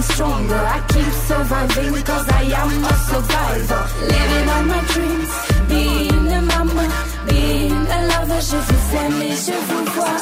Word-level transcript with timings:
Stronger, 0.00 0.54
I 0.56 0.80
keep 0.88 1.12
surviving 1.28 1.92
because 1.92 2.28
I 2.28 2.42
am 2.42 2.84
a 2.84 2.94
survivor. 3.10 3.82
Living 4.00 4.48
on 4.48 4.66
my 4.66 4.80
dreams, 4.92 5.32
being 5.68 6.32
a 6.32 6.42
mama, 6.42 6.86
being 7.28 7.86
a 7.96 7.98
lover. 8.08 8.40
Je 8.40 8.56
vous 8.56 8.96
aime 8.96 9.22
et 9.22 9.36
je 9.36 9.52
vous 9.68 9.84
vois. 9.92 10.18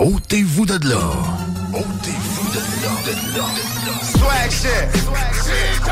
Ôtez-vous 0.00 0.66
de 0.66 0.88
là. 0.88 1.00
Ôtez-vous 1.72 2.23
de. 3.04 3.10
De. 3.10 3.42
Swag 4.18 4.50
shit. 4.50 4.88
Swag 5.02 5.34
shit. 5.34 5.82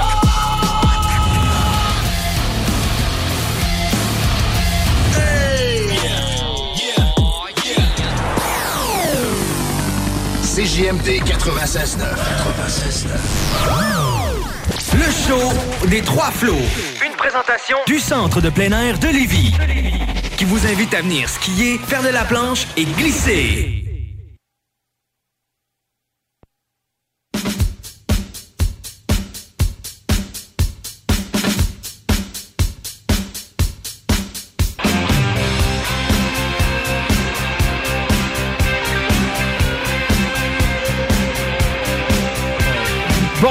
CJMD 10.42 11.08
96.9. 11.24 11.98
96.9. 12.69 13.08
Le 14.94 15.10
show 15.10 15.88
des 15.88 16.02
trois 16.02 16.30
flots. 16.30 16.54
Une 17.04 17.16
présentation 17.16 17.78
du 17.86 17.98
centre 17.98 18.41
de 18.41 18.50
plein 18.50 18.70
air 18.70 18.98
de 18.98 19.08
Lévis. 19.08 19.54
Qui 20.36 20.44
vous 20.44 20.66
invite 20.66 20.92
à 20.94 21.00
venir 21.02 21.28
skier, 21.28 21.78
faire 21.86 22.02
de 22.02 22.08
la 22.08 22.24
planche 22.24 22.66
et 22.76 22.84
glisser. 22.84 23.91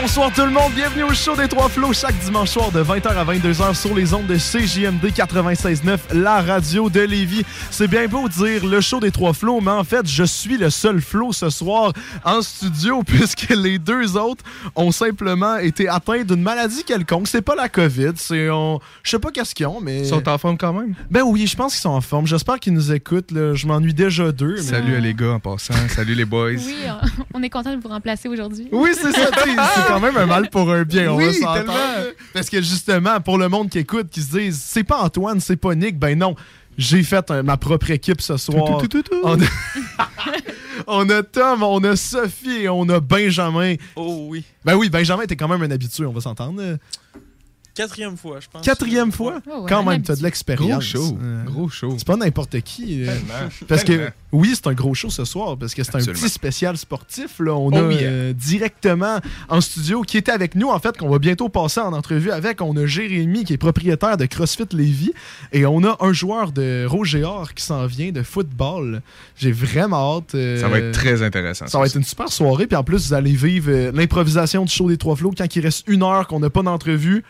Bonsoir 0.01 0.31
tout 0.33 0.41
le 0.41 0.49
monde, 0.49 0.71
bienvenue 0.73 1.03
au 1.03 1.13
show 1.13 1.35
des 1.35 1.47
Trois 1.47 1.69
Flots 1.69 1.93
chaque 1.93 2.17
dimanche 2.19 2.49
soir 2.49 2.71
de 2.71 2.81
20h 2.83 3.07
à 3.09 3.23
22h 3.23 3.75
sur 3.75 3.93
les 3.93 4.15
ondes 4.15 4.25
de 4.25 4.35
CJMD 4.35 5.05
96.9, 5.13 5.97
la 6.15 6.41
radio 6.41 6.89
de 6.89 7.01
Lévis. 7.01 7.43
C'est 7.69 7.87
bien 7.87 8.07
beau 8.07 8.27
de 8.27 8.33
dire 8.33 8.65
le 8.65 8.81
show 8.81 8.99
des 8.99 9.11
Trois 9.11 9.33
Flots, 9.33 9.61
mais 9.61 9.69
en 9.71 9.83
fait, 9.83 10.07
je 10.07 10.23
suis 10.23 10.57
le 10.57 10.71
seul 10.71 11.01
Flo 11.01 11.31
ce 11.33 11.51
soir 11.51 11.93
en 12.25 12.41
studio 12.41 13.03
puisque 13.07 13.49
les 13.49 13.77
deux 13.77 14.17
autres 14.17 14.43
ont 14.75 14.91
simplement 14.91 15.57
été 15.57 15.87
atteints 15.87 16.23
d'une 16.23 16.41
maladie 16.41 16.83
quelconque. 16.83 17.27
C'est 17.27 17.43
pas 17.43 17.55
la 17.55 17.69
COVID, 17.69 18.13
c'est... 18.15 18.49
on- 18.49 18.79
Je 19.03 19.11
sais 19.11 19.19
pas 19.19 19.29
qu'est-ce 19.29 19.53
qu'ils 19.53 19.67
ont, 19.67 19.81
mais... 19.81 19.99
Ils 19.99 20.07
sont 20.07 20.27
en 20.27 20.37
forme 20.39 20.57
quand 20.57 20.73
même. 20.73 20.95
Ben 21.11 21.21
oui, 21.21 21.45
je 21.45 21.55
pense 21.55 21.73
qu'ils 21.73 21.81
sont 21.81 21.89
en 21.89 22.01
forme. 22.01 22.25
J'espère 22.25 22.59
qu'ils 22.59 22.73
nous 22.73 22.91
écoutent. 22.91 23.31
là. 23.31 23.53
Je 23.53 23.67
m'ennuie 23.67 23.93
déjà 23.93 24.31
d'eux. 24.31 24.55
mais- 24.57 24.61
Salut 24.63 24.95
à 24.95 24.99
les 24.99 25.13
gars 25.13 25.33
en 25.33 25.39
passant. 25.39 25.75
Salut 25.89 26.15
les 26.15 26.25
boys. 26.25 26.53
Oui, 26.55 26.75
on 27.35 27.43
est 27.43 27.49
content 27.51 27.75
de 27.75 27.79
vous 27.79 27.89
remplacer 27.89 28.27
aujourd'hui. 28.27 28.67
Oui, 28.71 28.89
c'est 28.95 29.11
ça. 29.11 29.29
quand 29.93 29.99
même 29.99 30.17
un 30.17 30.25
mal 30.25 30.49
pour 30.49 30.71
un 30.71 30.83
bien. 30.83 31.11
On 31.11 31.17
Oui, 31.17 31.25
va 31.25 31.33
s'entendre. 31.33 31.55
tellement. 31.55 31.73
Parce 32.33 32.49
que 32.49 32.61
justement, 32.61 33.19
pour 33.21 33.37
le 33.37 33.49
monde 33.49 33.69
qui 33.69 33.79
écoute, 33.79 34.09
qui 34.09 34.21
se 34.21 34.37
disent 34.37 34.61
c'est 34.63 34.83
pas 34.83 35.01
Antoine, 35.01 35.39
c'est 35.39 35.55
pas 35.57 35.75
Nick, 35.75 35.97
ben 35.99 36.17
non. 36.17 36.35
J'ai 36.77 37.03
fait 37.03 37.29
un- 37.31 37.43
ma 37.43 37.57
propre 37.57 37.91
équipe 37.91 38.21
ce 38.21 38.37
soir. 38.37 38.79
Tout, 38.79 38.87
tout, 38.87 39.01
tout, 39.01 39.15
tout. 39.15 39.21
On, 39.23 39.39
a... 39.41 39.45
on 40.87 41.09
a 41.09 41.21
Tom, 41.21 41.63
on 41.63 41.83
a 41.83 41.95
Sophie 41.95 42.61
et 42.63 42.69
on 42.69 42.87
a 42.89 42.99
Benjamin. 42.99 43.75
Oh 43.95 44.27
oui. 44.29 44.43
Ben 44.63 44.75
oui, 44.75 44.89
Benjamin, 44.89 45.25
t'es 45.25 45.35
quand 45.35 45.47
même 45.49 45.61
un 45.61 45.71
habitué, 45.71 46.05
on 46.05 46.13
va 46.13 46.21
s'entendre. 46.21 46.61
Quatrième 47.73 48.17
fois, 48.17 48.39
je 48.41 48.47
pense. 48.51 48.65
Quatrième 48.65 49.11
fois? 49.11 49.41
Oh 49.49 49.61
ouais, 49.61 49.69
quand 49.69 49.83
même, 49.83 50.01
t'as 50.01 50.07
de 50.07 50.11
habitué. 50.11 50.25
l'expérience. 50.25 50.93
Gros 50.93 51.05
show. 51.07 51.17
Euh, 51.21 51.43
Gros 51.45 51.69
show. 51.69 51.95
C'est 51.97 52.05
pas 52.07 52.17
n'importe 52.17 52.59
qui. 52.61 53.03
euh, 53.03 53.05
Tellement. 53.07 53.49
Parce 53.67 53.83
que 53.85 54.09
oui, 54.33 54.51
c'est 54.53 54.67
un 54.67 54.73
gros 54.73 54.93
show 54.93 55.09
ce 55.09 55.23
soir 55.25 55.57
parce 55.57 55.73
que 55.73 55.83
c'est 55.83 55.95
un 55.95 55.99
petit 55.99 56.29
spécial 56.29 56.75
sportif. 56.77 57.39
Là. 57.39 57.53
On 57.55 57.71
Oh 57.71 57.75
a 57.75 57.93
yeah. 57.93 58.01
euh, 58.09 58.33
directement 58.33 59.19
en 59.47 59.61
studio 59.61 60.01
qui 60.01 60.17
était 60.17 60.31
avec 60.33 60.55
nous, 60.55 60.69
en 60.69 60.79
fait, 60.79 60.97
qu'on 60.97 61.09
va 61.09 61.17
bientôt 61.19 61.47
passer 61.49 61.79
en 61.79 61.93
entrevue 61.93 62.31
avec. 62.31 62.61
On 62.61 62.75
a 62.75 62.85
Jérémy 62.85 63.45
qui 63.45 63.53
est 63.53 63.57
propriétaire 63.57 64.17
de 64.17 64.25
CrossFit 64.25 64.67
Lévis 64.73 65.13
et 65.53 65.65
on 65.65 65.83
a 65.85 65.95
un 66.01 66.11
joueur 66.13 66.51
de 66.51 66.85
Rogéor 66.85 67.53
qui 67.53 67.63
s'en 67.63 67.85
vient 67.85 68.11
de 68.11 68.21
football. 68.23 69.01
J'ai 69.37 69.51
vraiment 69.53 70.17
hâte. 70.17 70.35
euh, 70.35 70.59
Ça 70.59 70.67
va 70.67 70.79
être 70.79 70.91
très 70.91 71.21
intéressant. 71.23 71.67
ça 71.67 71.79
va 71.79 71.85
être 71.85 71.95
une 71.95 72.03
super 72.03 72.29
soirée. 72.29 72.67
Puis 72.67 72.75
en 72.75 72.83
plus, 72.83 73.07
vous 73.07 73.13
allez 73.13 73.33
vivre 73.33 73.69
euh, 73.71 73.91
l'improvisation 73.93 74.65
du 74.65 74.71
show 74.73 74.89
des 74.89 74.97
trois 74.97 75.15
flots. 75.15 75.31
Quand 75.37 75.55
il 75.55 75.61
reste 75.61 75.87
une 75.87 76.03
heure 76.03 76.27
qu'on 76.27 76.39
n'a 76.41 76.49
pas 76.49 76.63
d'entrevue, 76.63 77.23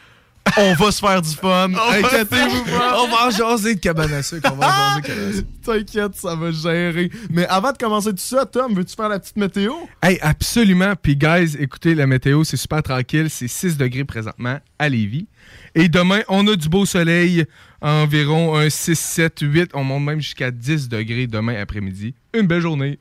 on 0.57 0.73
va 0.73 0.91
se 0.91 0.99
faire 0.99 1.21
du 1.21 1.29
fun. 1.35 1.69
Inquiétez-vous 1.73 2.63
pas. 2.65 3.01
On 3.01 3.07
va 3.07 3.27
en 3.27 3.29
jaser 3.31 3.75
de 3.75 3.79
cabane 3.79 4.13
à 4.13 4.23
sucre. 4.23 4.49
On 4.51 4.55
va 4.55 4.67
en 4.67 5.01
jaser 5.01 5.03
de 5.03 5.07
cabane 5.07 5.29
à 5.29 5.33
sucre. 5.33 5.47
T'inquiète, 5.63 6.15
ça 6.15 6.35
va 6.35 6.51
gérer. 6.51 7.09
Mais 7.29 7.47
avant 7.47 7.71
de 7.71 7.77
commencer 7.77 8.09
tout 8.11 8.17
ça, 8.17 8.45
Tom, 8.45 8.73
veux-tu 8.73 8.95
faire 8.95 9.09
la 9.09 9.19
petite 9.19 9.37
météo? 9.37 9.73
Hey, 10.01 10.17
absolument. 10.21 10.93
Puis, 11.01 11.15
guys, 11.15 11.55
écoutez, 11.59 11.95
la 11.95 12.07
météo, 12.07 12.43
c'est 12.43 12.57
super 12.57 12.81
tranquille. 12.83 13.29
C'est 13.29 13.47
6 13.47 13.77
degrés 13.77 14.03
présentement 14.03 14.59
à 14.79 14.89
Lévis. 14.89 15.27
Et 15.75 15.87
demain, 15.87 16.21
on 16.27 16.45
a 16.47 16.55
du 16.55 16.67
beau 16.67 16.85
soleil, 16.85 17.45
environ 17.81 18.57
un 18.57 18.69
6, 18.69 18.99
7, 18.99 19.37
8. 19.41 19.71
On 19.73 19.83
monte 19.83 20.03
même 20.03 20.19
jusqu'à 20.21 20.51
10 20.51 20.89
degrés 20.89 21.27
demain 21.27 21.59
après-midi. 21.61 22.13
Une 22.33 22.47
belle 22.47 22.61
journée. 22.61 22.99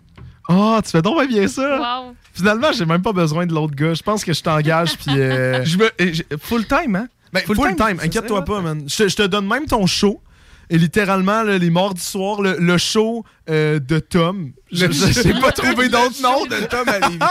Ah, 0.49 0.81
tu 0.85 0.91
fais 0.91 1.03
donc 1.03 1.27
bien 1.29 1.47
ça. 1.49 1.79
Wow. 2.03 2.15
Finalement, 2.33 2.73
j'ai 2.73 2.85
même 2.85 3.03
pas 3.03 3.13
besoin 3.13 3.47
de 3.47 3.53
l'autre 3.55 3.75
gars. 3.75 3.95
Je 3.95 4.03
pense 4.03 4.25
que 4.25 4.33
je 4.33 4.43
t'engage, 4.43 4.97
puis... 4.97 5.19
euh, 5.19 5.65
Je 5.65 5.77
me, 5.79 5.89
j'ai- 5.99 6.27
full 6.41 6.67
time, 6.67 6.97
hein? 6.97 7.09
Ben, 7.33 7.43
full, 7.45 7.77
time, 7.77 7.99
inquiète-toi 8.03 8.45
pas, 8.45 8.61
man. 8.61 8.85
Je, 8.87 9.09
je 9.09 9.17
te 9.17 9.23
donne 9.27 9.47
même 9.47 9.67
ton 9.67 9.87
show. 9.87 10.21
Et 10.73 10.79
littéralement, 10.79 11.43
là, 11.43 11.59
les 11.59 11.71
mardis 11.71 12.01
soirs, 12.03 12.41
le, 12.43 12.57
le 12.59 12.79
show 12.79 13.25
euh, 13.49 13.81
de 13.81 13.99
Tom. 13.99 14.53
Je 14.71 14.87
j'ai 14.91 15.35
pas 15.35 15.51
trouvé 15.51 15.89
d'autres 15.89 16.23
noms. 16.23 16.47
de 16.47 16.65
Tom 16.67 16.89
à 16.89 17.01
Lévis. 17.01 17.19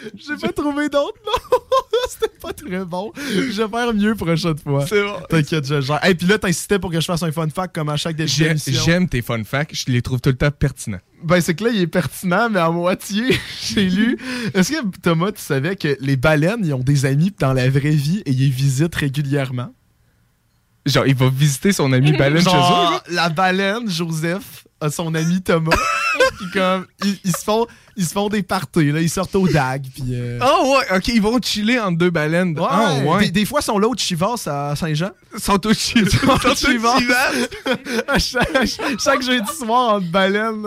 J'ai 0.14 0.36
pas 0.36 0.52
trouvé 0.52 0.88
d'autres 0.88 1.18
noms. 1.24 1.58
C'était 2.08 2.38
pas 2.40 2.52
très 2.52 2.84
bon. 2.84 3.12
Je 3.16 3.62
vais 3.62 3.68
faire 3.68 3.94
mieux 3.94 4.14
prochaine 4.14 4.58
fois. 4.58 4.86
C'est 4.86 5.02
bon. 5.02 5.20
T'inquiète, 5.28 5.66
je 5.66 5.80
gère. 5.80 6.04
Et 6.04 6.14
puis 6.14 6.26
là, 6.26 6.38
t'insistais 6.38 6.78
pour 6.78 6.90
que 6.90 7.00
je 7.00 7.04
fasse 7.04 7.22
un 7.22 7.32
fun 7.32 7.48
fact 7.48 7.74
comme 7.74 7.88
à 7.88 7.96
chaque 7.96 8.16
début. 8.16 8.30
J'aime 8.30 9.08
tes 9.08 9.22
fun 9.22 9.42
facts. 9.44 9.74
Je 9.74 9.90
les 9.92 10.02
trouve 10.02 10.20
tout 10.20 10.30
le 10.30 10.36
temps 10.36 10.50
pertinents. 10.50 11.00
Ben, 11.22 11.40
c'est 11.40 11.54
que 11.54 11.64
là, 11.64 11.70
il 11.70 11.80
est 11.80 11.86
pertinent, 11.86 12.48
mais 12.50 12.60
à 12.60 12.70
moitié, 12.70 13.38
j'ai 13.62 13.88
lu. 13.88 14.18
Est-ce 14.54 14.72
que, 14.72 14.98
Thomas, 15.02 15.32
tu 15.32 15.42
savais 15.42 15.76
que 15.76 15.96
les 16.00 16.16
baleines, 16.16 16.64
ils 16.64 16.72
ont 16.72 16.80
des 16.80 17.04
amis 17.04 17.32
dans 17.38 17.52
la 17.52 17.68
vraie 17.68 17.90
vie 17.90 18.22
et 18.24 18.30
ils 18.30 18.38
les 18.38 18.48
visitent 18.48 18.94
régulièrement? 18.94 19.74
Genre, 20.86 21.06
il 21.06 21.14
va 21.14 21.28
visiter 21.28 21.72
son 21.72 21.92
ami 21.92 22.12
baleine 22.12 22.42
chez 22.42 22.56
eux. 22.56 23.14
La 23.14 23.28
baleine, 23.28 23.88
Joseph, 23.88 24.66
a 24.80 24.90
son 24.90 25.14
ami 25.14 25.42
Thomas. 25.42 25.70
puis 26.38 26.46
comme, 26.52 26.86
ils, 27.04 27.18
ils 27.24 27.36
se 27.36 27.44
font, 27.44 27.66
ils 27.96 28.04
se 28.04 28.12
font 28.12 28.28
des 28.28 28.42
parties, 28.42 28.92
là. 28.92 29.00
Ils 29.00 29.10
sortent 29.10 29.34
au 29.34 29.46
DAG, 29.48 29.82
puis... 29.94 30.04
euh, 30.10 30.38
Oh 30.42 30.74
ouais, 30.76 30.96
ok, 30.96 31.08
ils 31.08 31.20
vont 31.22 31.38
chiller 31.42 31.78
entre 31.80 31.98
deux 31.98 32.10
baleines. 32.10 32.58
Ouais, 32.58 32.66
ah 32.68 32.94
ouais. 33.04 33.26
Des, 33.26 33.30
des 33.30 33.44
fois, 33.44 33.60
ils 33.60 33.64
sont 33.64 33.78
là 33.78 33.88
au 33.88 33.94
Chivas 33.96 34.46
à 34.46 34.74
Saint-Jean. 34.76 35.10
Ils 35.34 35.40
sont 35.40 35.66
au 35.66 35.72
Chivas. 35.72 36.10
Sont 36.38 36.54
chaque, 38.18 38.66
chaque 38.98 39.22
jeudi 39.22 39.52
soir 39.58 39.94
entre 39.94 40.10
baleines. 40.10 40.62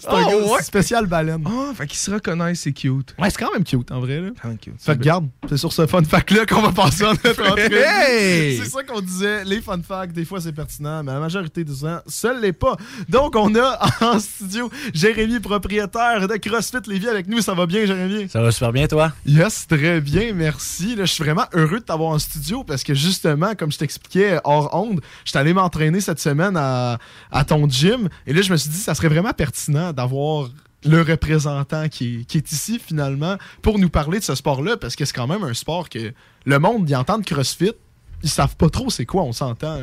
C'est 0.00 0.08
un 0.08 0.12
Oh, 0.26 0.30
gars 0.30 0.52
ouais. 0.54 0.62
spécial 0.62 1.06
baleine. 1.06 1.44
Ah, 1.46 1.72
fait 1.74 1.86
qu'ils 1.86 1.98
se 1.98 2.10
reconnaissent, 2.10 2.60
c'est 2.60 2.72
cute. 2.72 3.14
Ouais, 3.18 3.30
c'est 3.30 3.38
quand 3.38 3.52
même 3.52 3.64
cute, 3.64 3.90
en 3.92 4.00
vrai. 4.00 4.20
Là. 4.20 4.30
Quand 4.40 4.48
même 4.48 4.58
cute. 4.58 4.74
Fait 4.78 4.94
que 4.94 4.98
regarde, 5.00 5.28
c'est 5.48 5.56
sur 5.56 5.72
ce 5.72 5.86
fun 5.86 6.02
fact-là 6.02 6.46
qu'on 6.46 6.62
va 6.62 6.72
passer 6.72 7.04
en 7.04 7.12
notre 7.12 7.48
entrée. 7.50 7.68
Hey! 8.00 8.58
C'est 8.58 8.68
ça 8.70 8.82
qu'on 8.82 9.00
disait, 9.00 9.44
les 9.44 9.60
fun 9.60 9.80
facts, 9.86 10.12
des 10.12 10.24
fois 10.24 10.40
c'est 10.40 10.52
pertinent, 10.52 11.02
mais 11.02 11.12
la 11.12 11.20
majorité 11.20 11.64
du 11.64 11.74
temps, 11.74 12.00
ça 12.06 12.32
l'est 12.32 12.52
pas. 12.52 12.76
Donc 13.08 13.34
on 13.36 13.49
a 13.56 13.78
en 14.00 14.18
studio 14.18 14.70
Jérémy, 14.94 15.40
propriétaire 15.40 16.26
de 16.28 16.36
CrossFit 16.36 16.78
Lévis 16.86 17.08
avec 17.08 17.26
nous. 17.26 17.40
Ça 17.40 17.54
va 17.54 17.66
bien, 17.66 17.84
Jérémy? 17.86 18.28
Ça 18.28 18.40
va 18.42 18.50
super 18.50 18.72
bien, 18.72 18.86
toi? 18.86 19.12
Yes, 19.26 19.66
très 19.66 20.00
bien, 20.00 20.32
merci. 20.34 20.96
Là, 20.96 21.04
je 21.04 21.12
suis 21.12 21.24
vraiment 21.24 21.46
heureux 21.52 21.80
de 21.80 21.84
t'avoir 21.84 22.10
en 22.10 22.18
studio 22.18 22.64
parce 22.64 22.82
que 22.82 22.94
justement, 22.94 23.54
comme 23.54 23.72
je 23.72 23.78
t'expliquais 23.78 24.38
hors 24.44 24.74
onde, 24.74 25.00
je 25.24 25.30
suis 25.30 25.38
allé 25.38 25.52
m'entraîner 25.52 26.00
cette 26.00 26.20
semaine 26.20 26.56
à, 26.56 26.98
à 27.30 27.44
ton 27.44 27.68
gym 27.68 28.08
et 28.26 28.32
là, 28.32 28.42
je 28.42 28.52
me 28.52 28.56
suis 28.56 28.70
dit 28.70 28.78
ça 28.78 28.94
serait 28.94 29.08
vraiment 29.08 29.32
pertinent 29.32 29.92
d'avoir 29.92 30.48
le 30.84 31.02
représentant 31.02 31.88
qui 31.88 32.20
est, 32.20 32.24
qui 32.24 32.38
est 32.38 32.52
ici 32.52 32.80
finalement 32.84 33.36
pour 33.62 33.78
nous 33.78 33.90
parler 33.90 34.18
de 34.18 34.24
ce 34.24 34.34
sport-là 34.34 34.76
parce 34.76 34.96
que 34.96 35.04
c'est 35.04 35.14
quand 35.14 35.26
même 35.26 35.44
un 35.44 35.54
sport 35.54 35.88
que 35.88 36.12
le 36.46 36.58
monde 36.58 36.88
y 36.88 36.96
entend 36.96 37.18
de 37.18 37.24
CrossFit. 37.24 37.72
Ils 38.22 38.28
savent 38.28 38.56
pas 38.56 38.68
trop 38.68 38.90
c'est 38.90 39.06
quoi, 39.06 39.22
on 39.22 39.32
s'entend. 39.32 39.78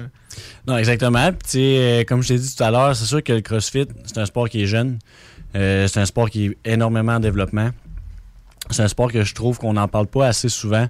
Non, 0.67 0.77
exactement. 0.77 1.31
Euh, 1.55 2.03
comme 2.03 2.21
je 2.21 2.27
t'ai 2.29 2.37
dit 2.37 2.55
tout 2.55 2.63
à 2.63 2.71
l'heure, 2.71 2.95
c'est 2.95 3.05
sûr 3.05 3.23
que 3.23 3.33
le 3.33 3.41
CrossFit, 3.41 3.87
c'est 4.05 4.17
un 4.17 4.25
sport 4.25 4.49
qui 4.49 4.63
est 4.63 4.67
jeune. 4.67 4.99
Euh, 5.55 5.87
c'est 5.87 5.99
un 5.99 6.05
sport 6.05 6.29
qui 6.29 6.47
est 6.47 6.57
énormément 6.65 7.13
en 7.13 7.19
développement. 7.19 7.69
C'est 8.69 8.83
un 8.83 8.87
sport 8.87 9.11
que 9.11 9.23
je 9.23 9.33
trouve 9.33 9.57
qu'on 9.57 9.73
n'en 9.73 9.87
parle 9.87 10.07
pas 10.07 10.27
assez 10.27 10.49
souvent. 10.49 10.87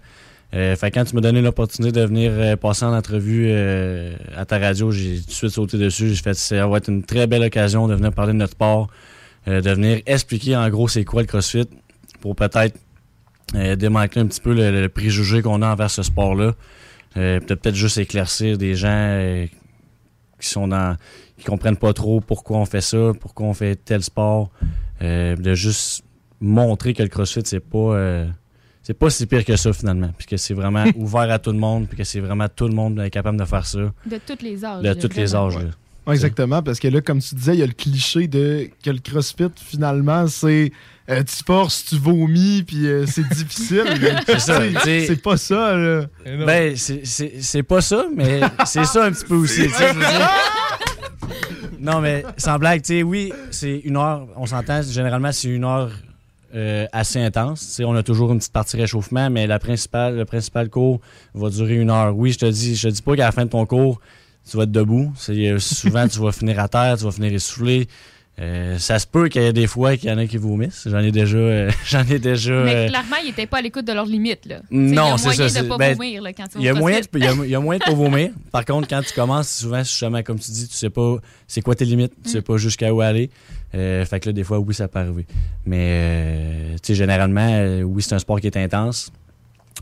Euh, 0.53 0.75
fait 0.77 0.91
quand 0.91 1.03
tu 1.03 1.13
m'as 1.13 1.21
donné 1.21 1.41
l'opportunité 1.41 1.99
de 1.99 2.05
venir 2.05 2.57
passer 2.57 2.85
en 2.85 2.93
entrevue 2.93 3.51
à 3.51 4.45
ta 4.45 4.57
radio, 4.57 4.91
j'ai 4.91 5.19
tout 5.19 5.27
de 5.27 5.31
suite 5.31 5.51
sauté 5.51 5.77
dessus. 5.77 6.09
J'ai 6.09 6.21
fait 6.21 6.33
ça 6.33 6.67
va 6.67 6.77
être 6.77 6.89
une 6.89 7.03
très 7.03 7.27
belle 7.27 7.43
occasion 7.43 7.87
de 7.87 7.95
venir 7.95 8.11
parler 8.11 8.33
de 8.33 8.37
notre 8.37 8.53
sport, 8.53 8.87
de 9.45 9.69
venir 9.69 10.01
expliquer 10.05 10.55
en 10.55 10.67
gros 10.69 10.87
c'est 10.87 11.05
quoi 11.05 11.21
le 11.21 11.27
CrossFit 11.27 11.69
pour 12.19 12.35
peut-être 12.35 12.77
démanteler 13.53 14.21
un 14.21 14.27
petit 14.27 14.41
peu 14.41 14.53
le 14.53 14.87
préjugé 14.87 15.41
qu'on 15.41 15.61
a 15.61 15.67
envers 15.67 15.91
ce 15.91 16.01
sport-là. 16.01 16.53
Euh, 17.15 17.39
peut- 17.39 17.55
peut-être 17.55 17.75
juste 17.75 17.97
éclaircir 17.97 18.57
des 18.57 18.75
gens 18.75 18.87
euh, 18.91 19.45
qui 20.39 20.47
sont 20.49 20.67
dans 20.67 20.97
qui 21.37 21.45
comprennent 21.45 21.77
pas 21.77 21.93
trop 21.93 22.19
pourquoi 22.19 22.57
on 22.57 22.65
fait 22.65 22.81
ça, 22.81 23.11
pourquoi 23.19 23.45
on 23.47 23.53
fait 23.53 23.75
tel 23.75 24.03
sport, 24.03 24.49
euh, 25.01 25.35
de 25.35 25.53
juste 25.53 26.03
montrer 26.39 26.93
que 26.93 27.03
le 27.03 27.09
CrossFit 27.09 27.41
c'est 27.45 27.59
pas 27.59 27.77
euh, 27.77 28.27
c'est 28.83 28.93
pas 28.93 29.09
si 29.09 29.25
pire 29.25 29.43
que 29.45 29.55
ça 29.55 29.71
finalement, 29.73 30.09
puis 30.17 30.27
que 30.27 30.37
c'est 30.37 30.53
vraiment 30.53 30.85
ouvert 30.95 31.29
à 31.31 31.39
tout 31.39 31.51
le 31.51 31.57
monde, 31.59 31.87
puis 31.87 31.97
que 31.97 32.03
c'est 32.03 32.19
vraiment 32.19 32.47
tout 32.53 32.67
le 32.67 32.73
monde 32.75 32.99
est 32.99 33.09
capable 33.09 33.37
de 33.39 33.45
faire 33.45 33.65
ça, 33.65 33.79
De 34.05 34.17
tous 34.25 34.41
les 34.43 34.63
âges. 34.65 34.83
de 34.83 34.93
tous 34.93 35.15
les 35.15 35.35
âges. 35.35 35.57
Ouais, 36.05 36.13
exactement, 36.13 36.61
parce 36.63 36.79
que 36.79 36.87
là, 36.87 37.01
comme 37.01 37.19
tu 37.19 37.35
disais, 37.35 37.55
il 37.55 37.59
y 37.59 37.63
a 37.63 37.67
le 37.67 37.73
cliché 37.73 38.27
de 38.27 38.69
que 38.83 38.89
le 38.91 38.99
CrossFit, 38.99 39.49
finalement, 39.55 40.25
c'est 40.27 40.71
euh, 41.09 41.23
tu 41.23 41.43
forces, 41.45 41.85
tu 41.85 41.97
vomis, 41.97 42.63
puis 42.63 42.85
euh, 42.87 43.05
c'est 43.05 43.27
difficile. 43.29 43.83
mais, 44.01 45.05
C'est 45.05 45.21
pas 45.21 45.37
ça, 45.37 45.75
là. 45.75 46.05
Ben, 46.45 46.75
c'est- 46.75 47.05
c'est 47.05 47.33
c'est 47.41 47.63
pas 47.63 47.81
ça, 47.81 48.05
mais 48.15 48.41
c'est 48.65 48.85
ça 48.85 49.05
un 49.05 49.11
petit 49.11 49.25
peu 49.25 49.35
aussi. 49.35 49.67
Non, 51.79 52.01
mais 52.01 52.23
sans 52.37 52.57
blague, 52.57 52.81
tu 52.81 52.87
sais, 52.97 53.03
oui, 53.03 53.31
c'est 53.51 53.79
une 53.79 53.97
heure, 53.97 54.27
on 54.35 54.45
s'entend, 54.45 54.81
généralement, 54.81 55.31
c'est 55.31 55.47
une 55.47 55.63
heure 55.63 55.91
euh, 56.55 56.85
assez 56.91 57.19
intense. 57.21 57.59
Tu 57.61 57.67
sais, 57.67 57.83
on 57.85 57.93
a 57.95 58.03
toujours 58.03 58.31
une 58.31 58.39
petite 58.39 58.51
partie 58.53 58.77
réchauffement, 58.77 59.29
mais 59.29 59.45
la 59.47 59.59
principale, 59.59 60.15
le 60.17 60.25
principal 60.25 60.69
cours 60.69 60.99
va 61.35 61.49
durer 61.49 61.75
une 61.75 61.91
heure. 61.91 62.15
Oui, 62.17 62.31
je 62.31 62.39
te 62.39 62.45
dis, 62.45 62.75
je 62.75 62.87
te 62.89 62.93
dis 62.93 63.01
pas 63.01 63.15
qu'à 63.15 63.25
la 63.25 63.31
fin 63.31 63.45
de 63.45 63.49
ton 63.51 63.65
cours, 63.65 63.99
tu 64.49 64.57
vas 64.57 64.63
être 64.63 64.71
debout. 64.71 65.11
C'est, 65.17 65.59
souvent, 65.59 66.07
tu 66.07 66.19
vas 66.19 66.31
finir 66.31 66.59
à 66.59 66.67
terre, 66.67 66.97
tu 66.97 67.03
vas 67.03 67.11
finir 67.11 67.33
essoufflé. 67.33 67.87
Euh, 68.39 68.77
ça 68.77 68.99
se 68.99 69.07
peut 69.07 69.29
qu'il 69.29 69.41
y 69.41 69.45
ait 69.45 69.51
des 69.53 69.65
fois 69.65 69.97
qu'il 69.97 70.09
y 70.09 70.13
en 70.13 70.17
a 70.19 70.27
qui 70.27 70.37
vomissent. 70.37 70.87
J'en 70.87 70.99
ai 70.99 71.11
déjà. 71.11 71.37
euh, 71.37 71.71
j'en 71.87 72.03
ai 72.05 72.19
déjà. 72.19 72.63
Mais 72.63 72.75
euh, 72.75 72.87
clairement, 72.87 73.15
ils 73.23 73.27
n'étaient 73.29 73.47
pas 73.47 73.57
à 73.57 73.61
l'écoute 73.61 73.85
de 73.85 73.93
leurs 73.93 74.05
limites. 74.05 74.45
Là. 74.45 74.59
non, 74.69 75.17
c'est 75.17 75.29
Il 75.35 75.39
y 75.39 75.43
a 75.43 75.47
ça. 75.47 75.47
moyen 75.47 75.47
de 75.47 75.49
c'est- 75.49 75.63
pas 75.67 75.77
ben, 75.77 75.93
vomir 75.95 76.21
là, 76.21 76.33
quand 76.33 76.43
tu 76.47 76.57
Il 76.59 76.63
y, 76.65 76.69
a 76.69 76.73
moyen 76.75 76.99
de, 76.99 77.07
il, 77.15 77.23
y 77.23 77.27
a, 77.27 77.33
il 77.45 77.49
y 77.49 77.55
a 77.55 77.59
moyen 77.59 77.79
de 77.79 77.83
pas 77.85 77.93
vomir. 77.95 78.29
Par 78.51 78.63
contre, 78.63 78.87
quand 78.87 79.01
tu 79.01 79.13
commences, 79.13 79.49
souvent, 79.49 79.79
justement, 79.79 80.21
comme 80.21 80.37
tu 80.39 80.51
dis, 80.51 80.67
tu 80.67 80.75
sais 80.75 80.91
pas 80.91 81.17
c'est 81.47 81.61
quoi 81.61 81.73
tes 81.73 81.85
limites, 81.85 82.13
tu 82.23 82.29
Mm. 82.29 82.31
sais 82.33 82.41
pas 82.43 82.57
jusqu'à 82.57 82.93
où 82.93 83.01
aller. 83.01 83.31
Fait 83.71 84.19
que 84.21 84.29
là, 84.29 84.33
des 84.33 84.43
fois, 84.43 84.59
oui, 84.59 84.73
ça 84.75 84.87
peut 84.87 84.99
arriver. 84.99 85.25
Mais, 85.65 86.75
tu 86.81 86.87
sais, 86.87 86.95
généralement, 86.95 87.81
oui, 87.85 88.01
c'est 88.01 88.13
un 88.13 88.19
sport 88.19 88.39
qui 88.39 88.47
est 88.47 88.57
intense, 88.57 89.11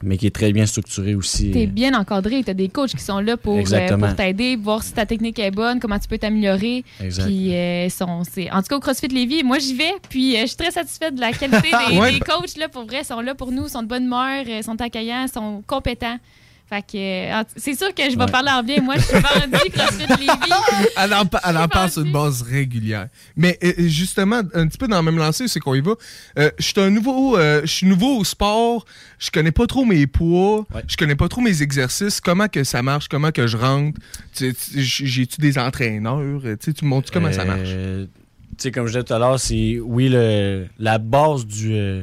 mais 0.04 0.18
qui 0.18 0.28
est 0.28 0.36
très 0.36 0.52
bien 0.52 0.66
structuré 0.66 1.16
aussi. 1.16 1.52
T'es 1.52 1.66
bien 1.68 1.94
encadré, 1.94 2.44
t'as 2.44 2.54
des 2.54 2.70
coachs 2.70 2.92
qui 2.96 3.04
sont 3.04 3.20
là 3.20 3.38
pour, 3.38 3.58
euh, 3.58 3.98
pour 3.98 4.16
t'aider, 4.16 4.56
voir 4.56 4.84
si 4.84 4.94
ta 4.94 5.06
technique 5.06 5.40
est 5.40 5.52
bonne, 5.52 5.80
comment 5.80 6.00
tu 6.00 6.08
peux 6.08 6.18
t'améliorer. 6.18 6.84
Puis, 7.00 7.56
euh, 7.56 7.90
sont, 7.90 8.06
en 8.52 8.62
tout 8.62 8.68
cas, 8.70 8.76
au 8.76 8.80
CrossFit 8.80 9.08
Lévis, 9.08 9.44
moi 9.44 9.60
j'y 9.60 9.74
vais, 9.76 9.94
puis 10.10 10.36
euh, 10.36 10.42
je 10.42 10.48
suis 10.48 10.58
très 10.58 10.72
satisfaite 10.72 11.16
de 11.16 11.22
la 11.22 11.32
qualité 11.32 11.70
des, 11.90 11.98
Ouais. 11.98 12.14
des 12.14 12.20
coachs. 12.20 12.58
Là, 12.58 12.68
pour 12.70 12.86
vrai, 12.86 13.04
sont 13.04 13.22
là 13.22 13.36
pour 13.36 13.52
nous, 13.52 13.68
sont 13.68 13.82
de 13.84 13.88
bonne 13.88 14.04
humeur, 14.06 14.44
euh, 14.48 14.62
sont 14.62 14.80
accueillants, 14.82 15.28
sont 15.28 15.64
compétents. 15.68 16.18
Fait 16.68 16.82
que, 16.82 17.46
c'est 17.58 17.76
sûr 17.78 17.94
que 17.94 18.02
je 18.10 18.16
vais 18.18 18.24
Ouais. 18.24 18.32
parler 18.32 18.50
en 18.50 18.64
bien. 18.64 18.82
Moi, 18.82 18.96
je 18.98 19.02
suis 19.04 19.14
vendue 19.20 19.70
CrossFit 19.74 20.08
Lévis. 20.08 20.30
Elle 20.98 21.14
en, 21.14 21.24
elle 21.48 21.58
en 21.58 21.68
parle 21.68 21.92
sur 21.92 22.02
une 22.02 22.12
base 22.12 22.42
régulière. 22.42 23.08
Mais 23.36 23.60
justement, 23.78 24.42
un 24.54 24.68
petit 24.68 24.80
peu 24.80 24.88
dans 24.88 24.98
le 24.98 25.04
même 25.04 25.18
lancé, 25.20 25.48
c'est 25.48 25.60
qu'on 25.60 25.76
y 25.76 25.82
va. 25.82 25.94
Euh, 26.40 26.50
je 26.58 26.64
suis 26.64 26.74
un 26.80 26.90
nouveau, 26.90 27.38
euh, 27.38 27.62
je 27.62 27.68
suis 27.72 27.86
nouveau 27.88 28.18
au 28.18 28.24
sport. 28.24 28.86
Je 29.20 29.30
connais 29.30 29.52
pas 29.52 29.68
trop 29.68 29.86
mes 29.86 30.08
poids. 30.08 30.66
Ouais. 30.74 30.82
Je 30.88 30.98
connais 30.98 31.16
pas 31.16 31.28
trop 31.28 31.42
mes 31.42 31.62
exercices. 31.62 32.20
Comment 32.20 32.48
que 32.48 32.64
ça 32.64 32.82
marche? 32.82 33.10
Comment 33.10 33.32
que 33.32 33.46
je 33.46 33.58
rentre? 33.58 34.00
Tu- 34.36 34.54
tu- 34.56 34.82
J'ai-tu 34.82 35.40
des 35.40 35.60
entraîneurs? 35.60 36.20
Tu 36.60 36.72
me 36.84 36.88
montres 36.88 37.12
comment 37.12 37.32
ça 37.32 37.46
marche? 37.46 37.60
Euh, 37.66 38.06
Tu 38.58 38.64
sais, 38.64 38.72
comme 38.72 38.88
je 38.88 38.94
disais 38.94 39.04
tout 39.04 39.14
à 39.14 39.20
l'heure, 39.20 39.40
c'est, 39.40 39.78
oui, 39.84 40.10
le, 40.10 40.66
la 40.80 40.98
base 40.98 41.46
du, 41.46 41.74
euh, 41.76 42.02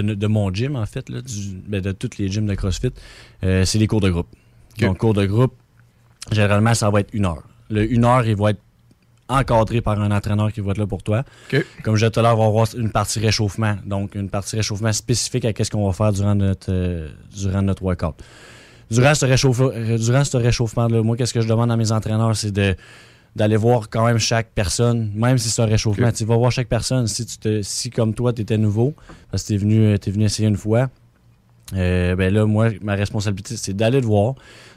de, 0.00 0.14
de 0.14 0.26
mon 0.26 0.52
gym, 0.52 0.76
en 0.76 0.86
fait, 0.86 1.08
là, 1.10 1.20
du- 1.20 1.56
ben, 1.68 1.80
de 1.80 1.92
tous 1.92 2.18
les 2.18 2.28
gyms 2.30 2.46
de 2.46 2.54
CrossFit, 2.54 2.90
euh, 3.44 3.64
c'est 3.64 3.78
les 3.78 3.86
cours 3.86 4.00
de 4.00 4.10
groupe. 4.10 4.28
Donc, 4.88 4.98
cours 4.98 5.14
de 5.14 5.26
groupe, 5.26 5.54
généralement, 6.30 6.74
ça 6.74 6.88
va 6.90 7.00
être 7.00 7.10
une 7.12 7.26
heure. 7.26 7.42
Le 7.70 7.90
une 7.90 8.04
heure, 8.04 8.24
il 8.26 8.36
va 8.36 8.50
être 8.50 8.60
encadré 9.28 9.80
par 9.80 10.00
un 10.00 10.10
entraîneur 10.10 10.52
qui 10.52 10.60
va 10.60 10.72
être 10.72 10.78
là 10.78 10.86
pour 10.86 11.02
toi. 11.02 11.24
Comme 11.82 11.96
je 11.96 12.00
disais 12.04 12.10
tout 12.10 12.20
à 12.20 12.22
l'heure, 12.22 12.38
on 12.38 12.42
va 12.42 12.48
avoir 12.48 12.66
une 12.76 12.90
partie 12.90 13.18
réchauffement. 13.18 13.76
Donc, 13.86 14.14
une 14.14 14.28
partie 14.28 14.56
réchauffement 14.56 14.92
spécifique 14.92 15.44
à 15.44 15.64
ce 15.64 15.70
qu'on 15.70 15.86
va 15.86 15.92
faire 15.92 16.12
durant 16.12 16.34
notre, 16.34 16.66
euh, 16.70 17.08
durant 17.34 17.62
notre 17.62 17.82
workout. 17.82 18.14
Durant 18.90 19.14
ce, 19.14 19.24
réchauffe- 19.24 19.98
durant 20.04 20.24
ce 20.24 20.36
réchauffement-là, 20.36 21.02
moi, 21.02 21.16
qu'est-ce 21.16 21.32
que 21.32 21.40
je 21.40 21.48
demande 21.48 21.70
à 21.70 21.76
mes 21.78 21.92
entraîneurs, 21.92 22.36
c'est 22.36 22.50
de 22.52 22.74
d'aller 23.34 23.56
voir 23.56 23.88
quand 23.88 24.04
même 24.06 24.18
chaque 24.18 24.48
personne, 24.54 25.10
même 25.14 25.38
si 25.38 25.48
c'est 25.48 25.62
un 25.62 25.66
réchauffement. 25.66 26.12
Tu 26.12 26.24
vas 26.24 26.36
voir 26.36 26.52
chaque 26.52 26.68
personne. 26.68 27.06
Si, 27.06 27.24
tu 27.24 27.38
te, 27.38 27.62
si 27.62 27.88
comme 27.90 28.12
toi, 28.14 28.32
tu 28.32 28.42
étais 28.42 28.58
nouveau, 28.58 28.94
parce 29.30 29.42
que 29.44 29.48
tu 29.48 29.54
es 29.54 29.56
venu, 29.56 29.78
euh, 29.86 29.96
t'es 29.98 30.10
venu 30.10 30.24
essayer 30.24 30.48
une 30.48 30.56
fois, 30.56 30.90
euh, 31.74 32.14
ben 32.14 32.32
là, 32.32 32.44
moi, 32.44 32.68
ma 32.82 32.94
responsabilité, 32.94 33.56
c'est 33.56 33.72
d'aller 33.74 34.00
te 34.00 34.06
voir, 34.06 34.34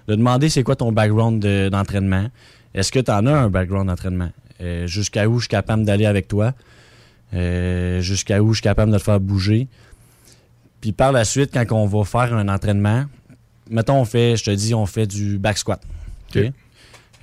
de 0.07 0.15
demander 0.15 0.47
c'est 0.50 0.63
quoi 0.63 0.75
ton 0.77 0.91
background 0.93 1.41
de- 1.41 1.67
d'entraînement. 1.69 2.27
Est-ce 2.74 2.91
que 2.91 3.00
tu 3.00 3.12
en 3.12 3.25
as 3.25 3.33
un 3.33 3.50
background 3.50 3.88
d'entraînement? 3.89 4.29
Euh, 4.62 4.88
jusqu'à 4.88 5.27
où 5.27 5.35
je 5.39 5.43
suis 5.43 5.50
capable 5.50 5.83
d'aller 5.83 6.05
avec 6.05 6.27
toi? 6.29 6.53
Euh, 7.33 8.00
jusqu'à 8.00 8.41
où 8.41 8.50
je 8.53 8.57
suis 8.59 8.63
capable 8.63 8.91
de 8.93 8.97
te 8.97 9.03
faire 9.03 9.19
bouger? 9.19 9.67
Puis 10.79 10.93
par 10.93 11.12
la 11.12 11.25
suite, 11.25 11.51
quand 11.53 11.65
on 11.71 11.88
va 11.88 12.05
faire 12.05 12.33
un 12.33 12.47
entraînement, 12.47 13.05
mettons, 13.69 14.00
on 14.00 14.05
fait, 14.05 14.38
je 14.38 14.45
te 14.45 14.51
dis, 14.51 14.74
on 14.74 14.85
fait 14.85 15.07
du 15.07 15.38
back 15.38 15.57
squat. 15.57 15.81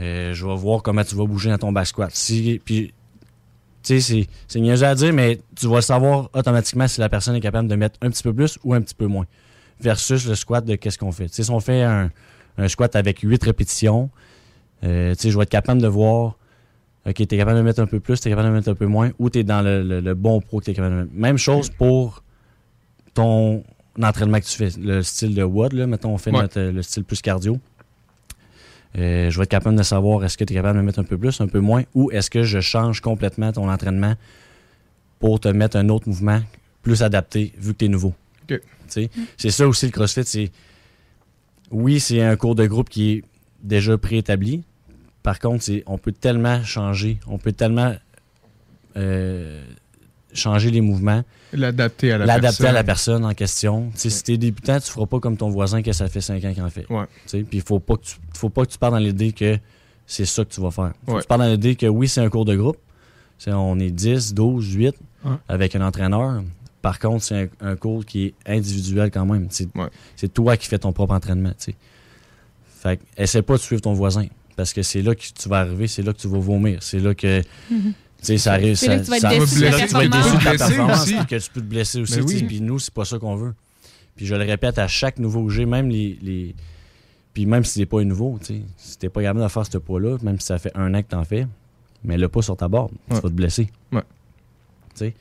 Euh, 0.03 0.35
je 0.35 0.47
vais 0.47 0.55
voir 0.57 0.83
comment 0.83 1.05
tu 1.05 1.15
vas 1.15 1.25
bouger 1.25 1.51
dans 1.51 1.59
ton 1.59 1.73
back 1.73 1.87
squat. 1.87 2.11
Si, 2.13 2.61
puis, 2.65 2.93
tu 3.83 4.01
sais, 4.01 4.27
c'est- 4.49 4.59
niaiseux 4.61 4.87
à 4.87 4.95
dire, 4.95 5.13
mais 5.13 5.41
tu 5.57 5.67
vas 5.69 5.81
savoir 5.81 6.29
automatiquement 6.35 6.89
si 6.89 7.01
la 7.01 7.09
personne 7.09 7.35
est 7.37 7.41
capable 7.41 7.69
de 7.69 7.77
mettre 7.77 7.99
un 8.03 8.11
petit 8.11 8.23
peu 8.23 8.35
plus 8.35 8.59
ou 8.65 8.75
un 8.75 8.81
petit 8.81 8.95
peu 8.95 9.07
moins. 9.07 9.27
Versus 9.81 10.27
le 10.27 10.35
squat 10.35 10.65
de 10.65 10.75
qu'est-ce 10.77 10.99
qu'on 10.99 11.13
fait. 11.13 11.27
Tu 11.29 11.35
sais, 11.35 11.45
si 11.45 11.51
on 11.51 11.61
fait 11.61 11.83
un, 11.83 12.11
un 12.59 12.69
squat 12.69 12.95
avec 12.97 13.21
8 13.21 13.43
répétitions, 13.45 14.11
euh, 14.85 15.15
tu 15.15 15.23
sais, 15.23 15.31
je 15.31 15.37
vais 15.37 15.43
être 15.45 15.51
capable 15.51 15.81
de 15.81 15.89
voir, 15.89 16.37
OK, 17.07 17.15
tu 17.15 17.23
es 17.23 17.27
capable 17.27 17.59
de 17.59 17.63
mettre 17.63 17.81
un 17.81 17.87
peu 17.87 17.99
plus, 18.01 18.21
tu 18.21 18.29
es 18.29 18.31
capable 18.31 18.49
de 18.49 18.55
mettre 18.55 18.69
un 18.69 18.75
peu 18.75 18.87
moins, 18.87 19.11
ou 19.19 19.31
tu 19.31 19.41
es 19.41 19.45
dans 19.45 19.63
le, 19.63 19.83
le- 19.83 20.01
le 20.01 20.15
bon 20.15 20.41
pro 20.41 20.61
que 20.61 20.65
tu 20.67 20.71
es 20.71 20.75
capable 20.75 20.95
de 20.95 21.01
mettre. 21.03 21.13
Même 21.15 21.39
chose 21.39 21.69
pour 21.71 22.23
ton 23.15 23.63
entraînement 24.01 24.39
que 24.41 24.45
tu 24.47 24.57
fais, 24.57 24.71
le 24.81 25.03
style 25.03 25.35
de 25.35 25.43
WOD, 25.43 25.73
là, 25.75 25.87
mettons, 25.87 26.15
on 26.15 26.19
fait 26.19 26.31
Ouais. 26.31 26.43
notre, 26.43 26.61
le 26.61 26.83
style 26.83 27.05
plus 27.05 27.21
cardio. 27.21 27.59
Euh, 28.99 29.31
je 29.31 29.39
vais 29.39 29.45
être 29.45 29.51
capable 29.51 29.77
de 29.77 29.83
savoir 29.83 30.25
est-ce 30.25 30.37
que 30.37 30.45
tu 30.45 30.53
es 30.53 30.57
capable 30.57 30.79
de 30.79 30.85
mettre 30.85 30.99
un 30.99 31.05
peu 31.05 31.17
plus, 31.17 31.41
un 31.41 31.47
peu 31.47 31.61
moins, 31.61 31.85
ou 31.95 32.11
est-ce 32.11 32.31
que 32.31 32.43
je 32.43 32.61
change 32.61 33.01
complètement 33.01 33.53
ton 33.53 33.71
entraînement 33.71 34.15
pour 35.19 35.41
te 35.41 35.49
mettre 35.49 35.77
un 35.77 35.89
autre 35.89 36.09
mouvement 36.09 36.41
plus 36.83 37.03
adapté 37.03 37.53
vu 37.57 37.73
que 37.73 37.79
tu 37.79 37.85
es 37.87 37.89
nouveau. 37.89 38.13
C'est 38.89 39.51
ça 39.51 39.67
aussi 39.67 39.87
le 39.87 39.93
CrossFit, 39.93 40.25
c'est 40.25 40.51
oui, 41.71 42.01
c'est 42.01 42.21
un 42.21 42.37
cours 42.37 42.55
de 42.55 42.67
groupe 42.67 42.91
qui 42.91 43.13
est 43.13 43.25
déjà 43.63 43.97
préétabli. 43.97 44.63
Par 45.23 45.39
contre, 45.39 45.65
on 45.87 45.97
peut 45.97 46.13
tellement 46.13 46.63
changer, 46.63 47.19
on 47.27 47.39
peut 47.39 47.53
tellement 47.53 47.95
euh, 48.97 49.65
changer 50.35 50.71
les 50.71 50.81
mouvements. 50.81 51.23
L'adapter 51.53 52.13
à 52.13 52.19
la 52.19 52.27
L'adapter 52.27 52.67
à 52.67 52.73
la 52.73 52.85
personne. 52.85 53.17
personne 53.21 53.25
en 53.31 53.35
question. 53.35 53.91
Tu 53.93 53.99
sais, 54.01 54.11
Si 54.11 54.23
t'es 54.25 54.37
débutant, 54.39 54.79
tu 54.81 54.91
feras 54.91 55.07
pas 55.07 55.21
comme 55.21 55.37
ton 55.37 55.51
voisin 55.51 55.83
que 55.83 55.93
ça 55.93 56.09
fait 56.09 56.21
5 56.21 56.45
ans 56.45 56.53
qu'il 56.55 56.63
en 56.63 56.71
fait. 56.71 56.87
Ouais. 56.91 57.05
Tu 57.25 57.29
sais, 57.29 57.43
Puis 57.43 57.59
il 57.59 57.63
faut 57.63 57.81
pas 57.81 57.97
que 57.97 58.03
tu 58.05 58.17
faut 58.35 58.49
pas 58.49 58.65
que 58.65 58.71
tu 58.71 58.79
partes 58.79 58.93
dans 58.93 58.99
l'idée 58.99 59.33
que 59.33 59.59
c'est 60.07 60.25
ça 60.25 60.45
que 60.45 60.53
tu 60.53 60.61
vas 60.61 60.71
faire. 60.71 60.93
Faut 61.07 61.13
Ouais. 61.13 61.19
que 61.19 61.23
tu 61.25 61.29
partes 61.29 61.41
dans 61.43 61.49
l'idée 61.51 61.77
que 61.77 61.87
oui, 61.87 62.09
c'est 62.09 62.21
un 62.21 62.29
cours 62.31 62.45
de 62.45 62.57
groupe. 62.57 62.79
C'est- 63.39 63.53
on 63.53 63.79
est 63.79 63.91
10, 63.91 64.35
12, 64.35 64.73
8 64.75 64.95
Ouais. 65.25 65.33
avec 65.49 65.75
un 65.77 65.87
entraîneur. 65.87 66.43
Par 66.81 66.99
contre, 66.99 67.23
c'est 67.25 67.51
un, 67.61 67.69
un 67.69 67.77
cours 67.77 68.05
qui 68.05 68.27
est 68.27 68.35
individuel 68.47 69.11
quand 69.11 69.25
même. 69.27 69.47
C'est 69.51 69.69
Ouais. 69.77 69.89
c'est 70.17 70.33
toi 70.33 70.57
qui 70.57 70.67
fais 70.67 70.79
ton 70.79 70.93
propre 70.93 71.15
entraînement. 71.15 71.51
tu 71.51 71.73
sais. 71.73 71.75
Fait 72.83 72.97
que, 72.97 73.03
essaie 73.17 73.43
pas 73.43 73.55
de 73.55 73.61
suivre 73.61 73.83
ton 73.83 73.93
voisin. 73.93 74.27
Parce 74.57 74.73
que 74.73 74.83
c'est 74.83 75.01
là 75.03 75.15
que 75.15 75.23
tu 75.23 75.49
vas 75.49 75.61
arriver, 75.61 75.87
c'est 75.87 76.03
là 76.03 76.13
que 76.13 76.19
tu 76.19 76.29
vas 76.29 76.39
vomir. 76.39 76.79
C'est 76.83 76.99
là 76.99 77.15
que. 77.15 77.43
Mhm. 77.71 77.93
Tu 78.23 78.27
sais, 78.29 78.39
ça 78.39 78.53
arrive. 78.53 78.77
Ça- 78.77 78.99
tu 79.01 79.11
vas 79.11 79.17
être 79.17 79.21
ça- 79.23 79.29
déçu 79.31 79.55
de 79.61 79.71
ta 79.71 79.81
que 79.83 79.87
tu 79.89 79.93
vas 79.95 80.05
être 80.05 80.13
déçu 80.13 80.37
de 80.37 80.45
ta 80.45 80.51
performance. 80.57 81.03
aussi. 81.03 81.15
puis 81.17 81.27
que 81.27 81.37
tu 81.37 81.51
peux 81.51 81.61
te 81.61 81.67
blesser 81.67 82.01
aussi. 82.01 82.17
Ben 82.21 82.25
oui. 82.25 82.43
Puis 82.45 82.61
nous, 82.61 82.79
c'est 82.79 82.95
pas 82.95 83.05
ça 83.05 83.19
qu'on 83.19 83.35
veut. 83.37 83.55
Puis 84.17 84.27
je 84.27 84.35
le 84.35 84.45
répète 84.45 84.79
à 84.79 84.87
chaque 84.89 85.19
nouveau 85.19 85.49
j'ai, 85.49 85.67
même 85.67 85.89
les. 85.89 86.19
les- 86.23 86.55
puis 87.35 87.47
même 87.47 87.65
si 87.65 87.79
c'est 87.81 87.87
pas 87.87 88.03
nouveau, 88.05 88.39
tu 88.41 88.47
sais, 88.55 88.63
si 88.77 88.99
t'es 88.99 89.09
pas 89.09 89.23
capable 89.23 89.43
de 89.43 89.49
faire 89.49 89.67
ce 89.67 89.79
poids-là, 89.79 90.19
même 90.23 90.39
si 90.39 90.47
ça 90.47 90.59
fait 90.59 90.71
un 90.77 90.93
an 90.95 91.03
que 91.03 91.09
t'en 91.09 91.25
fais, 91.25 91.47
mais 92.05 92.17
le 92.19 92.29
pas 92.29 92.43
sur 92.43 92.57
ta 92.57 92.69
barre, 92.69 92.89
tu 93.09 93.15
vas 93.15 93.21
te 93.23 93.29
blesser. 93.29 93.71
Ouais. 93.91 94.03
Tu 94.95 94.99
sais. 95.07 95.15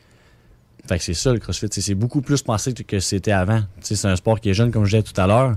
Fait 0.87 0.97
que 0.97 1.03
c'est 1.03 1.13
ça 1.13 1.31
le 1.31 1.39
CrossFit. 1.39 1.67
C'est 1.71 1.95
beaucoup 1.95 2.21
plus 2.21 2.41
pensé 2.41 2.73
que 2.73 2.99
c'était 2.99 3.31
avant. 3.31 3.61
Tu 3.61 3.65
sais, 3.81 3.95
C'est 3.95 4.07
un 4.09 4.15
sport 4.15 4.39
qui 4.41 4.49
est 4.49 4.53
jeune, 4.53 4.71
comme 4.71 4.83
je 4.85 4.97
disais 4.97 5.03
tout 5.03 5.19
à 5.21 5.25
l'heure. 5.27 5.55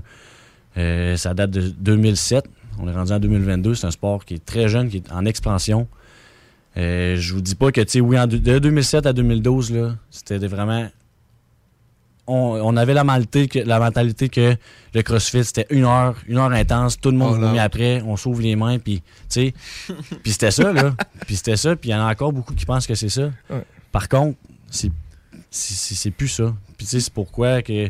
Euh, 0.77 1.15
ça 1.17 1.33
date 1.33 1.51
de 1.51 1.67
2007. 1.69 2.45
On 2.79 2.87
est 2.87 2.93
rendu 2.93 3.11
en 3.11 3.19
2022. 3.19 3.75
C'est 3.75 3.87
un 3.87 3.91
sport 3.91 4.23
qui 4.25 4.35
est 4.35 4.45
très 4.45 4.67
jeune, 4.69 4.89
qui 4.89 4.97
est 4.97 5.11
en 5.11 5.25
expansion. 5.25 5.87
Euh, 6.77 7.15
je 7.17 7.33
vous 7.33 7.41
dis 7.41 7.55
pas 7.55 7.71
que, 7.71 7.81
tu 7.81 7.89
sais, 7.91 8.01
oui, 8.01 8.19
en 8.19 8.27
de 8.27 8.37
2007 8.37 9.05
à 9.05 9.13
2012, 9.13 9.71
là, 9.73 9.95
c'était 10.11 10.37
vraiment. 10.39 10.87
On, 12.27 12.59
on 12.63 12.75
avait 12.75 12.95
la 12.95 13.03
mentalité, 13.03 13.47
que, 13.47 13.59
la 13.59 13.77
mentalité 13.79 14.29
que 14.29 14.55
le 14.95 15.01
CrossFit, 15.03 15.43
c'était 15.43 15.67
une 15.69 15.83
heure, 15.85 16.15
une 16.27 16.37
heure 16.37 16.51
intense, 16.51 16.99
tout 16.99 17.11
le 17.11 17.17
monde 17.17 17.35
Oh, 17.37 17.39
vomit 17.41 17.59
après, 17.59 18.01
on 18.01 18.17
s'ouvre 18.17 18.41
les 18.41 18.55
mains, 18.55 18.79
puis, 18.79 19.01
tu 19.01 19.03
sais. 19.29 19.53
puis 20.23 20.31
c'était 20.31 20.49
ça, 20.51 20.73
là. 20.73 20.95
Puis 21.27 21.35
c'était 21.35 21.55
ça, 21.55 21.75
puis 21.75 21.89
il 21.89 21.91
y 21.91 21.95
en 21.95 21.99
a 22.05 22.11
encore 22.11 22.33
beaucoup 22.33 22.55
qui 22.55 22.65
pensent 22.65 22.87
que 22.87 22.95
c'est 22.95 23.09
ça. 23.09 23.29
Ouais. 23.49 23.63
Par 23.91 24.09
contre, 24.09 24.37
c'est 24.71 24.91
c'est- 25.51 25.75
c'est 25.75 25.95
c'est 25.95 26.11
plus 26.11 26.27
ça. 26.27 26.53
Puis 26.77 26.85
tu 26.87 26.91
sais, 26.91 26.99
c'est 26.99 27.13
pourquoi 27.13 27.61
que, 27.61 27.89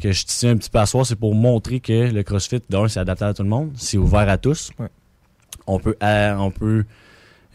que 0.00 0.12
je 0.12 0.24
tiens 0.24 0.52
un 0.52 0.56
petit 0.56 0.70
peu 0.70 0.78
à 0.78 0.86
soir, 0.86 1.04
c'est 1.04 1.16
pour 1.16 1.34
montrer 1.34 1.80
que 1.80 2.10
le 2.12 2.22
CrossFit, 2.22 2.62
d'un, 2.70 2.86
c'est 2.88 3.00
adapté 3.00 3.24
à 3.24 3.34
tout 3.34 3.42
le 3.42 3.48
monde, 3.48 3.72
c'est 3.76 3.98
ouvert 3.98 4.28
à 4.28 4.38
tous. 4.38 4.70
Ouais. 4.78 4.86
On 5.66 5.80
peut, 5.80 5.96
euh, 6.02 6.34
on 6.36 6.50
peut 6.52 6.84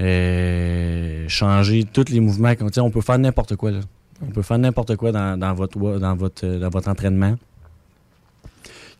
euh, 0.02 1.26
changer 1.28 1.84
tous 1.92 2.10
les 2.10 2.20
mouvements. 2.20 2.56
qu'on- 2.56 2.68
tu 2.68 2.74
sais, 2.76 2.82
On 2.82 2.90
peut 2.92 3.02
faire 3.02 3.20
n'importe 3.20 3.56
quoi. 3.56 3.72
Là. 3.72 3.80
On 4.22 4.32
peut 4.32 4.42
faire 4.42 4.58
n'importe 4.58 4.96
quoi 4.96 5.12
dans, 5.12 5.38
dans 5.40 5.54
votre, 5.54 5.78
dans, 6.00 6.16
votre, 6.16 6.46
euh, 6.46 6.60
dans 6.60 6.70
votre 6.70 6.90
entraînement 6.90 7.36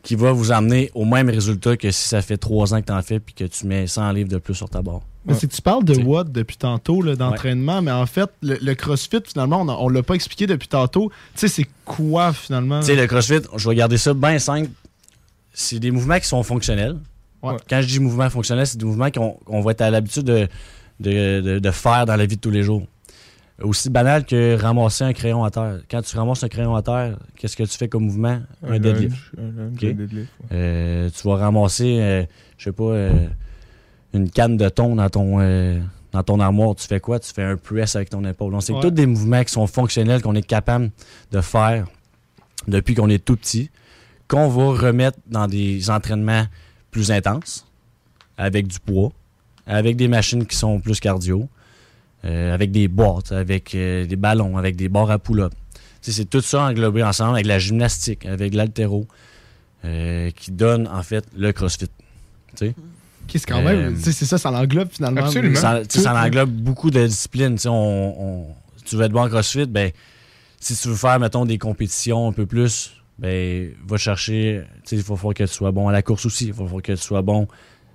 qui 0.02 0.16
va 0.16 0.32
vous 0.32 0.52
amener 0.52 0.90
au 0.94 1.06
même 1.06 1.30
résultat 1.30 1.78
que 1.78 1.90
si 1.90 2.08
ça 2.08 2.20
fait 2.20 2.36
trois 2.36 2.74
ans 2.74 2.80
que 2.82 2.86
tu 2.86 2.92
en 2.92 3.00
fais 3.00 3.20
puis 3.20 3.32
que 3.34 3.44
tu 3.44 3.66
mets 3.66 3.86
100 3.86 4.12
livres 4.12 4.28
de 4.28 4.36
plus 4.36 4.54
sur 4.54 4.68
ta 4.68 4.82
barre. 4.82 5.00
Mais 5.24 5.32
c'est 5.32 5.46
que 5.48 5.54
tu 5.54 5.62
parles 5.62 5.84
de 5.84 5.94
what 6.02 6.24
depuis 6.24 6.58
tantôt, 6.58 7.00
là, 7.00 7.16
d'entraînement, 7.16 7.80
mais 7.80 7.90
en 7.90 8.04
fait, 8.04 8.28
le, 8.42 8.58
le 8.60 8.74
CrossFit, 8.74 9.20
finalement, 9.26 9.62
on, 9.62 9.68
on 9.70 9.88
l'a 9.88 10.02
pas 10.02 10.12
expliqué 10.14 10.46
depuis 10.46 10.68
tantôt. 10.68 11.10
Tu 11.34 11.40
sais, 11.40 11.48
c'est 11.48 11.66
quoi, 11.86 12.34
finalement? 12.34 12.80
Tu 12.80 12.88
sais, 12.88 12.96
le 12.96 13.06
CrossFit, 13.06 13.40
je 13.56 13.66
vais 13.70 13.74
garder 13.74 13.96
ça 13.96 14.12
bien 14.12 14.38
simple. 14.38 14.68
C'est 15.54 15.78
des 15.78 15.90
mouvements 15.90 16.18
qui 16.20 16.28
sont 16.28 16.42
fonctionnels. 16.42 16.98
Ouais. 17.42 17.54
Quand 17.70 17.80
je 17.80 17.86
dis 17.86 18.00
mouvements 18.00 18.28
fonctionnels, 18.28 18.66
c'est 18.66 18.76
des 18.76 18.84
mouvements 18.84 19.10
qu'on 19.10 19.30
qu'on 19.46 19.62
va 19.62 19.70
être 19.70 19.80
à 19.80 19.90
l'habitude 19.90 20.24
de, 20.24 20.46
de, 21.00 21.40
de- 21.40 21.58
de 21.58 21.70
faire 21.70 22.06
dans 22.06 22.16
la 22.16 22.26
vie 22.26 22.36
de 22.36 22.40
tous 22.40 22.50
les 22.50 22.62
jours. 22.62 22.82
Aussi 23.62 23.88
banal 23.88 24.24
que 24.26 24.56
ramasser 24.60 25.04
un 25.04 25.12
crayon 25.12 25.44
à 25.44 25.50
terre. 25.50 25.80
Quand 25.88 26.02
tu 26.02 26.16
ramasses 26.16 26.42
un 26.42 26.48
crayon 26.48 26.74
à 26.74 26.82
terre, 26.82 27.16
qu'est-ce 27.36 27.56
que 27.56 27.62
tu 27.62 27.78
fais 27.78 27.88
comme 27.88 28.04
mouvement? 28.06 28.40
Un, 28.66 28.78
deadlift. 28.80 29.16
Un 29.38 29.42
lunge, 29.42 29.72
Ok. 29.76 29.84
un 29.84 29.92
deadlift, 29.92 30.32
ouais. 30.40 30.46
Euh, 30.52 31.10
tu 31.10 31.28
vas 31.28 31.36
ramasser, 31.36 31.98
euh, 32.00 32.24
je 32.58 32.64
sais 32.64 32.72
pas, 32.72 32.82
euh, 32.84 33.26
une 34.12 34.28
canne 34.28 34.56
de 34.56 34.68
thon 34.68 34.96
dans 34.96 35.08
ton, 35.08 35.40
euh, 35.40 35.80
dans 36.10 36.22
ton 36.24 36.40
armoire. 36.40 36.74
Tu 36.74 36.86
fais 36.88 36.98
quoi? 36.98 37.20
Tu 37.20 37.32
fais 37.32 37.44
un 37.44 37.56
press 37.56 37.94
avec 37.94 38.10
ton 38.10 38.24
épaule. 38.24 38.50
Donc, 38.52 38.62
c'est 38.64 38.72
Ouais. 38.72 38.80
tous 38.80 38.90
des 38.90 39.06
mouvements 39.06 39.44
qui 39.44 39.52
sont 39.52 39.68
fonctionnels, 39.68 40.20
qu'on 40.20 40.34
est 40.34 40.42
capable 40.46 40.90
de 41.30 41.40
faire 41.40 41.86
depuis 42.66 42.94
qu'on 42.94 43.08
est 43.08 43.24
tout 43.24 43.36
petit, 43.36 43.70
qu'on 44.26 44.48
va 44.48 44.86
remettre 44.88 45.18
dans 45.28 45.46
des 45.46 45.90
entraînements 45.90 46.46
plus 46.90 47.12
intenses, 47.12 47.66
avec 48.36 48.66
du 48.66 48.80
poids, 48.80 49.12
avec 49.66 49.96
des 49.96 50.08
machines 50.08 50.46
qui 50.46 50.56
sont 50.56 50.80
plus 50.80 51.00
cardio, 51.00 51.48
euh, 52.24 52.54
avec 52.54 52.70
des 52.70 52.88
boîtes, 52.88 53.32
avec 53.32 53.74
euh, 53.74 54.06
des 54.06 54.16
ballons, 54.16 54.56
avec 54.56 54.76
des 54.76 54.88
barres 54.88 55.10
à 55.10 55.18
pull-up. 55.18 55.52
C'est 56.00 56.28
tout 56.28 56.40
ça 56.42 56.64
englobé 56.64 57.02
ensemble 57.02 57.34
avec 57.34 57.46
la 57.46 57.58
gymnastique, 57.58 58.26
avec 58.26 58.52
l'altéro, 58.54 59.06
euh, 59.84 60.30
qui 60.32 60.50
donne 60.52 60.86
en 60.88 61.02
fait 61.02 61.24
le 61.36 61.52
CrossFit. 61.52 61.86
Tu 62.56 62.66
sais? 62.66 62.74
Qui 63.26 63.38
c'est 63.38 63.46
quand 63.46 63.62
même, 63.62 63.94
Euh, 63.94 63.98
c'est 64.02 64.12
ça, 64.12 64.36
ça 64.36 64.50
l'englobe 64.50 64.88
finalement. 64.92 65.22
Absolument. 65.22 65.56
Ça, 65.58 65.80
ça 65.88 66.14
englobe 66.22 66.50
beaucoup 66.50 66.90
de 66.90 67.06
disciplines. 67.06 67.56
On, 67.64 67.70
on- 67.70 68.46
si 68.76 68.84
tu 68.84 68.96
veux 68.96 69.04
être 69.04 69.12
bon 69.12 69.22
en 69.22 69.28
CrossFit, 69.28 69.64
ben, 69.66 69.90
si 70.60 70.76
tu 70.76 70.88
veux 70.88 70.94
faire, 70.94 71.18
mettons, 71.18 71.46
des 71.46 71.56
compétitions 71.56 72.28
un 72.28 72.32
peu 72.32 72.44
plus, 72.44 72.92
ben, 73.18 73.70
va 73.86 73.96
chercher. 73.96 74.62
Il 74.92 75.02
faut 75.02 75.16
falloir 75.16 75.32
que 75.34 75.44
tu 75.44 75.52
sois 75.54 75.72
bon 75.72 75.88
à 75.88 75.92
la 75.92 76.02
course 76.02 76.26
aussi. 76.26 76.48
Il 76.48 76.52
faut 76.52 76.64
falloir 76.64 76.82
que 76.82 76.92
tu 76.92 76.98
sois 77.02 77.22
bon. 77.22 77.48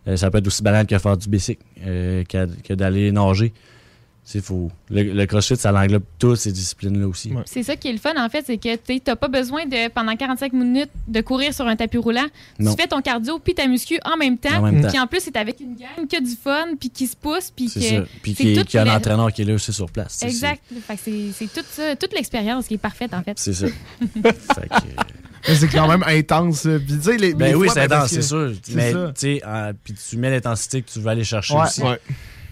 Euh, 0.09 0.17
ça 0.17 0.29
peut 0.29 0.39
être 0.39 0.47
aussi 0.47 0.63
banal 0.63 0.85
que 0.85 0.97
faire 0.97 1.15
du 1.17 1.29
basic, 1.29 1.59
euh, 1.85 2.23
que, 2.25 2.47
que 2.63 2.73
d'aller 2.73 3.11
nager. 3.11 3.53
Faut, 4.43 4.69
le, 4.91 5.01
le 5.01 5.25
CrossFit, 5.25 5.55
ça 5.55 5.71
l'englobe 5.71 6.03
toutes 6.19 6.37
ces 6.37 6.51
disciplines-là 6.51 7.07
aussi. 7.07 7.31
Ouais. 7.33 7.41
C'est 7.47 7.63
ça 7.63 7.75
qui 7.75 7.87
est 7.87 7.91
le 7.91 7.97
fun, 7.97 8.13
en 8.15 8.29
fait, 8.29 8.43
c'est 8.45 8.59
que 8.59 8.75
tu 8.75 9.01
n'as 9.07 9.15
pas 9.15 9.27
besoin 9.27 9.65
de, 9.65 9.89
pendant 9.89 10.15
45 10.15 10.53
minutes, 10.53 10.91
de 11.07 11.21
courir 11.21 11.51
sur 11.51 11.65
un 11.65 11.75
tapis 11.75 11.97
roulant. 11.97 12.27
Non. 12.59 12.75
Tu 12.75 12.79
fais 12.79 12.87
ton 12.87 13.01
cardio 13.01 13.39
puis 13.39 13.55
ta 13.55 13.65
muscu 13.65 13.97
en 14.05 14.17
même 14.17 14.37
temps. 14.37 14.71
Puis 14.87 14.99
en 14.99 15.07
plus, 15.07 15.21
c'est 15.21 15.35
avec 15.35 15.59
une 15.59 15.75
gang 15.75 16.05
qui 16.07 16.15
a 16.15 16.19
du 16.19 16.35
fun, 16.35 16.67
puis 16.79 16.91
qui 16.91 17.07
se 17.07 17.15
pousse, 17.15 17.49
puis 17.49 17.65
tout 17.65 17.79
qu'il 17.79 18.65
y 18.75 18.77
a 18.77 18.83
un 18.83 18.95
entraîneur 18.95 19.33
qui 19.33 19.41
est 19.41 19.45
là 19.45 19.55
aussi 19.55 19.73
sur 19.73 19.89
place. 19.89 20.21
Exact. 20.21 20.61
Fait 20.85 20.95
que 20.95 21.31
c'est 21.33 21.51
toute, 21.51 21.65
ça- 21.65 21.95
toute 21.95 22.13
l'expérience 22.13 22.67
qui 22.67 22.75
est 22.75 22.77
parfaite, 22.77 23.15
en 23.15 23.23
fait. 23.23 23.33
C'est 23.39 23.53
c'est 23.53 23.69
ça. 23.69 23.73
Fait 24.53 24.67
que, 24.69 24.75
euh, 24.75 25.03
c'est 25.43 25.67
quand 25.67 25.87
même 25.87 26.03
intense. 26.05 26.63
Puis, 26.63 26.97
tu 26.97 27.01
sais, 27.01 27.17
les, 27.17 27.33
Ben 27.33 27.55
oui, 27.55 27.67
c'est 27.73 27.81
intense, 27.81 28.09
c'est 28.09 28.21
sûr. 28.21 28.51
Mais 28.73 28.91
tu 28.93 28.99
sais, 29.15 29.41
euh, 29.45 29.73
puis 29.83 29.93
tu 29.93 30.17
mets 30.17 30.29
l'intensité 30.31 30.81
que 30.81 30.89
tu 30.89 30.99
veux 30.99 31.07
aller 31.07 31.23
chercher 31.23 31.53
Ouais. 31.53 31.63
aussi. 31.63 31.81
Ouais. 31.81 31.99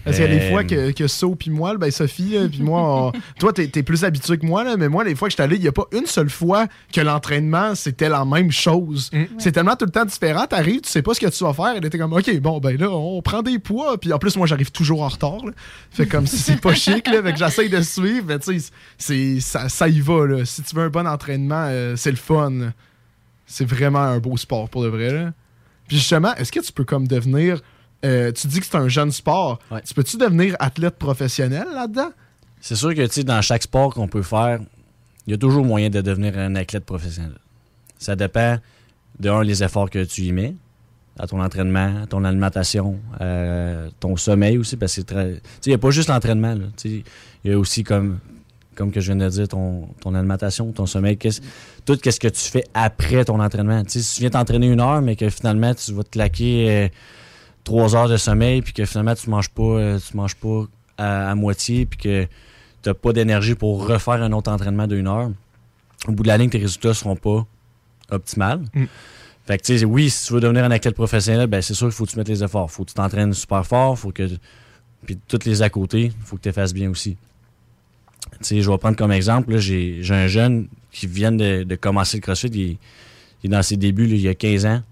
Parce 0.04 0.16
qu'il 0.16 0.24
y 0.24 0.28
a 0.28 0.38
des 0.38 0.44
Euh, 0.46 0.50
fois 0.50 0.64
que, 0.64 0.92
que 0.92 1.06
So 1.06 1.34
puis 1.34 1.50
moi, 1.50 1.76
ben 1.76 1.90
Sophie, 1.90 2.36
puis 2.50 2.62
moi, 2.62 2.80
on- 3.08 3.12
toi, 3.38 3.52
t'es 3.52 3.70
es 3.74 3.82
plus 3.82 4.04
habitué 4.04 4.38
que 4.38 4.46
moi, 4.46 4.64
là, 4.64 4.76
mais 4.76 4.88
moi, 4.88 5.04
les 5.04 5.14
fois 5.14 5.28
que 5.28 5.32
je 5.32 5.36
suis 5.36 5.42
allé, 5.42 5.56
il 5.56 5.62
n'y 5.62 5.68
a 5.68 5.72
pas 5.72 5.84
une 5.92 6.06
seule 6.06 6.30
fois 6.30 6.66
que 6.92 7.00
l'entraînement, 7.00 7.74
c'était 7.74 8.08
la 8.08 8.24
même 8.24 8.50
chose. 8.50 9.10
Mm. 9.12 9.24
C'est 9.38 9.52
tellement 9.52 9.76
tout 9.76 9.84
le 9.84 9.90
temps 9.90 10.04
différent. 10.06 10.46
T'arrives, 10.46 10.80
tu 10.82 10.88
sais 10.88 11.02
pas 11.02 11.12
ce 11.14 11.20
que 11.20 11.26
tu 11.26 11.44
vas 11.44 11.52
faire. 11.52 11.74
Elle 11.76 11.84
était 11.84 11.98
comme, 11.98 12.12
OK, 12.14 12.40
bon, 12.40 12.58
ben 12.58 12.76
là, 12.78 12.88
on 12.90 13.20
prend 13.22 13.42
des 13.42 13.58
poids. 13.58 13.98
Puis 13.98 14.12
en 14.12 14.18
plus, 14.18 14.36
moi, 14.36 14.46
j'arrive 14.46 14.70
toujours 14.70 15.02
en 15.02 15.08
retard. 15.08 15.44
là. 15.44 15.52
Fait 15.90 16.06
comme 16.06 16.26
si 16.26 16.38
c'est 16.38 16.60
pas 16.60 16.74
chic, 16.74 17.06
là. 17.08 17.22
Fait 17.22 17.32
que 17.32 17.38
j'essaye 17.38 17.68
de 17.68 17.82
suivre. 17.82 18.24
Mais 18.28 18.38
tu 18.38 18.58
sais, 18.60 18.70
c'est- 18.96 19.40
ça, 19.40 19.68
ça 19.68 19.88
y 19.88 20.00
va, 20.00 20.26
là. 20.26 20.44
Si 20.44 20.62
tu 20.62 20.74
veux 20.74 20.84
un 20.84 20.90
bon 20.90 21.06
entraînement, 21.06 21.66
euh, 21.68 21.96
c'est 21.96 22.10
le 22.10 22.16
fun. 22.16 22.52
C'est 23.46 23.64
vraiment 23.68 24.00
un 24.00 24.18
beau 24.18 24.36
sport 24.36 24.68
pour 24.68 24.82
de 24.82 24.88
vrai, 24.88 25.12
là. 25.12 25.32
Puis 25.86 25.96
justement, 25.98 26.34
est-ce 26.36 26.52
que 26.52 26.60
tu 26.60 26.72
peux 26.72 26.84
comme 26.84 27.06
devenir. 27.08 27.60
Euh, 28.04 28.32
tu 28.32 28.46
dis 28.46 28.60
que 28.60 28.66
c'est 28.66 28.76
un 28.76 28.88
jeune 28.88 29.12
sport. 29.12 29.58
Ouais. 29.70 29.82
Tu 29.82 29.94
peux-tu 29.94 30.16
devenir 30.16 30.56
athlète 30.58 30.96
professionnel 30.96 31.66
là-dedans? 31.72 32.10
C'est 32.60 32.76
sûr 32.76 32.94
que 32.94 33.06
tu 33.06 33.12
sais, 33.12 33.24
dans 33.24 33.40
chaque 33.42 33.62
sport 33.62 33.94
qu'on 33.94 34.08
peut 34.08 34.22
faire, 34.22 34.60
il 35.26 35.30
y 35.30 35.34
a 35.34 35.38
toujours 35.38 35.64
moyen 35.64 35.90
de 35.90 36.00
devenir 36.00 36.38
un 36.38 36.54
athlète 36.56 36.84
professionnel. 36.84 37.34
Ça 37.98 38.16
dépend 38.16 38.58
de 39.18 39.28
un, 39.28 39.42
les 39.42 39.62
efforts 39.62 39.90
que 39.90 40.04
tu 40.04 40.22
y 40.22 40.32
mets, 40.32 40.54
à 41.18 41.26
ton 41.26 41.42
entraînement, 41.42 42.02
à 42.02 42.06
ton 42.06 42.24
alimentation, 42.24 42.98
ton 44.00 44.16
sommeil 44.16 44.58
aussi, 44.58 44.76
parce 44.76 44.92
que 44.92 45.00
c'est 45.00 45.06
très. 45.06 45.32
Tu 45.32 45.36
sais, 45.36 45.42
il 45.66 45.70
n'y 45.70 45.74
a 45.74 45.78
pas 45.78 45.90
juste 45.90 46.08
l'entraînement. 46.08 46.56
Il 46.84 47.02
y 47.44 47.52
a 47.52 47.58
aussi 47.58 47.84
comme. 47.84 48.18
Comme 48.76 48.92
que 48.92 49.00
je 49.00 49.12
viens 49.12 49.26
de 49.26 49.28
dire, 49.28 49.48
ton, 49.48 49.88
ton 50.00 50.14
alimentation, 50.14 50.70
ton 50.70 50.86
sommeil, 50.86 51.16
tout 51.16 51.98
ce 52.00 52.20
que 52.20 52.28
tu 52.28 52.48
fais 52.48 52.62
après 52.74 53.24
ton 53.24 53.40
entraînement. 53.40 53.82
Si 53.88 54.14
tu 54.14 54.20
viens 54.20 54.30
t'entraîner 54.30 54.68
une 54.68 54.80
heure, 54.80 55.02
mais 55.02 55.16
que 55.16 55.28
finalement 55.30 55.74
tu 55.74 55.92
vas 55.94 56.04
te 56.04 56.10
claquer 56.10 56.70
euh, 56.70 56.88
trois 57.68 57.94
heures 57.94 58.08
de 58.08 58.16
sommeil, 58.16 58.62
puis 58.62 58.72
que 58.72 58.84
finalement 58.86 59.14
tu 59.14 59.28
manges 59.28 59.50
pas, 59.50 59.62
euh, 59.62 59.98
tu 59.98 60.16
manges 60.16 60.36
pas 60.36 60.64
à, 60.96 61.30
à 61.30 61.34
moitié, 61.34 61.84
puis 61.86 61.98
que 61.98 62.24
tu 62.82 62.88
n'as 62.88 62.94
pas 62.94 63.12
d'énergie 63.12 63.54
pour 63.54 63.86
refaire 63.86 64.22
un 64.22 64.32
autre 64.32 64.50
entraînement 64.50 64.86
d'une 64.86 65.06
heure, 65.06 65.30
au 66.06 66.12
bout 66.12 66.22
de 66.22 66.28
la 66.28 66.38
ligne, 66.38 66.48
tes 66.50 66.58
résultats 66.58 66.94
seront 66.94 67.16
pas 67.16 67.46
optimales. 68.10 68.62
Mm. 68.72 68.84
Fait 69.46 69.58
que, 69.58 69.62
tu 69.64 69.78
sais, 69.78 69.84
oui, 69.84 70.08
si 70.10 70.26
tu 70.26 70.32
veux 70.32 70.40
devenir 70.40 70.64
un 70.64 70.70
athlète 70.70 70.94
professionnel, 70.94 71.46
ben, 71.46 71.60
c'est 71.62 71.74
sûr 71.74 71.86
qu'il 71.88 71.94
faut 71.94 72.04
que 72.06 72.10
tu 72.10 72.16
mettes 72.18 72.28
les 72.28 72.42
efforts. 72.42 72.70
faut 72.70 72.84
que 72.84 72.88
tu 72.90 72.94
t'entraînes 72.94 73.32
super 73.34 73.66
fort, 73.66 73.98
faut 73.98 74.12
que. 74.12 74.28
Puis 75.04 75.18
toutes 75.28 75.44
les 75.44 75.60
à 75.62 75.68
côté, 75.70 76.04
il 76.06 76.24
faut 76.24 76.36
que 76.36 76.42
tu 76.42 76.52
fasses 76.52 76.72
bien 76.74 76.90
aussi. 76.90 77.16
Tu 78.32 78.36
sais, 78.42 78.62
je 78.62 78.70
vais 78.70 78.78
prendre 78.78 78.96
comme 78.96 79.12
exemple, 79.12 79.56
j'ai 79.58 80.00
un 80.10 80.26
jeune 80.26 80.68
qui 80.90 81.06
vient 81.06 81.32
de, 81.32 81.62
de 81.64 81.74
commencer 81.76 82.16
le 82.16 82.22
CrossFit, 82.22 82.48
il, 82.52 82.60
est- 82.62 82.78
il 83.42 83.46
est 83.46 83.48
dans 83.56 83.62
ses 83.62 83.76
débuts, 83.76 84.06
là, 84.06 84.14
il 84.14 84.20
y 84.20 84.28
a 84.28 84.34
15 84.34 84.66
ans. 84.66 84.82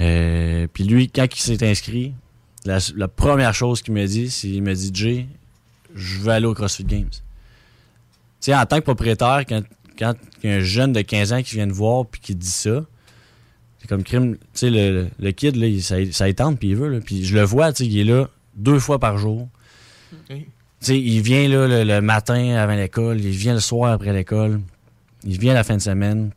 Euh, 0.00 0.66
puis 0.72 0.84
lui, 0.84 1.08
quand 1.08 1.26
il 1.34 1.40
s'est 1.40 1.68
inscrit, 1.68 2.14
la, 2.64 2.78
la 2.96 3.08
première 3.08 3.54
chose 3.54 3.80
qu'il 3.82 3.94
me 3.94 4.06
dit, 4.06 4.30
c'est 4.30 4.48
il 4.48 4.62
me 4.62 4.74
dit 4.74 4.90
Jay, 4.92 5.26
je 5.94 6.18
veux 6.18 6.28
aller 6.32 6.46
au 6.46 6.54
CrossFit 6.54 6.84
Games. 6.84 7.08
Tu 7.10 7.18
sais, 8.40 8.54
en 8.54 8.66
tant 8.66 8.76
que 8.78 8.82
propriétaire, 8.84 9.44
quand, 9.48 9.62
quand 9.98 10.14
il 10.42 10.50
y 10.50 10.52
a 10.52 10.56
un 10.56 10.60
jeune 10.60 10.92
de 10.92 11.00
15 11.00 11.32
ans 11.32 11.42
qui 11.42 11.54
vient 11.54 11.66
te 11.68 11.72
voir 11.72 12.04
puis 12.06 12.20
qui 12.20 12.34
dit 12.34 12.46
ça, 12.50 12.84
c'est 13.78 13.88
comme 13.88 14.02
crime. 14.04 14.34
Tu 14.36 14.40
sais, 14.54 14.70
le, 14.70 15.08
le 15.18 15.30
kid, 15.32 15.56
là, 15.56 15.66
il- 15.66 15.82
ça, 15.82 15.96
ça 16.12 16.28
y 16.28 16.34
tente 16.34 16.58
puis 16.58 16.68
il 16.70 16.76
veut. 16.76 17.00
Puis 17.00 17.24
je 17.24 17.34
le 17.34 17.42
vois, 17.42 17.72
tu 17.72 17.84
sais, 17.84 17.90
il 17.90 17.98
est 17.98 18.04
là 18.04 18.28
deux 18.54 18.78
fois 18.78 18.98
par 18.98 19.16
jour. 19.18 19.48
Tu 20.38 20.44
sais, 20.80 21.00
il 21.00 21.20
vient 21.22 21.48
là, 21.48 21.66
le, 21.66 21.84
le 21.84 22.00
matin 22.02 22.56
avant 22.56 22.74
l'école, 22.74 23.18
il 23.20 23.30
vient 23.30 23.54
le 23.54 23.60
soir 23.60 23.92
après 23.92 24.12
l'école, 24.12 24.60
il 25.24 25.38
vient 25.38 25.54
la 25.54 25.64
fin 25.64 25.76
de 25.76 25.82
semaine. 25.82 26.30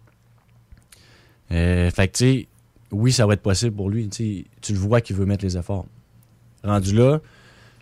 Euh, 1.51 1.89
fait 1.91 2.07
que, 2.07 2.17
tu 2.17 2.23
sais, 2.25 2.47
oui, 2.91 3.11
ça 3.11 3.25
va 3.25 3.33
être 3.33 3.41
possible 3.41 3.75
pour 3.75 3.89
lui. 3.89 4.07
Tu 4.09 4.45
le 4.69 4.77
vois 4.79 5.01
qu'il 5.01 5.15
veut 5.15 5.25
mettre 5.25 5.43
les 5.45 5.57
efforts. 5.57 5.85
Rendu 6.63 6.93
là, 6.95 7.19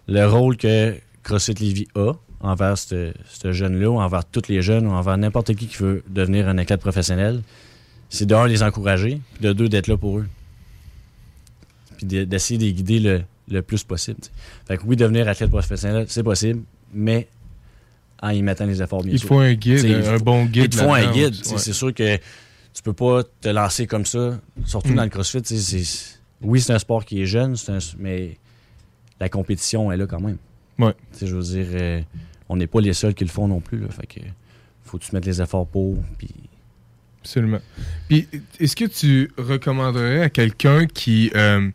le 0.07 0.25
rôle 0.25 0.57
que 0.57 0.95
CrossFit 1.23 1.53
Lévis 1.55 1.87
a 1.95 2.13
envers 2.39 2.77
ce 2.77 3.13
jeune-là, 3.43 3.89
ou 3.89 3.99
envers 3.99 4.23
tous 4.25 4.47
les 4.47 4.61
jeunes, 4.61 4.85
ou 4.87 4.91
envers 4.91 5.17
n'importe 5.17 5.55
qui 5.55 5.67
qui 5.67 5.77
veut 5.77 6.03
devenir 6.07 6.47
un 6.47 6.57
athlète 6.57 6.79
professionnel, 6.81 7.41
c'est 8.09 8.25
de 8.25 8.35
un, 8.35 8.47
les 8.47 8.63
encourager, 8.63 9.19
puis 9.33 9.43
de 9.43 9.53
deux, 9.53 9.67
d'être 9.69 9.87
là 9.87 9.97
pour 9.97 10.19
eux. 10.19 10.27
Puis 11.97 12.05
de- 12.05 12.23
d'essayer 12.25 12.57
de 12.59 12.63
les 12.65 12.73
guider 12.73 12.99
le, 12.99 13.21
le 13.49 13.61
plus 13.61 13.83
possible. 13.83 14.17
tu 14.21 14.27
sais. 14.27 14.31
Fait 14.67 14.77
que 14.77 14.83
oui, 14.85 14.95
devenir 14.95 15.27
athlète 15.27 15.49
professionnel, 15.49 16.05
c'est 16.09 16.23
possible, 16.23 16.61
mais 16.93 17.27
en 18.21 18.29
y 18.29 18.41
mettant 18.41 18.65
les 18.65 18.81
efforts, 18.81 19.03
bien 19.03 19.13
Il 19.13 19.19
sûr. 19.19 19.27
faut 19.29 19.39
un 19.39 19.53
guide, 19.53 19.79
il 19.83 19.95
un 19.95 20.17
faut- 20.17 20.23
bon 20.23 20.45
guide 20.45 20.63
Il 20.65 20.69
te 20.69 20.75
faut 20.77 20.93
un 20.93 21.11
guide. 21.11 21.33
ouais. 21.35 21.57
C'est 21.57 21.73
sûr 21.73 21.93
que 21.93 22.17
tu 22.77 22.83
peux 22.83 22.93
pas 22.93 23.23
te 23.41 23.49
lancer 23.49 23.87
comme 23.87 24.05
ça, 24.05 24.39
surtout 24.65 24.89
Mm. 24.91 24.95
dans 24.95 25.03
le 25.03 25.09
CrossFit. 25.09 25.41
Oui, 26.43 26.61
c'est 26.61 26.73
un 26.73 26.77
sport 26.79 27.03
qui 27.05 27.19
est 27.21 27.25
jeune, 27.25 27.55
un- 27.69 27.77
mais 27.97 28.37
la 29.19 29.29
compétition 29.29 29.91
est 29.91 29.97
là 29.97 30.05
quand 30.05 30.19
même. 30.19 30.37
Ouais. 30.77 30.93
Je 31.19 31.35
veux 31.35 31.41
dire, 31.41 31.67
euh, 31.71 32.01
on 32.49 32.55
n'est 32.57 32.67
pas 32.67 32.79
les 32.79 32.93
seuls 32.93 33.15
qui 33.15 33.23
le 33.23 33.31
font 33.31 33.47
non 33.47 33.59
plus. 33.61 33.79
Là, 33.79 33.87
fait 33.89 34.05
que 34.05 34.19
faut 34.83 34.99
que 34.99 35.03
tu 35.03 35.15
mettes 35.15 35.25
les 35.25 35.41
efforts 35.41 35.65
pour. 35.65 35.97
Puis 36.19 36.29
Absolument. 37.21 37.59
Puis, 38.07 38.27
est-ce 38.59 38.75
que 38.75 38.85
tu 38.85 39.31
recommanderais 39.37 40.21
à 40.21 40.29
quelqu'un 40.29 40.85
qui, 40.85 41.31
euh, 41.35 41.69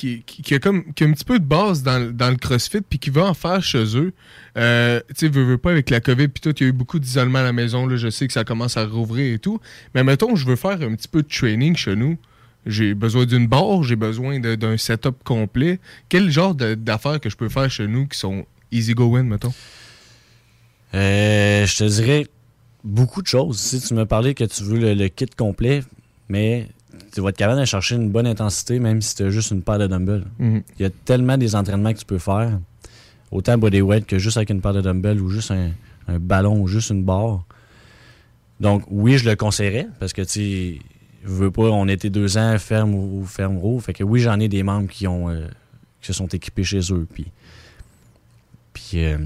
qui, 0.00 0.54
a 0.54 0.58
comme, 0.58 0.92
qui 0.94 1.04
a 1.04 1.06
un 1.06 1.12
petit 1.12 1.24
peu 1.24 1.38
de 1.38 1.44
base 1.44 1.82
dans, 1.82 1.98
le- 1.98 2.36
CrossFit 2.36 2.80
puis 2.80 2.98
qui 2.98 3.10
va 3.10 3.26
en 3.26 3.34
faire 3.34 3.62
chez 3.62 3.96
eux? 3.96 4.12
Euh, 4.56 5.00
tu 5.08 5.26
sais, 5.26 5.28
veux, 5.28 5.44
veux 5.44 5.58
pas 5.58 5.70
avec 5.70 5.90
la 5.90 6.00
COVID 6.00 6.28
puis 6.28 6.40
tout, 6.40 6.54
il 6.58 6.62
y 6.62 6.66
a 6.66 6.68
eu 6.68 6.72
beaucoup 6.72 6.98
d'isolement 6.98 7.40
à 7.40 7.42
la 7.42 7.52
maison. 7.52 7.86
Là, 7.86 7.96
je 7.96 8.08
sais 8.08 8.26
que 8.26 8.32
ça 8.32 8.44
commence 8.44 8.76
à 8.76 8.86
rouvrir 8.86 9.34
et 9.34 9.38
tout. 9.38 9.60
Mais 9.94 10.04
mettons, 10.04 10.36
je 10.36 10.46
veux 10.46 10.56
faire 10.56 10.80
un 10.82 10.94
petit 10.94 11.08
peu 11.08 11.22
de 11.22 11.28
training 11.28 11.76
chez 11.76 11.96
nous. 11.96 12.16
J'ai 12.66 12.94
besoin 12.94 13.24
d'une 13.24 13.46
barre, 13.46 13.82
j'ai 13.82 13.96
besoin 13.96 14.38
d'un 14.38 14.76
setup 14.76 15.24
complet. 15.24 15.80
Quel 16.08 16.30
genre 16.30 16.54
d'affaires 16.54 17.20
que 17.20 17.30
je 17.30 17.36
peux 17.36 17.48
faire 17.48 17.70
chez 17.70 17.86
nous 17.86 18.06
qui 18.06 18.18
sont 18.18 18.44
easy 18.70 18.94
going, 18.94 19.22
mettons? 19.22 19.54
Euh, 20.94 21.66
je 21.66 21.76
te 21.76 21.84
dirais 21.84 22.26
beaucoup 22.84 23.22
de 23.22 23.26
choses. 23.26 23.58
Si 23.58 23.80
tu 23.80 23.94
me 23.94 24.04
parlais 24.04 24.34
que 24.34 24.44
tu 24.44 24.62
veux 24.64 24.94
le 24.94 25.08
kit 25.08 25.26
complet, 25.36 25.82
mais 26.28 26.68
tu 27.12 27.20
vas 27.20 27.30
être 27.30 27.36
capable 27.36 27.60
de 27.60 27.64
chercher 27.64 27.96
une 27.96 28.10
bonne 28.10 28.26
intensité, 28.26 28.78
même 28.78 29.02
si 29.02 29.14
tu 29.14 29.22
as 29.24 29.30
juste 29.30 29.50
une 29.50 29.62
paire 29.62 29.78
de 29.78 29.86
dumbbells. 29.86 30.24
Mhm. 30.38 30.62
Il 30.78 30.82
y 30.82 30.84
a 30.84 30.90
tellement 30.90 31.36
des 31.36 31.54
entraînements 31.54 31.92
que 31.92 31.98
tu 31.98 32.06
peux 32.06 32.18
faire, 32.18 32.58
autant 33.30 33.58
bodyweight 33.58 34.06
que 34.06 34.18
juste 34.18 34.36
avec 34.36 34.50
une 34.50 34.60
paire 34.60 34.74
de 34.74 34.80
dumbbells 34.80 35.20
ou 35.20 35.28
juste 35.30 35.50
un, 35.50 35.70
un 36.08 36.18
ballon 36.18 36.60
ou 36.60 36.68
juste 36.68 36.90
une 36.90 37.04
barre. 37.04 37.44
Donc, 38.60 38.84
oui, 38.88 39.16
je 39.16 39.28
le 39.28 39.36
conseillerais 39.36 39.88
parce 39.98 40.12
que, 40.12 40.22
tu 40.22 40.80
veux 41.24 41.50
pas, 41.50 41.62
on 41.62 41.88
était 41.88 42.10
deux 42.10 42.38
ans 42.38 42.56
ferme 42.58 42.94
ou, 42.94 43.24
ferme 43.24 43.56
roux. 43.56 43.80
Fait 43.80 43.94
que 43.94 44.04
oui, 44.04 44.20
j'en 44.20 44.38
ai 44.38 44.48
des 44.48 44.62
membres 44.62 44.88
qui 44.88 45.06
ont 45.06 45.30
euh, 45.30 45.46
qui 46.00 46.08
se 46.08 46.12
sont 46.12 46.26
équipés 46.28 46.64
chez 46.64 46.80
eux. 46.92 47.06
Puis, 47.12 47.26
puis 48.72 49.04
euh, 49.04 49.18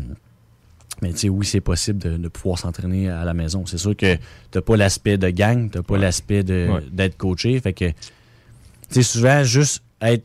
mais 1.04 1.12
tu 1.12 1.18
sais, 1.18 1.28
oui, 1.28 1.44
c'est 1.44 1.60
possible 1.60 1.98
de, 1.98 2.16
de 2.16 2.28
pouvoir 2.28 2.58
s'entraîner 2.58 3.10
à 3.10 3.24
la 3.24 3.34
maison. 3.34 3.66
C'est 3.66 3.76
sûr 3.78 3.94
que 3.94 4.16
t'as 4.50 4.62
pas 4.62 4.76
l'aspect 4.76 5.18
de 5.18 5.28
gang, 5.28 5.70
t'as 5.70 5.82
pas 5.82 5.98
l'aspect 5.98 6.42
Ouais. 6.44 6.82
d'être 6.90 7.16
coaché. 7.18 7.60
Fait 7.60 7.74
que, 7.74 7.88
tu 7.90 7.94
sais, 8.88 9.02
souvent, 9.02 9.44
juste 9.44 9.82
être 10.00 10.24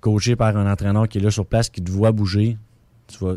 coaché 0.00 0.36
par 0.36 0.56
un 0.56 0.70
entraîneur 0.70 1.08
qui 1.08 1.18
est 1.18 1.20
là 1.20 1.30
sur 1.32 1.44
place, 1.44 1.68
qui 1.68 1.82
te 1.82 1.90
voit 1.90 2.12
bouger, 2.12 2.56
tu 3.08 3.18
vas, 3.24 3.34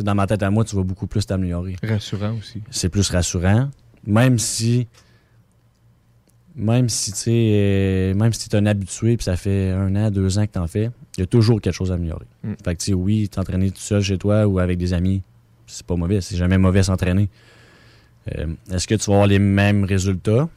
dans 0.00 0.14
ma 0.14 0.26
tête 0.28 0.42
à 0.44 0.50
moi, 0.50 0.64
tu 0.64 0.76
vas 0.76 0.84
beaucoup 0.84 1.08
plus 1.08 1.26
t'améliorer. 1.26 1.74
Rassurant 1.82 2.36
aussi. 2.38 2.62
C'est 2.70 2.88
plus 2.88 3.10
rassurant. 3.10 3.68
Même 4.06 4.38
si, 4.38 4.86
même 6.54 6.88
si, 6.88 7.12
tu 7.12 7.30
euh, 7.30 8.14
même 8.14 8.32
si 8.32 8.48
es 8.50 8.54
un 8.56 8.66
habitué 8.66 9.16
puis 9.16 9.24
ça 9.24 9.36
fait 9.36 9.70
un 9.72 9.94
an, 9.96 10.10
deux 10.10 10.38
ans 10.38 10.46
que 10.46 10.52
t'en 10.52 10.66
fais, 10.66 10.90
il 11.16 11.20
y 11.20 11.22
a 11.22 11.26
toujours 11.26 11.60
quelque 11.60 11.74
chose 11.74 11.90
à 11.90 11.96
améliorer. 11.96 12.26
Mm. 12.44 12.52
Fait 12.64 12.74
que, 12.74 12.80
tu 12.80 12.86
sais, 12.86 12.94
oui, 12.94 13.28
t'entraîner 13.28 13.70
tout 13.70 13.80
seul 13.80 14.02
chez 14.02 14.16
toi 14.18 14.46
ou 14.46 14.58
avec 14.58 14.78
des 14.78 14.92
amis, 14.92 15.22
c'est 15.66 15.86
pas 15.86 15.96
mauvais. 15.96 16.20
C'est 16.20 16.36
jamais 16.36 16.58
mauvais 16.58 16.82
s'entraîner. 16.82 17.28
Euh, 18.36 18.46
Est-ce 18.72 18.86
que 18.86 18.94
tu 18.94 19.06
vas 19.06 19.14
avoir 19.14 19.26
les 19.26 19.38
mêmes 19.38 19.84
résultats? 19.84 20.48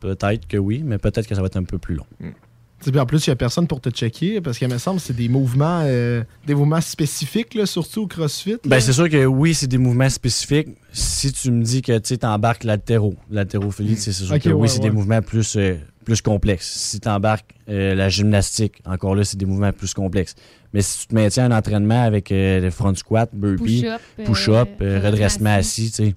Peut-être 0.00 0.48
que 0.48 0.56
oui, 0.56 0.82
mais 0.84 0.98
peut-être 0.98 1.26
que 1.26 1.34
ça 1.34 1.40
va 1.40 1.46
être 1.46 1.56
un 1.58 1.64
peu 1.64 1.78
plus 1.78 1.94
long. 1.94 2.06
Tu 2.20 2.86
sais, 2.86 2.90
puis 2.92 3.00
en 3.00 3.04
plus, 3.04 3.26
il 3.26 3.30
n'y 3.30 3.32
a 3.32 3.36
personne 3.36 3.66
pour 3.66 3.82
te 3.82 3.90
checker 3.90 4.40
parce 4.40 4.56
qu'il 4.56 4.66
me 4.68 4.78
semble 4.78 4.98
que 4.98 5.06
c'est 5.06 5.16
des 5.16 5.28
mouvements 5.28 5.82
euh, 5.84 6.24
des 6.46 6.54
mouvements 6.54 6.80
spécifiques, 6.80 7.52
là, 7.52 7.66
surtout 7.66 8.02
au 8.02 8.06
CrossFit. 8.06 8.52
là. 8.52 8.58
Ben, 8.64 8.80
c'est 8.80 8.94
sûr 8.94 9.10
que 9.10 9.26
oui, 9.26 9.52
c'est 9.52 9.66
des 9.66 9.76
mouvements 9.76 10.08
spécifiques. 10.08 10.68
Si 10.90 11.30
tu 11.30 11.50
me 11.50 11.62
dis 11.62 11.82
que 11.82 11.98
tu 11.98 12.16
embarques 12.24 12.64
l'altéro, 12.64 13.14
l'haltérophilie, 13.30 13.96
c'est 13.96 14.12
sûr 14.12 14.38
que 14.38 14.48
oui, 14.48 14.68
c'est 14.70 14.78
ouais. 14.78 14.84
des 14.84 14.90
mouvements 14.90 15.20
plus, 15.20 15.56
euh, 15.56 15.76
plus 16.10 16.22
complexes. 16.22 16.66
Si 16.66 16.98
tu 17.00 17.08
embarques 17.08 17.54
la 17.68 18.08
gymnastique, 18.08 18.82
encore 18.84 19.14
là, 19.14 19.22
c'est 19.24 19.36
des 19.36 19.46
mouvements 19.46 19.72
plus 19.72 19.94
complexes. 19.94 20.34
Mais 20.72 20.82
si 20.82 21.00
tu 21.00 21.06
te 21.08 21.14
maintiens 21.14 21.44
un 21.50 21.56
entraînement 21.56 22.02
avec 22.02 22.30
euh, 22.32 22.60
le 22.60 22.70
front 22.70 22.94
squat, 22.94 23.28
burpee, 23.32 23.86
Push-up, 24.24 24.68
euh, 24.80 24.98
euh, 24.98 25.06
redressement 25.06 25.54
assis, 25.54 25.90
tu 25.90 26.04
sais. 26.04 26.14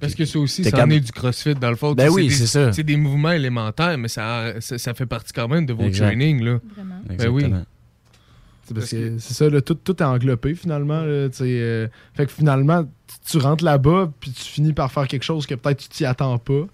Parce 0.00 0.14
que 0.14 0.24
ça 0.24 0.38
aussi, 0.38 0.64
ça 0.64 0.84
en 0.84 0.90
est 0.90 1.00
du 1.00 1.12
CrossFit, 1.12 1.54
dans 1.54 1.70
le 1.70 1.76
fond. 1.76 1.92
Ben 1.94 2.08
oui, 2.08 2.28
des- 2.28 2.34
c'est 2.34 2.46
ça. 2.46 2.72
C'est 2.72 2.82
des 2.82 2.96
mouvements 2.96 3.30
élémentaires, 3.32 3.96
mais 3.98 4.08
ça, 4.08 4.60
ça, 4.60 4.76
ça 4.78 4.94
fait 4.94 5.06
partie 5.06 5.32
quand 5.32 5.46
même 5.48 5.66
de 5.66 5.72
vos 5.72 5.84
Exact. 5.84 6.06
trainings, 6.06 6.42
là. 6.42 6.58
Vraiment. 6.74 6.94
Ben 7.06 7.28
oui. 7.28 7.42
Exactement. 7.44 7.64
C'est 8.64 8.74
parce 8.74 8.90
que 8.90 9.18
c'est 9.18 9.34
ça, 9.34 9.48
là, 9.50 9.60
tout, 9.60 9.74
tout 9.74 9.96
est 9.96 10.04
englobé 10.04 10.54
finalement. 10.54 11.00
là, 11.02 11.28
euh, 11.40 11.88
fait 12.14 12.26
que 12.26 12.32
finalement, 12.32 12.84
tu- 12.84 13.30
tu 13.32 13.38
rentres 13.38 13.64
là-bas, 13.64 14.12
puis 14.20 14.30
tu 14.32 14.42
finis 14.42 14.72
par 14.72 14.90
faire 14.90 15.06
quelque 15.08 15.24
chose 15.24 15.46
que 15.46 15.54
peut-être 15.56 15.78
tu 15.82 15.88
t'y 15.88 16.04
attends 16.04 16.38
pas. 16.38 16.66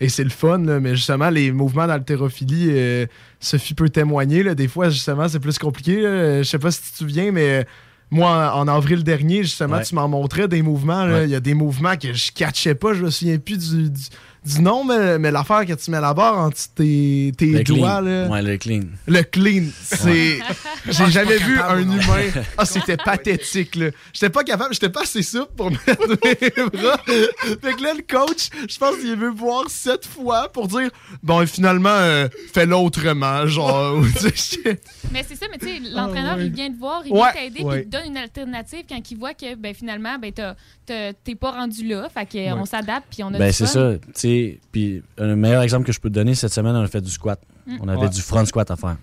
Et 0.00 0.08
c'est 0.08 0.24
le 0.24 0.30
fun, 0.30 0.58
là, 0.58 0.80
mais 0.80 0.96
justement, 0.96 1.30
les 1.30 1.52
mouvements 1.52 1.86
d'haltérophilie, 1.86 2.68
euh, 2.70 3.06
Sophie 3.40 3.74
peut 3.74 3.88
témoigner. 3.88 4.42
là, 4.42 4.54
des 4.54 4.66
fois, 4.68 4.90
justement, 4.90 5.28
c'est 5.28 5.38
plus 5.40 5.58
compliqué. 5.58 6.00
là. 6.02 6.42
Je 6.42 6.48
sais 6.48 6.58
pas 6.58 6.70
si 6.72 6.82
tu 6.82 6.90
te 6.90 6.96
souviens, 6.98 7.30
mais 7.30 7.60
euh, 7.60 7.64
moi, 8.10 8.52
en 8.54 8.66
avril 8.68 9.04
dernier, 9.04 9.42
justement, 9.44 9.76
Ouais. 9.76 9.84
tu 9.84 9.94
m'en 9.94 10.08
montrais 10.08 10.48
des 10.48 10.62
mouvements. 10.62 11.04
Ouais. 11.06 11.24
Il 11.24 11.30
y 11.30 11.34
a 11.36 11.40
des 11.40 11.54
mouvements 11.54 11.96
que 11.96 12.12
je 12.12 12.32
catchais 12.32 12.74
pas, 12.74 12.92
je 12.92 13.04
me 13.04 13.10
souviens 13.10 13.38
plus 13.38 13.58
du, 13.70 13.90
du, 13.90 14.00
du 14.44 14.60
nom, 14.60 14.84
mais, 14.84 15.18
mais 15.18 15.30
l'affaire 15.30 15.64
que 15.64 15.72
tu 15.72 15.90
mets 15.90 16.00
la 16.00 16.12
barre 16.14 16.38
entre 16.38 16.58
tes, 16.74 17.32
tes 17.36 17.46
Le 17.46 17.64
doigts. 17.64 17.76
clean. 17.76 18.00
Là, 18.02 18.28
Ouais, 18.28 18.42
le 18.42 18.56
clean. 18.58 18.80
le 19.06 19.22
clean, 19.22 19.64
c'est. 19.82 20.38
J'ai 20.88 21.10
jamais 21.10 21.38
vu 21.38 21.58
un 21.58 21.82
non. 21.84 21.94
humain. 21.94 22.42
Ah, 22.58 22.64
c'était 22.66 22.96
pathétique, 22.96 23.74
là. 23.76 23.86
J'étais 24.12 24.30
pas 24.30 24.44
capable, 24.44 24.74
j'étais 24.74 24.88
pas 24.90 25.02
assez 25.02 25.22
souple 25.22 25.52
pour 25.56 25.70
mettre 25.86 26.08
mes 26.08 26.64
bras. 26.70 26.98
Fait 27.06 27.74
que 27.74 27.82
là, 27.82 27.94
le 27.94 28.02
coach, 28.06 28.48
je 28.68 28.76
pense 28.78 28.96
qu'il 28.96 29.16
veut 29.16 29.30
voir 29.30 29.68
sept 29.70 30.06
fois 30.06 30.48
pour 30.52 30.68
dire 30.68 30.90
Bon, 31.22 31.44
finalement, 31.46 31.88
euh, 31.90 32.28
fais-le 32.52 32.76
autrement. 32.76 33.46
Genre, 33.46 33.96
ou, 33.98 34.06
tu 34.06 34.12
sais, 34.30 34.32
j'étais- 34.34 34.80
Mais 35.12 35.24
c'est 35.26 35.36
ça, 35.36 35.46
mais 35.50 35.58
tu 35.58 35.66
sais, 35.66 35.90
l'entraîneur, 35.90 36.32
Ah 36.34 36.38
ouais. 36.38 36.46
il 36.46 36.52
vient 36.52 36.70
te 36.70 36.78
voir, 36.78 37.02
il 37.06 37.12
Ouais. 37.12 37.20
vient 37.32 37.32
t'aider, 37.32 37.64
puis 37.66 37.78
il 37.78 37.84
te 37.84 37.88
donne 37.88 38.06
une 38.06 38.16
alternative 38.16 38.84
quand 38.88 39.10
il 39.10 39.18
voit 39.18 39.34
que 39.34 39.54
ben, 39.54 39.74
finalement, 39.74 40.18
ben, 40.18 40.32
t'as- 40.32 40.54
t'es 40.86 41.34
pas 41.34 41.52
rendu 41.52 41.86
là. 41.86 42.08
Fait 42.08 42.26
que, 42.26 42.36
Ouais. 42.38 42.52
on 42.52 42.64
s'adapte, 42.64 43.06
puis 43.10 43.22
on 43.22 43.28
a 43.28 43.38
Ben, 43.38 43.46
du 43.46 43.52
c'est 43.52 43.66
fun. 43.66 43.72
ça. 43.72 43.92
Tu 43.98 44.12
sais, 44.14 44.60
puis 44.72 45.02
un 45.18 45.36
meilleur 45.36 45.62
exemple 45.62 45.86
que 45.86 45.92
je 45.92 46.00
peux 46.00 46.08
te 46.10 46.14
donner, 46.14 46.34
cette 46.34 46.52
semaine, 46.52 46.74
on 46.76 46.82
a 46.82 46.86
fait 46.88 47.00
du 47.00 47.10
squat. 47.10 47.40
Mm. 47.66 47.76
On 47.80 47.88
avait 47.88 48.02
Ouais. 48.02 48.08
du 48.08 48.20
front 48.20 48.44
squat 48.44 48.70
à 48.70 48.76
faire. 48.76 48.96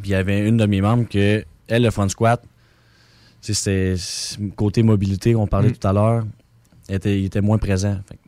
Puis 0.00 0.10
il 0.10 0.12
y 0.12 0.14
avait 0.14 0.46
une 0.48 0.56
de 0.56 0.66
mes 0.66 0.80
membres 0.80 1.08
que, 1.08 1.44
elle, 1.66 1.82
le 1.82 1.90
front 1.90 2.08
squat, 2.08 2.42
c'était 3.40 3.94
c'est- 3.96 4.38
côté 4.56 4.82
mobilité, 4.82 5.34
on 5.34 5.46
parlait 5.46 5.70
Mm. 5.70 5.76
tout 5.76 5.88
à 5.88 5.92
l'heure, 5.92 6.24
était- 6.88 7.18
il 7.20 7.24
était 7.26 7.40
moins 7.40 7.58
présent. 7.58 7.98
Fait 8.08 8.18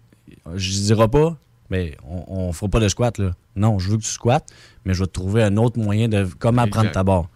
je 0.56 0.70
dirai 0.80 1.06
pas, 1.08 1.36
mais 1.68 1.96
on, 2.08 2.24
on 2.48 2.52
fera 2.52 2.68
pas 2.70 2.80
de 2.80 2.88
squat, 2.88 3.18
là. 3.18 3.32
Non, 3.56 3.78
je 3.78 3.90
veux 3.90 3.96
que 3.98 4.02
tu 4.02 4.08
squattes, 4.10 4.48
mais 4.84 4.94
je 4.94 5.00
vais 5.00 5.06
te 5.06 5.12
trouver 5.12 5.42
un 5.42 5.56
autre 5.56 5.78
moyen 5.78 6.08
de 6.08 6.26
comment 6.38 6.66
prendre 6.66 6.90
ta 6.90 7.04
barre. 7.04 7.28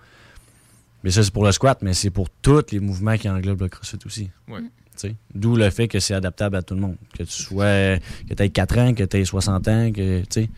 Mais 1.05 1.11
ça, 1.11 1.23
c'est 1.23 1.33
pour 1.33 1.45
le 1.45 1.53
squat, 1.53 1.79
mais 1.83 1.93
c'est 1.95 2.11
pour 2.11 2.29
tous 2.31 2.65
les 2.73 2.81
mouvements 2.81 3.17
qui 3.17 3.29
englobent 3.29 3.61
le 3.61 3.69
crossfit 3.69 3.99
aussi. 4.07 4.31
Ouais. 4.49 4.61
Tu 4.61 5.09
sais, 5.09 5.15
D'où 5.35 5.55
le 5.55 5.69
fait 5.71 5.87
que 5.87 6.01
c'est 6.01 6.15
adaptable 6.15 6.57
à 6.57 6.63
tout 6.63 6.75
le 6.75 6.81
monde. 6.81 6.97
Que 7.17 7.23
tu 7.25 7.31
sois. 7.43 7.99
que 8.29 8.35
tu 8.35 8.43
aies 8.43 8.49
4 8.51 8.79
ans, 8.79 8.95
que 8.95 9.05
tu 9.05 9.17
aies 9.19 9.25
60 9.25 9.69
ans, 9.69 9.93
que. 9.93 10.23
Tu. 10.25 10.49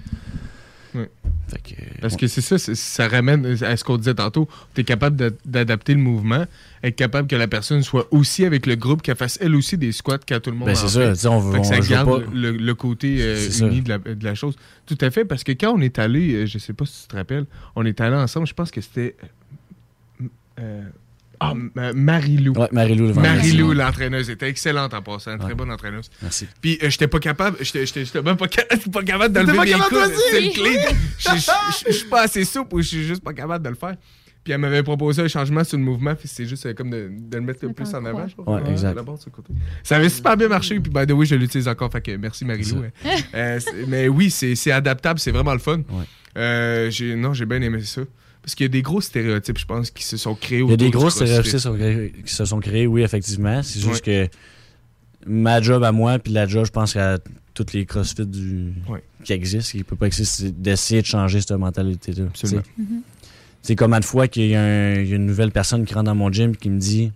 Fait 1.49 1.61
que. 1.63 2.01
Parce 2.01 2.17
que 2.17 2.27
c'est 2.27 2.41
ça, 2.41 2.57
ça 2.59 3.07
ramène 3.09 3.45
à 3.63 3.77
ce 3.77 3.85
qu'on 3.85 3.99
disait 3.99 4.15
tantôt. 4.15 4.49
Tu 4.75 4.81
es 4.81 4.85
capable 4.85 5.33
d'adapter 5.45 5.93
le 5.95 6.01
mouvement, 6.01 6.45
être 6.83 6.97
capable 6.97 7.29
que 7.29 7.37
la 7.37 7.47
personne 7.49 7.83
soit 7.83 8.09
aussi 8.13 8.45
avec 8.45 8.67
le 8.67 8.77
groupe, 8.77 9.03
qu'elle 9.03 9.17
fasse 9.17 9.39
elle 9.43 9.55
aussi 9.55 9.77
des 9.77 9.93
squats 9.93 10.19
quand 10.27 10.41
tout 10.41 10.51
le 10.51 10.57
monde 10.57 10.69
Ben, 10.69 10.73
en 10.73 10.75
c'est 10.75 10.99
fait. 10.99 11.07
ça, 11.07 11.13
tu 11.13 11.19
sais, 11.21 11.29
on 11.29 11.39
veut- 11.39 11.53
Fait 11.55 11.61
que 11.61 11.67
ça 11.67 11.75
on 11.77 11.81
veut 11.81 11.89
garde 11.89 12.25
pas- 12.25 12.31
le, 12.33 12.53
le 12.53 12.75
côté 12.75 13.17
euh, 13.21 13.51
uni 13.61 13.83
de 13.83 13.91
la, 13.91 13.99
de 13.99 14.25
la 14.25 14.35
chose. 14.35 14.57
Tout 14.87 14.97
à 15.01 15.11
fait, 15.11 15.25
parce 15.27 15.45
que 15.45 15.53
quand 15.53 15.73
on 15.77 15.81
est 15.83 15.99
allé, 15.99 16.33
euh, 16.35 16.47
je 16.47 16.59
sais 16.59 16.73
pas 16.73 16.87
si 16.87 17.03
tu 17.03 17.09
te 17.09 17.17
rappelles, 17.17 17.45
on 17.77 17.85
est 17.85 18.01
allé 18.01 18.17
ensemble, 18.17 18.47
je 18.47 18.55
pense 18.55 18.71
que 18.71 18.81
c'était 18.81 19.17
Ah, 21.39 21.53
M- 21.53 21.71
Marie-Lou. 21.95 22.55
Ouais, 22.55 22.69
Marie-Lou, 22.73 23.09
le 23.09 23.75
l'entraîneuse, 23.75 24.31
était 24.31 24.49
excellente 24.49 24.95
en 24.95 25.03
passant. 25.03 25.37
Très 25.37 25.49
Ouais. 25.49 25.55
bonne 25.55 25.71
entraîneuse. 25.71 26.11
Merci. 26.23 26.47
Puis 26.63 26.79
euh, 26.83 26.89
j'étais 26.89 27.09
pas 27.09 27.19
capable, 27.19 27.59
j'étais 27.61 27.85
j'étais- 27.85 28.07
j'étais 28.07 28.23
même 28.23 28.39
pas, 28.39 28.47
ca- 28.51 28.65
pas 28.93 29.03
capable 29.03 29.35
de 29.35 29.41
T'étais 29.41 29.53
lever 29.53 29.71
pas 29.73 29.79
mes 29.79 29.85
coudes. 29.85 30.15
C'est 30.31 30.41
le 30.41 30.53
clé. 30.53 30.79
Je- 31.19 31.93
suis 31.93 32.07
pas 32.09 32.23
assez 32.23 32.45
souple 32.45 32.77
ou 32.77 32.81
je 32.81 32.89
suis 32.89 33.05
juste 33.05 33.23
pas 33.23 33.35
capable 33.35 33.63
de 33.65 33.69
le 33.69 33.75
faire. 33.75 33.97
Puis 34.45 34.53
elle 34.55 34.61
m'avait 34.61 34.83
proposé 34.85 35.23
un 35.23 35.29
changement 35.29 35.63
sur 35.65 35.77
le 35.77 35.83
mouvement, 35.85 36.15
puis 36.15 36.27
c'est 36.29 36.47
juste 36.47 36.65
euh, 36.67 36.73
comme 36.73 36.89
de, 36.89 37.11
de 37.11 37.37
le 37.37 37.43
mettre 37.43 37.67
plus 37.67 37.95
en 37.95 38.05
avant. 38.05 38.27
je 38.29 38.37
crois. 38.37 38.63
Ouais, 38.63 38.71
exact. 38.71 38.95
d'abord, 38.95 39.19
sur 39.21 39.29
le 39.29 39.35
côté. 39.37 39.53
Ça 39.83 39.97
avait 39.97 40.09
super 40.09 40.37
bien 40.39 40.49
marché, 40.49 40.79
puis 40.81 40.91
by 40.91 41.05
the 41.07 41.11
way, 41.13 41.27
je 41.27 41.35
l'utilise 41.35 41.67
encore. 41.69 41.91
Fait 41.93 42.01
que 42.01 42.17
merci 42.17 42.45
Marie-Lou. 42.47 42.85
C'est 43.03 43.11
hein. 43.11 43.17
Euh, 43.35 43.61
c'est- 43.61 43.87
mais 43.89 44.09
oui, 44.09 44.31
c'est 44.31 44.55
c'est 44.55 44.71
adaptable, 44.71 45.19
c'est 45.21 45.33
vraiment 45.33 45.53
le 45.53 45.59
fun. 45.59 45.79
Ouais. 45.91 46.05
Euh, 46.39 46.91
j'ai- 46.91 47.15
non, 47.17 47.35
j'ai 47.35 47.45
bien 47.45 47.61
aimé 47.61 47.83
ça. 47.83 48.03
Parce 48.47 48.55
qu'il 48.55 48.65
y 48.65 48.69
a 48.69 48.71
des 48.71 48.83
gros 48.83 49.01
stéréotypes, 49.01 49.59
je 49.59 49.67
pense, 49.67 49.91
qui 49.91 50.05
se 50.05 50.17
sont 50.17 50.37
créés 50.37 50.61
Il 50.61 50.71
y 50.71 50.73
a 50.73 50.77
des 50.77 50.91
gros 50.91 51.11
stéréotypes 51.11 51.51
qui 52.25 52.33
se 52.33 52.45
sont 52.45 52.61
créés, 52.61 52.87
oui, 52.87 53.03
effectivement. 53.03 53.61
C'est 53.65 53.81
juste 53.81 54.05
que 54.05 54.29
ma 55.27 55.61
job 55.61 55.83
à 55.83 55.91
moi, 55.91 56.21
puis 56.21 56.33
la 56.33 56.47
job, 56.47 56.65
je 56.65 56.71
pense 56.71 56.93
qu'à 56.93 57.19
toutes 57.55 57.73
les 57.73 57.85
CrossFit 57.87 58.25
du... 58.25 58.73
Ouais. 58.89 59.03
qui 59.25 59.33
existent, 59.33 59.73
qui 59.73 59.79
ne 59.79 59.83
peut 59.83 59.97
pas 59.97 60.07
exister, 60.07 60.53
d'essayer 60.53 61.03
de 61.03 61.07
changer 61.07 61.41
cette 61.41 61.59
mentalité-là. 61.59 62.27
Absolument. 62.27 62.63
C'est 63.63 63.75
comme 63.75 63.95
à 63.95 63.99
de 63.99 64.05
fois 64.05 64.29
qu'il 64.29 64.47
y, 64.47 64.55
a 64.55 65.03
y 65.03 65.11
une 65.11 65.27
nouvelle 65.27 65.51
personne 65.51 65.85
qui 65.85 65.93
rentre 65.95 66.07
dans 66.07 66.15
mon 66.15 66.31
gym 66.31 66.53
et 66.53 66.57
qui 66.57 66.71
me 66.71 66.79
dit 66.79 67.11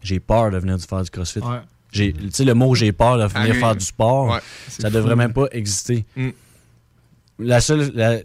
J'ai 0.00 0.20
peur 0.20 0.52
de 0.52 0.58
venir 0.58 0.78
faire 0.78 1.02
du 1.02 1.10
CrossFit. 1.10 1.40
Ouais. 1.40 1.58
Tu 1.90 2.14
sais, 2.30 2.44
le 2.44 2.54
mot 2.54 2.72
j'ai 2.76 2.92
peur 2.92 3.18
de 3.18 3.24
venir 3.24 3.54
Ah, 3.56 3.58
faire 3.58 3.74
du 3.74 3.84
sport, 3.84 4.38
ça 4.68 4.90
devrait 4.90 5.16
même 5.16 5.32
pas 5.32 5.46
exister. 5.50 6.04
Mm. 6.14 6.28
La 7.40 7.60
seule. 7.60 7.90
la- 7.96 8.20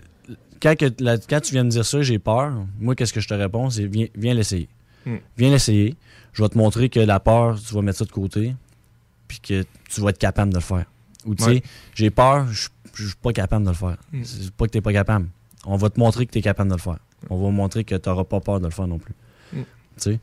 quand, 0.65 0.75
que- 0.77 1.03
la- 1.03 1.17
quand 1.17 1.39
tu 1.41 1.53
viens 1.53 1.63
me 1.63 1.69
dire 1.69 1.85
ça, 1.85 2.01
j'ai 2.01 2.17
peur, 2.19 2.51
moi, 2.79 2.95
qu'est-ce 2.95 3.13
que 3.13 3.19
je 3.21 3.27
te 3.27 3.33
réponds? 3.33 3.69
C'est 3.69 3.85
viens, 3.85 4.07
viens 4.15 4.33
l'essayer. 4.33 4.67
Mm. 5.05 5.15
Viens 5.37 5.51
l'essayer. 5.51 5.95
Je 6.33 6.41
vais 6.43 6.49
te 6.49 6.57
montrer 6.57 6.89
que 6.89 6.99
la 6.99 7.19
peur, 7.19 7.59
tu 7.61 7.73
vas 7.73 7.81
mettre 7.81 7.99
ça 7.99 8.05
de 8.05 8.11
côté, 8.11 8.55
puis 9.27 9.39
que 9.39 9.63
tu 9.89 10.01
vas 10.01 10.09
être 10.09 10.17
capable 10.17 10.51
de 10.51 10.57
le 10.57 10.61
faire. 10.63 10.85
Ou 11.25 11.35
tu 11.35 11.43
sais, 11.43 11.49
Ouais. 11.49 11.63
j'ai 11.93 12.09
peur, 12.09 12.47
je 12.51 12.69
je 12.97 13.07
suis 13.07 13.15
pas 13.21 13.33
capable 13.33 13.65
de 13.65 13.71
le 13.71 13.75
faire. 13.75 13.97
Mm. 14.13 14.23
C'est 14.23 14.51
pas 14.51 14.67
que 14.67 14.71
tu 14.71 14.81
pas 14.81 14.93
capable. 14.93 15.27
On 15.65 15.75
va 15.75 15.89
te 15.89 15.99
montrer 15.99 16.25
que 16.25 16.31
tu 16.31 16.39
es 16.39 16.41
capable 16.41 16.69
de 16.69 16.75
le 16.75 16.81
faire. 16.81 16.97
On 17.29 17.37
va 17.43 17.49
montrer 17.51 17.83
que 17.83 17.95
tu 17.95 18.09
n'auras 18.09 18.23
pas 18.23 18.39
peur 18.39 18.59
de 18.61 18.65
le 18.65 18.71
faire 18.71 18.87
non 18.87 18.99
plus. 18.99 19.13
Mm. 19.51 19.57
Tu 19.61 19.65
sais? 19.97 20.19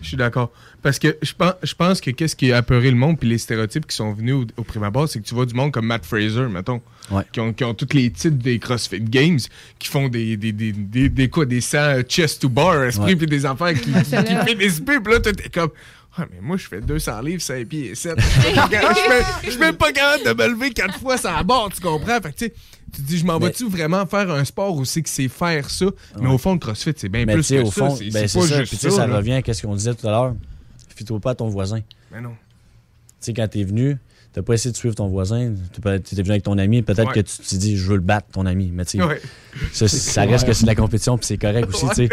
Je 0.00 0.08
suis 0.08 0.16
d'accord. 0.16 0.50
Parce 0.82 0.98
que 0.98 1.16
je 1.22 1.32
pense, 1.32 1.54
je 1.62 1.74
pense 1.74 2.00
que 2.00 2.10
qu'est-ce 2.12 2.36
qui 2.36 2.52
a 2.52 2.58
apeuré 2.58 2.90
le 2.90 2.96
monde, 2.96 3.18
puis 3.18 3.28
les 3.28 3.38
stéréotypes 3.38 3.86
qui 3.86 3.96
sont 3.96 4.12
venus 4.12 4.34
au, 4.34 4.44
au 4.58 4.62
prime 4.64 4.84
abord, 4.84 5.08
c'est 5.08 5.18
que 5.20 5.24
tu 5.26 5.34
vois 5.34 5.44
du 5.46 5.54
monde 5.54 5.72
comme 5.72 5.86
Matt 5.86 6.04
Fraser, 6.06 6.46
mettons, 6.50 6.80
Ouais. 7.10 7.22
qui, 7.32 7.40
ont, 7.40 7.52
qui 7.54 7.64
ont 7.64 7.72
tous 7.74 7.94
les 7.94 8.10
titres 8.10 8.36
des 8.36 8.58
CrossFit 8.58 9.00
Games, 9.00 9.38
qui 9.78 9.88
font 9.88 10.08
des, 10.08 10.36
des, 10.36 10.52
des, 10.52 10.72
des, 10.72 11.08
des 11.08 11.28
quoi, 11.30 11.46
des 11.46 11.60
100 11.62 12.02
chest 12.08 12.42
to 12.42 12.48
bar, 12.50 12.84
esprit, 12.84 13.16
puis 13.16 13.26
des 13.26 13.44
affaires 13.46 13.72
qui, 13.74 13.90
qui 13.92 14.04
fait 14.36 14.54
des 14.54 14.68
spies, 14.70 15.00
puis 15.02 15.12
là, 15.14 15.20
toi, 15.20 15.32
t'es 15.32 15.48
comme. 15.48 15.70
Ah, 16.20 16.26
mais 16.32 16.40
moi, 16.42 16.56
je 16.56 16.66
fais 16.66 16.80
200 16.80 17.20
livres, 17.22 17.40
5 17.42 17.66
pieds 17.66 17.90
et 17.90 17.94
7. 17.94 18.14
Je 18.18 18.22
suis 18.24 19.08
même- 19.08 19.22
je 19.44 19.50
suis 19.50 19.58
même 19.60 19.76
pas 19.76 19.92
capable 19.92 20.24
de 20.24 20.42
me 20.42 20.48
lever 20.48 20.70
4 20.70 20.98
fois 20.98 21.16
sans 21.16 21.32
la 21.32 21.42
barre, 21.44 21.68
tu 21.72 21.80
comprends? 21.80 22.20
Fait 22.20 22.32
que, 22.32 22.38
tu 22.38 22.44
sais, 22.46 22.54
tu 22.92 23.02
te 23.02 23.06
dis, 23.06 23.18
je 23.18 23.26
m'en 23.26 23.38
vais-tu 23.38 23.68
vraiment 23.68 24.04
faire 24.06 24.30
un 24.30 24.44
sport 24.44 24.74
où 24.76 24.84
c'est 24.84 25.02
que 25.02 25.08
c'est 25.08 25.28
faire 25.28 25.68
ça? 25.70 25.86
Mais 26.20 26.28
au 26.28 26.38
fond, 26.38 26.52
le 26.54 26.58
CrossFit, 26.58 26.92
c'est 26.96 27.08
bien 27.08 27.24
Mais 27.26 27.34
plus 27.34 27.42
tu 27.42 27.48
sais, 27.48 27.56
que 27.62 27.68
au 27.68 27.70
ça. 27.70 27.88
fond, 27.88 27.96
C'est 27.96 28.10
ben, 28.10 28.22
pas 28.22 28.28
ça. 28.28 28.40
juste 28.40 28.58
Puis 28.70 28.76
tu 28.76 28.76
sais, 28.76 28.90
ça 28.90 29.06
là. 29.06 29.16
revient 29.16 29.42
à 29.46 29.54
ce 29.54 29.62
qu'on 29.62 29.74
disait 29.74 29.94
tout 29.94 30.06
à 30.06 30.10
l'heure. 30.10 30.34
Fie-toi 30.94 31.20
pas 31.20 31.30
à 31.30 31.34
ton 31.34 31.48
voisin. 31.48 31.80
Mais 32.12 32.20
non. 32.20 32.30
Tu 32.30 32.36
sais, 33.20 33.32
quand 33.34 33.46
t'es 33.48 33.62
venu, 33.64 33.96
t'as 34.32 34.42
pas 34.42 34.54
essayé 34.54 34.72
de 34.72 34.76
suivre 34.76 34.94
ton 34.94 35.08
voisin. 35.08 35.54
Tu 35.72 35.78
étais 35.80 36.22
venu 36.22 36.30
avec 36.30 36.42
ton 36.42 36.56
ami. 36.58 36.82
Peut-être 36.82 37.08
Ouais. 37.08 37.14
que 37.14 37.20
tu 37.20 37.36
te 37.38 37.54
dis, 37.56 37.76
je 37.76 37.86
veux 37.88 37.96
le 37.96 38.00
battre, 38.02 38.28
ton 38.32 38.46
ami. 38.46 38.70
Mais 38.72 38.84
tu 38.84 38.98
sais, 38.98 39.04
Ouais. 39.04 39.20
ça, 39.72 39.86
ça 39.88 40.22
reste 40.24 40.46
que 40.46 40.52
c'est 40.52 40.62
de 40.62 40.68
la 40.68 40.74
compétition, 40.74 41.16
puis 41.18 41.26
c'est 41.26 41.38
correct 41.38 41.68
aussi, 41.68 41.86
tu 41.90 41.94
sais. 41.94 42.08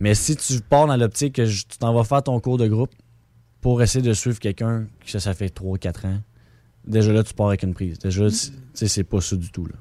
Mais 0.00 0.14
si 0.14 0.36
tu 0.36 0.60
pars 0.60 0.86
dans 0.86 0.96
l'optique 0.96 1.34
que 1.36 1.46
je- 1.46 1.64
tu 1.66 1.78
t'en 1.78 1.94
vas 1.94 2.04
faire 2.04 2.22
ton 2.22 2.38
cours 2.40 2.58
de 2.58 2.66
groupe 2.68 2.90
pour 3.62 3.82
essayer 3.82 4.02
de 4.06 4.12
suivre 4.12 4.38
quelqu'un 4.38 4.86
que 5.04 5.10
ça, 5.10 5.20
ça 5.20 5.32
fait 5.34 5.48
3-4 5.48 6.04
ans, 6.04 6.20
déjà 6.86 7.12
là, 7.12 7.22
tu 7.22 7.34
pars 7.34 7.48
avec 7.48 7.62
une 7.62 7.74
prise. 7.74 7.98
Déjà, 7.98 8.24
là, 8.24 8.30
tu 8.30 8.36
tu 8.36 8.52
sais, 8.74 8.88
c'est 8.88 9.04
pas 9.04 9.20
ça 9.20 9.36
du 9.36 9.50
tout. 9.50 9.66
Là. 9.66 9.74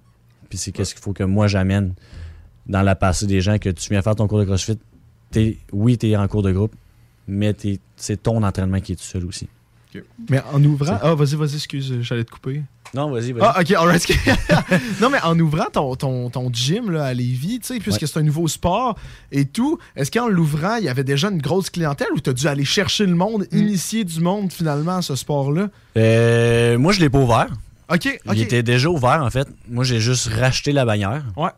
Puis 0.50 0.58
c'est 0.58 0.72
qu'est-ce 0.72 0.94
qu'il 0.96 1.04
faut 1.04 1.14
que 1.14 1.24
moi 1.24 1.48
j'amène 1.48 1.94
dans 2.68 2.82
la 2.82 2.96
passée 2.96 3.28
des 3.28 3.42
gens 3.42 3.58
que 3.58 3.70
tu 3.70 3.90
viens 3.90 4.02
faire 4.02 4.16
ton 4.16 4.28
cours 4.28 4.40
de 4.40 4.46
CrossFit. 4.46 4.80
T'es, 5.32 5.58
oui, 5.72 5.98
tu 5.98 6.08
es 6.10 6.16
en 6.16 6.28
cours 6.28 6.44
de 6.44 6.52
groupe, 6.52 6.76
mais 7.28 7.54
t'es- 7.54 7.80
c'est 7.96 8.22
ton 8.24 8.42
entraînement 8.44 8.80
qui 8.80 8.94
est 8.94 8.96
tout 8.96 9.04
seul 9.04 9.26
aussi. 9.26 9.48
Mais 10.30 10.42
en 10.52 10.64
ouvrant. 10.64 10.98
Ah, 11.02 11.14
vas-y, 11.16 11.36
vas-y, 11.36 11.56
excuse, 11.56 12.02
j'allais 12.02 12.24
te 12.26 12.32
couper. 12.32 12.62
Non, 12.96 13.12
vas-y, 13.12 13.34
vas-y. 13.34 13.44
Ah, 13.46 13.60
ok, 13.60 13.72
alright. 13.72 14.08
non, 15.02 15.10
mais 15.10 15.20
en 15.22 15.38
ouvrant 15.40 15.66
ton, 15.72 15.96
ton, 15.96 16.30
ton 16.30 16.50
gym 16.52 16.90
là, 16.92 17.06
à 17.06 17.14
Lévis, 17.14 17.60
tu 17.60 17.68
sais, 17.68 17.80
puisque 17.80 18.02
Ouais. 18.02 18.08
c'est 18.08 18.20
un 18.20 18.24
nouveau 18.24 18.48
sport 18.48 18.96
et 19.32 19.46
tout, 19.46 19.78
est-ce 19.96 20.10
qu'en 20.12 20.28
l'ouvrant, 20.30 20.78
il 20.78 20.86
y 20.86 20.90
avait 20.90 21.04
déjà 21.04 21.28
une 21.30 21.42
grosse 21.42 21.70
clientèle 21.70 22.08
ou 22.16 22.20
t'as 22.20 22.34
dû 22.34 22.48
aller 22.48 22.66
chercher 22.66 23.06
le 23.06 23.16
monde, 23.16 23.48
Hmm. 23.52 23.58
initier 23.58 24.04
du 24.06 24.20
monde 24.22 24.52
finalement 24.52 24.98
à 24.98 25.02
ce 25.02 25.16
sport-là? 25.16 25.68
Euh, 25.98 26.78
moi, 26.78 26.94
je 26.94 27.00
l'ai 27.02 27.10
pas 27.10 27.20
ouvert. 27.20 27.48
Ok, 27.92 28.20
ok. 28.26 28.34
Il 28.36 28.42
était 28.42 28.64
déjà 28.64 28.90
ouvert, 28.90 29.22
en 29.24 29.30
fait. 29.30 29.48
Moi, 29.70 29.84
j'ai 29.84 30.00
juste 30.00 30.28
racheté 30.28 30.72
la 30.72 30.86
bannière. 30.86 31.24
Ouais. 31.38 31.52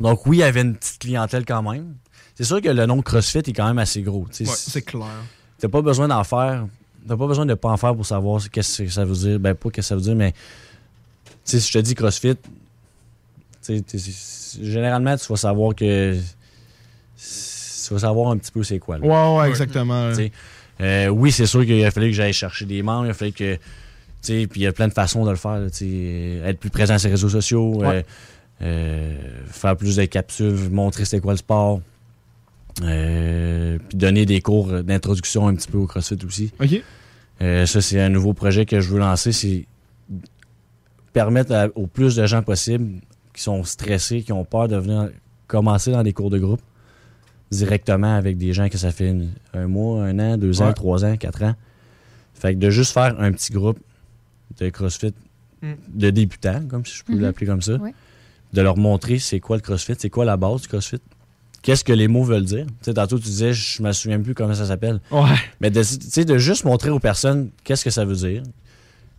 Donc, 0.00 0.26
oui, 0.26 0.38
il 0.38 0.40
y 0.40 0.42
avait 0.42 0.62
une 0.62 0.74
petite 0.74 0.98
clientèle 1.00 1.44
quand 1.46 1.62
même. 1.62 1.94
C'est 2.34 2.44
sûr 2.44 2.60
que 2.60 2.68
le 2.68 2.84
nom 2.86 3.00
CrossFit 3.02 3.38
est 3.38 3.52
quand 3.52 3.66
même 3.66 3.78
assez 3.78 4.02
gros. 4.02 4.26
tu. 4.34 4.42
Ouais, 4.44 4.50
c'est 4.54 4.82
clair. 4.82 5.06
T'as 5.58 5.68
pas 5.68 5.80
besoin 5.82 6.08
d'en 6.08 6.24
faire. 6.24 6.66
T'as 7.08 7.16
pas 7.16 7.26
besoin 7.26 7.46
de 7.46 7.54
pas 7.54 7.68
en 7.70 7.76
faire 7.76 7.94
pour 7.94 8.04
savoir 8.06 8.40
qu'est-ce 8.50 8.82
que 8.82 8.88
ça 8.88 9.04
veut 9.04 9.14
dire. 9.14 9.38
Ben, 9.38 9.54
pas 9.54 9.70
qu'est-ce 9.70 9.76
que 9.76 9.88
ça 9.88 9.94
veut 9.94 10.00
dire, 10.02 10.14
mais 10.16 10.34
si 11.44 11.60
je 11.60 11.72
te 11.72 11.78
dis 11.78 11.94
CrossFit, 11.94 12.36
c'est- 13.60 14.62
généralement, 14.62 15.16
tu 15.16 15.26
vas 15.28 15.36
savoir 15.36 15.74
que. 15.74 16.16
Tu 17.16 17.92
vas 17.94 18.00
savoir 18.00 18.30
un 18.32 18.36
petit 18.38 18.50
peu 18.50 18.62
c'est 18.64 18.78
quoi. 18.78 18.98
là. 18.98 19.06
Ouais, 19.06 19.40
ouais, 19.40 19.48
exactement. 19.48 20.10
Euh, 20.80 21.08
oui, 21.08 21.32
c'est 21.32 21.46
sûr 21.46 21.64
qu'il 21.64 21.82
a 21.84 21.90
fallu 21.90 22.08
que 22.08 22.12
j'aille 22.12 22.32
chercher 22.32 22.64
des 22.66 22.82
membres, 22.82 23.06
il 23.06 23.10
a 23.10 23.14
fallu 23.14 23.32
que. 23.32 23.54
Tu 23.54 23.60
sais, 24.22 24.46
puis 24.46 24.60
il 24.60 24.64
y 24.64 24.66
a 24.66 24.72
plein 24.72 24.88
de 24.88 24.92
façons 24.92 25.24
de 25.24 25.30
le 25.30 25.36
faire. 25.36 25.58
là, 25.60 25.68
euh, 25.82 26.48
être 26.48 26.58
plus 26.58 26.70
présent 26.70 26.98
sur 26.98 27.08
les 27.08 27.14
réseaux 27.14 27.28
sociaux, 27.28 27.82
euh, 27.82 27.86
Ouais. 27.88 28.06
euh, 28.62 29.16
faire 29.48 29.76
plus 29.76 29.96
de 29.96 30.04
capsules, 30.06 30.68
montrer 30.70 31.04
c'était 31.04 31.20
quoi 31.20 31.32
le 31.32 31.38
sport. 31.38 31.80
Euh, 32.82 33.78
puis 33.88 33.96
donner 33.98 34.26
des 34.26 34.40
cours 34.40 34.82
d'introduction 34.82 35.48
un 35.48 35.54
petit 35.54 35.68
peu 35.68 35.78
au 35.78 35.86
CrossFit 35.86 36.18
aussi. 36.26 36.52
Ok. 36.60 36.82
Euh, 37.42 37.66
ça, 37.66 37.80
c'est 37.80 38.00
un 38.00 38.08
nouveau 38.08 38.32
projet 38.34 38.64
que 38.66 38.80
je 38.80 38.88
veux 38.90 38.98
lancer, 38.98 39.32
c'est 39.32 39.66
permettre 41.12 41.52
à- 41.54 41.68
au 41.74 41.86
plus 41.86 42.16
de 42.16 42.26
gens 42.26 42.42
possible 42.42 43.00
qui 43.34 43.42
sont 43.42 43.64
stressés, 43.64 44.22
qui 44.22 44.32
ont 44.32 44.44
peur 44.44 44.68
de 44.68 44.76
venir 44.76 45.10
commencer 45.46 45.90
dans 45.92 46.02
des 46.02 46.12
cours 46.12 46.30
de 46.30 46.38
groupe 46.38 46.60
directement 47.50 48.16
avec 48.16 48.36
des 48.38 48.52
gens 48.52 48.68
que 48.68 48.76
ça 48.78 48.90
fait 48.90 49.10
une- 49.10 49.30
un 49.54 49.66
mois, 49.68 50.04
un 50.04 50.18
an, 50.18 50.36
deux 50.36 50.62
ans, 50.62 50.72
trois 50.72 51.04
ans, 51.04 51.16
quatre 51.16 51.42
ans. 51.44 51.54
Fait 52.34 52.54
que 52.54 52.58
de 52.58 52.70
juste 52.70 52.92
faire 52.92 53.18
un 53.20 53.32
petit 53.32 53.52
groupe 53.52 53.78
de 54.58 54.68
CrossFit 54.68 55.14
Mm. 55.62 55.72
de 55.88 56.10
débutants, 56.10 56.62
comme 56.68 56.84
si 56.84 56.96
je 56.96 57.04
peux 57.04 57.14
Mhm. 57.14 57.20
l'appeler 57.22 57.46
comme 57.46 57.62
ça, 57.62 57.76
Ouais. 57.76 57.94
de 58.52 58.60
leur 58.62 58.76
montrer 58.76 59.18
c'est 59.18 59.40
quoi 59.40 59.56
le 59.56 59.62
CrossFit, 59.62 59.94
c'est 59.98 60.10
quoi 60.10 60.24
la 60.24 60.36
base 60.36 60.62
du 60.62 60.68
CrossFit, 60.68 61.00
qu'est-ce 61.66 61.82
que 61.84 61.92
les 61.92 62.06
mots 62.06 62.22
veulent 62.22 62.44
dire? 62.44 62.64
Tantôt, 62.94 63.18
tu 63.18 63.24
disais, 63.24 63.52
je 63.52 63.82
me 63.82 63.90
souviens 63.90 64.20
plus 64.20 64.34
comment 64.34 64.54
ça 64.54 64.66
s'appelle. 64.66 65.00
Ouais. 65.10 65.34
Mais 65.60 65.70
de, 65.70 65.82
de 66.24 66.38
juste 66.38 66.64
montrer 66.64 66.90
aux 66.90 67.00
personnes 67.00 67.50
qu'est-ce 67.64 67.84
que 67.84 67.90
ça 67.90 68.04
veut 68.04 68.14
dire 68.14 68.42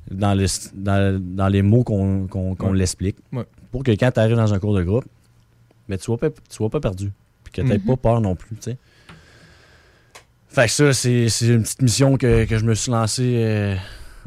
dans, 0.10 0.34
le, 0.34 0.46
dans, 0.74 1.22
dans 1.22 1.50
les 1.50 1.62
mots 1.62 1.84
qu'on 1.84 2.26
qu'on- 2.28 2.56
qu'on 2.56 2.72
Ouais. 2.72 2.78
l'explique. 2.78 3.18
Ouais. 3.34 3.44
Pour 3.72 3.84
que 3.84 3.92
quand 3.92 4.12
tu 4.12 4.20
arrives 4.22 4.38
dans 4.38 4.54
un 4.54 4.60
cours 4.60 4.74
de 4.76 4.84
groupe, 4.84 5.04
mais 5.90 5.98
tu 5.98 6.06
sois 6.06 6.18
pas, 6.18 6.30
tu 6.30 6.38
sois 6.50 6.70
pas 6.70 6.80
perdu. 6.80 7.12
Puis 7.44 7.52
que 7.52 7.62
tu 7.62 7.68
n'aies 7.68 7.78
Mhm. 7.80 7.86
pas 7.86 7.98
peur 7.98 8.22
non 8.22 8.36
plus. 8.36 8.56
Fait 10.50 10.66
que 10.66 10.72
ça, 10.72 10.94
c'est 10.94 11.28
c'est 11.30 11.48
une 11.48 11.64
petite 11.64 11.82
mission 11.82 12.18
que, 12.18 12.46
que 12.46 12.58
je 12.58 12.64
me 12.66 12.74
suis 12.74 12.92
lancée. 12.92 13.34
euh, 13.44 13.76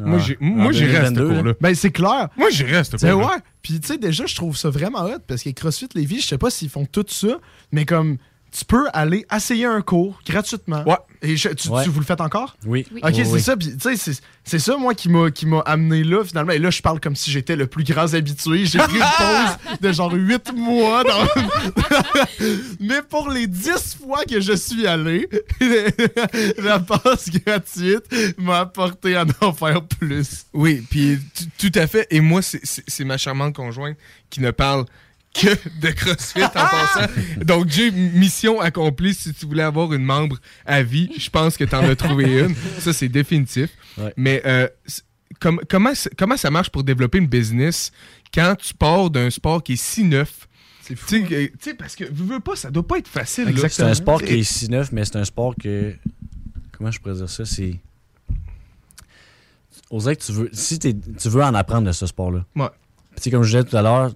Moi, 0.04 0.18
j'ai- 0.18 0.38
en 0.40 0.44
moi, 0.44 0.72
ce 0.72 0.78
2022, 0.80 1.42
là. 1.42 1.54
Ben, 1.60 1.74
c'est 1.74 1.90
clair. 1.90 2.28
Moi, 2.36 2.48
à 2.76 2.84
ce 2.84 2.96
C'est 2.98 3.12
ouais. 3.12 3.24
Puis, 3.62 3.78
tu 3.80 3.86
sais, 3.88 3.98
déjà, 3.98 4.26
je 4.26 4.34
trouve 4.34 4.56
ça 4.56 4.70
vraiment 4.70 5.04
hot 5.04 5.18
parce 5.26 5.42
que 5.42 5.50
CrossFit 5.50 5.88
Lévis, 5.94 6.20
je 6.20 6.26
sais 6.28 6.38
pas 6.38 6.50
s'ils 6.50 6.68
font 6.70 6.86
tout 6.86 7.04
ça, 7.08 7.38
mais 7.72 7.84
comme 7.84 8.16
tu 8.52 8.64
peux 8.64 8.86
aller 8.92 9.24
essayer 9.34 9.64
un 9.64 9.80
cours 9.82 10.20
gratuitement. 10.26 10.82
Ouais. 10.86 10.96
Et 11.22 11.36
je- 11.36 11.50
tu, 11.50 11.68
Ouais. 11.68 11.84
tu- 11.84 11.90
vous 11.90 12.00
le 12.00 12.06
faites 12.06 12.20
encore? 12.22 12.56
Oui. 12.64 12.86
Oui. 12.92 13.00
Ok, 13.04 13.10
Oui, 13.14 13.24
c'est 13.24 13.30
oui. 13.32 13.40
ça. 13.42 13.56
Puis, 13.56 13.76
tu 13.76 13.80
sais, 13.80 13.96
c'est- 13.96 14.22
c'est 14.42 14.58
ça, 14.58 14.76
moi, 14.78 14.94
qui 14.94 15.08
m'a 15.10 15.30
qui 15.30 15.44
m'a 15.46 15.60
amené 15.60 16.02
là, 16.02 16.24
finalement. 16.24 16.52
Et 16.52 16.58
là, 16.58 16.70
je 16.70 16.80
parle 16.82 16.98
comme 16.98 17.14
si 17.14 17.30
j'étais 17.30 17.56
le 17.56 17.66
plus 17.66 17.84
grand 17.84 18.12
habitué. 18.14 18.64
J'ai 18.66 18.78
pris 18.78 18.96
une 18.96 19.00
pause 19.18 19.78
de 19.80 19.92
genre 19.92 20.12
8 20.12 20.52
mois. 20.54 21.04
dans- 21.04 21.26
Mais 22.80 23.02
pour 23.08 23.28
les 23.30 23.46
10 23.46 23.96
fois 24.02 24.24
que 24.24 24.40
je 24.40 24.52
suis 24.54 24.86
allé, 24.86 25.28
la 26.58 26.80
passe 26.80 27.28
gratuite 27.30 28.04
m'a 28.38 28.60
apporté 28.60 29.16
à 29.16 29.24
en 29.40 29.52
faire 29.52 29.82
plus. 29.84 30.46
Oui, 30.52 30.82
puis 30.90 31.18
tout 31.58 31.72
à 31.74 31.86
fait. 31.86 32.06
Et 32.10 32.20
moi, 32.20 32.42
c'est- 32.42 32.60
c'est 32.64 32.84
c'est 32.88 33.04
ma 33.04 33.18
charmante 33.18 33.54
conjointe 33.54 33.96
qui 34.30 34.40
ne 34.40 34.50
parle 34.50 34.84
que 35.34 35.48
de 35.80 35.90
CrossFit 35.92 36.42
en 36.42 36.48
passant. 36.48 37.06
Donc, 37.44 37.68
Jay, 37.68 37.90
mission 37.90 38.60
accomplie. 38.60 39.14
Si 39.14 39.32
tu 39.32 39.46
voulais 39.46 39.62
avoir 39.62 39.92
une 39.92 40.04
membre 40.04 40.38
à 40.66 40.82
vie, 40.82 41.10
je 41.18 41.30
pense 41.30 41.56
que 41.56 41.64
tu 41.64 41.74
en 41.74 41.84
as 41.88 41.96
trouvé 41.96 42.40
une. 42.44 42.54
Ça, 42.80 42.92
c'est 42.92 43.08
définitif. 43.08 43.70
Ouais. 43.96 44.12
Mais 44.16 44.42
euh, 44.44 44.68
comment, 45.38 45.94
ça 46.36 46.50
marche 46.50 46.70
pour 46.70 46.82
développer 46.84 47.18
une 47.18 47.26
business 47.28 47.92
quand 48.34 48.54
tu 48.58 48.74
pars 48.74 49.08
d'un 49.10 49.30
sport 49.30 49.62
qui 49.62 49.74
est 49.74 49.82
si 49.82 50.04
neuf, 50.04 50.48
Tu 50.86 50.96
sais, 50.96 51.22
que- 51.22 51.46
tu 51.46 51.52
sais, 51.60 51.74
parce 51.74 51.94
que, 51.96 52.04
veux, 52.04 52.34
veux 52.34 52.40
pas, 52.40 52.56
ça 52.56 52.70
doit 52.70 52.86
pas 52.86 52.98
être 52.98 53.08
facile. 53.08 53.54
C'est 53.68 53.82
un 53.82 53.94
sport 53.94 54.20
qui 54.22 54.34
est 54.34 54.42
si 54.42 54.68
neuf, 54.68 54.90
mais 54.92 55.04
c'est 55.04 55.16
un 55.16 55.24
sport 55.24 55.54
que. 55.56 55.94
Comment 56.72 56.90
je 56.90 56.98
pourrais 56.98 57.14
dire 57.14 57.28
ça? 57.30 57.44
C'est. 57.44 57.78
Dirait 59.92 60.16
que 60.16 60.22
tu 60.24 60.32
veux. 60.32 60.50
Si 60.52 60.78
tu 60.78 60.94
veux 61.28 61.42
en 61.42 61.54
apprendre 61.54 61.86
de 61.86 61.92
ce 61.92 62.06
sport-là. 62.06 62.44
Ouais. 62.56 62.68
Tu 63.16 63.22
sais, 63.24 63.30
comme 63.30 63.42
je 63.42 63.56
disais 63.58 63.64
tout 63.68 63.76
à 63.76 63.82
l'heure, 63.82 64.12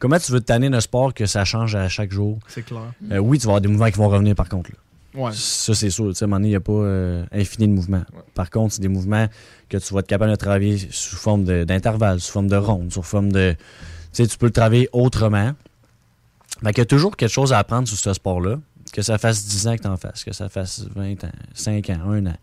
comment 0.00 0.18
tu 0.18 0.32
veux 0.32 0.40
te 0.40 0.46
tanner 0.46 0.68
d'un 0.68 0.80
sport 0.80 1.14
que 1.14 1.26
ça 1.26 1.44
change 1.44 1.76
à 1.76 1.88
chaque 1.88 2.10
jour? 2.10 2.40
C'est 2.48 2.62
clair. 2.64 2.92
Euh, 3.12 3.18
oui, 3.18 3.38
tu 3.38 3.46
vas 3.46 3.50
avoir 3.52 3.60
des 3.60 3.68
mouvements 3.68 3.90
qui 3.90 3.98
vont 3.98 4.08
revenir 4.08 4.34
par 4.34 4.48
contre. 4.48 4.70
là. 4.72 4.76
Ouais. 5.22 5.30
Ça, 5.32 5.74
c'est 5.74 5.90
sûr. 5.90 6.08
Tu 6.08 6.14
sais, 6.14 6.24
à 6.24 6.26
un 6.26 6.28
moment 6.28 6.36
donné, 6.38 6.48
il 6.48 6.52
n'y 6.52 6.56
a 6.56 6.60
pas 6.60 6.72
euh, 6.72 7.24
infini 7.32 7.68
de 7.68 7.72
mouvements. 7.72 8.02
Par 8.34 8.48
contre, 8.50 8.74
c'est 8.74 8.80
des 8.82 8.88
mouvements 8.88 9.26
que 9.68 9.76
tu 9.76 9.94
vas 9.94 10.00
être 10.00 10.06
capable 10.06 10.30
de 10.30 10.36
travailler 10.36 10.78
sous 10.90 11.16
forme 11.16 11.44
d'intervalle, 11.64 12.20
sous 12.20 12.32
forme 12.32 12.48
de 12.48 12.56
ronde, 12.56 12.92
sous 12.92 13.02
forme 13.02 13.30
de. 13.32 13.52
Tu 13.52 13.58
sais, 14.12 14.26
tu 14.26 14.38
peux 14.38 14.46
le 14.46 14.52
travailler 14.52 14.88
autrement. 14.92 15.52
Fait 16.62 16.70
qu'il 16.72 16.78
y 16.78 16.82
a 16.82 16.86
toujours 16.86 17.16
quelque 17.16 17.30
chose 17.32 17.52
à 17.52 17.58
apprendre 17.58 17.86
sur 17.88 17.96
ce 17.96 18.12
sport-là. 18.12 18.58
Que 18.92 19.02
ça 19.02 19.18
fasse 19.18 19.46
10 19.46 19.68
ans 19.68 19.76
que 19.76 19.82
tu 19.82 19.88
en 19.88 19.96
fasses, 19.96 20.24
que 20.24 20.32
ça 20.32 20.48
fasse 20.48 20.84
20 20.96 21.22
ans, 21.24 21.30
5 21.54 21.90
ans, 21.90 22.00
1 22.10 22.26
an. 22.26 22.34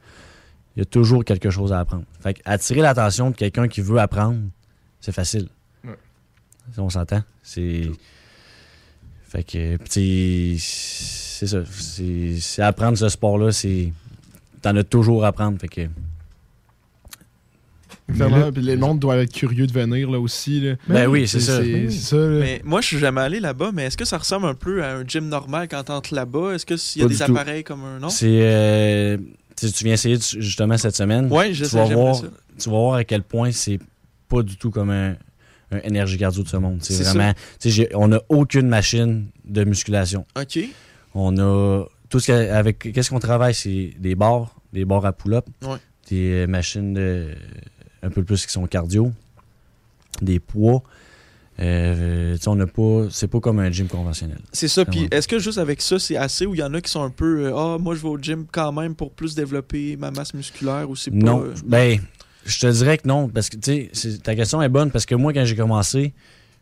Il 0.76 0.80
y 0.80 0.82
a 0.82 0.86
toujours 0.86 1.26
quelque 1.26 1.50
chose 1.50 1.74
à 1.74 1.80
apprendre. 1.80 2.04
Fait 2.22 2.40
attirer 2.46 2.82
l'attention 2.82 3.32
de 3.32 3.36
quelqu'un 3.36 3.68
qui 3.68 3.82
veut 3.82 3.98
apprendre, 4.00 4.40
c'est 5.02 5.12
facile. 5.12 5.50
On 6.78 6.90
s'entend. 6.90 7.22
C'est. 7.44 7.90
Fait 9.28 9.44
que, 9.44 9.78
c'est 9.90 10.58
ça. 11.48 11.60
C'est 11.70 12.62
apprendre 12.62 12.98
ce 12.98 13.10
sport-là, 13.10 13.52
c'est. 13.52 13.92
T'en 14.62 14.76
as 14.76 14.84
toujours 14.84 15.26
à 15.26 15.30
apprendre. 15.30 15.60
Fait 15.60 15.68
que. 15.68 15.82
Exactement. 18.10 18.52
Puis 18.54 18.62
le 18.62 18.78
monde 18.78 19.00
doit 19.00 19.18
être 19.18 19.34
curieux 19.34 19.68
de 19.68 19.74
venir 19.74 20.10
là 20.10 20.20
aussi. 20.20 20.62
Là. 20.62 20.76
Ben 20.88 21.08
oui, 21.08 21.28
c'est 21.28 21.42
ça. 21.42 21.60
Là. 21.62 22.40
Mais 22.40 22.62
moi, 22.64 22.80
je 22.82 22.88
suis 22.88 23.00
jamais 23.00 23.22
allé 23.22 23.40
là-bas, 23.40 23.72
mais 23.74 23.86
est-ce 23.86 23.98
que 23.98 24.06
ça 24.06 24.18
ressemble 24.18 24.46
un 24.48 24.54
peu 24.54 24.84
à 24.84 24.96
un 24.96 25.06
gym 25.06 25.28
normal 25.28 25.68
quand 25.70 25.84
t'entres 25.84 26.14
là-bas? 26.14 26.54
Est-ce 26.54 26.66
qu'il 26.66 27.02
y 27.02 27.04
a 27.04 27.08
Pas 27.08 27.14
des 27.14 27.18
tout. 27.18 27.32
appareils 27.32 27.64
comme 27.64 27.84
un 27.84 28.00
non? 28.00 28.10
C'est. 28.10 28.28
euh, 28.42 29.18
tu 29.58 29.72
tu 29.72 29.84
viens 29.84 29.94
essayer 29.94 30.18
justement 30.40 30.78
cette 30.78 30.96
semaine. 30.96 31.32
Ouais, 31.32 31.54
je 31.54 31.66
tu 31.66 31.70
sais, 31.72 31.78
vas 31.78 31.94
voir, 31.94 32.16
ça. 32.16 32.28
Tu 32.58 32.70
vas 32.70 32.76
voir 32.78 32.94
à 32.96 33.04
quel 33.04 33.24
point 33.24 33.52
c'est 33.52 33.80
pas 34.30 34.42
du 34.42 34.56
tout 34.56 34.70
comme 34.72 34.90
un, 34.92 35.16
un 35.72 35.80
énergie 35.80 36.18
cardio 36.18 36.44
de 36.44 36.48
ce 36.48 36.58
monde. 36.58 36.80
C'est 36.82 37.04
vraiment. 37.04 37.34
On 37.94 38.08
n'a 38.08 38.22
aucune 38.30 38.68
machine 38.68 39.28
de 39.46 39.64
musculation. 39.64 40.26
OK. 40.40 40.60
On 41.14 41.38
a. 41.38 41.86
Tout 42.10 42.20
ce 42.22 42.32
avec 42.32 42.80
qu'est-ce 42.80 43.10
qu'on 43.10 43.20
travaille, 43.20 43.54
c'est 43.54 43.92
des 44.00 44.16
barres, 44.16 44.56
des 44.72 44.86
barres 44.86 45.06
à 45.06 45.12
pull-up, 45.12 45.46
Ouais. 45.64 45.78
des 46.10 46.48
machines 46.48 46.94
de, 46.94 47.36
un 48.02 48.10
peu 48.10 48.24
plus 48.24 48.46
qui 48.46 48.52
sont 48.54 48.66
cardio, 48.66 49.12
des 50.22 50.40
poids. 50.40 50.84
Euh, 51.60 52.38
on 52.46 52.56
n'a 52.56 52.68
pas. 52.68 53.08
C'est 53.10 53.28
pas 53.28 53.40
comme 53.40 53.60
un 53.60 53.72
gym 53.72 53.88
conventionnel. 53.88 54.38
C'est 54.54 54.68
ça. 54.68 54.86
Puis 54.86 55.08
est-ce 55.12 55.28
que 55.28 55.40
juste 55.40 55.58
avec 55.58 55.82
ça, 55.82 55.98
c'est 55.98 56.16
assez 56.16 56.46
ou 56.46 56.54
il 56.54 56.60
y 56.60 56.64
en 56.64 56.74
a 56.74 56.82
qui 56.82 56.92
sont 56.92 57.02
un 57.02 57.10
peu 57.10 57.48
euh, 57.48 57.58
Ah, 57.58 57.78
moi, 57.80 57.96
je 57.96 58.02
vais 58.02 58.10
au 58.10 58.18
gym 58.20 58.46
quand 58.52 58.72
même 58.72 58.94
pour 58.96 59.12
plus 59.12 59.34
développer 59.36 59.98
ma 59.98 60.12
masse 60.12 60.34
musculaire 60.34 60.90
ou 60.90 60.96
c'est 60.96 61.12
pas. 61.12 61.18
Non, 61.18 61.44
euh, 61.44 61.54
ben, 61.66 62.00
je 62.48 62.60
te 62.60 62.68
dirais 62.72 62.98
que 62.98 63.08
non, 63.08 63.28
parce 63.30 63.50
que, 63.50 63.58
tu 63.58 63.90
sais, 63.94 64.18
ta 64.20 64.36
question 64.36 64.62
est 64.62 64.70
bonne, 64.70 64.90
parce 64.92 65.06
que 65.06 65.16
moi, 65.16 65.34
quand 65.34 65.44
j'ai 65.46 65.56
commencé, 65.56 66.14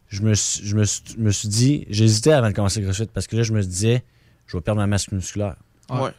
je 0.09 0.21
me, 0.21 0.33
suis- 0.33 0.65
je 0.65 0.75
me, 0.75 0.83
me 1.17 1.31
suis 1.31 1.47
dit, 1.47 1.85
j'hésitais 1.89 2.31
avant 2.31 2.49
de 2.49 2.53
commencer 2.53 2.79
le 2.79 2.85
CrossFit, 2.87 3.07
parce 3.13 3.27
que 3.27 3.35
là, 3.37 3.43
je 3.43 3.53
me 3.53 3.61
disais, 3.61 4.03
je 4.47 4.57
vais 4.57 4.61
perdre 4.61 4.81
ma 4.81 4.87
masse 4.87 5.11
musculaire. 5.11 5.55
Ouais. 5.89 6.09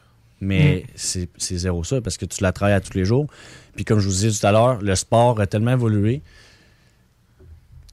Mais 0.41 0.85
c'est 0.95 1.29
c'est 1.39 1.57
zéro 1.57 1.83
ça, 1.85 2.01
parce 2.01 2.17
que 2.19 2.27
tu 2.27 2.43
la 2.43 2.53
travailles 2.53 2.75
à 2.75 2.81
tous 2.81 2.95
les 2.97 3.05
jours. 3.07 3.27
Puis 3.75 3.85
comme 3.85 3.99
je 4.01 4.07
vous 4.07 4.13
disais 4.15 4.31
tout 4.31 4.47
à 4.47 4.53
l'heure, 4.53 4.83
le 4.83 4.95
sport 4.95 5.41
a 5.41 5.47
tellement 5.47 5.73
évolué 5.73 6.21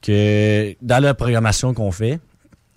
que 0.02 0.74
dans 0.82 1.02
la 1.02 1.14
programmation 1.14 1.72
qu'on 1.74 1.90
fait, 1.90 2.20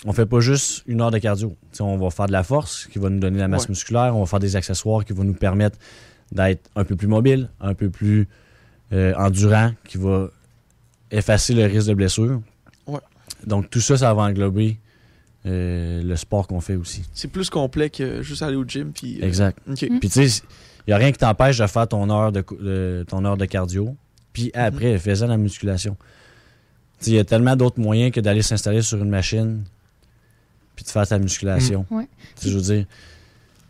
on 0.05 0.13
fait 0.13 0.25
pas 0.25 0.39
juste 0.39 0.83
une 0.87 1.01
heure 1.01 1.11
de 1.11 1.17
cardio. 1.17 1.55
Tu 1.71 1.77
sais, 1.77 1.83
on 1.83 1.97
va 1.97 2.09
faire 2.11 2.27
de 2.27 2.31
la 2.31 2.43
force 2.43 2.87
qui 2.87 2.99
va 2.99 3.09
nous 3.09 3.19
donner 3.19 3.39
la 3.39 3.47
masse 3.47 3.63
Ouais. 3.63 3.69
musculaire, 3.71 4.15
on 4.15 4.21
va 4.21 4.25
faire 4.25 4.39
des 4.39 4.55
accessoires 4.55 5.03
qui 5.03 5.13
vont 5.13 5.23
nous 5.23 5.33
permettre 5.33 5.77
d'être 6.31 6.69
un 6.75 6.83
peu 6.85 6.95
plus 6.95 7.07
mobile, 7.07 7.49
un 7.59 7.73
peu 7.73 7.89
plus 7.89 8.27
euh, 8.93 9.13
endurant, 9.15 9.71
qui 9.85 9.97
va 9.97 10.29
effacer 11.11 11.53
le 11.53 11.65
risque 11.65 11.87
de 11.87 11.93
blessure. 11.93 12.41
Ouais. 12.85 12.99
Donc 13.45 13.69
tout 13.69 13.81
ça, 13.81 13.97
ça 13.97 14.13
va 14.13 14.23
englober 14.23 14.79
euh, 15.45 16.01
le 16.01 16.15
sport 16.15 16.47
qu'on 16.47 16.61
fait 16.61 16.75
aussi. 16.75 17.03
C'est 17.13 17.29
plus 17.29 17.49
complet 17.49 17.89
que 17.89 18.21
juste 18.21 18.41
aller 18.41 18.55
au 18.55 18.65
gym. 18.65 18.91
Puis, 18.91 19.21
euh, 19.21 19.25
Exact. 19.25 19.57
OK. 19.69 19.77
Puis 19.99 20.09
tu 20.09 20.27
sais, 20.27 20.43
il 20.85 20.89
n'y 20.89 20.93
a 20.93 20.97
rien 20.97 21.11
qui 21.11 21.19
t'empêche 21.19 21.57
de 21.57 21.67
faire 21.67 21.87
ton 21.87 22.09
heure 22.09 22.31
de, 22.31 23.05
ton 23.07 23.23
heure 23.23 23.37
de 23.37 23.45
cardio. 23.45 23.95
Puis 24.33 24.51
après, 24.53 24.97
fais-en 24.99 25.27
la 25.27 25.37
musculation. 25.37 25.95
Il 27.05 27.13
y 27.13 27.19
a 27.19 27.23
tellement 27.23 27.55
d'autres 27.55 27.79
moyens 27.79 28.11
que 28.11 28.19
d'aller 28.19 28.41
s'installer 28.41 28.81
sur 28.81 28.97
une 28.97 29.09
machine 29.09 29.63
puis 30.75 30.83
de 30.85 30.89
faire 30.89 31.07
ta 31.07 31.19
musculation. 31.19 31.85
Mm. 31.89 31.95
Ouais. 31.95 32.07
Tu 32.35 32.43
sais, 32.43 32.49
je 32.49 32.57
veux 32.57 32.63
dire, 32.63 32.85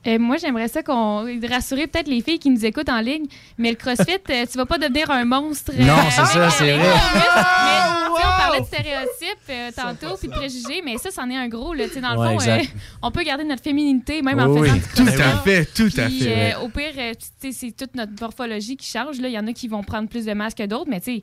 Euh, 0.08 0.18
moi, 0.20 0.38
j'aimerais 0.38 0.68
ça 0.70 0.84
qu'on 0.84 1.26
rassurer 1.50 1.88
peut-être 1.88 2.08
les 2.08 2.22
filles 2.22 2.40
qui 2.40 2.50
nous 2.50 2.66
écoutent 2.66 2.90
en 2.90 3.00
ligne, 3.02 3.26
mais 3.58 3.72
le 3.72 3.76
CrossFit, 3.76 4.20
euh, 4.30 4.46
tu 4.50 4.58
vas 4.58 4.66
pas 4.66 4.78
devenir 4.78 5.12
un 5.12 5.26
monstre. 5.26 5.72
euh, 5.78 5.84
Non, 5.84 5.96
c'est 6.10 6.26
ça, 6.26 6.44
avec 6.44 6.52
c'est 6.52 6.78
vrai. 6.78 6.88
Mais, 6.88 8.14
on 8.20 8.38
parlait 8.40 8.62
de 8.62 8.66
stéréotypes 8.66 9.50
euh, 9.50 9.70
tantôt 9.76 10.16
puis 10.18 10.28
de 10.30 10.34
préjugés, 10.34 10.82
mais 10.84 10.98
ça, 10.98 11.12
c'en 11.12 11.30
est 11.30 11.36
un 11.36 11.48
gros. 11.48 11.74
Là, 11.74 11.86
Tu 11.88 11.96
sais, 11.96 12.02
dans 12.02 12.12
le 12.22 12.40
fond, 12.40 12.50
euh, 12.50 12.60
on 13.02 13.12
peut 13.12 13.24
garder 13.24 13.44
notre 13.44 13.62
féminité 13.64 14.22
même 14.22 14.40
en 14.40 14.48
faisant 14.48 14.60
oui. 14.62 14.72
du 14.72 14.80
Tout 14.96 15.08
à 15.22 15.38
fait, 15.40 15.66
tout 15.66 15.92
à 15.98 16.10
fait. 16.10 16.54
euh, 16.56 16.60
au 16.64 16.70
pire, 16.70 16.94
euh, 16.98 17.14
tu 17.42 17.52
sais, 17.52 17.58
c'est 17.68 17.72
toute 17.76 17.96
notre 17.96 18.14
morphologie 18.20 18.78
qui 18.78 18.88
change. 18.90 19.20
là. 19.20 19.28
Il 19.28 19.34
y 19.34 19.40
en 19.40 19.46
a 19.48 19.54
qui 19.54 19.68
vont 19.68 19.84
prendre 19.84 20.08
plus 20.10 20.26
de 20.26 20.34
masse 20.34 20.54
que 20.56 20.66
d'autres, 20.66 20.90
mais 20.90 21.02
tu 21.02 21.22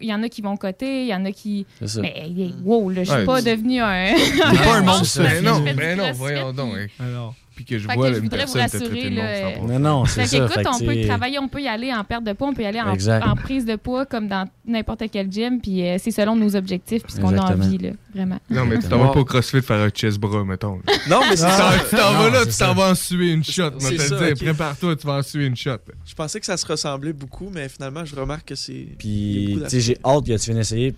il 0.00 0.06
y 0.08 0.14
en 0.14 0.22
a 0.22 0.28
qui 0.28 0.42
vont 0.42 0.56
coter, 0.56 1.02
il 1.02 1.08
y 1.08 1.14
en 1.14 1.24
a 1.24 1.32
qui. 1.32 1.66
ça. 1.84 2.00
Mais 2.00 2.12
hey, 2.16 2.54
wow, 2.64 2.88
là, 2.90 3.04
je 3.04 3.10
suis 3.10 3.18
Ouais, 3.20 3.24
pas 3.26 3.42
devenu 3.42 3.80
un. 3.80 4.14
T'es 4.14 4.58
pas 4.64 4.74
un 4.76 4.82
monstre, 4.82 5.06
ça. 5.06 5.22
Ben 5.24 5.44
non, 5.44 5.60
ben 5.60 5.98
non, 5.98 6.12
voyons 6.12 6.52
donc. 6.52 6.74
Alors. 7.00 7.34
Puis 7.54 7.64
que 7.64 7.78
je 7.78 7.86
Fait 7.86 7.94
vois 7.94 8.08
que 8.08 8.14
je 8.14 8.18
une 8.18 8.24
voudrais 8.24 8.46
vous 8.46 8.52
personne 8.54 8.80
te 8.80 8.94
de 8.94 9.10
monstre, 9.10 9.72
Non, 9.72 9.78
non, 9.78 10.04
c'est 10.06 10.22
Fait 10.22 10.26
ça. 10.26 10.36
qu'écoute, 10.38 10.54
Fait 10.54 10.68
on 10.68 10.86
peut 10.86 11.06
travailler, 11.06 11.38
on 11.38 11.48
peut 11.48 11.60
y 11.60 11.68
aller 11.68 11.92
en 11.92 12.02
perte 12.02 12.24
de 12.24 12.32
poids, 12.32 12.48
on 12.48 12.54
peut 12.54 12.62
y 12.62 12.66
aller 12.66 12.80
en, 12.80 13.36
prise 13.36 13.66
de 13.66 13.76
poids 13.76 14.06
comme 14.06 14.28
dans 14.28 14.48
n'importe 14.66 15.04
quel 15.12 15.30
gym, 15.30 15.60
puis 15.60 15.86
euh, 15.86 15.96
c'est 15.98 16.10
selon 16.10 16.34
nos 16.36 16.56
objectifs, 16.56 17.02
puis 17.02 17.12
ce 17.12 17.20
qu'on 17.20 17.36
a 17.36 17.52
envie, 17.52 17.78
là, 17.78 17.90
vraiment. 18.14 18.38
Non, 18.48 18.64
mais 18.64 18.78
tu 18.78 18.88
t'en 18.88 18.98
vas 18.98 19.12
pas 19.12 19.20
au 19.20 19.24
CrossFit 19.24 19.60
faire 19.62 19.80
un 19.80 19.90
chest 19.90 20.18
bras, 20.18 20.44
mettons. 20.44 20.76
là. 20.86 20.94
Non, 21.08 21.20
mais 21.28 21.36
c'est 21.36 21.48
ça. 21.48 21.72
Tu 21.88 21.96
t'en 21.96 22.12
vas 22.14 22.30
là, 22.30 22.46
tu 22.46 22.56
t'en 22.56 22.74
vas 22.74 22.90
en 22.90 22.94
suer 22.94 23.32
une 23.32 23.44
shot. 23.44 23.70
Moi, 23.80 23.90
te 23.90 24.34
prépare-toi, 24.44 24.96
tu 24.96 25.06
vas 25.06 25.14
en 25.14 25.22
suer 25.22 25.46
une 25.46 25.56
shot. 25.56 25.78
Je 26.06 26.14
pensais 26.14 26.40
que 26.40 26.46
ça 26.46 26.56
se 26.56 26.66
ressemblait 26.66 27.12
beaucoup, 27.12 27.50
mais 27.52 27.68
finalement, 27.68 28.04
je 28.04 28.14
remarque 28.16 28.48
que 28.48 28.54
c'est. 28.54 28.88
Puis, 28.98 29.58
tu 29.64 29.70
sais, 29.70 29.80
j'ai 29.80 29.98
hâte 30.04 30.26
que 30.26 30.36
tu 30.36 30.50
viennes 30.50 30.58
essayer. 30.60 30.94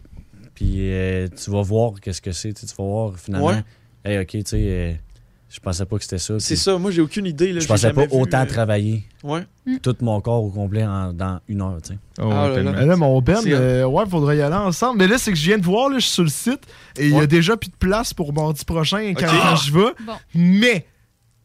Puis, 0.55 0.77
euh, 0.79 1.27
tu 1.29 1.51
vas 1.51 1.63
voir 1.63 1.93
qu'est-ce 2.01 2.23
que 2.23 2.33
c'est. 2.33 2.53
Tu 2.53 2.67
vas 2.67 2.85
voir 2.85 3.19
finalement. 3.19 3.49
Ouais. 3.49 3.65
Hey, 4.05 4.19
ok, 4.19 4.29
tu 4.29 4.43
sais, 4.45 4.57
euh, 4.57 4.93
je 5.55 5.61
pensais 5.61 5.85
pas 5.87 5.97
que 5.99 6.03
c'était 6.03 6.19
ça. 6.19 6.35
C'est 6.41 6.57
ça, 6.57 6.77
moi 6.79 6.91
j'ai 6.91 7.01
aucune 7.01 7.27
idée. 7.27 7.53
Là, 7.53 7.61
Je 7.61 7.69
pensais 7.69 7.93
pas 7.93 8.07
vu, 8.07 8.09
autant 8.11 8.41
euh, 8.43 8.47
travailler 8.47 9.05
Ouais. 9.23 9.47
tout 9.83 9.95
mon 10.01 10.21
corps 10.21 10.43
au 10.43 10.51
complet 10.51 10.85
en- 10.85 11.13
dans 11.13 11.39
une 11.47 11.63
heure, 11.63 11.79
tu 11.81 11.93
sais. 11.93 11.99
Oh, 12.21 12.29
Ah 12.33 12.49
là 12.49 12.63
là. 12.65 12.73
Mais 12.73 12.87
là, 12.87 12.97
mon 12.97 13.21
Ben, 13.23 13.37
euh, 13.47 13.85
ouais, 13.85 14.05
faudrait 14.11 14.37
y 14.39 14.43
aller 14.43 14.57
ensemble. 14.57 14.99
Mais 14.99 15.07
là, 15.07 15.17
c'est 15.17 15.31
que 15.31 15.39
je 15.39 15.45
viens 15.45 15.59
de 15.59 15.65
voir, 15.65 15.91
là, 15.91 15.99
je 16.01 16.05
suis 16.07 16.13
sur 16.13 16.25
le 16.25 16.29
site 16.29 16.63
et 16.99 17.05
il 17.07 17.13
y 17.13 17.15
a 17.15 17.19
Ouais. 17.19 17.27
déjà 17.29 17.57
plus 17.57 17.71
de 17.71 17.77
place 17.77 18.13
pour 18.13 18.33
mardi 18.33 18.65
prochain 18.65 19.15
quand, 19.17 19.57
je 19.65 19.73
vais. 19.73 19.93
Bon. 20.05 20.15
Mais 20.35 20.87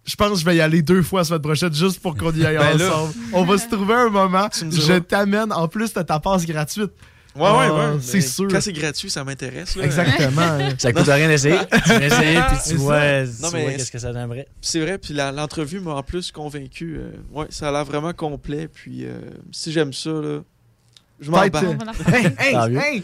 je 0.06 0.16
pense 0.16 0.32
que 0.32 0.40
je 0.40 0.46
vais 0.46 0.56
y 0.56 0.62
aller 0.62 0.82
deux 0.82 1.04
fois 1.04 1.20
la 1.20 1.26
semaine 1.26 1.42
prochaine 1.42 1.74
juste 1.74 2.00
pour 2.02 2.18
qu'on 2.18 2.32
y 2.32 2.44
aille 2.44 2.58
Ben 2.58 2.82
ensemble. 2.82 3.14
On 3.34 3.44
va 3.44 3.60
se 3.60 3.68
trouver 3.70 3.94
un 3.94 4.10
moment. 4.10 4.50
Je 4.52 4.98
t'amène. 4.98 5.54
En 5.54 5.68
plus, 5.68 5.94
t'as 5.94 6.04
ta 6.04 6.20
passe 6.20 6.48
gratuite. 6.48 6.92
Ouais, 7.40 7.50
ouais, 7.52 7.68
Ah, 7.72 7.92
ouais. 7.94 7.98
c'est 8.02 8.22
sûr. 8.22 8.48
Quand 8.50 8.62
c'est 8.62 8.74
gratuit, 8.74 9.10
ça 9.10 9.24
m'intéresse. 9.24 9.76
là. 9.76 9.84
Exactement. 9.86 10.58
Ça 10.78 10.92
coûte 10.94 11.06
rien 11.08 11.28
d'essayer. 11.28 11.58
tu 11.86 11.90
viens 11.90 12.02
essayer, 12.02 12.40
puis 12.50 12.58
C'est 12.62 12.70
tu 12.72 12.76
vois, 12.78 13.24
Non, 13.24 13.50
mais 13.54 13.76
qu'est-ce 13.78 13.92
que 13.92 14.00
ça 14.00 14.12
donnerait. 14.14 14.48
C'est 14.62 14.80
vrai, 14.82 14.98
puis 14.98 15.14
la- 15.14 15.32
l'entrevue 15.32 15.80
m'a 15.80 15.92
en 15.96 16.04
plus 16.04 16.32
convaincu. 16.32 16.98
euh, 17.00 17.12
ouais, 17.32 17.48
ça 17.50 17.70
a 17.70 17.72
l'air 17.72 17.86
vraiment 17.86 18.14
complet. 18.14 18.68
Puis 18.68 19.06
euh, 19.06 19.20
si 19.52 19.72
j'aime 19.72 19.94
ça, 19.94 20.10
là, 20.10 20.40
je 21.22 21.32
m'en 21.32 21.48
bats. 21.48 21.62
euh, 21.64 21.76
hey, 22.14 22.34
hey, 22.40 22.78
hey! 22.78 23.04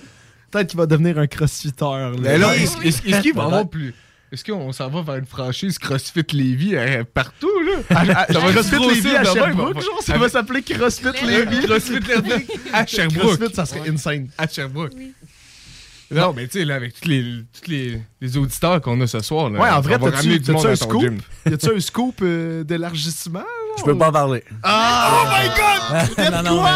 Peut-être 0.52 0.68
qu'il 0.70 0.78
va 0.78 0.86
devenir 0.86 1.18
un 1.18 1.28
crossfitter. 1.28 1.84
là. 1.86 2.12
Mais 2.20 2.38
là, 2.38 2.56
est-ce 2.56 2.78
est-ce- 2.86 3.22
qu'il 3.22 3.34
va 3.34 3.44
avoir 3.46 3.68
plus? 3.68 3.94
Est-ce 4.36 4.44
qu'on 4.44 4.72
s'en 4.74 4.90
va 4.90 5.02
vers 5.02 5.16
une 5.16 5.26
franchise 5.26 5.78
CrossFit 5.80 6.26
Lévis 6.34 6.76
euh, 6.76 7.04
partout, 7.14 7.50
là? 7.62 7.96
À- 7.98 8.02
à- 8.24 8.34
Ça 8.34 8.40
va 8.40 8.52
CrossFit 8.52 8.80
Lévis 8.80 9.16
à 9.16 9.24
Sherbrooke, 9.24 9.76
va- 9.76 9.82
genre, 9.82 10.02
ça 10.04 10.18
va 10.18 10.28
s'appeler 10.28 10.62
CrossFit 10.62 11.26
Lévis. 11.26 11.66
CrossFit 11.66 12.00
Lévis 12.02 12.46
à 12.74 12.86
Sherbrooke. 12.86 13.38
CrossFit, 13.38 13.56
ça 13.56 13.66
serait 13.66 13.90
insane. 13.90 14.28
À 14.38 14.46
Sherbrooke. 14.48 14.92
Oui. 14.98 15.14
Non, 16.12 16.34
mais 16.36 16.48
tu 16.48 16.60
sais, 16.60 16.66
là, 16.66 16.76
avec 16.76 17.00
tous 17.00 17.08
les, 17.08 17.24
tous 17.54 17.72
les, 17.72 18.02
les 18.22 18.38
auditeurs 18.38 18.80
qu'on 18.82 19.00
a 19.02 19.08
ce 19.08 19.22
soir, 19.22 19.50
là, 19.50 19.60
Ouais, 19.60 19.70
en 19.70 19.80
vrai, 19.82 19.96
on 19.96 20.06
va 20.06 20.12
t'as-tu 20.12 20.28
ramener 20.28 20.40
du 20.40 20.52
monde 20.52 20.66
à 20.66 20.76
ton 20.78 20.86
scoop? 20.86 21.02
gym. 21.02 21.18
Y 21.50 21.54
a-tu 21.54 21.70
un 21.76 21.80
scoop 21.80 22.16
euh, 22.22 22.64
d'élargissement? 22.66 23.44
Je 23.80 23.84
peux 23.84 23.98
pas 23.98 24.10
en 24.10 24.12
parler. 24.12 24.44
Ah! 24.64 25.12
Oh 25.14 25.28
my 25.32 25.48
god! 25.48 26.32
non, 26.32 26.44
non, 26.44 26.64
mais 26.64 26.70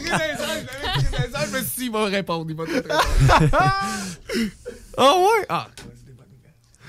blague- 0.00 1.48
mais 1.52 1.62
s'il 1.62 1.90
va 1.92 2.04
répondre, 2.06 2.46
il 2.48 2.56
va 2.56 2.64
te 2.64 2.70
répondre. 2.72 3.02
Ah 4.98 5.12
ouais? 5.18 5.46
Ah, 5.50 5.68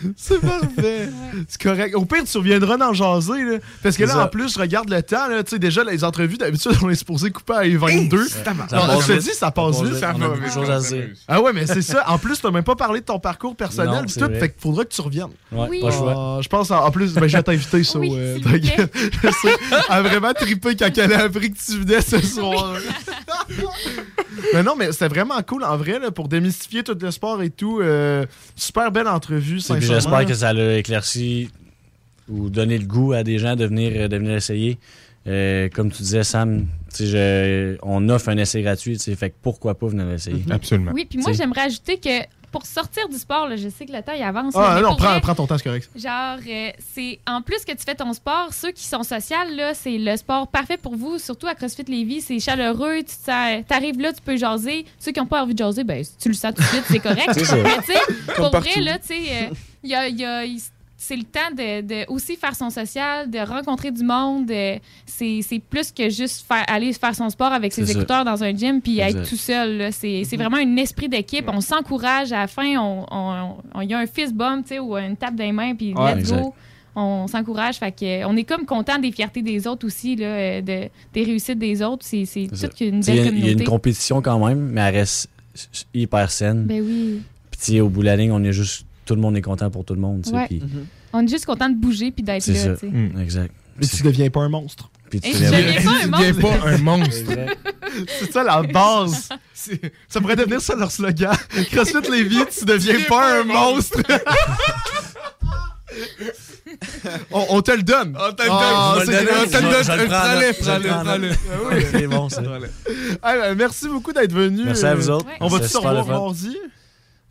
C'est 0.16 0.40
parfait. 0.42 1.10
C'est 1.48 1.62
correct. 1.62 1.96
Au 1.96 2.06
pire, 2.06 2.24
tu 2.30 2.38
reviendras 2.38 2.78
dans 2.78 2.94
jaser. 2.94 3.44
Là. 3.44 3.58
Parce 3.84 3.98
que 3.98 4.04
là, 4.04 4.16
en 4.16 4.22
ça. 4.22 4.28
plus, 4.28 4.56
regarde 4.58 4.90
le 4.90 5.02
temps. 5.02 5.28
Là, 5.28 5.44
tu 5.44 5.52
sais, 5.52 5.60
déjà, 5.60 5.84
les 5.84 6.04
entrevues, 6.04 6.38
d'habitude, 6.38 6.74
on 6.84 6.90
est 6.90 6.96
supposé 6.96 7.32
couper 7.32 7.54
à 7.54 7.64
22. 7.78 8.28
Ça 8.28 8.54
Non, 8.54 8.58
passe 8.68 8.74
on 8.96 9.02
se 9.02 9.12
vite. 9.14 9.22
dit, 9.24 9.30
ça 9.34 9.52
passe 9.52 9.76
Ça 10.00 10.14
passe 10.14 10.92
vite. 10.94 11.04
vite. 11.04 11.18
À. 11.28 11.34
Ah 11.36 11.42
ouais, 11.42 11.54
mais 11.54 11.66
c'est 11.68 11.82
ça. 11.82 12.04
En 12.10 12.18
plus, 12.18 12.40
t'as 12.42 12.52
même 12.52 12.64
pas 12.64 12.76
parlé 12.76 13.00
de 13.02 13.06
ton 13.06 13.20
parcours 13.20 13.56
personnel. 13.56 13.90
Non, 13.94 14.02
tout, 14.06 14.34
fait 14.40 14.50
qu'il 14.52 14.62
faudra 14.62 14.84
que 14.86 14.94
tu 14.94 15.02
reviennes. 15.02 15.28
Ouais, 15.52 15.68
Oui. 15.70 15.82
pas. 15.82 15.90
Ah, 15.92 16.40
je 16.42 16.48
pense, 16.48 16.72
en, 16.72 16.84
en 16.86 16.92
plus, 16.92 17.14
ben, 17.14 17.28
je 17.28 17.38
vais 17.38 17.44
t'inviter 17.44 17.84
sur. 17.84 18.00
Oui, 18.08 18.12
euh, 18.16 18.38
je 19.24 19.30
sais. 19.32 19.56
A 19.90 20.02
vraiment 20.02 20.32
trippé 20.34 20.76
quand 20.76 20.96
elle 20.98 21.14
a 21.14 21.24
appris 21.24 21.52
que 21.52 21.58
tu 21.58 21.80
venais 21.80 22.02
ce 22.02 22.22
soir. 22.22 22.76
mais 24.54 24.64
non, 24.64 24.76
mais 24.78 24.92
c'était 24.92 25.08
vraiment 25.08 25.42
cool 25.42 25.64
en 25.64 25.78
vrai 25.78 26.00
là, 26.00 26.12
pour 26.12 26.28
démystifier 26.28 26.84
tout 26.84 26.98
le 27.00 27.12
sport 27.12 27.42
et 27.42 27.50
tout. 27.50 27.80
euh, 27.82 28.26
super 28.56 28.92
belle 28.92 29.08
entrevue, 29.08 29.58
Et 29.58 29.62
puis 29.88 29.94
j'espère 29.96 30.26
que 30.26 30.34
ça 30.34 30.54
l'a 30.54 30.78
éclairci 30.78 31.50
ou 32.30 32.50
donné 32.50 32.78
le 32.78 32.86
goût 32.86 33.14
à 33.14 33.24
des 33.24 33.40
gens 33.40 33.56
de 33.56 33.66
venir, 33.66 33.92
euh, 33.96 34.08
de 34.08 34.18
venir 34.18 34.36
essayer. 34.36 34.78
Euh, 35.28 35.68
comme 35.70 35.92
tu 35.92 36.04
disais, 36.04 36.24
Sam, 36.24 36.68
je- 36.98 37.78
on 37.84 38.08
offre 38.10 38.30
un 38.30 38.38
essai 38.38 38.62
gratuit, 38.62 38.98
fait 38.98 39.30
que 39.30 39.36
pourquoi 39.42 39.76
pas 39.78 39.88
venir 39.88 40.06
l'essayer? 40.06 40.44
Absolument. 40.50 40.92
Oui, 40.94 41.06
puis 41.10 41.20
moi, 41.20 41.32
j'aimerais 41.34 41.62
ajouter 41.62 41.98
que 41.98 42.26
pour 42.50 42.66
sortir 42.66 43.10
du 43.10 43.18
sport, 43.18 43.46
là, 43.50 43.58
je 43.58 43.68
sais 43.68 43.86
que 43.86 43.92
le 43.92 44.02
temps 44.02 44.14
il 44.18 44.24
avance. 44.24 44.54
Ah 44.56 44.74
mais 44.76 44.82
non, 44.82 44.96
prends, 44.96 45.10
vrai, 45.12 45.20
prends 45.22 45.36
ton 45.36 45.46
temps, 45.48 45.58
c'est 45.58 45.66
correct. 45.66 45.90
Genre, 45.98 46.38
euh, 46.48 46.70
c'est 46.96 47.20
en 47.28 47.42
plus 47.42 47.66
que 47.66 47.74
tu 47.74 47.84
fais 47.86 47.94
ton 47.94 48.14
sport, 48.14 48.54
ceux 48.54 48.72
qui 48.72 48.86
sont 48.86 49.04
sociaux, 49.04 49.36
là, 49.54 49.74
c'est 49.74 49.98
le 49.98 50.16
sport 50.16 50.48
parfait 50.48 50.78
pour 50.78 50.96
vous, 50.96 51.20
surtout 51.20 51.48
à 51.48 51.56
CrossFit 51.56 51.84
Lévis. 51.84 52.22
C'est 52.22 52.40
chaleureux, 52.40 53.00
tu 53.00 53.16
t'arrives 53.68 54.00
là, 54.00 54.14
tu 54.14 54.22
peux 54.24 54.38
jaser. 54.38 54.86
Ceux 54.98 55.12
qui 55.12 55.20
n'ont 55.20 55.26
pas 55.26 55.44
envie 55.44 55.54
de 55.54 55.60
jaser, 55.60 55.84
ben, 55.84 56.04
tu 56.22 56.30
le 56.30 56.34
sens 56.36 56.54
tout 56.56 56.62
de 56.62 56.68
suite, 56.68 56.84
c'est 56.88 57.00
correct. 57.00 57.28
Mais 57.36 57.36
tu 57.36 57.46
sais, 57.46 58.00
Comme 58.28 58.36
pour 58.36 58.52
partout. 58.52 58.70
vrai, 58.72 58.82
là, 58.82 58.98
tu 58.98 59.08
sais, 59.08 59.20
euh, 59.30 59.54
il 59.84 59.90
y 59.90 59.96
a- 59.96 60.08
il 60.08 60.20
y 60.20 60.26
a- 60.26 60.46
il- 60.46 60.60
c'est 61.00 61.16
le 61.16 61.24
temps 61.24 61.52
de, 61.56 61.82
de 61.82 62.12
aussi 62.12 62.36
faire 62.36 62.56
son 62.56 62.72
social, 62.72 63.30
de 63.30 63.38
rencontrer 63.38 63.92
du 63.92 64.04
monde. 64.04 64.50
c'est 65.06 65.42
c'est 65.44 65.60
plus 65.60 65.92
que 65.92 66.10
juste 66.10 66.44
faire, 66.48 66.64
aller 66.68 66.92
faire 66.94 67.14
son 67.14 67.30
sport 67.30 67.52
avec 67.54 67.72
ses 67.72 67.86
C'est 67.86 67.94
ça. 67.94 68.00
écouteurs 68.00 68.26
dans 68.26 68.44
un 68.44 68.56
gym 68.56 68.82
puis 68.82 69.00
Exact. 69.00 69.20
être 69.22 69.30
tout 69.30 69.36
seul. 69.36 69.78
là. 69.78 69.92
C'est 69.92 70.24
c'est 70.26 70.38
vraiment 70.38 70.58
un 70.58 70.76
esprit 70.78 71.08
d'équipe. 71.08 71.46
On 71.54 71.62
s'encourage. 71.62 72.32
À 72.32 72.40
la 72.42 72.48
fin, 72.48 72.76
on- 72.80 73.06
on- 73.76 73.82
y 73.82 73.94
a 73.94 74.00
un 74.00 74.08
fist 74.08 74.34
bump 74.34 74.64
tu 74.66 74.70
sais, 74.70 74.80
ou 74.80 74.98
une 74.98 75.16
tape 75.16 75.36
des 75.36 75.52
mains 75.52 75.76
puis 75.76 75.94
Ouais, 75.94 76.16
let's 76.16 76.20
exact. 76.22 76.42
go. 76.42 76.54
On 76.96 77.28
s'encourage. 77.28 77.76
Fait 77.78 77.92
que, 77.92 78.26
on 78.26 78.36
est 78.36 78.44
comme 78.44 78.66
content 78.66 78.98
des 78.98 79.12
fiertés 79.12 79.44
des 79.44 79.68
autres 79.68 79.86
aussi, 79.86 80.16
là, 80.16 80.26
euh, 80.26 80.62
de, 80.62 80.90
des 81.14 81.24
réussites 81.24 81.60
des 81.60 81.84
autres. 81.84 82.04
C'est 82.04 82.26
toute 82.50 82.82
une 82.82 83.02
belle 83.02 83.04
Il 83.08 83.08
y 83.08 83.10
a- 83.10 83.14
il 83.14 83.16
y, 83.16 83.20
a 83.22 83.26
communauté. 83.30 83.52
une 83.52 83.64
compétition 83.70 84.20
quand 84.24 84.44
même, 84.48 84.58
mais 84.72 84.82
elle 84.82 84.96
reste 84.96 85.30
hyper 85.94 86.32
saine. 86.32 86.64
Ben 86.66 86.82
oui. 86.82 87.22
Puis 87.52 87.80
au 87.82 87.90
bout 87.90 88.00
de 88.02 88.06
la 88.08 88.16
ligne, 88.16 88.32
on 88.32 88.44
est 88.44 88.52
juste. 88.52 88.87
Tout 89.08 89.16
le 89.16 89.22
monde 89.22 89.36
est 89.38 89.42
content 89.42 89.72
pour 89.72 89.84
tout 89.86 89.96
le 89.96 90.02
monde. 90.02 90.22
tu 90.24 90.30
sais, 90.30 90.36
Ouais. 90.36 90.46
puis 90.48 90.62
On 91.14 91.22
est 91.26 91.28
juste 91.30 91.46
content 91.46 91.70
de 91.70 91.76
bouger 91.76 92.12
puis 92.12 92.22
d'être 92.24 92.44
C'est 92.44 92.54
là. 92.54 92.76
ça. 92.76 92.86
Mm. 92.86 93.20
Exact. 93.22 93.52
Mais 93.80 93.88
tu 93.88 94.04
deviens 94.04 94.30
pas 94.30 94.42
un 94.42 94.50
monstre. 94.50 94.90
Puis 95.10 95.22
tu 95.22 95.32
deviens- 95.32 95.50
pas 95.52 95.58
un 95.58 95.62
Tu 95.82 95.88
monstre. 96.10 96.18
deviens 96.18 96.34
pas 96.42 96.68
un 96.68 96.78
monstre. 96.80 97.32
Exact. 97.32 97.58
C'est 98.20 98.32
ça 98.34 98.44
la 98.44 98.62
base. 98.64 99.30
C'est- 99.54 99.94
Ça 100.10 100.20
pourrait 100.20 100.36
devenir 100.36 100.60
ça 100.62 100.76
leur 100.76 100.92
slogan. 100.92 101.34
CrossFit 101.72 102.12
Lévis, 102.12 102.46
tu 102.58 102.66
deviens 102.66 103.00
pas 103.08 103.40
un 103.40 103.44
monstre. 103.46 104.00
on, 107.32 107.46
on 107.50 107.62
te 107.62 107.72
le 107.72 107.84
donne. 107.84 108.18
On 108.20 108.34
te 108.34 108.44
le 108.44 108.50
Ah, 108.52 108.96
donne. 108.98 109.06
Je 109.06 109.12
vais 109.12 109.24
le 111.30 111.30
oui. 111.78 111.86
C'est 111.92 112.08
bon, 112.08 112.30
ça. 112.30 112.42
Ben, 112.42 113.56
merci 113.56 113.88
beaucoup 113.88 114.12
d'être 114.12 114.34
venu. 114.34 114.64
Merci 114.66 114.86
à 114.86 114.96
vous 114.96 115.10
autres. 115.10 115.26
On 115.40 115.48
va 115.48 115.58
C'est 115.60 115.64
te 115.68 115.70
se 115.72 115.78
revoir 115.78 116.06
mardi? 116.06 116.58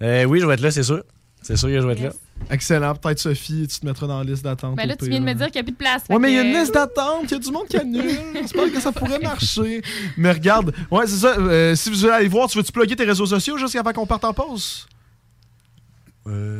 Euh, 0.02 0.24
oui, 0.24 0.40
je 0.40 0.46
vais 0.46 0.54
être 0.54 0.60
là, 0.60 0.70
c'est 0.70 0.82
sûr. 0.82 1.02
C'est 1.46 1.56
sûr 1.56 1.68
que 1.68 1.80
je 1.80 1.86
vais 1.86 1.92
être 1.92 2.02
là. 2.02 2.10
Excellent. 2.50 2.94
Peut-être 2.94 3.18
Sophie, 3.18 3.66
tu 3.68 3.80
te 3.80 3.86
mettras 3.86 4.06
dans 4.06 4.18
la 4.18 4.24
liste 4.24 4.42
d'attente. 4.44 4.76
Ben 4.76 4.86
là, 4.86 4.96
tu 4.96 5.08
viens 5.08 5.20
de 5.20 5.24
me 5.24 5.32
dire 5.34 5.46
qu'il 5.46 5.54
n'y 5.54 5.60
a 5.60 5.62
plus 5.64 5.72
de 5.72 5.76
place. 5.76 6.02
Ouais, 6.10 6.18
mais 6.18 6.32
il 6.32 6.34
y 6.34 6.38
a 6.38 6.42
une 6.42 6.52
liste 6.58 6.74
d'attente, 6.74 7.22
il 7.24 7.30
y 7.32 7.34
a 7.34 7.38
du 7.38 7.50
monde 7.50 7.66
qui 7.68 7.76
annule. 7.76 8.10
J'espère 8.34 8.72
que 8.72 8.80
ça 8.80 8.92
pourrait 8.92 9.18
marcher. 9.20 9.82
Mais 10.16 10.32
regarde, 10.32 10.72
ouais, 10.90 11.06
c'est 11.06 11.16
ça. 11.18 11.36
euh, 11.38 11.74
si 11.74 11.88
vous 11.90 12.04
allez 12.04 12.14
aller 12.14 12.28
voir, 12.28 12.48
tu 12.48 12.58
veux-tu 12.58 12.72
plugger 12.72 12.96
tes 12.96 13.04
réseaux 13.04 13.26
sociaux 13.26 13.56
jusqu'à 13.58 13.80
avant 13.80 13.92
qu'on 13.92 14.06
parte 14.06 14.24
en 14.24 14.34
pause? 14.34 14.86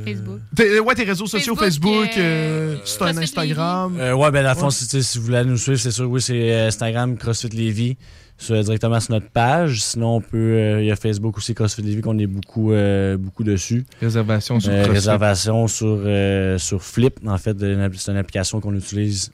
Facebook. 0.05 0.41
Tes- 0.55 0.79
ouais, 0.79 0.95
tes 0.95 1.03
réseaux 1.03 1.27
sociaux, 1.27 1.57
Facebook, 1.57 1.93
Facebook, 2.05 2.19
euh, 2.19 2.77
euh, 3.01 3.05
un 3.05 3.17
Instagram. 3.17 3.97
Euh, 3.99 4.13
ouais, 4.15 4.31
ben, 4.31 4.47
le 4.47 4.55
fond, 4.55 4.67
Ouais. 4.67 4.71
si, 4.71 4.85
tu 4.85 4.91
sais, 4.91 5.03
si 5.03 5.19
vous 5.19 5.25
voulez 5.25 5.45
nous 5.45 5.57
suivre, 5.57 5.79
c'est 5.81 5.91
sûr, 5.91 6.09
oui, 6.09 6.21
c'est 6.23 6.53
euh, 6.53 6.69
Instagram, 6.69 7.17
CrossFit 7.17 7.49
Lévis, 7.49 7.97
sur- 8.39 8.63
directement 8.63 9.01
sur 9.01 9.13
notre 9.15 9.31
page. 9.31 9.83
Sinon, 9.83 10.17
on 10.17 10.21
peut, 10.21 10.37
euh, 10.37 10.83
il 10.83 10.87
y 10.87 10.91
a 10.91 10.97
Facebook 10.97 11.37
aussi, 11.39 11.55
CrossFit 11.55 11.83
Lévis, 11.83 12.03
qu'on 12.03 12.19
est 12.19 12.27
beaucoup, 12.27 12.73
euh, 12.73 13.17
beaucoup 13.17 13.45
dessus. 13.45 13.85
Réservation 14.01 14.61
sur 14.61 14.71
Euh, 14.71 14.77
CrossFit. 14.83 14.93
réservation 14.95 15.67
sur, 15.69 15.87
euh, 16.05 16.59
sur 16.59 16.83
Flip, 16.83 17.19
en 17.27 17.39
fait, 17.39 17.57
c'est 17.59 18.11
une 18.13 18.17
application 18.19 18.61
qu'on 18.61 18.75
utilise 18.75 19.31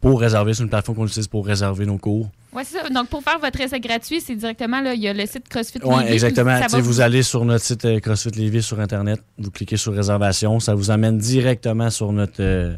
pour 0.00 0.20
réserver, 0.20 0.54
c'est 0.54 0.62
une 0.62 0.68
plateforme 0.68 0.98
qu'on 0.98 1.06
utilise 1.06 1.26
pour 1.28 1.46
réserver 1.46 1.86
nos 1.86 1.98
cours. 1.98 2.30
Ouais, 2.52 2.62
c'est 2.64 2.78
ça. 2.78 2.88
Donc, 2.88 3.08
pour 3.08 3.22
faire 3.22 3.38
votre 3.38 3.60
essai 3.60 3.80
gratuit, 3.80 4.20
c'est 4.20 4.34
directement, 4.36 4.80
là, 4.80 4.94
il 4.94 5.00
y 5.02 5.08
a 5.08 5.12
le 5.12 5.26
site 5.26 5.48
CrossFit 5.48 5.78
Oui, 5.84 5.96
Lévis, 6.04 6.12
exactement. 6.14 6.56
Tu 6.62 6.68
sais, 6.70 6.76
va 6.76 6.82
vous 6.82 7.00
allez 7.00 7.22
sur 7.22 7.44
notre 7.44 7.64
site 7.64 7.84
euh, 7.84 7.98
CrossFit 8.00 8.30
Lévis 8.30 8.62
sur 8.62 8.78
Internet, 8.80 9.20
vous 9.38 9.50
cliquez 9.50 9.76
sur 9.76 9.92
réservation, 9.94 10.58
ça 10.60 10.74
vous 10.74 10.90
amène 10.90 11.18
directement 11.18 11.90
sur 11.90 12.12
notre, 12.12 12.40
euh, 12.40 12.74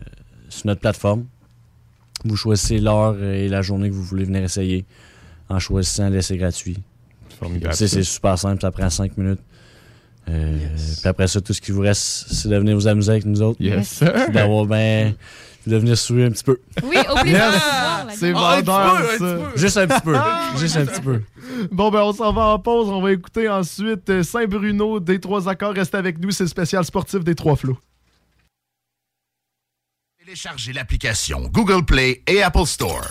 sur 0.49 0.67
notre 0.67 0.81
plateforme. 0.81 1.27
Vous 2.25 2.35
choisissez 2.37 2.79
l'heure 2.79 3.15
euh, 3.21 3.35
et 3.45 3.49
la 3.49 3.63
journée 3.63 3.89
que 3.91 3.95
vous 3.95 4.03
voulez 4.03 4.25
venir 4.25 4.43
essayer 4.43 4.85
en 5.49 5.59
choisissant 5.59 6.11
gratuit. 6.11 6.79
Tu 7.41 7.61
sais, 7.61 7.73
ça. 7.73 7.89
C'est 7.89 8.03
super 8.03 8.39
simple, 8.39 8.61
ça 8.61 8.71
prend 8.71 8.91
cinq 8.91 9.17
minutes. 9.17 9.41
Euh, 10.29 10.59
Puis 11.01 11.09
après 11.09 11.27
ça, 11.27 11.41
tout 11.41 11.55
ce 11.55 11.61
qui 11.61 11.73
vous 11.73 11.81
reste, 11.81 12.27
c'est 12.33 12.49
de 12.49 12.57
venir 12.57 12.75
vous 12.75 12.87
amuser 12.87 13.13
avec 13.13 13.25
nous 13.25 13.41
autres. 13.41 13.61
Yes, 13.61 13.89
sir. 13.89 14.13
Puis 14.13 14.35
d'avoir 14.35 14.67
ben, 14.67 15.15
de 15.67 15.77
venir 15.77 15.97
sourire 15.97 16.27
un 16.27 16.31
petit 16.31 16.45
peu. 16.45 16.59
Oui, 16.83 16.97
au 17.11 17.25
Yes. 17.25 17.53
C'est 18.15 18.33
gang. 18.33 18.65
Ah, 18.69 18.97
un 18.97 19.15
un 19.15 19.19
ça. 19.19 19.39
Juste 19.57 19.77
un 19.77 19.87
petit 19.87 20.01
peu. 20.03 20.17
Juste 20.59 20.77
un 20.77 20.87
petit 20.87 21.01
peu. 21.01 21.23
Bon, 21.71 21.91
ben, 21.91 22.01
on 22.03 22.13
s'en 22.13 22.33
va 22.33 22.43
en 22.47 22.59
pause. 22.59 22.89
On 22.89 23.01
va 23.01 23.13
écouter 23.13 23.49
ensuite 23.49 24.09
euh, 24.11 24.23
Saint-Bruno 24.23 25.01
des 25.01 25.21
Trois 25.21 25.49
Accords. 25.49 25.75
Restez 25.75 25.97
avec 25.97 26.19
nous, 26.19 26.31
c'est 26.31 26.45
le 26.45 26.49
spécial 26.49 26.85
sportif 26.85 27.25
des 27.25 27.35
Trois 27.35 27.57
Flots. 27.57 27.79
Téléchargez 30.19 30.73
l'application 30.75 31.49
Google 31.49 31.85
Play 31.85 32.23
et 32.27 32.43
Apple 32.43 32.67
Store. 32.67 33.11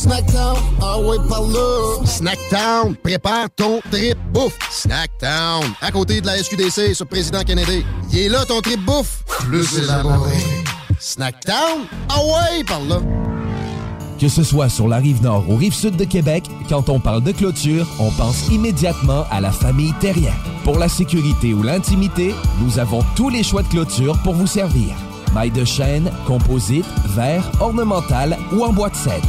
Snackdown, 0.00 0.56
ah 0.80 0.98
ouais, 0.98 1.18
par 1.28 1.42
là. 1.42 2.06
Snackdown, 2.06 2.96
prépare 3.02 3.48
ton 3.54 3.82
trip 3.90 4.16
bouffe. 4.32 4.56
Snackdown, 4.70 5.62
à 5.82 5.90
côté 5.90 6.22
de 6.22 6.26
la 6.26 6.42
SQDC 6.42 6.94
sur 6.94 7.06
Président 7.06 7.42
Kennedy. 7.42 7.84
Il 8.10 8.20
est 8.20 8.28
là 8.30 8.46
ton 8.46 8.62
trip 8.62 8.80
bouffe. 8.82 9.22
Plus 9.40 9.76
élaboré. 9.76 10.38
Snackdown, 10.98 11.80
ah 12.08 12.18
ouais, 12.18 12.64
par 12.64 12.80
là. 12.80 13.02
Que 14.18 14.30
ce 14.30 14.42
soit 14.42 14.70
sur 14.70 14.88
la 14.88 14.96
rive 14.96 15.22
nord 15.22 15.44
ou 15.50 15.56
rive 15.56 15.74
sud 15.74 15.96
de 15.96 16.04
Québec, 16.04 16.44
quand 16.70 16.88
on 16.88 16.98
parle 16.98 17.22
de 17.22 17.32
clôture, 17.32 17.86
on 17.98 18.10
pense 18.12 18.48
immédiatement 18.48 19.26
à 19.30 19.42
la 19.42 19.50
famille 19.50 19.92
Terrien. 20.00 20.32
Pour 20.64 20.78
la 20.78 20.88
sécurité 20.88 21.52
ou 21.52 21.62
l'intimité, 21.62 22.34
nous 22.62 22.78
avons 22.78 23.04
tous 23.16 23.28
les 23.28 23.42
choix 23.42 23.62
de 23.62 23.68
clôture 23.68 24.18
pour 24.22 24.32
vous 24.32 24.46
servir. 24.46 24.96
Maille 25.34 25.50
de 25.50 25.66
chêne, 25.66 26.10
composite, 26.26 26.86
verre, 27.08 27.44
ornemental 27.60 28.38
ou 28.54 28.64
en 28.64 28.72
bois 28.72 28.88
de 28.88 28.96
cèdre. 28.96 29.28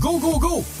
Go, 0.01 0.19
go, 0.19 0.39
go! 0.39 0.80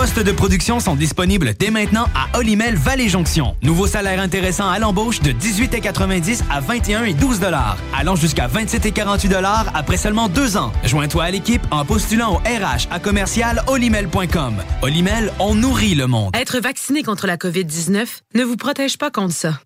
Postes 0.00 0.18
de 0.18 0.32
production 0.32 0.80
sont 0.80 0.96
disponibles 0.96 1.52
dès 1.58 1.70
maintenant 1.70 2.06
à 2.14 2.38
Olimel 2.38 2.74
Valley 2.74 3.10
Jonction. 3.10 3.54
Nouveau 3.60 3.86
salaire 3.86 4.18
intéressant 4.18 4.66
à 4.66 4.78
l'embauche 4.78 5.20
de 5.20 5.30
18,90 5.30 6.40
à 6.50 6.60
21 6.60 7.04
et 7.04 7.12
12 7.12 7.40
allant 7.94 8.16
jusqu'à 8.16 8.46
27 8.46 8.86
et 8.86 8.92
48 8.92 9.34
après 9.74 9.98
seulement 9.98 10.30
deux 10.30 10.56
ans. 10.56 10.72
Joins-toi 10.84 11.24
à 11.24 11.30
l'équipe 11.30 11.60
en 11.70 11.84
postulant 11.84 12.32
au 12.32 12.38
RH 12.38 12.88
à 12.90 12.98
commercial 12.98 13.62
olimel.com. 13.66 14.54
Olimel, 14.80 15.34
on 15.38 15.54
nourrit 15.54 15.94
le 15.94 16.06
monde. 16.06 16.34
Être 16.34 16.60
vacciné 16.60 17.02
contre 17.02 17.26
la 17.26 17.36
COVID-19 17.36 18.06
ne 18.36 18.42
vous 18.42 18.56
protège 18.56 18.96
pas 18.96 19.10
contre 19.10 19.34
ça. 19.34 19.60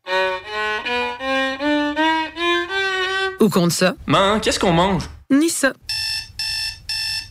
Ou 3.38 3.48
contre 3.48 3.72
ça. 3.72 3.94
Man, 4.08 4.40
qu'est-ce 4.40 4.58
qu'on 4.58 4.72
mange? 4.72 5.04
Ni 5.30 5.48
ça. 5.48 5.74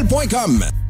gmail.com. 0.00 0.89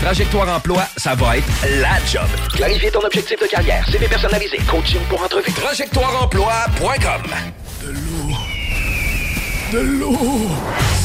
Trajectoire 0.00 0.48
Emploi, 0.56 0.82
ça 0.96 1.14
va 1.14 1.38
être 1.38 1.46
la 1.80 1.98
job. 2.06 2.26
Clarifier 2.54 2.90
ton 2.90 3.00
objectif 3.00 3.40
de 3.40 3.46
carrière, 3.46 3.84
CV 3.88 4.06
personnalisé, 4.06 4.58
coaching 4.68 5.00
pour 5.08 5.22
entrevue. 5.22 5.52
TrajectoireEmploi.com 5.52 7.22
De 7.82 7.90
l'eau. 7.90 8.36
De 9.72 9.78
l'eau. 9.98 10.48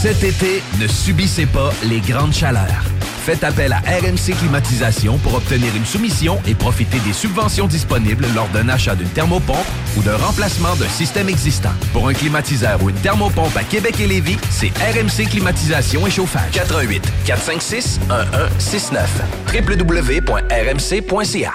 Cet 0.02 0.24
été, 0.24 0.62
ne 0.80 0.88
subissez 0.88 1.46
pas 1.48 1.72
les 1.84 2.00
grandes 2.00 2.34
chaleurs. 2.34 2.84
Faites 3.22 3.44
appel 3.44 3.72
à 3.72 3.80
RMC 3.82 4.36
Climatisation 4.40 5.20
pour 5.20 5.36
obtenir 5.36 5.76
une 5.76 5.86
soumission 5.86 6.40
et 6.48 6.56
profiter 6.56 6.98
des 7.06 7.14
subventions 7.14 7.68
disponibles 7.68 8.26
lors 8.34 8.48
d'un 8.50 8.68
achat 8.68 8.96
d'une 8.96 9.10
thermopompe 9.10 9.68
ou 9.96 10.02
d'un 10.02 10.18
remplacement 10.18 10.76
d'un 10.78 10.90
système 10.90 11.30
existant. 11.30 11.70
Pour 11.94 12.08
un 12.08 12.14
climatiseur 12.14 12.82
ou 12.82 12.90
une 12.90 12.96
thermopompe 12.96 13.56
à 13.56 13.64
Québec 13.64 14.00
et 14.00 14.08
Lévis, 14.08 14.40
c'est 14.50 14.72
RMC 14.80 15.30
Climatisation 15.30 16.08
et 16.08 16.10
Chauffage. 16.10 16.52
88 16.54 17.04
456 17.26 18.00
1169 18.10 19.22
www.rmc.ca 19.54 21.52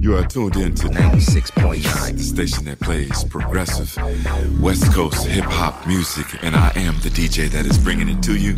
You 0.00 0.14
are 0.14 0.24
tuned 0.26 0.56
in 0.56 0.72
to 0.76 0.88
96.9, 0.88 2.16
the 2.16 2.22
station 2.22 2.64
that 2.66 2.78
plays 2.80 3.24
progressive 3.24 3.98
West 4.60 4.92
Coast 4.94 5.26
hip 5.26 5.44
hop 5.44 5.86
music, 5.86 6.26
and 6.42 6.54
I 6.54 6.70
am 6.76 6.94
the 7.02 7.10
DJ 7.10 7.50
that 7.50 7.66
is 7.66 7.76
bringing 7.76 8.08
it 8.08 8.22
to 8.22 8.36
you. 8.36 8.54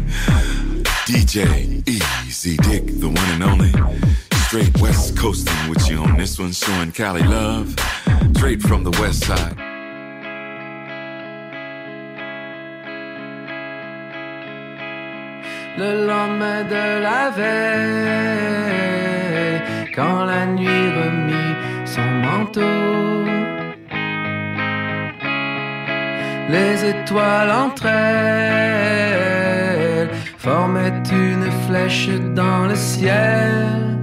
DJ 1.10 1.82
Easy 1.88 2.56
Dick, 2.58 2.86
the 3.00 3.08
one 3.08 3.30
and 3.34 3.42
only. 3.42 3.72
Straight 4.46 4.80
West 4.80 5.16
Coasting 5.16 5.68
with 5.68 5.90
you 5.90 5.98
on 5.98 6.16
this 6.16 6.38
one, 6.38 6.52
showing 6.52 6.92
Cali 6.92 7.24
love. 7.24 7.74
Straight 8.36 8.62
from 8.62 8.84
the 8.84 8.92
West 9.00 9.24
Side. 9.24 9.56
Le 15.78 16.06
lendemain 16.06 16.62
de 16.62 17.00
la 17.02 17.30
veille, 17.30 17.50
quand 19.96 20.26
la 20.26 20.46
nuit 20.46 20.90
remit 21.00 21.56
son 21.86 22.08
manteau, 22.22 23.24
les 26.50 26.84
étoiles 26.84 27.50
entre 27.50 27.88
elles 30.42 30.50
formaient 30.50 31.02
une 31.12 31.50
flèche 31.66 32.08
dans 32.34 32.66
le 32.66 32.74
ciel. 32.74 33.98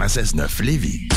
96.9 0.00 0.62
Lévis. 0.62 1.08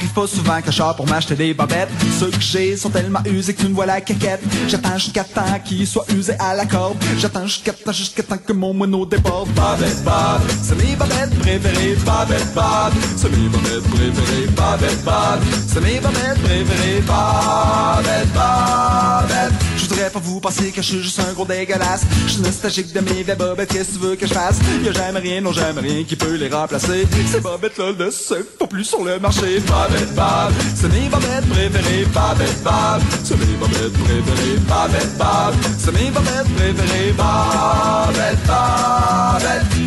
Ça 0.00 0.06
arrive 0.06 0.14
pas 0.14 0.26
souvent 0.26 0.72
sors 0.72 0.96
pour 0.96 1.06
m'acheter 1.06 1.34
des 1.34 1.52
bobettes. 1.52 1.90
Ceux 2.18 2.30
que 2.30 2.40
j'ai 2.40 2.74
sont 2.74 2.88
tellement 2.88 3.20
usés 3.26 3.52
que 3.52 3.60
tu 3.60 3.68
me 3.68 3.74
vois 3.74 3.84
la 3.84 4.00
caquette. 4.00 4.40
J'attends 4.66 4.96
jusqu'à 4.96 5.24
temps 5.24 5.60
qu'ils 5.62 5.86
soient 5.86 6.06
usés 6.16 6.36
à 6.38 6.54
la 6.54 6.64
corde. 6.64 6.96
J'attends 7.18 7.46
jusqu'à 7.46 7.74
temps, 7.74 7.92
jusqu'à 7.92 8.22
temps 8.22 8.38
que 8.38 8.54
mon 8.54 8.72
moineau 8.72 9.04
déborde. 9.04 9.50
Babette, 9.50 10.02
Bob, 10.02 10.40
c'est 10.62 10.76
mes 10.76 10.96
bobettes 10.96 11.38
préférées. 11.40 11.96
Babette, 12.06 12.54
Bob, 12.54 12.94
c'est 13.14 13.30
mes 13.30 13.48
bobettes 13.48 13.82
préférées. 13.90 14.46
Babette, 14.56 15.04
Bob, 15.04 15.40
c'est 15.68 15.80
mes 15.82 16.00
bobettes 16.00 16.42
préférées. 16.44 17.02
Babette, 17.06 18.32
Babette. 18.32 19.52
Je 19.76 19.86
voudrais 19.86 20.10
pas 20.10 20.20
vous 20.20 20.40
penser 20.40 20.70
que 20.70 20.80
je 20.80 20.86
suis 20.86 21.02
juste 21.02 21.20
un 21.20 21.32
gros 21.34 21.44
dégueulasse. 21.44 22.02
Je 22.26 22.32
suis 22.32 22.42
nostalgique 22.42 22.92
de 22.94 23.00
mes 23.00 23.22
vieilles 23.22 23.36
bobettes, 23.36 23.70
qu'est-ce 23.70 23.90
que 23.90 23.94
tu 23.94 23.98
veux 23.98 24.16
que 24.16 24.26
je 24.26 24.32
fasse? 24.32 24.60
Y'a 24.82 24.92
jamais 24.92 25.18
rien, 25.18 25.40
non 25.42 25.52
jamais 25.52 25.80
rien 25.82 26.04
qui 26.04 26.16
peut 26.16 26.36
les 26.36 26.48
remplacer. 26.48 27.06
Ces 27.30 27.40
bobettes-là 27.40 27.92
ne 27.98 28.10
se 28.10 28.34
font 28.58 28.66
plus 28.66 28.84
sur 28.84 29.04
le 29.04 29.18
marché. 29.18 29.60
Bob, 30.14 30.52
c'est 30.74 30.92
mes 30.92 31.08
bobettes 31.08 31.48
préférées. 31.48 32.06
Babette, 32.14 32.62
Bob, 32.62 33.02
c'est 33.24 33.38
mes 33.38 33.56
bobettes 33.56 33.92
préférées. 33.92 34.58
Babette, 34.68 35.18
Bob, 35.18 35.54
c'est 35.78 35.92
mes 35.92 36.10
bobettes 36.10 36.54
préférées. 36.56 37.12
Babette, 37.12 38.46
Babette. 38.46 39.80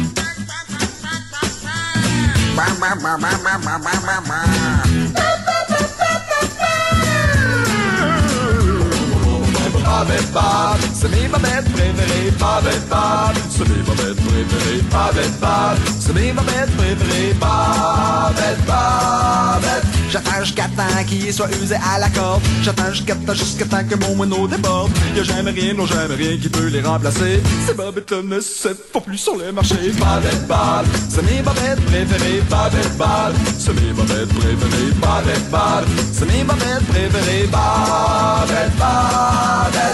Bob, 10.03 10.79
c'est 10.93 11.09
mes 11.09 11.27
bobettes 11.27 11.71
préférées. 11.71 12.31
Babette, 12.39 12.89
Bob, 12.89 13.35
c'est 13.49 13.69
mes 13.69 13.83
bobettes 13.83 14.15
préférées. 14.15 14.81
Babette, 14.91 15.39
Bob, 15.39 15.77
c'est 15.99 16.13
mes 16.13 16.31
bobettes 16.33 16.75
préférées. 16.77 17.33
Babette, 17.39 18.65
Babette. 18.67 19.85
J'attends 20.09 20.43
jusqu'à 20.43 20.63
temps 20.63 21.03
qu'il 21.07 21.33
soit 21.33 21.49
usé 21.61 21.75
à 21.75 21.99
la 21.99 22.09
corde. 22.09 22.41
J'attends 22.61 22.91
jusqu'à 22.91 23.15
temps, 23.15 23.33
jusqu'à 23.33 23.65
temps 23.65 23.83
que 23.89 23.95
mon 23.95 24.15
moineau 24.15 24.47
déborde. 24.47 24.91
Y'a 25.15 25.23
jamais 25.23 25.51
rien, 25.51 25.73
non 25.73 25.85
jamais 25.85 26.15
rien 26.15 26.37
qui 26.37 26.49
peut 26.49 26.67
les 26.67 26.81
remplacer. 26.81 27.41
Ces 27.65 27.73
bobettes 27.73 28.11
ne 28.11 28.39
se 28.39 28.69
font 28.91 29.01
plus 29.01 29.17
sur 29.17 29.37
le 29.37 29.51
marché. 29.51 29.75
Babette, 29.99 30.47
Bob, 30.47 30.85
c'est 31.09 31.23
mes 31.23 31.41
bobettes 31.41 31.83
préférées. 31.85 32.43
Babette, 32.49 32.97
Bob, 32.97 33.33
c'est 33.57 33.73
mes 33.73 33.93
bobettes 33.93 34.29
préférées. 34.29 34.93
Babette, 35.01 35.49
Bob, 35.49 35.85
c'est 36.11 36.25
mes 36.25 36.43
bobettes 36.43 36.85
préférées. 36.89 37.47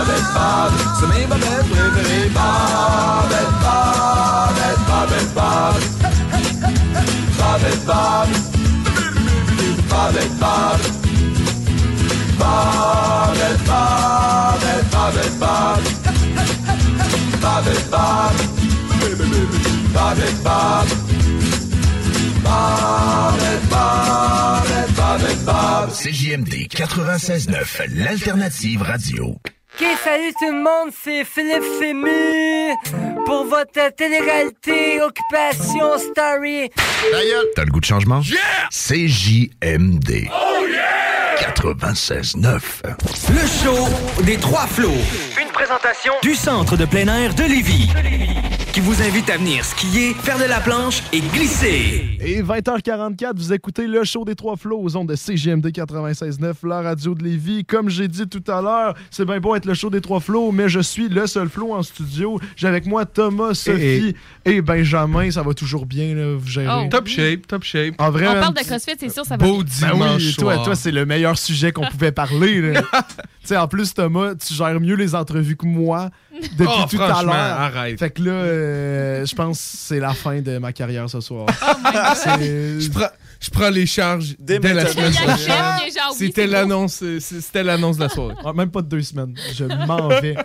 Babette, 0.00 0.26
Bob, 0.32 0.72
c'est 0.98 1.08
mes 1.08 1.26
bobettes 1.26 1.66
préférées. 1.70 2.28
Babette, 2.30 3.54
Babette, 4.54 4.82
Babette, 4.88 5.34
Bob. 5.34 5.76
Babette, 7.38 7.84
Bob. 7.86 8.28
Babette, 9.90 10.34
Bob. 10.38 10.80
Babette, 12.38 12.78
Babette, 12.90 12.90
Babette, 13.10 13.14
Bob. 13.20 13.30
Babette, 13.30 13.64
Bob. 13.66 14.60
Babette, 14.90 15.38
Bob. 15.38 15.82
Babette, 17.40 17.90
Babette, 17.90 18.40
Babette, 19.92 20.42
Bob. 20.42 21.09
CJMD 25.90 26.68
96.9, 26.70 27.94
l'alternative 27.94 28.82
radio. 28.82 29.26
Ok, 29.26 29.86
salut 30.02 30.32
tout 30.38 30.50
le 30.50 30.62
monde, 30.62 30.90
c'est 31.04 31.24
Philippe 31.24 31.64
Fému 31.78 32.74
pour 33.26 33.44
votre 33.44 33.94
télé-réalité 33.96 35.00
Occupation 35.02 35.98
Story. 35.98 36.70
T'as 37.54 37.64
le 37.64 37.70
goût 37.70 37.80
de 37.80 37.84
changement? 37.84 38.20
CJMD. 38.70 40.28
Oh 40.32 40.66
yeah! 40.68 41.36
96.9. 41.40 42.60
Le 43.30 43.46
show 43.46 44.22
des 44.22 44.36
trois 44.36 44.66
flots. 44.66 44.90
Une 45.40 45.48
présentation 45.52 46.14
Du 46.22 46.34
centre 46.34 46.76
de 46.76 46.84
plein 46.84 47.08
air 47.08 47.34
de 47.34 47.42
Lévis. 47.42 47.90
Qui 48.72 48.78
vous 48.80 49.02
invite 49.02 49.28
à 49.30 49.36
venir 49.36 49.64
skier, 49.64 50.14
faire 50.14 50.38
de 50.38 50.44
la 50.44 50.60
planche 50.60 51.02
et 51.12 51.20
glisser. 51.20 52.04
Et 52.20 52.40
20h44, 52.40 53.32
vous 53.34 53.52
écoutez 53.52 53.88
le 53.88 54.04
show 54.04 54.24
des 54.24 54.36
trois 54.36 54.56
flots 54.56 54.78
aux 54.80 54.96
ondes 54.96 55.08
de 55.08 55.16
CGMD 55.16 55.66
96.9, 55.66 56.68
la 56.68 56.80
radio 56.80 57.14
de 57.16 57.24
Lévis. 57.24 57.64
Comme 57.64 57.88
j'ai 57.88 58.06
dit 58.06 58.28
tout 58.28 58.44
à 58.48 58.62
l'heure, 58.62 58.94
c'est 59.10 59.24
bien 59.24 59.40
beau 59.40 59.56
être 59.56 59.64
le 59.66 59.74
show 59.74 59.90
des 59.90 60.00
trois 60.00 60.20
flots, 60.20 60.52
mais 60.52 60.68
je 60.68 60.78
suis 60.78 61.08
le 61.08 61.26
seul 61.26 61.48
flow 61.48 61.72
en 61.74 61.82
studio. 61.82 62.38
J'ai 62.54 62.68
avec 62.68 62.86
moi 62.86 63.06
Thomas, 63.06 63.54
Sophie 63.54 64.14
et, 64.44 64.62
Benjamin. 64.62 65.28
Ça 65.32 65.42
va 65.42 65.52
toujours 65.52 65.84
bien, 65.84 66.14
là, 66.14 66.36
vous 66.36 66.46
gérez. 66.46 66.84
Oh, 66.84 66.88
Top 66.88 67.08
shape, 67.08 67.48
top 67.48 67.64
shape. 67.64 67.94
En 67.98 68.10
vrai, 68.12 68.28
On 68.28 68.34
parle 68.34 68.54
de 68.54 68.60
CrossFit, 68.62 68.92
c'est 69.00 69.08
sûr, 69.08 69.24
ça 69.24 69.36
va 69.36 69.44
Beau 69.44 69.64
bien. 69.64 69.94
Ben 69.96 70.16
oui, 70.16 70.34
toi, 70.38 70.58
toi 70.58 70.76
c'est 70.76 70.92
le 70.92 71.04
meilleur 71.06 71.36
sujet 71.36 71.72
qu'on 71.72 71.86
pouvait 71.86 72.12
parler. 72.12 72.60
là. 72.60 72.82
tu 72.92 73.16
sais, 73.42 73.56
en 73.56 73.66
plus, 73.66 73.94
Thomas, 73.94 74.34
tu 74.36 74.54
gères 74.54 74.78
mieux 74.80 74.94
les 74.94 75.16
entrevues 75.16 75.56
que 75.56 75.66
moi 75.66 76.10
depuis 76.56 76.66
Oh, 76.68 76.86
tout 76.88 77.02
à 77.02 77.08
franchement, 77.08 77.32
l'heure. 77.32 77.60
arrête. 77.60 77.98
Fait 77.98 78.10
que 78.10 78.22
là, 78.22 78.30
euh, 78.60 79.26
je 79.26 79.34
pense 79.34 79.58
que 79.58 79.64
c'est 79.78 80.00
la 80.00 80.12
fin 80.14 80.40
de 80.40 80.58
ma 80.58 80.72
carrière 80.72 81.08
ce 81.08 81.20
soir. 81.20 81.46
C'est- 82.14 82.80
Je 82.80 82.90
prends, 82.90 83.08
je 83.40 83.50
prends 83.50 83.70
les 83.70 83.86
charges 83.86 84.36
dès, 84.38 84.58
la 84.58 84.86
semaine 84.86 85.12
C'était 86.12 86.46
l'annonce, 86.46 87.00
euh, 87.02 87.18
c'était 87.20 87.62
l'annonce 87.62 87.96
de 87.96 88.02
la 88.02 88.08
soirée. 88.08 88.34
Même 88.54 88.70
pas 88.70 88.82
de 88.82 88.88
deux 88.88 89.02
semaines. 89.02 89.34
Je 89.54 89.64
m'en 89.64 90.08
vais. 90.08 90.36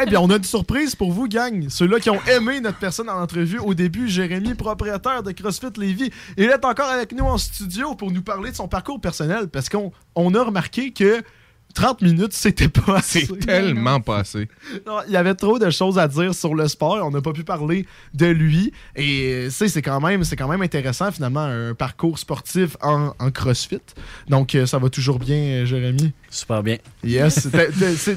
Eh 0.00 0.06
bien, 0.06 0.20
on 0.20 0.30
a 0.30 0.36
une 0.36 0.44
surprise 0.44 0.94
pour 0.94 1.12
vous, 1.12 1.28
gang. 1.28 1.66
Ceux-là 1.68 2.00
qui 2.00 2.10
ont 2.10 2.20
aimé 2.24 2.60
notre 2.60 2.78
personne 2.78 3.08
en 3.08 3.20
entrevue 3.20 3.58
au 3.58 3.74
début, 3.74 4.08
Jérémy, 4.08 4.54
propriétaire 4.54 5.22
de 5.22 5.32
CrossFit 5.32 5.66
Lévis, 5.78 6.10
il 6.36 6.44
est 6.44 6.64
encore 6.64 6.88
avec 6.90 7.12
nous 7.12 7.24
en 7.24 7.38
studio 7.38 7.94
pour 7.94 8.10
nous 8.10 8.22
parler 8.22 8.50
de 8.50 8.56
son 8.56 8.68
parcours 8.68 9.00
personnel 9.00 9.48
parce 9.48 9.68
qu'on 9.68 9.92
on 10.14 10.34
a 10.34 10.42
remarqué 10.42 10.92
que 10.92 11.22
30 11.72 12.02
minutes, 12.02 12.32
c'était 12.32 12.68
pas 12.68 12.96
assez. 12.96 13.26
C'est 13.26 13.38
tellement 13.46 14.00
passé. 14.00 14.48
Non, 14.86 14.98
il 15.06 15.12
y 15.12 15.16
avait 15.16 15.34
trop 15.34 15.58
de 15.58 15.70
choses 15.70 15.98
à 15.98 16.08
dire 16.08 16.34
sur 16.34 16.54
le 16.54 16.68
sport. 16.68 16.98
On 17.02 17.10
n'a 17.10 17.20
pas 17.20 17.32
pu 17.32 17.44
parler 17.44 17.86
de 18.14 18.26
lui. 18.26 18.72
Et 18.96 19.32
euh, 19.32 19.44
tu 19.46 19.50
sais, 19.52 19.68
c'est 19.68 19.82
quand 19.82 20.00
même, 20.00 20.24
c'est 20.24 20.36
quand 20.36 20.48
même 20.48 20.62
intéressant 20.62 21.10
finalement 21.12 21.40
un 21.44 21.74
parcours 21.74 22.18
sportif 22.18 22.76
en, 22.82 23.12
en 23.18 23.30
CrossFit. 23.30 23.80
Donc 24.28 24.54
euh, 24.54 24.66
ça 24.66 24.78
va 24.78 24.88
toujours 24.90 25.18
bien, 25.18 25.36
euh, 25.36 25.64
Jérémy? 25.66 26.12
Super 26.30 26.62
bien. 26.62 26.76
Yes. 27.04 27.48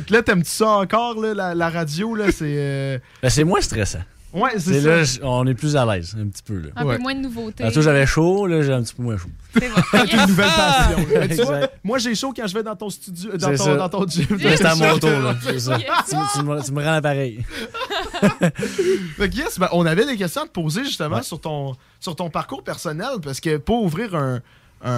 Là, 0.09 0.21
t'aimes-tu 0.21 0.49
ça 0.49 0.69
encore 0.69 1.19
là, 1.21 1.33
la, 1.33 1.55
la 1.55 1.69
radio 1.69 2.15
là? 2.15 2.31
C'est. 2.31 2.43
euh, 2.57 2.97
Ben, 3.21 3.29
c'est 3.29 3.43
moins 3.43 3.61
stressant. 3.61 3.99
Ouais, 4.35 4.51
c'est 4.57 4.81
C'est 4.81 5.05
ça. 5.05 5.21
là, 5.21 5.29
on 5.29 5.47
est 5.47 5.53
plus 5.53 5.75
à 5.77 5.85
l'aise, 5.85 6.15
un 6.19 6.27
petit 6.27 6.43
peu. 6.43 6.59
Là. 6.59 6.69
Un 6.75 6.85
Ouais. 6.85 6.97
peu 6.97 7.01
moins 7.01 7.15
de 7.15 7.21
nouveautés. 7.21 7.63
Tantôt, 7.63 7.81
j'avais 7.81 8.05
chaud, 8.05 8.45
là, 8.47 8.61
j'ai 8.61 8.73
un 8.73 8.83
petit 8.83 8.93
peu 8.93 9.03
moins 9.03 9.17
chaud. 9.17 9.29
C'est 9.53 9.69
bon. 9.69 9.75
Avec 9.97 10.13
une 10.13 10.25
nouvelle 10.27 10.45
passion. 10.47 11.05
Mais 11.19 11.27
tu 11.29 11.35
vois, 11.43 11.55
Exact. 11.55 11.73
moi 11.83 11.97
j'ai 11.99 12.15
chaud 12.15 12.33
quand 12.35 12.45
je 12.47 12.53
vais 12.53 12.63
dans 12.63 12.75
ton 12.75 12.89
studio, 12.89 13.31
dans 13.37 13.47
C'est 13.51 13.55
ton, 13.55 13.63
ça. 13.63 13.75
dans 13.75 13.89
ton 13.89 14.07
gym. 14.07 14.25
Mais 14.31 14.57
C'est 14.57 14.65
à 14.65 14.75
mon 14.75 14.97
tour, 14.99 15.09
là. 15.09 15.35
Ça. 15.57 15.77
Yes. 15.77 15.87
Tu, 16.09 16.15
me- 16.15 16.33
tu 16.39 16.43
me, 16.45 16.63
tu 16.65 16.71
me 16.73 16.83
rends 16.83 16.91
l'appareil. 16.91 17.45
Fait 19.17 19.29
que 19.29 19.35
yes, 19.35 19.57
ben, 19.59 19.69
on 19.71 19.85
avait 19.85 20.05
des 20.05 20.17
questions 20.17 20.41
à 20.43 20.45
te 20.45 20.51
poser 20.51 20.83
justement 20.83 21.17
Ouais. 21.17 21.23
sur, 21.23 21.39
ton, 21.39 21.75
sur 21.99 22.15
ton 22.15 22.29
parcours 22.29 22.63
personnel 22.63 23.07
parce 23.23 23.39
que 23.39 23.57
pour 23.57 23.83
ouvrir 23.83 24.15
un, 24.15 24.41
un, 24.83 24.91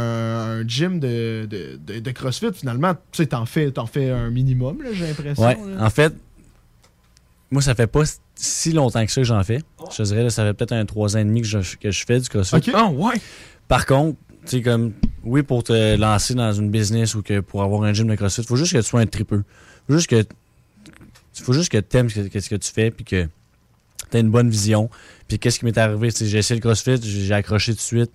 un 0.62 0.68
gym 0.68 1.00
de, 1.00 1.48
de, 1.50 1.80
de- 1.86 2.00
de 2.00 2.12
CrossFit, 2.12 2.54
finalement, 2.54 2.94
tu 2.94 3.00
sais, 3.24 3.28
t'en 3.28 3.46
fais, 3.46 3.70
t'en 3.72 3.86
fais 3.86 4.10
un 4.10 4.30
minimum, 4.30 4.82
là, 4.82 4.90
j'ai 4.94 5.08
l'impression. 5.08 5.44
Ouais, 5.46 5.58
là. 5.76 5.86
en 5.86 5.90
fait, 5.90 6.14
moi, 7.52 7.62
ça 7.62 7.76
fait 7.76 7.88
pas 7.88 8.02
si 8.38 8.72
longtemps 8.72 9.06
que 9.06 9.12
ça 9.12 9.22
que 9.22 9.28
j'en 9.28 9.44
fais. 9.44 9.60
Je 9.92 9.98
te 9.98 10.04
dirais, 10.04 10.24
là, 10.24 10.30
ça 10.30 10.44
fait 10.44 10.54
peut-être 10.54 10.74
un 10.74 10.86
3 10.86 11.16
ans 11.16 11.20
et 11.20 11.26
demi 11.26 11.42
que 11.42 11.48
je, 11.48 11.76
que 11.78 11.92
je 11.92 12.06
fais 12.06 12.20
du 12.20 12.30
CrossFit. 12.30 12.72
Ah 12.74 12.88
ouais. 12.88 13.16
Par 13.68 13.86
contre, 13.86 14.18
tu 14.46 14.58
sais, 14.58 14.62
comme, 14.62 14.94
oui, 15.24 15.44
pour 15.44 15.64
te 15.64 15.96
lancer 15.98 16.34
dans 16.34 16.54
une 16.54 16.70
business 16.70 17.16
ou 17.16 17.22
que 17.22 17.40
pour 17.40 17.64
avoir 17.64 17.84
un 17.84 17.94
gym 17.94 18.08
de 18.08 18.16
CrossFit, 18.16 18.44
faut 18.44 18.56
juste 18.56 18.74
que 18.74 18.78
tu 18.78 18.84
sois 18.84 19.02
un 19.02 19.06
tripeux. 19.06 19.44
Faut 19.88 19.96
juste 19.96 20.10
que, 20.10 20.24
faut 21.34 21.54
juste 21.54 21.72
que 21.72 21.78
tu 21.78 21.98
aimes 21.98 22.10
ce 22.10 22.22
que, 22.22 22.40
ce 22.40 22.50
que 22.50 22.56
tu 22.56 22.72
fais 22.72 22.92
puis 22.92 23.04
que 23.04 23.28
tu 24.10 24.18
as 24.18 24.20
une 24.20 24.32
bonne 24.32 24.50
vision. 24.50 24.90
Puis 25.28 25.40
qu'est-ce 25.40 25.60
qui 25.60 25.66
m'est 25.66 25.78
arrivé? 25.78 26.10
J'ai 26.12 26.38
essayé 26.38 26.60
le 26.60 26.62
CrossFit, 26.62 27.02
j'ai 27.02 27.34
accroché 27.34 27.74
tout 27.74 27.78
de 27.78 27.82
suite. 27.82 28.12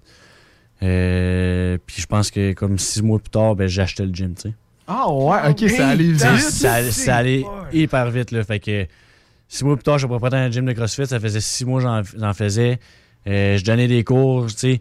Euh, 0.82 1.78
puis 1.86 2.00
je 2.00 2.06
pense 2.06 2.30
que 2.30 2.52
comme 2.54 2.78
six 2.78 3.02
mois 3.02 3.18
plus 3.18 3.30
tard, 3.30 3.54
ben, 3.54 3.68
j'ai 3.68 3.82
acheté 3.82 4.04
le 4.04 4.12
gym, 4.12 4.34
tu 4.34 4.48
sais. 4.48 4.54
Ah 4.88 5.10
ouais, 5.12 5.50
ok, 5.50 5.70
ça 5.70 5.88
allait 5.90 6.04
vite. 6.04 6.20
Ça, 6.20 6.38
ça, 6.38 6.90
ça 6.90 7.16
allait 7.16 7.44
hyper 7.72 8.10
vite, 8.10 8.32
là. 8.32 8.42
Fait 8.42 8.58
que 8.58 8.86
six 9.52 9.64
mois 9.64 9.76
plus 9.76 9.82
tard, 9.82 9.98
je 9.98 10.06
propriétaire 10.06 10.40
d'un 10.40 10.50
gym 10.50 10.64
de 10.64 10.72
CrossFit. 10.72 11.06
Ça 11.06 11.20
faisait 11.20 11.40
six 11.40 11.66
mois 11.66 11.82
que 11.82 12.08
j'en- 12.18 12.32
faisais. 12.32 12.78
Euh, 13.26 13.58
je 13.58 13.64
donnais 13.64 13.86
des 13.86 14.02
cours, 14.02 14.46
tu 14.46 14.56
sais. 14.58 14.80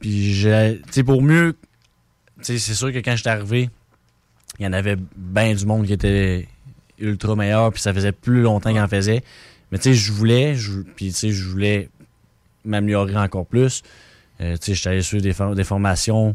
Puis, 0.00 0.34
j'ai- 0.34 0.80
tu 0.86 0.92
sais, 0.92 1.04
pour 1.04 1.22
mieux, 1.22 1.54
c'est 2.40 2.58
sûr 2.58 2.92
que 2.92 2.98
quand 2.98 3.14
j'étais 3.14 3.30
arrivé, 3.30 3.70
il 4.58 4.64
y 4.64 4.66
en 4.66 4.72
avait 4.72 4.96
bien 5.16 5.54
du 5.54 5.64
monde 5.64 5.86
qui 5.86 5.92
était 5.92 6.48
ultra 6.98 7.36
meilleur, 7.36 7.72
puis 7.72 7.80
ça 7.80 7.94
faisait 7.94 8.12
plus 8.12 8.42
longtemps 8.42 8.70
qu'il 8.70 8.80
en 8.80 8.88
faisait. 8.88 9.22
Mais 9.70 9.78
tu 9.78 9.84
sais, 9.84 9.94
je 9.94 10.12
voulais, 10.12 10.56
je, 10.56 10.80
puis 10.80 11.06
tu 11.06 11.12
sais, 11.12 11.30
je 11.30 11.44
voulais 11.48 11.88
m'améliorer 12.64 13.16
encore 13.16 13.46
plus. 13.46 13.82
Euh, 14.40 14.56
tu 14.56 14.66
sais, 14.66 14.74
j'étais 14.74 14.88
allé 14.90 15.02
suivre 15.02 15.22
des, 15.22 15.54
des 15.54 15.64
formations, 15.64 16.34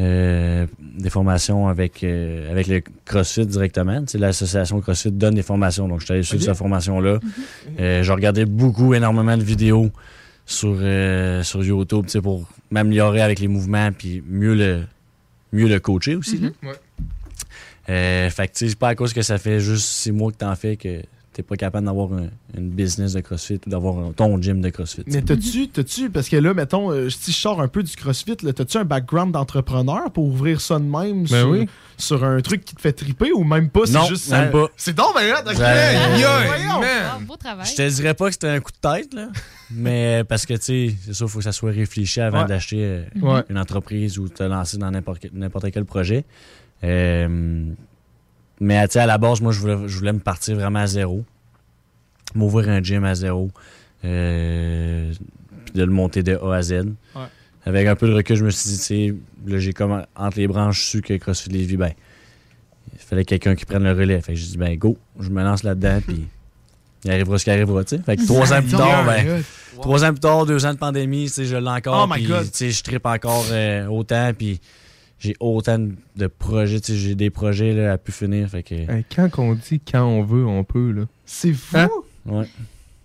euh, 0.00 0.66
des 0.98 1.10
formations 1.10 1.68
avec, 1.68 2.02
euh, 2.02 2.50
avec 2.50 2.66
le 2.66 2.82
CrossFit 3.04 3.46
directement. 3.46 4.00
Tu 4.00 4.12
sais, 4.12 4.18
l'association 4.18 4.80
CrossFit 4.80 5.12
donne 5.12 5.34
des 5.34 5.42
formations, 5.42 5.86
donc 5.86 6.00
j'étais 6.00 6.14
allé 6.14 6.22
suivre 6.22 6.42
Ok. 6.42 6.48
cette 6.48 6.56
formation-là. 6.56 7.18
Euh, 7.78 8.02
je 8.02 8.12
regardais 8.12 8.46
beaucoup, 8.46 8.94
énormément 8.94 9.36
de 9.36 9.42
vidéos 9.44 9.90
sur, 10.46 10.76
sur 11.44 11.62
YouTube, 11.64 12.06
tu 12.06 12.12
sais, 12.12 12.20
pour 12.20 12.48
m'améliorer 12.70 13.20
avec 13.20 13.38
les 13.38 13.48
mouvements, 13.48 13.90
puis 13.92 14.22
mieux 14.26 14.54
le, 14.54 14.82
mieux 15.52 15.68
le 15.68 15.78
coacher 15.80 16.16
aussi. 16.16 16.38
là. 16.38 16.48
Ouais. 16.62 16.74
Euh, 17.88 18.30
fait 18.30 18.48
que, 18.48 18.52
tu 18.54 18.68
sais, 18.68 18.76
pas 18.76 18.88
à 18.88 18.94
cause 18.94 19.12
que 19.12 19.22
ça 19.22 19.38
fait 19.38 19.60
juste 19.60 19.86
six 19.86 20.12
mois 20.12 20.30
que 20.32 20.36
t'en 20.38 20.54
fais 20.54 20.76
que 20.76 21.02
t'es 21.32 21.42
pas 21.44 21.56
capable 21.56 21.86
d'avoir 21.86 22.12
un- 22.12 22.28
une 22.56 22.70
business 22.70 23.12
de 23.12 23.20
CrossFit 23.20 23.60
ou 23.66 23.70
d'avoir 23.70 24.12
ton 24.14 24.40
gym 24.42 24.60
de 24.60 24.68
CrossFit. 24.70 25.04
Mais 25.06 25.22
t'as-tu, 25.22 25.68
t'as-tu, 25.68 26.10
parce 26.10 26.28
que 26.28 26.36
là, 26.36 26.54
mettons, 26.54 26.90
euh, 26.90 27.08
si 27.08 27.30
je 27.30 27.36
sors 27.36 27.60
un 27.60 27.68
peu 27.68 27.84
du 27.84 27.94
CrossFit, 27.94 28.36
là, 28.42 28.52
t'as-tu 28.52 28.78
un 28.78 28.84
background 28.84 29.32
d'entrepreneur 29.32 30.10
pour 30.10 30.24
ouvrir 30.24 30.60
ça 30.60 30.78
de 30.80 30.84
même 30.84 31.22
Ben 31.22 31.26
sur, 31.26 31.48
oui. 31.50 31.68
sur 31.98 32.24
un 32.24 32.40
truc 32.40 32.64
qui 32.64 32.74
te 32.74 32.80
fait 32.80 32.92
triper 32.92 33.30
ou 33.32 33.44
même 33.44 33.68
pas? 33.70 33.82
Non, 33.90 34.02
c'est 34.02 34.08
juste 34.08 34.30
même 34.32 34.50
pas. 34.50 34.66
C'est 34.76 34.94
donc 34.96 35.14
ben 35.14 35.28
là. 35.28 35.42
Je 37.64 37.74
te 37.76 37.88
dirais 37.94 38.14
pas 38.14 38.26
que 38.26 38.32
c'était 38.32 38.48
un 38.48 38.60
coup 38.60 38.72
de 38.72 38.88
tête, 38.88 39.14
là. 39.14 39.28
mais 39.70 40.24
parce 40.28 40.46
que, 40.46 40.54
tu 40.54 40.60
sais, 40.62 40.94
c'est 41.04 41.14
sûr, 41.14 41.26
il 41.26 41.30
faut 41.30 41.38
que 41.38 41.44
ça 41.44 41.52
soit 41.52 41.70
réfléchi 41.70 42.20
avant 42.20 42.42
Ouais. 42.42 42.48
d'acheter 42.48 42.78
euh, 42.82 43.04
Ouais. 43.22 43.42
une 43.48 43.58
entreprise 43.58 44.18
ou 44.18 44.28
te 44.28 44.42
lancer 44.42 44.78
dans 44.78 44.90
n'importe 44.90 45.20
quel, 45.20 45.30
n'importe 45.34 45.70
quel 45.70 45.84
projet. 45.84 46.24
Euh, 46.82 47.66
mais, 48.60 48.76
à 48.76 49.06
la 49.06 49.18
base, 49.18 49.40
moi, 49.40 49.52
je 49.52 49.60
voulais, 49.60 49.88
je 49.88 49.96
voulais 49.98 50.12
me 50.12 50.18
partir 50.18 50.54
vraiment 50.56 50.80
à 50.80 50.86
zéro. 50.86 51.24
M'ouvrir 52.34 52.68
un 52.68 52.82
gym 52.82 53.04
à 53.04 53.14
zéro. 53.14 53.50
euh, 54.04 55.12
puis 55.64 55.74
de 55.74 55.82
le 55.84 55.90
monter 55.90 56.22
de 56.22 56.36
A 56.36 56.54
à 56.56 56.62
Z. 56.62 56.72
Ouais. 56.72 57.22
Avec 57.66 57.86
un 57.86 57.94
peu 57.96 58.08
de 58.08 58.14
recul, 58.14 58.36
je 58.36 58.44
me 58.44 58.50
suis 58.50 58.70
dit, 58.70 58.76
tu 58.78 58.82
sais, 58.82 59.14
là, 59.46 59.58
j'ai 59.58 59.72
comme 59.72 60.04
entre 60.16 60.38
les 60.38 60.48
branches 60.48 60.82
su 60.82 61.02
que 61.02 61.14
CrossFit 61.14 61.50
Lévis, 61.50 61.76
ben, 61.76 61.92
il 62.94 62.98
fallait 62.98 63.24
quelqu'un 63.24 63.54
qui 63.54 63.64
prenne 63.66 63.84
le 63.84 63.92
relais. 63.92 64.20
Fait 64.20 64.32
que 64.32 64.38
j'ai 64.38 64.46
dit, 64.46 64.56
ben, 64.56 64.76
go, 64.76 64.96
je 65.18 65.28
me 65.28 65.42
lance 65.42 65.62
là-dedans, 65.62 66.00
puis 66.06 66.26
il 67.04 67.10
arrivera 67.10 67.38
ce 67.38 67.44
qui 67.44 67.50
arrivera, 67.50 67.84
tu 67.84 67.96
sais. 67.96 68.02
Fait 68.02 68.16
que 68.16 68.26
trois 68.26 68.52
ans 68.52 68.60
plus 68.62 68.70
tard, 68.72 69.04
ben, 69.04 69.42
trois 69.80 70.04
ans 70.04 70.12
plus 70.12 70.20
tard, 70.20 70.46
deux 70.46 70.64
ans 70.64 70.72
de 70.72 70.78
pandémie, 70.78 71.26
tu 71.26 71.32
sais, 71.32 71.44
je 71.44 71.56
l'ai 71.56 71.68
encore, 71.68 72.08
Oh 72.08 72.12
puis, 72.12 72.24
tu 72.26 72.32
sais, 72.52 72.70
je 72.70 72.82
tripe 72.82 73.06
encore 73.06 73.44
euh, 73.50 73.86
autant, 73.86 74.32
puis 74.36 74.60
j'ai 75.20 75.36
autant 75.38 75.78
de 75.78 76.26
projets, 76.26 76.80
tu 76.80 76.92
sais, 76.92 76.98
j'ai 76.98 77.14
des 77.14 77.30
projets 77.30 77.72
là, 77.72 77.92
à 77.92 77.98
pu 77.98 78.10
finir, 78.10 78.48
fait 78.48 78.62
que... 78.64 78.74
Hey, 78.74 79.04
quand 79.14 79.28
on 79.38 79.54
dit 79.54 79.80
quand 79.80 80.04
on 80.04 80.24
veut, 80.24 80.44
on 80.46 80.64
peut, 80.64 80.90
là. 80.90 81.02
C'est 81.24 81.52
fou! 81.52 81.76
Ouais. 82.26 82.46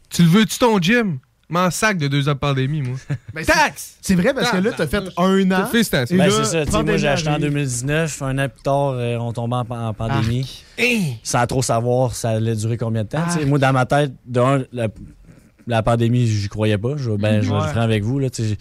Tu 0.10 0.24
le 0.24 0.30
veux-tu 0.30 0.58
ton 0.58 0.80
gym? 0.82 1.20
M'en 1.48 1.70
sac 1.70 2.00
de 2.00 2.08
deux 2.08 2.28
ans 2.28 2.34
de 2.34 2.40
pandémie, 2.40 2.82
moi. 2.82 2.98
Ben, 3.34 3.44
c'est- 3.44 3.98
C'est 4.02 4.16
vrai 4.16 4.34
parce 4.34 4.50
que 4.50 4.58
là, 4.58 4.72
t'as 4.76 4.88
fait 4.88 5.04
un 5.18 5.52
an. 5.52 5.66
Félicitations. 5.68 6.18
Ben, 6.18 6.28
là, 6.28 6.44
c'est 6.44 6.72
ça, 6.72 6.82
moi 6.82 6.98
j'ai 6.98 7.08
acheté 7.08 7.30
en 7.30 7.34
arrive. 7.34 7.46
2019, 7.50 8.22
un 8.24 8.38
an 8.40 8.50
plus 8.50 8.64
tard, 8.64 8.90
euh, 8.94 9.18
on 9.18 9.32
tombait 9.32 9.56
en, 9.58 9.70
en 9.70 9.94
pandémie. 9.94 10.64
Sans 11.22 11.46
trop 11.46 11.62
savoir 11.62 12.16
ça 12.16 12.32
allait 12.32 12.56
durer 12.56 12.78
combien 12.78 13.04
de 13.04 13.10
temps. 13.10 13.26
Moi, 13.46 13.60
dans 13.60 13.74
ma 13.74 13.86
tête, 13.86 14.14
d'un, 14.26 14.64
la, 14.72 14.88
la 15.68 15.84
pandémie, 15.84 16.26
j'y 16.26 16.48
croyais 16.50 16.78
pas. 16.80 16.98
Je, 16.98 17.12
ben, 17.12 17.42
je 17.42 17.50
vais 17.52 17.56
Ouais. 17.56 17.78
avec 17.78 18.04
vous. 18.04 18.18
Là, 18.18 18.30
tu 18.32 18.44
sais. 18.44 18.58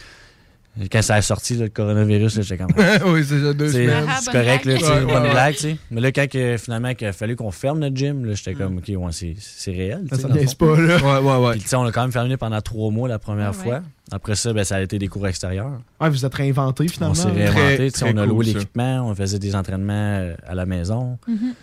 Quand 0.90 1.02
ça 1.02 1.14
a 1.14 1.22
sorti, 1.22 1.54
là, 1.54 1.64
le 1.64 1.70
coronavirus, 1.70 2.40
j'étais 2.42 2.56
comme. 2.58 2.72
oui, 3.12 3.24
c'est 3.24 3.36
déjà 3.36 3.52
deux 3.52 3.68
C'est 3.68 3.84
semaines. 3.86 4.08
c'est 4.20 4.32
correct, 4.32 4.64
là, 4.64 4.74
tu 4.76 4.84
sais, 4.84 5.00
bonne 5.04 5.30
blague, 5.30 5.54
tu 5.54 5.60
sais. 5.60 5.76
Mais 5.90 6.00
là, 6.00 6.10
quand 6.10 6.28
que, 6.28 6.56
finalement, 6.56 6.88
il 7.00 7.06
a 7.06 7.12
fallu 7.12 7.36
qu'on 7.36 7.52
ferme 7.52 7.78
notre 7.78 7.96
gym, 7.96 8.24
là, 8.24 8.34
j'étais 8.34 8.54
comme, 8.54 8.78
OK, 8.78 8.88
ouais, 8.88 9.12
c'est 9.12 9.34
c'est 9.38 9.70
réel. 9.70 10.06
Ça 10.10 10.18
fond. 10.18 10.28
pas, 10.58 10.80
là. 10.80 10.96
Ouais, 10.96 11.18
ouais, 11.30 11.46
ouais. 11.46 11.52
Puis, 11.52 11.60
tu 11.62 11.68
sais, 11.68 11.76
on 11.76 11.84
a 11.84 11.92
quand 11.92 12.02
même 12.02 12.12
fermé 12.12 12.36
pendant 12.36 12.60
trois 12.60 12.90
mois 12.90 13.08
la 13.08 13.18
première 13.20 13.52
Ah 13.54 13.56
ouais. 13.58 13.64
fois. 13.64 13.82
Après 14.10 14.34
ça, 14.34 14.52
ben, 14.52 14.64
ça 14.64 14.76
a 14.76 14.80
été 14.82 14.98
des 14.98 15.08
cours 15.08 15.26
extérieurs. 15.28 15.80
Ouais, 16.00 16.10
vous 16.10 16.26
êtes 16.26 16.34
réinventé 16.34 16.88
finalement. 16.88 17.12
On 17.12 17.14
s'est 17.14 17.30
réinventé. 17.30 17.90
tu 17.90 17.98
sais, 17.98 18.04
très 18.04 18.12
on 18.12 18.16
a 18.18 18.22
cool, 18.22 18.28
loué 18.30 18.44
l'équipement, 18.46 19.08
on 19.08 19.14
faisait 19.14 19.38
des 19.38 19.54
entraînements 19.54 19.92
euh, 20.18 20.34
à 20.46 20.54
la 20.54 20.66
maison. 20.66 21.18
Mhm. 21.28 21.54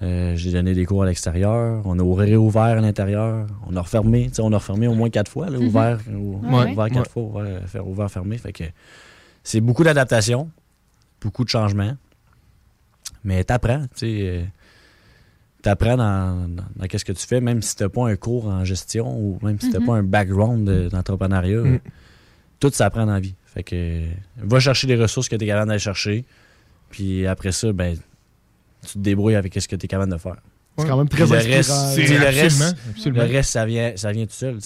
Euh, 0.00 0.36
J'ai 0.36 0.52
donné 0.52 0.74
des 0.74 0.86
cours 0.86 1.02
à 1.02 1.06
l'extérieur. 1.06 1.82
On 1.84 1.98
a 1.98 2.16
réouvert 2.20 2.62
à 2.62 2.74
l'intérieur. 2.76 3.46
On 3.66 3.74
a 3.76 3.80
refermé. 3.80 4.28
Tu 4.28 4.34
sais, 4.34 4.42
on 4.42 4.52
a 4.52 4.58
refermé 4.58 4.86
au 4.86 4.94
moins 4.94 5.10
quatre 5.10 5.30
fois. 5.30 5.50
Là, 5.50 5.58
Mhm. 5.58 5.66
Ouvert, 5.66 5.98
ou- 6.12 6.40
Ouais. 6.44 6.70
ouvert 6.72 6.88
quatre 6.90 7.10
fois, 7.10 7.22
ouvert, 7.24 7.68
faire 7.68 7.86
ouvert, 7.88 8.10
fermé. 8.10 8.38
Fait 8.38 8.52
que 8.52 8.64
c'est 9.42 9.60
beaucoup 9.60 9.82
d'adaptation, 9.82 10.50
beaucoup 11.20 11.42
de 11.44 11.48
changements. 11.48 11.96
Mais 13.24 13.42
t'apprends. 13.42 13.82
Tu 13.82 13.88
sais, 13.96 14.18
euh, 14.22 14.44
t'apprends 15.62 15.96
dans, 15.96 16.48
dans, 16.48 16.64
dans 16.76 16.86
qu'est-ce 16.86 17.04
que 17.04 17.12
tu 17.12 17.26
fais, 17.26 17.40
même 17.40 17.60
si 17.62 17.74
t'as 17.74 17.88
pas 17.88 18.08
un 18.08 18.14
cours 18.16 18.46
en 18.46 18.64
gestion 18.64 19.18
ou 19.18 19.38
même 19.42 19.58
si 19.60 19.70
t'as 19.70 19.80
Mhm. 19.80 19.86
pas 19.86 19.94
un 19.96 20.02
background 20.04 20.64
de- 20.68 20.88
d'entrepreneuriat. 20.88 21.60
Mhm. 21.62 21.80
Tout 22.60 22.70
s'apprend 22.70 23.06
dans 23.06 23.12
la 23.14 23.20
vie. 23.20 23.34
Fait 23.46 23.62
que 23.64 23.74
euh, 23.74 24.06
va 24.36 24.60
chercher 24.60 24.86
les 24.86 24.96
ressources 24.96 25.28
que 25.28 25.34
tu 25.36 25.44
es 25.44 25.48
capable 25.48 25.68
d'aller 25.68 25.78
chercher. 25.80 26.24
Puis 26.90 27.26
après 27.26 27.50
ça, 27.52 27.72
ben 27.72 27.96
tu 28.86 28.94
te 28.94 28.98
débrouilles 28.98 29.34
avec 29.36 29.54
ce 29.60 29.66
que 29.68 29.76
tu 29.76 29.84
es 29.84 29.88
capable 29.88 30.12
de 30.12 30.18
faire. 30.18 30.36
C'est 30.78 30.86
quand 30.86 30.96
même 30.96 31.08
très 31.08 31.24
le 31.26 31.30
reste, 31.32 31.48
le 31.48 32.24
reste, 32.24 32.76
absolument. 32.90 33.24
le 33.24 33.28
reste, 33.32 33.50
ça 33.50 33.66
vient, 33.66 33.92
ça 33.96 34.12
vient 34.12 34.26
tout 34.26 34.32
seul. 34.32 34.58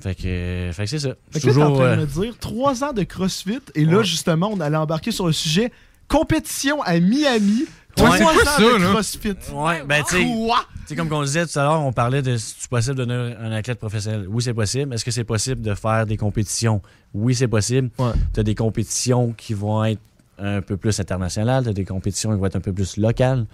Fait 0.00 0.14
que, 0.14 0.70
fait 0.72 0.84
que 0.84 0.86
c'est 0.90 0.98
ça. 1.00 1.08
Fait 1.30 1.40
t'es 1.40 1.48
en 1.48 1.52
toujours. 1.52 1.74
train 1.74 1.96
de 1.96 2.00
euh, 2.02 2.06
me 2.06 2.06
dire 2.06 2.38
trois 2.38 2.84
ans 2.84 2.92
de 2.92 3.02
CrossFit 3.02 3.58
et 3.74 3.84
là, 3.84 3.98
Ouais. 3.98 4.04
justement, 4.04 4.48
on 4.52 4.60
allait 4.60 4.76
embarquer 4.76 5.10
sur 5.10 5.26
le 5.26 5.32
sujet 5.32 5.72
compétition 6.06 6.80
à 6.82 7.00
Miami. 7.00 7.62
Ouais. 7.62 7.66
Trois 7.96 8.22
ans 8.22 8.28
ça, 8.44 8.60
de 8.60 8.76
là? 8.82 8.90
CrossFit. 8.92 9.34
Ouais, 9.52 9.82
ben 9.84 10.04
tu 10.08 10.16
sais, 10.16 10.24
Quoi? 10.24 10.64
tu 10.82 10.86
sais, 10.86 10.96
comme 10.96 11.12
on 11.12 11.22
disait 11.24 11.46
tout 11.46 11.58
à 11.58 11.62
l'heure, 11.64 11.80
on 11.80 11.92
parlait 11.92 12.22
de 12.22 12.36
si 12.36 12.54
c'est 12.60 12.70
possible 12.70 12.94
de 12.94 13.04
devenir 13.06 13.36
un 13.40 13.50
athlète 13.50 13.78
professionnel. 13.80 14.26
Oui, 14.28 14.40
c'est 14.40 14.54
possible. 14.54 14.94
Est-ce 14.94 15.04
que 15.04 15.10
c'est 15.10 15.24
possible 15.24 15.62
de 15.62 15.74
faire 15.74 16.06
des 16.06 16.16
compétitions? 16.16 16.80
Oui, 17.12 17.34
c'est 17.34 17.48
possible. 17.48 17.90
Tu 18.34 18.38
as 18.38 18.42
des 18.44 18.54
compétitions 18.54 19.32
qui 19.32 19.52
vont 19.52 19.84
être 19.84 20.00
un 20.38 20.60
peu 20.62 20.76
plus 20.76 20.98
internationales, 21.00 21.64
tu 21.64 21.70
as 21.70 21.72
des 21.72 21.84
compétitions 21.84 22.32
qui 22.32 22.38
vont 22.38 22.46
être 22.46 22.56
un 22.56 22.60
peu 22.60 22.72
plus 22.72 22.96
locales. 22.96 23.46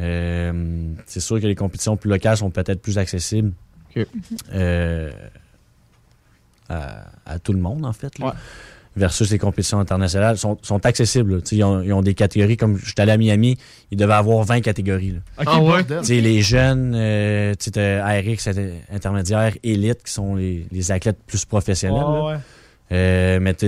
Euh, 0.00 0.92
c'est 1.06 1.20
sûr 1.20 1.40
que 1.40 1.46
les 1.46 1.54
compétitions 1.54 1.96
plus 1.96 2.08
locales 2.10 2.36
sont 2.36 2.50
peut-être 2.50 2.80
plus 2.80 2.98
accessibles 2.98 3.52
euh, 4.54 5.10
à, 6.68 7.04
à 7.26 7.38
tout 7.38 7.52
le 7.52 7.58
monde, 7.60 7.84
en 7.84 7.92
fait. 7.92 8.18
là. 8.18 8.34
Versus 8.94 9.30
les 9.30 9.38
compétitions 9.38 9.78
internationales 9.80 10.36
sont, 10.36 10.58
sont 10.60 10.84
accessibles. 10.84 11.40
Ils 11.50 11.64
ont, 11.64 11.80
ils 11.80 11.94
ont 11.94 12.02
des 12.02 12.12
catégories, 12.12 12.58
comme 12.58 12.76
je 12.76 12.84
suis 12.84 12.94
allé 12.98 13.12
à 13.12 13.16
Miami, 13.16 13.56
ils 13.90 13.96
devaient 13.96 14.12
avoir 14.12 14.44
20 14.44 14.60
catégories. 14.60 15.12
là. 15.12 15.18
Ah 15.46 15.60
ouais? 15.62 15.82
Les 16.20 16.42
jeunes, 16.42 16.92
euh, 16.94 17.54
ARX, 18.02 18.46
inter- 18.48 18.74
intermédiaire, 18.92 19.54
élite, 19.62 20.02
qui 20.04 20.12
sont 20.12 20.34
les, 20.34 20.66
les 20.70 20.92
athlètes 20.92 21.16
plus 21.26 21.46
professionnels. 21.46 22.02
Là. 22.02 22.24
ouais. 22.24 22.36
Euh, 22.92 23.40
mais 23.40 23.54
tu 23.54 23.66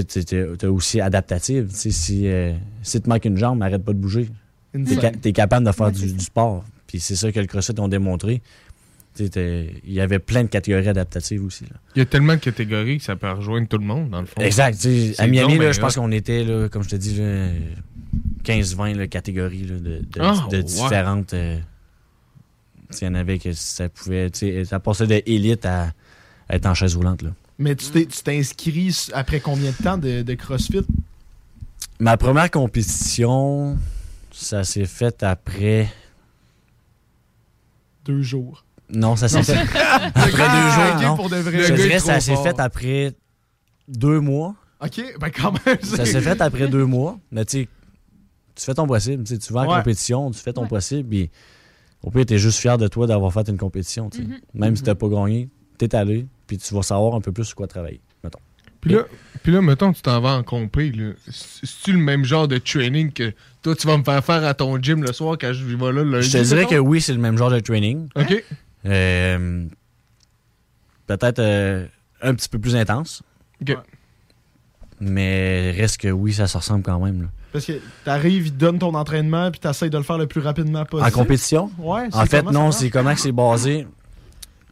as 0.62 0.70
aussi 0.70 1.01
adaptative. 1.01 1.68
Tu 1.81 1.91
Si, 1.91 2.27
euh, 2.29 2.53
si 2.83 3.01
te 3.01 3.09
manque 3.09 3.25
une 3.25 3.39
jambe, 3.39 3.62
arrête 3.62 3.83
pas 3.83 3.93
de 3.93 3.99
bouger. 3.99 4.29
Tu 4.75 4.81
Insane. 4.81 5.16
es, 5.25 5.33
capable 5.33 5.66
de 5.66 5.72
faire 5.72 5.91
du, 5.93 6.12
du 6.12 6.25
sport. 6.25 6.64
Puis 6.87 7.01
c'est 7.01 7.16
ça 7.16 7.33
que 7.33 7.41
le 7.41 7.47
CrossFit 7.47 7.79
ont 7.81 7.89
démontré. 7.89 8.43
Tu 9.16 9.31
t'es- 9.31 9.72
Il 9.85 9.93
y 9.93 10.01
avait 10.01 10.18
plein 10.18 10.43
de 10.43 10.49
catégories 10.49 10.89
adaptatives 10.89 11.45
aussi. 11.45 11.64
là. 11.64 11.77
Il 11.95 12.01
y 12.01 12.03
a 12.03 12.05
tellement 12.07 12.35
de 12.35 12.41
catégories 12.41 12.99
que 12.99 13.05
ça 13.05 13.14
peut 13.16 13.31
rejoindre 13.31 13.68
tout 13.68 13.79
le 13.79 13.85
monde, 13.87 14.11
dans 14.11 14.20
le 14.20 14.27
fond. 14.27 14.41
Exact. 14.41 14.77
tu 14.81 15.14
À 15.18 15.27
Miami, 15.29 15.59
je 15.72 15.81
pense 15.81 15.95
qu'on 15.95 16.11
était, 16.11 16.43
là, 16.45 16.68
comme 16.68 16.83
je 16.83 16.89
te 16.91 16.97
dis, 16.97 17.14
là, 17.14 17.49
15-20 18.43 18.95
là, 18.97 19.07
catégories 19.07 19.62
là, 19.64 19.77
de, 19.79 19.99
de- 20.01 20.05
Ah, 20.20 20.47
de 20.51 20.57
ouais. 20.57 20.62
différentes. 20.64 21.33
euh, 21.35 21.59
tu 22.91 22.99
Il 23.03 23.05
y 23.05 23.09
en 23.09 23.14
avait 23.14 23.39
que 23.39 23.53
ça 23.53 23.89
pouvait. 23.89 24.29
tu 24.31 24.41
sais, 24.41 24.64
Ça 24.64 24.81
passait 24.81 25.07
de 25.07 25.22
élite 25.27 25.64
à, 25.64 25.93
à 26.49 26.57
être 26.57 26.66
en 26.66 26.75
chaise 26.75 26.97
roulante. 26.97 27.22
Là. 27.22 27.31
Mais 27.59 27.77
tu 27.77 27.87
t'es 27.91 28.07
tu 28.07 28.23
t'es 28.23 28.39
inscrit 28.39 28.89
s- 28.89 29.11
après 29.15 29.41
combien 29.41 29.71
de 29.71 29.77
temps 29.83 29.97
de, 29.99 30.23
de 30.23 30.35
CrossFit? 30.35 30.85
Ma 32.01 32.17
première 32.17 32.51
compétition, 32.51 33.79
ça 34.33 34.65
s'est 34.65 34.87
fait 34.87 35.23
après. 35.23 35.89
Deux 38.05 38.23
jours. 38.23 38.65
Non, 38.91 39.17
ça 39.17 39.29
s'est 39.29 39.43
fait. 39.43 39.57
après 40.15 40.31
deux 40.31 40.37
gars, 40.37 40.93
jours. 40.99 41.03
non. 41.03 41.17
pour 41.17 41.31
de 41.31 41.37
vrai. 41.37 41.63
Je 41.65 41.75
dirais 41.75 41.97
que 41.97 42.03
ça 42.03 42.21
s'est 42.21 42.37
fait 42.37 42.59
après 42.61 43.13
deux 43.89 44.21
mois. 44.21 44.55
Ok, 44.81 45.01
ben 45.19 45.31
quand 45.31 45.53
même. 45.65 45.79
Ça 45.83 46.05
s'est 46.05 46.21
fait 46.21 46.41
après 46.41 46.69
deux 46.69 46.85
mois. 46.85 47.19
Mais 47.31 47.45
tu 47.45 47.63
sais, 47.63 47.69
tu 48.55 48.65
fais 48.65 48.75
ton 48.75 48.87
possible. 48.87 49.25
tu 49.25 49.53
vas 49.53 49.61
en 49.63 49.69
Ouais. 49.71 49.77
compétition, 49.79 50.31
tu 50.31 50.41
fais 50.41 50.53
ton 50.53 50.67
possible. 50.67 51.09
Puis 51.09 51.31
au 52.03 52.11
pire, 52.11 52.27
t'es 52.27 52.39
juste 52.39 52.59
fier 52.59 52.77
de 52.77 52.89
toi 52.89 53.07
d'avoir 53.07 53.33
fait 53.33 53.49
une 53.49 53.57
compétition. 53.57 54.11
tu 54.11 54.19
sais. 54.19 54.25
Mhm. 54.25 54.41
Même 54.55 54.77
si 54.77 54.83
t'as 54.83 54.95
pas 54.95 55.09
gagné, 55.09 55.49
t'es 55.79 55.95
allé. 55.95 56.27
Puis 56.47 56.59
tu 56.59 56.74
vas 56.74 56.82
savoir 56.82 57.14
un 57.14 57.20
peu 57.20 57.32
plus 57.32 57.45
sur 57.45 57.57
quoi 57.57 57.66
travailler. 57.66 58.01
Mettons. 58.22 58.38
Puis 58.80 58.92
là, 58.92 59.05
puis 59.42 59.53
là, 59.53 59.62
mettons, 59.62 59.92
tu 59.92 60.03
t'en 60.03 60.20
vas 60.20 60.34
en 60.36 60.42
compé. 60.42 60.92
C'est-tu 61.30 61.92
le 61.92 61.99
même 61.99 62.24
genre 62.24 62.47
de 62.49 62.59
training 62.59 63.12
que 63.12 63.32
toi, 63.62 63.74
tu 63.74 63.86
vas 63.86 63.97
me 63.97 64.05
faire 64.05 64.22
faire 64.22 64.45
à 64.45 64.53
ton 64.53 64.80
gym 64.80 65.03
le 65.03 65.12
soir 65.12 65.36
quand 65.40 65.53
je 65.55 65.64
vais 65.64 65.76
là 65.76 65.92
le 65.92 66.05
lundi? 66.05 66.28
Je 66.28 66.38
te 66.38 66.42
dirais 66.42 66.61
mettons? 66.62 66.70
que 66.70 66.78
oui, 66.80 67.01
c'est 67.01 67.14
le 67.14 67.18
même 67.18 67.38
genre 67.38 67.51
de 67.51 67.61
training. 67.61 68.09
OK. 68.14 68.45
Euh, 68.86 69.64
Peut-être 71.07 71.38
euh, 71.38 71.86
un 72.22 72.34
petit 72.34 72.49
peu 72.49 72.59
plus 72.59 72.76
intense. 72.76 73.22
OK. 73.62 73.76
Mais 75.01 75.72
reste 75.72 75.99
que 75.99 76.09
oui, 76.09 76.32
ça 76.32 76.47
se 76.47 76.57
ressemble 76.57 76.82
quand 76.82 76.99
même. 76.99 77.22
là. 77.22 77.28
Parce 77.53 77.66
que 77.66 77.72
t'arrives, 78.05 78.47
ils 78.49 78.53
te 78.53 78.59
donnent 78.59 78.78
ton 78.78 78.95
entraînement, 78.95 79.51
puis 79.51 79.61
t'essayes 79.61 79.90
de 79.90 79.97
le 79.97 80.03
faire 80.03 80.18
le 80.18 80.26
plus 80.26 80.40
rapidement 80.40 80.84
possible. 80.84 81.09
En 81.09 81.12
compétition? 81.12 81.70
Ouais. 81.78 82.09
En 82.12 82.26
fait, 82.26 82.42
non, 82.42 82.72
c'est 82.72 82.90
comment 82.90 83.14
que 83.14 83.20
c'est 83.20 83.32
basé. 83.32 83.86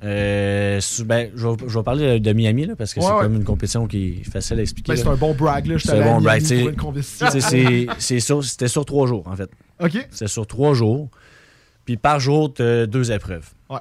Euh, 0.05 0.81
ben, 1.05 1.31
je, 1.37 1.47
vais, 1.47 1.57
je 1.69 1.79
vais 1.79 1.85
parler 1.85 2.19
de 2.19 2.33
Miami 2.33 2.67
là, 2.67 2.75
parce 2.77 2.93
que 2.93 3.01
Ouais, 3.01 3.07
c'est 3.07 3.13
ouais. 3.13 3.23
comme 3.23 3.37
une 3.37 3.45
compétition 3.45 3.87
qui 3.87 4.21
est 4.21 4.25
facile 4.31 4.59
à 4.59 4.63
expliquer. 4.63 4.93
Ben, 4.93 4.97
c'est 4.99 5.07
un 5.09 5.15
bon 5.17 5.35
brag, 5.35 5.67
là. 5.67 5.79
C'est 5.79 5.93
un 5.93 6.03
bon 6.05 6.21
brag. 6.21 6.43
Sur- 6.43 8.43
C'était 8.45 8.69
sur 8.69 8.85
trois 8.85 9.07
jours, 9.07 9.27
en 9.27 9.37
fait. 9.37 9.51
OK. 9.81 10.07
C'était 10.11 10.29
sur 10.29 10.47
trois 10.47 10.75
jours. 10.75 11.09
Puis 11.85 11.97
par 11.97 12.21
jour, 12.21 12.53
tu 12.53 12.63
as 12.63 12.87
deux 12.87 13.11
épreuves. 13.13 13.49
Ouais. 13.71 13.79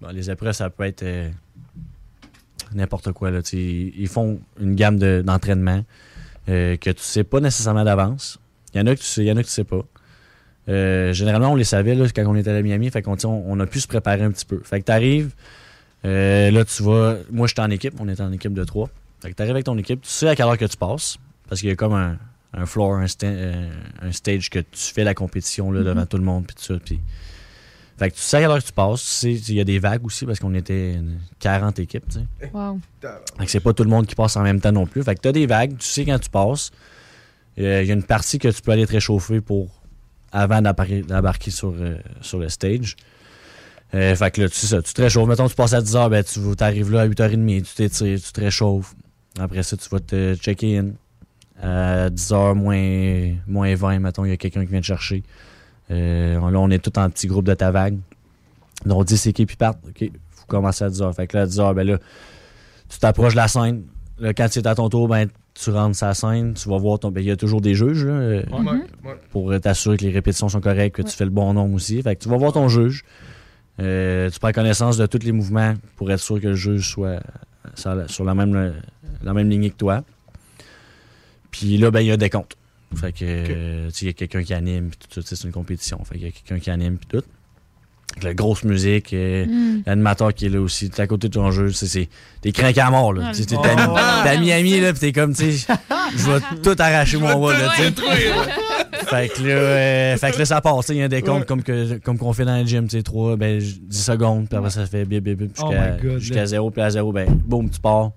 Bon, 0.00 0.08
les 0.12 0.30
épreuves, 0.30 0.52
ça 0.52 0.70
peut 0.70 0.84
être 0.84 1.02
euh, 1.02 1.28
n'importe 2.74 3.12
quoi. 3.12 3.30
Là, 3.30 3.40
ils 3.52 4.08
font 4.08 4.40
une 4.60 4.74
gamme 4.74 4.98
de- 4.98 5.22
d'entraînement 5.24 5.84
euh, 6.48 6.76
que 6.76 6.90
tu 6.90 7.02
sais 7.02 7.24
pas 7.24 7.40
nécessairement 7.40 7.84
d'avance. 7.84 8.38
Il 8.74 8.78
y 8.78 8.80
en 8.82 8.86
a 8.86 8.94
que 8.94 9.00
tu 9.00 9.06
sais, 9.06 9.22
il 9.22 9.26
y 9.26 9.32
en 9.32 9.36
a 9.36 9.42
que 9.42 9.46
tu 9.48 9.52
sais 9.52 9.64
pas. 9.64 9.82
Généralement, 10.68 11.52
on 11.52 11.54
les 11.54 11.64
savait 11.64 11.94
là, 11.94 12.06
quand 12.14 12.24
on 12.26 12.34
était 12.34 12.50
à 12.50 12.60
Miami. 12.62 12.90
Fait 12.90 13.00
qu'on 13.02 13.16
on 13.24 13.60
a 13.60 13.66
pu 13.66 13.80
se 13.80 13.86
préparer 13.86 14.22
un 14.22 14.30
petit 14.32 14.44
peu. 14.44 14.60
Fait 14.64 14.80
que 14.80 14.86
tu 14.86 14.92
arrives, 14.92 15.32
là, 16.08 16.64
tu 16.64 16.82
vas. 16.82 17.16
Moi, 17.30 17.46
j'étais 17.46 17.62
en 17.62 17.70
équipe. 17.70 17.94
On 18.00 18.08
était 18.08 18.22
en 18.22 18.32
équipe 18.32 18.52
de 18.54 18.64
trois. 18.64 18.88
Fait 19.20 19.30
que 19.30 19.36
tu 19.36 19.42
arrives 19.42 19.54
avec 19.54 19.64
ton 19.64 19.76
équipe. 19.78 20.02
Tu 20.02 20.08
sais 20.08 20.28
à 20.28 20.36
quelle 20.36 20.46
heure 20.46 20.58
que 20.58 20.64
tu 20.66 20.76
passes. 20.76 21.18
Parce 21.48 21.60
qu'il 21.60 21.70
y 21.70 21.72
a 21.72 21.76
comme 21.76 21.94
un, 21.94 22.18
un 22.52 22.66
floor, 22.66 22.94
un, 22.96 23.04
sta- 23.06 23.24
euh, 23.26 23.70
un 24.02 24.12
stage 24.12 24.50
que 24.50 24.58
tu 24.58 24.66
fais 24.94 25.04
la 25.04 25.14
compétition 25.14 25.70
là, 25.72 25.82
devant 25.82 26.00
Mhm. 26.02 26.06
tout 26.06 26.16
le 26.18 26.24
monde. 26.24 26.46
Puis 26.46 26.56
tout 26.56 26.62
ça. 26.74 26.74
Puis... 26.84 27.00
Fait 27.98 28.10
que 28.10 28.14
tu 28.16 28.20
sais 28.20 28.36
à 28.36 28.40
quelle 28.40 28.50
heure 28.50 28.58
que 28.62 28.66
tu 28.66 28.72
passes. 28.74 29.00
Tu 29.02 29.38
sais, 29.38 29.52
il 29.52 29.54
y 29.54 29.60
a 29.60 29.64
des 29.64 29.78
vagues 29.78 30.04
aussi 30.04 30.26
parce 30.26 30.38
qu'on 30.38 30.54
était 30.54 30.94
une 30.94 31.18
40 31.38 31.78
équipes. 31.78 32.04
tu 32.10 32.18
sais. 32.18 32.50
Wow. 32.52 32.78
Fait 33.38 33.44
que 33.46 33.50
c'est 33.50 33.60
pas 33.60 33.72
tout 33.72 33.84
le 33.84 33.88
monde 33.90 34.06
qui 34.06 34.14
passe 34.14 34.36
en 34.36 34.42
même 34.42 34.60
temps 34.60 34.72
non 34.72 34.86
plus. 34.86 35.02
Fait 35.02 35.14
que 35.14 35.20
t'as 35.20 35.32
des 35.32 35.46
vagues, 35.46 35.78
tu 35.78 35.86
sais 35.86 36.04
quand 36.04 36.18
tu 36.18 36.28
passes. 36.28 36.70
Euh, 37.58 37.80
Il 37.82 37.88
y 37.88 37.90
a 37.90 37.94
une 37.94 38.02
partie 38.02 38.38
que 38.38 38.48
tu 38.48 38.60
peux 38.60 38.72
aller 38.72 38.86
te 38.86 38.92
réchauffer 38.92 39.40
pour 39.40 39.70
avant 40.30 40.60
d'embarquer 40.60 41.00
d'embarquer 41.02 41.50
sur, 41.50 41.72
euh, 41.72 41.96
sur 42.20 42.38
le 42.38 42.50
stage. 42.50 42.96
Euh, 43.94 44.14
fait 44.16 44.30
que 44.32 44.42
là, 44.42 44.48
tu 44.48 44.56
sais 44.56 44.66
ça, 44.66 44.82
tu 44.82 44.92
te 44.92 45.00
réchauffes. 45.02 45.28
Mettons, 45.28 45.48
tu 45.48 45.54
passes 45.54 45.72
à 45.72 45.80
10h, 45.80 46.10
ben, 46.10 46.24
tu 46.24 46.40
arrives 46.64 46.90
là 46.90 47.02
à 47.02 47.08
8h30, 47.08 47.62
tu 47.62 47.74
t'étires, 47.74 48.20
tu 48.20 48.32
te 48.32 48.40
réchauffes. 48.40 48.94
Après 49.38 49.62
ça, 49.62 49.76
tu 49.76 49.88
vas 49.88 50.00
te 50.00 50.34
checker 50.34 50.78
in. 50.78 50.86
À 51.62 52.10
10h 52.10 52.54
moins, 52.54 53.34
moins 53.46 53.74
20, 53.74 53.98
mettons, 54.00 54.24
il 54.24 54.30
y 54.30 54.32
a 54.32 54.36
quelqu'un 54.36 54.64
qui 54.64 54.70
vient 54.72 54.80
te 54.80 54.86
chercher. 54.86 55.22
Euh, 55.90 56.34
là, 56.34 56.58
on 56.58 56.68
est 56.70 56.78
tous 56.78 56.98
en 57.00 57.08
petit 57.08 57.26
groupe 57.28 57.46
de 57.46 57.54
ta 57.54 57.70
vague. 57.70 57.98
Donc, 58.84 59.06
10 59.06 59.28
équipes 59.28 59.50
qui 59.50 59.56
partent. 59.56 59.78
OK, 59.88 60.10
faut 60.30 60.46
commencer 60.46 60.84
à 60.84 60.88
10h. 60.88 61.14
Fait 61.14 61.26
que 61.26 61.36
là, 61.36 61.44
à 61.44 61.46
10h, 61.46 61.74
ben 61.74 61.86
là, 61.86 61.98
tu 62.88 62.98
t'approches 62.98 63.32
de 63.32 63.38
la 63.38 63.48
scène. 63.48 63.84
Là, 64.18 64.34
quand 64.34 64.48
c'est 64.50 64.66
à 64.66 64.74
ton 64.74 64.88
tour, 64.88 65.08
ben, 65.08 65.28
tu 65.54 65.70
rentres 65.70 65.96
sur 65.96 66.06
la 66.06 66.14
scène, 66.14 66.54
tu 66.54 66.68
vas 66.68 66.76
voir 66.76 66.98
ton. 66.98 67.10
ben, 67.10 67.20
Il 67.20 67.26
y 67.26 67.30
a 67.30 67.36
toujours 67.36 67.60
des 67.60 67.74
juges 67.74 68.04
là, 68.04 68.12
euh, 68.12 68.42
pour 69.30 69.58
t'assurer 69.60 69.96
que 69.96 70.04
les 70.04 70.10
répétitions 70.12 70.48
sont 70.48 70.60
correctes, 70.60 70.96
que 70.96 71.02
tu 71.02 71.10
fais 71.16 71.24
le 71.24 71.30
bon 71.30 71.54
nombre 71.54 71.74
aussi. 71.74 72.02
Fait 72.02 72.16
que 72.16 72.22
tu 72.22 72.28
vas 72.28 72.36
voir 72.36 72.52
ton 72.52 72.68
juge. 72.68 73.04
Euh, 73.80 74.30
tu 74.30 74.38
prends 74.38 74.52
connaissance 74.52 74.96
de 74.96 75.06
tous 75.06 75.22
les 75.22 75.32
mouvements 75.32 75.74
pour 75.96 76.10
être 76.10 76.20
sûr 76.20 76.40
que 76.40 76.48
le 76.48 76.54
juge 76.54 76.88
soit 76.90 77.20
sur 77.74 78.24
la, 78.24 78.34
même, 78.34 78.74
la 79.22 79.34
même 79.34 79.50
lignée 79.50 79.70
que 79.70 79.76
toi. 79.76 80.02
Puis 81.50 81.76
là, 81.78 81.90
ben, 81.90 82.00
il 82.00 82.06
y 82.06 82.10
a 82.12 82.16
des 82.16 82.30
comptes. 82.30 82.56
Fait 82.94 83.12
que, 83.12 83.86
tu 83.88 83.92
sais, 83.92 84.04
il 84.04 84.06
y 84.06 84.10
a 84.10 84.12
quelqu'un 84.12 84.42
qui 84.42 84.54
anime, 84.54 84.90
puis 84.90 84.98
tout 85.12 85.20
c'est 85.24 85.42
une 85.44 85.52
compétition. 85.52 86.02
Fait 86.04 86.14
qu'il 86.16 86.26
y 86.26 86.28
a 86.28 86.32
quelqu'un 86.32 86.58
qui 86.58 86.70
anime, 86.70 86.96
puis 86.98 87.06
tout. 87.18 87.26
Avec 88.12 88.24
la 88.24 88.34
grosse 88.34 88.62
musique, 88.64 89.12
euh, 89.12 89.44
Mm. 89.44 89.82
l'animateur 89.84 90.32
qui 90.32 90.46
est 90.46 90.48
là 90.48 90.60
aussi, 90.60 90.88
t'es 90.88 91.02
à 91.02 91.06
côté 91.06 91.28
de 91.28 91.34
ton 91.34 91.50
jeu, 91.50 91.72
c'est, 91.72 91.86
c'est, 91.86 92.08
t'es 92.40 92.52
craqué 92.52 92.80
à 92.80 92.88
mort, 92.90 93.12
là. 93.12 93.24
Ah, 93.26 93.32
t'es 93.34 93.44
t'es 93.44 93.56
à 93.56 94.36
Miami, 94.38 94.80
là, 94.80 94.92
pis 94.94 95.00
t'es 95.00 95.12
comme, 95.12 95.34
tu 95.34 95.52
sais, 95.52 95.74
je 96.16 96.30
vais 96.30 96.40
tout 96.62 96.76
arracher 96.80 97.18
mon 97.18 97.34
wall, 97.34 97.56
là. 97.58 97.72
Fait 99.06 99.28
que 99.28 99.42
là, 99.42 99.54
euh, 99.54 100.16
fait 100.16 100.32
que 100.32 100.38
là, 100.38 100.44
ça 100.44 100.60
passe. 100.60 100.86
tu 100.86 100.86
sais, 100.88 100.94
Il 100.94 101.00
y 101.00 101.02
a 101.02 101.08
des 101.08 101.22
comptes 101.22 101.46
comme, 101.46 101.62
que, 101.62 101.98
comme 101.98 102.18
qu'on 102.18 102.32
fait 102.32 102.44
dans 102.44 102.58
le 102.58 102.66
gym, 102.66 102.88
tu 102.88 102.96
sais, 102.96 103.02
3, 103.02 103.36
ben, 103.36 103.58
10 103.58 103.80
secondes, 103.90 104.48
puis 104.48 104.56
après 104.56 104.70
ça 104.70 104.84
fait 104.86 105.04
bip, 105.04 105.22
bip, 105.22 105.38
bip, 105.38 105.52
Oh 105.62 105.72
jusqu'à 106.18 106.40
là. 106.40 106.46
0, 106.46 106.70
puis 106.70 106.82
à 106.82 106.90
0, 106.90 107.12
ben, 107.12 107.28
boum, 107.28 107.70
tu 107.70 107.80
pars. 107.80 108.12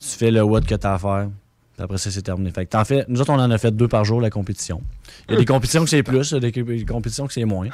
Tu 0.00 0.08
fais 0.08 0.30
le 0.30 0.42
what 0.42 0.60
que 0.60 0.74
t'as 0.74 0.94
à 0.94 0.98
faire. 0.98 1.28
Puis 1.74 1.84
après 1.84 1.98
ça, 1.98 2.10
c'est 2.10 2.22
terminé. 2.22 2.50
Fait 2.50 2.66
que 2.66 2.84
fais, 2.84 3.04
nous 3.08 3.20
autres, 3.20 3.32
on 3.32 3.38
en 3.38 3.50
a 3.50 3.58
fait 3.58 3.70
deux 3.70 3.88
par 3.88 4.04
jour, 4.04 4.20
la 4.20 4.30
compétition. 4.30 4.82
Il 5.28 5.32
y 5.32 5.36
a 5.36 5.38
des 5.38 5.44
compétitions 5.44 5.84
que 5.84 5.90
c'est 5.90 6.02
plus, 6.02 6.32
il 6.32 6.42
y 6.42 6.46
a 6.46 6.50
des 6.50 6.84
compétitions 6.84 7.26
que 7.26 7.32
c'est 7.32 7.44
moins. 7.44 7.68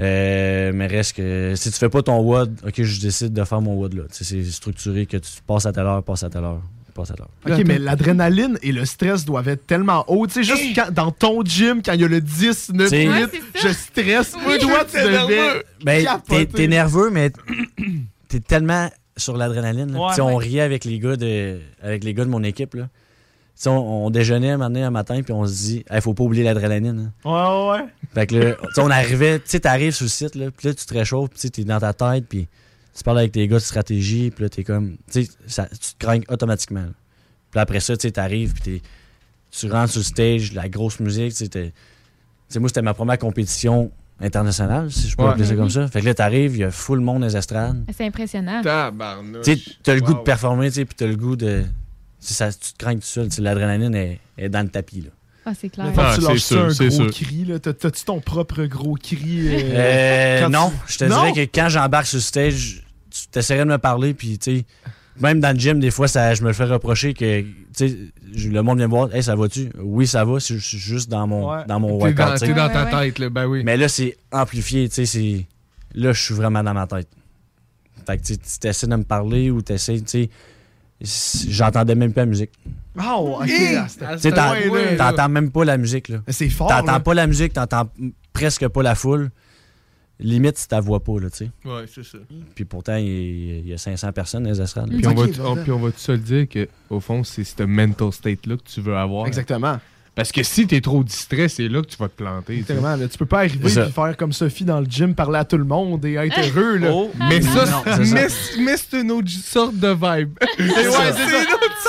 Euh, 0.00 0.70
mais 0.72 0.86
reste 0.86 1.16
que 1.16 1.54
si 1.56 1.70
tu 1.72 1.76
fais 1.76 1.88
pas 1.88 2.02
ton 2.02 2.20
WOD, 2.20 2.60
ok, 2.66 2.82
je 2.82 3.00
décide 3.00 3.32
de 3.32 3.44
faire 3.44 3.60
mon 3.60 3.74
WOD 3.74 3.94
là. 3.94 4.02
C'est 4.10 4.44
structuré 4.44 5.06
que 5.06 5.16
tu 5.16 5.30
passes 5.46 5.66
à 5.66 5.72
telle 5.72 5.86
heure, 5.86 6.02
passes 6.04 6.22
à 6.22 6.30
telle 6.30 6.44
heure, 6.44 6.62
à. 7.04 7.50
Ok, 7.50 7.62
mais 7.66 7.78
l'adrénaline 7.78 8.58
et 8.62 8.72
le 8.72 8.84
stress 8.84 9.24
doivent 9.24 9.48
être 9.48 9.66
tellement 9.66 10.04
hauts. 10.08 10.26
Tu 10.26 10.34
sais, 10.34 10.42
juste 10.44 10.74
quand- 10.74 10.90
dans 10.92 11.10
ton 11.10 11.42
gym, 11.44 11.82
quand 11.84 11.92
il 11.92 12.00
y 12.00 12.04
a 12.04 12.08
le 12.08 12.20
10, 12.20 12.70
9, 12.72 12.86
T'sais- 12.88 13.04
8, 13.06 13.08
Ouais, 13.08 13.26
je 13.62 13.68
stresse. 13.68 14.34
Moi, 14.42 14.58
toi, 14.58 14.84
tu 14.84 14.96
devais. 14.96 15.64
Ben, 15.84 16.06
t'es, 16.54 16.66
nerveux, 16.68 17.10
mais 17.10 17.30
t'es 18.28 18.40
tellement 18.40 18.90
sur 19.16 19.36
l'adrénaline. 19.36 19.94
Ouais. 19.96 20.08
Tu 20.10 20.14
sais, 20.16 20.20
on 20.20 20.36
Ouais. 20.36 20.44
riait 20.44 20.60
avec 20.60 20.84
les 20.84 20.98
gars 20.98 21.16
de, 21.16 21.58
avec 21.82 22.04
les 22.04 22.14
gars 22.14 22.24
de 22.24 22.30
mon 22.30 22.42
équipe. 22.42 22.74
Là. 22.74 22.84
Tu 22.84 23.62
sais, 23.64 23.70
On, 23.70 24.06
on 24.06 24.10
déjeunait 24.10 24.50
un 24.50 24.58
matin, 24.58 24.84
un 24.86 24.90
matin, 24.90 25.20
puis 25.22 25.32
on 25.32 25.44
se 25.46 25.52
dit, 25.52 25.84
il 25.92 26.00
faut 26.00 26.14
pas 26.14 26.22
oublier 26.24 26.44
l'adrénaline. 26.44 27.12
hein. 27.24 27.28
Ouais, 27.28 27.32
ouais, 27.76 27.82
ouais. 27.82 27.88
Fait 28.14 28.26
que 28.28 28.34
là, 28.36 28.52
tu 28.54 28.72
sais, 28.74 28.80
on 28.80 28.90
arrivait, 28.90 29.38
tu 29.40 29.44
sais, 29.46 29.60
t'arrives 29.60 29.92
sur 29.92 30.04
le 30.04 30.10
site, 30.10 30.34
là, 30.36 30.46
puis 30.56 30.68
là, 30.68 30.74
tu 30.74 30.86
te 30.86 30.94
réchauffes, 30.94 31.30
puis 31.30 31.38
tu 31.40 31.46
sais, 31.48 31.50
t'es 31.50 31.64
dans 31.64 31.80
ta 31.80 31.92
tête, 31.92 32.24
puis 32.28 32.46
tu 32.98 33.04
parles 33.04 33.18
avec 33.20 33.32
tes 33.32 33.46
gars 33.48 33.56
de 33.56 33.62
stratégie, 33.62 34.30
puis 34.30 34.42
là, 34.44 34.48
t'es 34.50 34.64
comme, 34.64 34.96
tu 35.10 35.24
sais, 35.24 35.30
ça- 35.46 35.68
tu 35.70 35.94
te 35.94 36.04
craignes 36.04 36.24
automatiquement. 36.28 36.80
là. 36.82 36.92
Puis 37.50 37.60
après 37.60 37.80
ça, 37.80 37.96
tu 37.96 38.02
sais, 38.02 38.10
t'arrives, 38.12 38.52
puis 38.54 38.62
t'es- 38.62 38.82
tu 39.50 39.70
rentres 39.70 39.92
sur 39.92 40.00
le 40.00 40.04
stage, 40.04 40.52
la 40.52 40.68
grosse 40.68 41.00
musique, 41.00 41.30
tu 41.30 41.36
sais, 41.36 41.48
t'es- 41.48 41.70
tu 41.70 41.72
sais, 42.48 42.58
moi, 42.60 42.68
c'était 42.68 42.82
ma 42.82 42.92
première 42.94 43.18
compétition 43.18 43.90
internationale, 44.20 44.90
si 44.90 45.08
je 45.08 45.16
peux 45.16 45.22
Ouais. 45.22 45.30
appeler 45.30 45.44
ça 45.46 45.52
Mhm. 45.52 45.58
comme 45.58 45.70
ça. 45.70 45.86
Fait 45.88 46.00
que 46.00 46.06
là, 46.06 46.12
t'arrives, 46.14 46.56
il 46.56 46.60
y 46.60 46.64
a 46.64 46.70
full 46.72 47.00
monde 47.00 47.20
dans 47.20 47.26
les 47.28 47.36
estrades. 47.36 47.84
C'est 47.96 48.04
impressionnant. 48.04 48.60
Tabarnouche. 48.62 49.44
Tu 49.44 49.56
sais, 49.56 49.62
t'as 49.82 49.94
le 49.94 50.00
goût 50.00 50.14
de 50.14 50.18
performer, 50.18 50.68
tu 50.68 50.74
sais, 50.76 50.84
puis 50.84 50.94
t'as 50.96 51.06
le 51.06 51.16
goût 51.16 51.36
de... 51.36 51.62
tu 51.62 52.26
sais, 52.26 52.34
Ça, 52.34 52.52
tu 52.52 52.72
te 52.72 52.78
crains 52.78 52.96
tout 52.96 53.02
seul, 53.02 53.28
l'adrénaline 53.38 53.94
est, 53.94 54.18
est 54.36 54.48
dans 54.48 54.62
le 54.62 54.68
tapis, 54.68 55.02
là. 55.02 55.10
Ah, 55.46 55.52
c'est 55.58 55.70
clair. 55.70 55.86
Quand 55.94 56.02
Ah, 56.04 56.14
tu 56.16 56.20
lâches 56.22 56.40
sûr, 56.40 56.58
un 56.64 56.68
gros 56.74 56.90
sûr. 56.90 57.10
cri, 57.10 57.44
là, 57.46 57.58
t'as- 57.58 57.72
t'as-tu 57.72 58.04
ton 58.04 58.20
propre 58.20 58.64
gros 58.64 58.96
cri? 58.96 59.48
euh, 59.48 60.42
Euh, 60.44 60.48
non, 60.50 60.70
tu- 60.86 60.92
je 60.94 60.98
te 60.98 61.04
Non? 61.04 61.16
dirais 61.32 61.32
que 61.46 61.50
quand 61.54 61.68
j'embarque 61.70 62.06
sur 62.06 62.16
le 62.18 62.22
stage, 62.22 62.82
tu 63.10 63.26
t'essaierais 63.28 63.64
de 63.64 63.70
me 63.70 63.78
parler, 63.78 64.14
puis 64.14 64.38
tu 64.38 64.58
sais, 64.58 64.66
même 65.20 65.40
dans 65.40 65.52
le 65.54 65.58
gym, 65.58 65.80
des 65.80 65.90
fois, 65.90 66.06
ça, 66.08 66.34
je 66.34 66.42
me 66.42 66.48
le 66.48 66.52
fais 66.54 66.64
reprocher 66.64 67.12
que, 67.14 67.40
tu 67.42 67.48
sais, 67.74 67.98
je- 68.34 68.48
le 68.50 68.62
monde 68.62 68.78
vient 68.78 68.86
me 68.86 68.92
voir, 68.92 69.14
hey, 69.14 69.22
ça 69.22 69.34
va-tu? 69.34 69.70
Oui, 69.78 70.06
ça 70.06 70.24
va, 70.24 70.38
c'est- 70.40 70.54
je 70.54 70.64
suis 70.64 70.78
juste 70.78 71.10
dans 71.10 71.26
mon, 71.26 71.50
Ouais. 71.52 71.64
dans 71.66 71.80
mon 71.80 71.98
T'es 71.98 72.04
workout. 72.14 72.16
dans- 72.40 72.46
t'es 72.46 72.54
ta 72.54 72.86
tête, 72.86 73.18
là, 73.18 73.28
ben 73.30 73.46
oui. 73.46 73.62
Mais 73.64 73.76
là, 73.76 73.88
c'est 73.88 74.16
amplifié, 74.32 74.88
tu 74.88 74.94
sais, 74.94 75.06
c'est. 75.06 75.46
Là, 75.94 76.12
je 76.12 76.22
suis 76.22 76.34
vraiment 76.34 76.62
dans 76.62 76.74
ma 76.74 76.86
tête. 76.86 77.08
Fait 78.06 78.16
que 78.18 78.22
tu 78.22 78.34
sais, 78.34 78.60
tu 78.60 78.66
essaies 78.68 78.86
de 78.86 78.96
me 78.96 79.04
parler 79.04 79.50
ou 79.50 79.60
tu 79.62 79.72
essaies, 79.72 80.00
tu 80.00 80.28
sais, 81.02 81.48
j'entendais 81.50 81.94
même 81.94 82.12
pas 82.12 82.22
la 82.22 82.26
musique. 82.26 82.50
Ah, 82.98 83.16
ok. 83.18 83.46
Tu 84.20 84.30
t'entends 84.96 85.28
même 85.28 85.50
pas 85.50 85.64
la 85.64 85.76
musique, 85.78 86.08
là. 86.08 86.18
C'est 86.28 86.48
fort. 86.48 86.68
T'entends 86.68 86.92
là. 86.92 87.00
pas 87.00 87.14
la 87.14 87.26
musique, 87.26 87.52
t'entends 87.52 87.88
presque 88.32 88.66
pas 88.68 88.82
la 88.82 88.94
foule. 88.94 89.30
Limite, 90.20 90.58
si 90.58 90.66
t'as 90.66 90.80
voix 90.80 91.00
pas, 91.00 91.20
là, 91.20 91.30
tu 91.30 91.36
sais. 91.36 91.50
Ouais, 91.64 91.84
c'est 91.86 92.04
ça. 92.04 92.18
Puis 92.54 92.64
pourtant, 92.64 92.96
il 92.96 93.06
y, 93.66 93.68
y 93.68 93.72
a 93.72 93.78
500 93.78 94.12
personnes 94.12 94.42
dans 94.44 94.50
les 94.50 94.60
estrades. 94.60 94.88
Puis 94.90 95.06
on 95.06 95.14
va, 95.14 95.26
puis 95.62 95.70
on 95.70 95.78
va 95.78 95.92
tout 95.92 95.98
se 95.98 96.12
le 96.12 96.18
dire 96.18 96.48
que 96.48 96.68
au 96.90 96.98
fond, 97.00 97.22
c'est 97.22 97.44
ce 97.44 97.62
mental 97.62 98.12
state-là 98.12 98.56
que 98.56 98.64
tu 98.64 98.80
veux 98.80 98.96
avoir. 98.96 99.26
Exactement. 99.26 99.78
Parce 100.18 100.32
que 100.32 100.42
si 100.42 100.66
t'es 100.66 100.80
trop 100.80 101.04
distrait, 101.04 101.48
c'est 101.48 101.68
là 101.68 101.80
que 101.80 101.86
tu 101.86 101.96
vas 101.96 102.08
te 102.08 102.16
planter. 102.16 102.54
Exactement, 102.58 102.96
là, 102.96 103.06
tu 103.06 103.16
peux 103.16 103.24
pas 103.24 103.38
arriver 103.38 103.70
et 103.70 103.90
faire 103.92 104.16
comme 104.16 104.32
Sophie 104.32 104.64
dans 104.64 104.80
le 104.80 104.86
gym, 104.86 105.14
parler 105.14 105.38
à 105.38 105.44
tout 105.44 105.56
le 105.56 105.62
monde 105.64 106.04
et 106.04 106.14
être 106.14 106.36
heureux. 106.40 106.76
Là. 106.76 107.04
Mais 107.28 107.40
ça, 107.40 107.64
Non, 107.66 107.82
c'est- 107.84 107.96
c'est 107.96 108.04
ça. 108.04 108.14
mais, 108.58 108.64
mais 108.64 108.76
c'est 108.76 109.00
une 109.00 109.12
autre 109.12 109.30
sorte 109.30 109.76
de 109.76 109.88
vibe. 109.88 110.36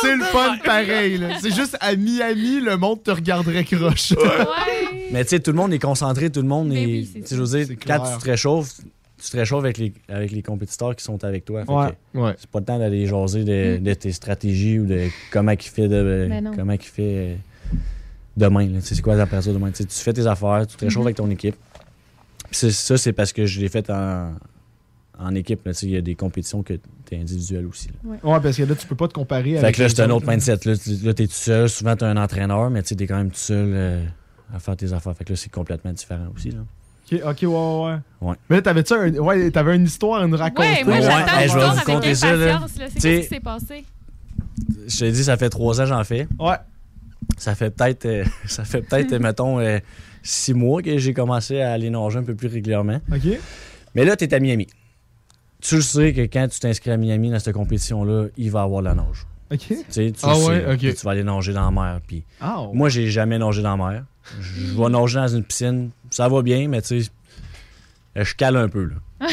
C'est 0.01 0.15
le 0.15 0.23
fun 0.25 0.57
pareil. 0.63 1.19
C'est 1.41 1.53
juste 1.53 1.75
à 1.81 1.95
Miami, 1.95 2.61
le 2.61 2.77
monde 2.77 3.03
te 3.03 3.11
regarderait 3.11 3.65
croche. 3.65 4.13
Mais 5.11 5.23
tu 5.23 5.29
sais, 5.31 5.39
tout 5.39 5.51
le 5.51 5.57
monde 5.57 5.73
est 5.73 5.79
concentré, 5.79 6.29
tout 6.29 6.41
le 6.41 6.47
monde 6.47 6.71
est. 6.71 6.85
oui, 6.85 7.23
je 7.29 7.35
veux 7.35 7.65
dire, 7.65 7.75
quand 7.85 7.99
tu 7.99 8.17
te 8.23 8.25
réchauffes, 8.29 8.75
tu 9.21 9.29
te 9.31 9.35
réchauffes 9.37 9.63
avec 9.63 9.77
les, 9.79 9.91
avec 10.07 10.31
les 10.31 10.41
compétiteurs 10.43 10.95
qui 10.95 11.03
sont 11.03 11.21
avec 11.23 11.43
toi. 11.45 11.63
Ouais. 12.13 12.33
C'est 12.37 12.49
pas 12.49 12.59
le 12.59 12.65
temps 12.65 12.79
d'aller 12.79 13.07
jaser 13.07 13.43
de, 13.43 13.77
de 13.83 13.93
tes 13.95 14.11
stratégies 14.11 14.79
ou 14.79 14.85
de 14.85 15.07
comment 15.31 15.51
il 15.51 15.61
fait 15.61 15.87
de 15.87 16.27
Ben 16.29 16.51
comment 16.55 16.73
il 16.73 16.81
fait 16.81 17.01
euh, 17.01 17.35
demain. 18.37 18.67
là. 18.67 18.79
Tu 18.79 18.87
sais, 18.87 18.95
c'est 18.95 19.01
quoi 19.01 19.15
la 19.15 19.23
température 19.25 19.53
demain? 19.53 19.71
Tu 19.71 19.85
tu 19.85 19.95
fais 19.99 20.13
tes 20.13 20.25
affaires, 20.27 20.65
tu 20.67 20.75
te 20.75 20.85
réchauffes 20.85 21.01
Mhm. 21.01 21.07
avec 21.07 21.15
ton 21.17 21.29
équipe. 21.29 21.55
Puis 22.51 22.71
ça, 22.71 22.97
c'est 22.97 23.13
parce 23.13 23.31
que 23.33 23.45
je 23.45 23.59
l'ai 23.59 23.69
fait 23.69 23.89
en, 23.89 24.33
en 25.19 25.35
équipe. 25.35 25.69
Tu 25.77 25.85
Il 25.85 25.91
y 25.91 25.97
a 25.97 26.01
des 26.01 26.15
compétitions 26.15 26.63
que 26.63 26.73
tu 27.05 27.15
es 27.15 27.19
individuel 27.19 27.65
aussi. 27.67 27.89
là. 28.03 28.17
Ouais, 28.23 28.39
parce 28.41 28.57
que 28.57 28.63
là, 28.63 28.75
tu 28.75 28.87
peux 28.87 28.95
pas 28.95 29.07
te 29.07 29.13
comparer 29.13 29.51
Fait 29.51 29.57
avec. 29.59 29.75
que 29.75 29.83
là, 29.83 29.89
c'est 29.89 30.01
un 30.01 30.09
autre 30.09 30.27
mindset. 30.27 30.59
Là, 30.65 30.75
tu 30.77 30.89
là, 31.03 31.13
t'es 31.13 31.27
tout 31.27 31.33
seul. 31.33 31.69
Souvent, 31.69 31.95
t'as 31.95 32.07
un 32.07 32.17
entraîneur, 32.17 32.69
mais 32.69 32.81
tu 32.83 32.95
es 32.95 33.07
quand 33.07 33.17
même 33.17 33.29
tout 33.31 33.37
seul 33.37 33.71
euh, 33.73 34.05
à 34.53 34.59
faire 34.59 34.75
tes 34.77 34.91
affaires. 34.93 35.15
Fait 35.15 35.25
que 35.25 35.33
là, 35.33 35.35
c'est 35.35 35.51
complètement 35.51 35.93
différent 35.93 36.27
aussi. 36.35 36.51
Là. 36.51 36.59
Ok, 37.11 37.19
ok, 37.25 37.37
ouais, 37.41 37.47
ouais. 37.49 37.97
Ouais. 38.29 38.35
Mais 38.49 38.55
là, 38.57 38.61
t'avais-tu 38.61 38.93
un... 38.93 39.11
ouais, 39.17 39.49
t'avais 39.51 39.75
une 39.75 39.85
histoire 39.85 40.21
à 40.21 40.27
nous 40.27 40.37
raconter? 40.37 40.67
Ouais, 40.69 40.83
moi, 40.85 40.95
Ouais, 40.95 41.01
j'attends 41.01 41.35
vais 41.37 41.43
l'histoire 41.43 41.73
vous 41.73 41.79
avec 41.79 41.89
impatience. 42.23 42.71
C'est 42.75 42.87
T'sais- 42.87 42.99
qu'est-ce 42.99 43.21
qui 43.29 43.35
s'est 43.35 43.39
passé? 43.39 43.85
Je 44.87 44.99
te 44.99 45.05
dis, 45.11 45.23
ça 45.23 45.37
fait 45.37 45.49
trois 45.49 45.79
ans 45.79 45.83
que 45.83 45.89
j'en 45.89 46.03
fais. 46.03 46.27
Ouais. 46.39 46.55
Ça 47.37 47.55
fait 47.55 47.69
peut-être, 47.71 48.05
euh, 48.05 48.25
ça 48.45 48.63
fait 48.63 48.81
peut-être, 48.81 49.13
euh, 49.13 49.19
mettons, 49.19 49.59
euh, 49.59 49.79
six 50.23 50.53
mois 50.53 50.81
que 50.81 50.97
j'ai 50.97 51.13
commencé 51.13 51.61
à 51.61 51.71
aller 51.71 51.89
nager 51.89 52.17
un 52.19 52.23
peu 52.23 52.35
plus 52.35 52.47
régulièrement. 52.47 52.99
OK. 53.13 53.39
Mais 53.95 54.05
là, 54.05 54.15
t'es 54.15 54.33
à 54.33 54.39
Miami. 54.39 54.67
tu 55.61 55.75
le 55.75 55.81
sais 55.81 56.13
que 56.13 56.21
quand 56.21 56.47
tu 56.47 56.59
t'inscris 56.59 56.91
à 56.91 56.97
Miami 56.97 57.31
dans 57.31 57.39
cette 57.39 57.55
compétition-là, 57.55 58.27
il 58.37 58.51
va 58.51 58.59
y 58.61 58.63
avoir 58.63 58.81
de 58.81 58.87
la 58.87 58.95
nage. 58.95 59.25
OK. 59.51 59.59
Tu 59.59 59.75
sais, 59.89 60.11
tu 60.11 60.19
Ah 60.23 60.33
le 60.37 60.69
ouais, 60.69 60.77
tu 60.77 61.05
vas 61.05 61.11
aller 61.11 61.23
nager 61.23 61.53
dans 61.53 61.65
la 61.65 61.71
mer. 61.71 61.99
Puis 62.05 62.23
ouais. 62.41 62.47
Moi, 62.73 62.89
j'ai 62.89 63.07
jamais 63.09 63.39
nagé 63.39 63.61
dans 63.63 63.75
la 63.77 63.91
mer. 63.91 64.03
Je 64.41 64.77
vais 64.77 64.89
nager 64.89 65.15
dans 65.15 65.27
une 65.27 65.43
piscine. 65.43 65.89
Ça 66.11 66.27
va 66.27 66.41
bien, 66.43 66.67
mais 66.67 66.81
tu 66.81 67.01
sais, 67.01 67.09
je 68.23 68.35
cale 68.35 68.55
un 68.57 68.67
peu. 68.69 68.85
Là. 68.85 68.95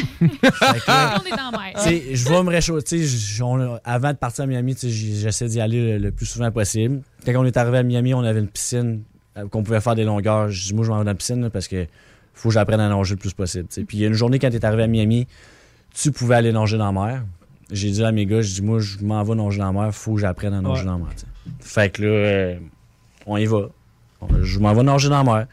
Je 2.14 2.28
vais 2.28 2.42
me 2.42 2.50
réchauffer. 2.50 3.04
on- 3.42 3.78
Avant 3.84 4.10
de 4.12 4.16
partir 4.16 4.44
à 4.44 4.46
Miami, 4.46 4.76
j'essaie 4.82 5.46
d'y 5.48 5.60
aller 5.60 5.92
le, 5.92 5.98
le 6.06 6.10
plus 6.10 6.26
souvent 6.26 6.50
possible. 6.50 7.02
Quand 7.24 7.32
on 7.36 7.44
est 7.44 7.56
arrivé 7.56 7.78
à 7.78 7.82
Miami, 7.82 8.14
on 8.14 8.20
avait 8.24 8.40
une 8.40 8.48
piscine 8.48 9.02
euh, 9.36 9.46
qu'on 9.48 9.62
pouvait 9.62 9.80
faire 9.80 9.94
des 9.94 10.04
longueurs. 10.04 10.48
Je 10.50 10.64
dis, 10.66 10.74
moi, 10.74 10.84
je 10.84 10.90
m'en 10.90 10.98
vais 10.98 11.04
dans 11.04 11.10
la 11.10 11.14
piscine 11.14 11.40
là, 11.42 11.50
parce 11.50 11.68
que 11.68 11.86
faut 12.34 12.48
que 12.48 12.54
j'apprenne 12.54 12.80
à 12.80 12.88
nager 12.88 13.14
le 13.14 13.18
plus 13.20 13.32
possible. 13.32 13.66
Puis 13.68 13.84
il 13.96 14.00
y 14.00 14.04
a 14.04 14.08
une 14.08 14.14
journée, 14.14 14.38
quand 14.38 14.50
tu 14.50 14.56
es 14.56 14.64
arrivé 14.64 14.82
à 14.82 14.86
Miami, 14.86 15.26
tu 15.94 16.12
pouvais 16.12 16.34
aller 16.36 16.52
nager 16.52 16.78
dans 16.78 16.92
la 16.92 17.06
mer. 17.06 17.22
J'ai 17.70 17.90
dit 17.90 18.04
à 18.04 18.12
mes 18.12 18.26
gars, 18.26 18.42
je 18.42 18.54
dis, 18.54 18.62
moi, 18.62 18.78
je 18.78 18.98
m'en 19.02 19.22
vais 19.22 19.34
nager 19.34 19.58
dans 19.58 19.72
la 19.72 19.80
mer, 19.84 19.94
faut 19.94 20.14
que 20.14 20.20
j'apprenne 20.20 20.54
à 20.54 20.60
nager 20.60 20.80
Ouais. 20.80 20.84
dans 20.86 20.92
la 20.92 20.98
mer. 20.98 21.08
Fait 21.60 21.90
que 21.90 22.02
là, 22.02 22.08
euh, 22.08 22.56
on 23.26 23.36
y 23.36 23.46
va. 23.46 23.68
Je 24.42 24.58
m'en 24.58 24.72
vais 24.72 24.82
nager 24.82 25.08
dans 25.08 25.22
la 25.22 25.32
mer. 25.32 25.46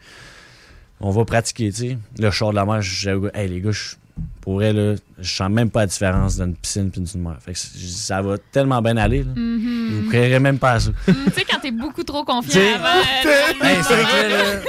On 1.00 1.10
va 1.10 1.24
pratiquer, 1.24 1.70
tu 1.72 1.76
sais. 1.80 1.98
Là, 2.18 2.30
je 2.30 2.36
sors 2.38 2.50
de 2.50 2.56
la 2.56 2.64
mer, 2.64 2.80
j'ai 2.82 3.10
le 3.10 3.20
goût, 3.20 3.28
hey, 3.34 3.48
les 3.48 3.60
gars, 3.60 3.72
je 3.72 3.94
pour 4.40 4.54
vrai, 4.54 4.72
là, 4.72 4.94
je 5.18 5.34
sens 5.34 5.50
même 5.50 5.70
pas 5.70 5.80
la 5.80 5.86
différence 5.86 6.36
d'une 6.38 6.54
piscine 6.54 6.90
et 6.96 7.00
d'une 7.00 7.20
mer. 7.22 7.36
Fait 7.40 7.52
que 7.52 7.58
ça 7.58 8.22
va 8.22 8.36
tellement 8.52 8.80
bien 8.80 8.96
aller. 8.96 9.24
Là. 9.24 9.32
Mhm. 9.34 9.88
Je 9.90 9.94
vous 10.02 10.08
créerez 10.10 10.38
même 10.38 10.58
pas 10.58 10.72
à 10.72 10.80
ça. 10.80 10.90
Tu 11.06 11.12
sais, 11.32 11.44
quand 11.50 11.58
t'es 11.60 11.70
beaucoup 11.72 12.04
trop 12.04 12.24
confiant 12.24 12.60
avant. 12.76 13.00
euh, 13.26 13.64
Hey, 13.64 13.78
là, 13.82 14.28
là- 14.28 14.60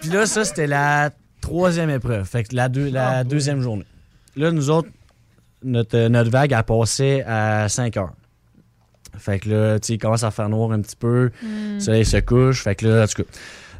Puis 0.00 0.10
là, 0.10 0.26
ça, 0.26 0.44
c'était 0.44 0.66
la 0.66 1.10
troisième 1.40 1.90
épreuve. 1.90 2.24
Fait 2.24 2.42
que 2.44 2.56
la, 2.56 2.68
deux- 2.68 2.90
la 2.90 3.22
deuxième 3.22 3.60
journée. 3.60 3.86
Là, 4.34 4.50
nous 4.50 4.70
autres, 4.70 4.88
notre, 5.62 6.08
notre 6.08 6.30
vague 6.30 6.54
a 6.54 6.62
passé 6.64 7.22
à 7.26 7.68
5 7.68 7.96
heures. 7.98 8.14
Fait 9.18 9.38
que 9.38 9.48
là, 9.50 9.78
tu 9.78 9.88
sais, 9.88 9.94
il 9.94 9.98
commence 9.98 10.24
à 10.24 10.30
faire 10.30 10.48
noir 10.48 10.72
un 10.72 10.80
petit 10.80 10.96
peu. 10.96 11.30
Mm. 11.42 11.74
Le 11.74 11.80
soleil 11.80 12.04
se 12.04 12.16
couche. 12.16 12.62
Fait 12.62 12.74
que 12.74 12.86
là, 12.88 13.04
en 13.04 13.06
tout 13.06 13.22
cas, 13.22 13.28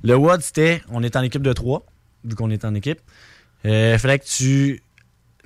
le 0.02 0.16
WOD, 0.16 0.40
c'était, 0.40 0.82
on 0.90 1.02
est 1.02 1.16
en 1.16 1.22
équipe 1.22 1.42
de 1.42 1.52
3, 1.52 1.84
vu 2.24 2.34
qu'on 2.34 2.50
est 2.50 2.64
en 2.64 2.74
équipe. 2.74 3.00
Il 3.64 3.96
fallait 3.98 4.18
que 4.18 4.24
tu. 4.26 4.82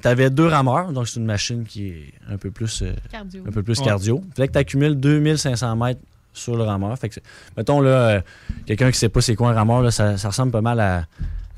avais 0.05 0.31
deux 0.31 0.47
rameurs, 0.47 0.93
donc 0.93 1.09
c'est 1.09 1.19
une 1.21 1.27
machine 1.27 1.65
qui 1.65 1.89
est 1.89 2.13
un 2.31 2.37
peu 2.39 2.51
plus, 2.51 2.83
euh, 2.83 2.93
Cardio. 3.11 3.43
Un 3.47 3.51
peu 3.51 3.63
plus 3.63 3.79
Ouais. 3.81 3.85
cardio. 3.85 4.23
Fallait 4.37 4.49
que 4.49 4.53
tu 4.53 4.59
accumules 4.59 4.95
2500 4.95 5.75
mètres 5.77 6.01
sur 6.33 6.55
le 6.57 6.63
rameur. 6.65 6.97
Fait 6.99 7.09
que, 7.09 7.19
mettons, 7.57 7.81
là, 7.81 7.91
euh, 7.91 8.21
quelqu'un 8.67 8.91
qui 8.91 8.99
sait 8.99 9.09
pas 9.09 9.21
c'est 9.23 9.35
quoi 9.35 9.51
un 9.51 9.55
rameur, 9.55 9.81
là, 9.83 9.91
ça, 9.91 10.17
ça 10.19 10.29
ressemble 10.29 10.53
pas 10.53 10.61
mal 10.61 10.81
à. 10.81 11.07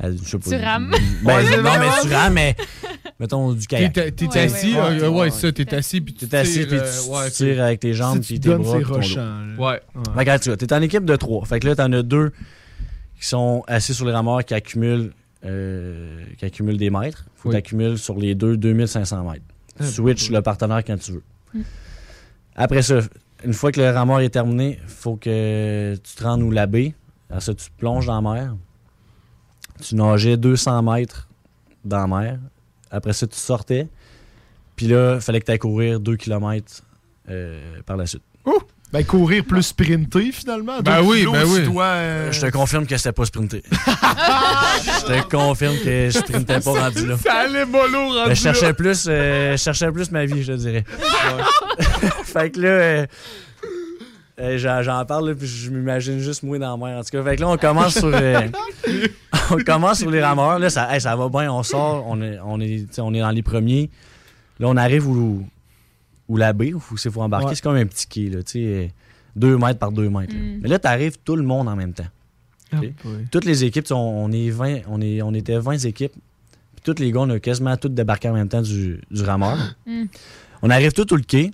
à- 0.01 0.11
je 0.12 0.16
sais 0.18 0.38
pas, 0.38 0.51
Tu 0.51 0.57
rames. 0.64 0.90
Ben, 1.24 1.36
Ouais, 1.36 1.57
non, 1.57 1.62
mais 1.62 1.88
tu 2.09 2.14
rames, 2.14 2.32
mais 2.34 2.57
mettons 3.18 3.53
du 3.53 3.66
kayak. 3.66 3.92
T'es 3.92 4.11
t'es 4.12 4.38
assis, 4.38 4.74
euh, 4.76 5.09
ouais, 5.11 5.30
ça, 5.30 5.51
t'es 5.53 5.74
assis, 5.74 6.01
puis 6.01 6.14
tu 6.14 6.28
T'es 6.28 6.36
assis, 6.38 6.64
puis 6.66 6.78
euh, 6.78 7.24
tu, 7.24 7.30
tu 7.30 7.36
tires 7.36 7.62
avec 7.64 7.80
tes 7.80 7.92
jambes, 7.92 8.20
puis 8.20 8.34
tu 8.40 8.49
tes 8.49 8.55
bras. 8.57 8.76
Ouais. 8.78 8.82
Fait 8.84 9.01
que, 10.12 10.18
regarde, 10.18 10.42
tu 10.42 10.49
vois, 10.51 10.57
t'es 10.57 10.72
en 10.72 10.80
équipe 10.82 11.05
de 11.05 11.16
trois. 11.16 11.44
Fait 11.44 11.59
que 11.61 11.66
là, 11.66 11.74
t'en 11.76 11.92
as 11.92 12.03
deux 12.03 12.32
qui 13.21 13.27
sont 13.27 13.62
assis 13.66 13.95
sur 13.95 14.07
les 14.07 14.12
rameurs 14.12 14.45
qui 14.45 14.55
accumulent, 14.55 15.12
euh, 15.45 16.25
qui 16.39 16.45
accumulent 16.45 16.77
des 16.79 16.91
mètres. 16.91 17.25
Faut 17.35 17.49
Oui. 17.49 17.55
que 17.55 17.59
t'accumules 17.59 17.99
sur 17.99 18.16
les 18.19 18.35
deux 18.35 18.57
2500 18.57 19.25
mètres. 19.31 19.45
Tu 19.77 19.83
Ah, 19.83 19.87
switches 19.87 20.31
le 20.31 20.43
partenaire 20.43 20.83
quand 20.85 20.99
tu 20.99 21.12
veux. 21.12 21.23
Après 22.57 22.83
ça, 22.83 22.99
une 23.45 23.53
fois 23.53 23.71
que 23.73 23.81
le 23.81 23.91
rameur 23.91 24.21
est 24.21 24.31
terminé, 24.31 24.79
faut 24.87 25.16
que 25.16 25.95
tu 25.97 26.14
te 26.16 26.25
rendes 26.25 26.43
où 26.43 26.51
la 26.51 26.66
baie. 26.66 26.95
Après 27.31 27.41
ça, 27.41 27.55
tu 27.55 27.66
te 27.71 27.77
plonges 27.77 28.07
dans 28.07 28.21
la 28.21 28.33
mer. 28.35 28.57
Tu 29.81 29.95
nageais 29.95 30.37
200 30.37 30.83
mètres 30.83 31.29
dans 31.85 31.99
la 31.99 32.07
mer. 32.07 32.39
Après 32.91 33.12
ça, 33.12 33.27
tu 33.27 33.37
sortais. 33.37 33.89
Puis 34.75 34.87
là, 34.89 35.16
il 35.16 35.21
fallait 35.21 35.41
que 35.41 35.47
tu 35.47 35.53
ailles 35.53 35.59
courir 35.59 36.01
2 36.01 36.16
km 36.16 36.83
par 37.87 37.97
la 37.97 38.07
suite. 38.07 38.23
Ben, 38.93 39.05
courir 39.05 39.45
plus 39.45 39.64
sprinter, 39.64 40.32
finalement. 40.32 40.80
Ben 40.80 41.03
oui, 41.03 41.26
ben 41.30 41.45
oui. 41.47 41.62
dois, 41.64 41.84
euh, 41.84 42.32
Je 42.32 42.41
te 42.41 42.51
confirme 42.51 42.86
que 42.86 42.97
c'était 42.97 43.12
pas 43.12 43.26
sprinté. 43.26 43.62
je 43.70 45.07
te 45.07 45.28
confirme 45.28 45.76
que 45.76 46.09
je 46.11 46.18
sprintais 46.18 46.61
pas 46.61 46.70
rendu 46.70 47.07
là. 47.07 47.16
Ça 47.18 47.34
allait 47.34 47.66
mollo 47.66 48.09
rendu 48.09 48.28
Ben, 48.28 48.34
je 48.34 48.43
cherchais 48.43 48.66
là. 48.68 48.74
plus, 48.74 49.07
euh, 49.09 49.53
je 49.53 49.62
cherchais 49.62 49.93
plus 49.93 50.11
ma 50.11 50.24
vie, 50.24 50.43
je 50.43 50.53
te 50.53 50.57
dirais. 50.57 50.84
fait 52.24 52.51
que 52.51 52.61
là, 52.61 52.68
euh, 52.68 53.07
euh, 54.41 54.57
j'en, 54.57 55.05
parle, 55.05 55.30
là, 55.30 55.34
puis 55.34 55.49
je 55.49 55.70
m'imagine 55.70 56.20
juste 56.20 56.45
mouiller 56.45 56.61
dans 56.61 56.76
la 56.76 56.86
mer. 56.86 56.99
En 56.99 57.03
tout 57.03 57.11
cas, 57.11 57.22
fait 57.24 57.36
que 57.36 57.41
là, 57.41 57.49
on 57.49 57.57
commence 57.57 57.99
sur, 57.99 58.11
euh, 58.12 58.49
on 59.51 59.57
commence 59.64 59.99
sur 59.99 60.11
les 60.11 60.22
rameurs. 60.22 60.61
Là, 60.61 60.70
ça, 60.70 60.95
hey, 60.95 61.01
ça 61.01 61.16
va 61.16 61.28
bien, 61.28 61.53
on 61.53 61.64
sort, 61.64 62.05
on 62.07 62.22
est, 62.22 62.39
on 62.45 62.61
est, 62.61 62.86
on 63.01 63.12
est 63.14 63.20
dans 63.20 63.30
les 63.30 63.43
premiers. 63.43 63.91
Là, 64.61 64.68
on 64.68 64.76
arrive 64.76 65.09
où, 65.09 65.45
où 66.29 66.37
la 66.37 66.53
baie, 66.53 66.72
où 66.74 66.83
il 66.93 67.11
faut 67.11 67.22
embarquer. 67.22 67.47
Ouais. 67.49 67.55
C'est 67.55 67.62
comme 67.62 67.76
un 67.76 67.87
petit 67.87 68.07
quai, 68.07 68.29
là, 68.31 68.43
tu 68.43 68.53
sais, 68.53 68.93
deux 69.35 69.57
mètres 69.59 69.79
par 69.79 69.93
deux 69.93 70.09
mètres. 70.11 70.35
là. 70.35 70.41
Mm. 70.41 70.59
Mais 70.62 70.68
là, 70.68 70.79
t'arrives 70.79 71.16
tout 71.24 71.37
le 71.37 71.43
monde 71.43 71.68
en 71.68 71.76
même 71.76 71.93
temps. 71.93 72.07
Ah. 72.72 72.76
Toutes 73.31 73.45
les 73.47 73.64
équipes, 73.64 73.85
tu 73.87 73.93
on, 73.95 74.24
on 74.24 74.31
est 74.33 74.51
20, 74.51 74.81
on, 74.89 75.01
est, 75.01 75.22
on 75.22 75.33
était 75.33 75.59
20 75.59 75.79
équipes. 75.87 76.12
Puis 76.12 76.83
tous 76.95 77.01
les 77.01 77.11
gars, 77.12 77.20
on 77.20 77.31
a 77.31 77.41
quasiment 77.41 77.76
tous 77.76 77.89
débarqué 77.89 78.29
en 78.29 78.35
même 78.35 78.49
temps 78.49 78.61
du, 78.62 79.01
du 79.11 79.22
rameur. 79.22 79.57
Mm. 79.87 80.05
On 80.62 80.70
arrive 80.70 80.93
tout 80.93 81.11
au 81.12 81.16
le 81.16 81.22
quai. 81.22 81.51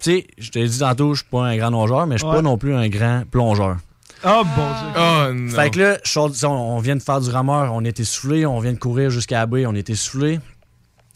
Tu 0.00 0.10
sais, 0.12 0.26
je 0.38 0.50
t'ai 0.50 0.66
dit 0.66 0.78
tantôt, 0.78 1.12
je 1.14 1.22
suis 1.22 1.30
pas 1.30 1.44
un 1.46 1.56
grand 1.56 1.70
nageur, 1.70 2.06
mais 2.06 2.14
je 2.16 2.20
suis 2.20 2.28
Ouais. 2.28 2.36
pas 2.36 2.42
non 2.42 2.56
plus 2.56 2.72
un 2.74 2.88
grand 2.88 3.24
plongeur. 3.30 3.78
Oh, 4.24 4.42
bon 4.56 4.66
Dieu. 4.66 4.88
Oh, 4.96 5.32
non. 5.34 5.50
Fait 5.50 5.70
que 5.70 5.78
là, 5.80 5.98
tu 5.98 6.18
on, 6.18 6.76
on 6.76 6.78
vient 6.78 6.96
de 6.96 7.02
faire 7.02 7.20
du 7.20 7.30
rameur, 7.30 7.72
on 7.74 7.84
est 7.84 8.00
essoufflé, 8.00 8.46
on 8.46 8.58
vient 8.60 8.72
de 8.72 8.78
courir 8.78 9.10
jusqu'à 9.10 9.38
la 9.40 9.46
baie, 9.46 9.66
on 9.66 9.74
est 9.74 9.90
essoufflé. 9.90 10.40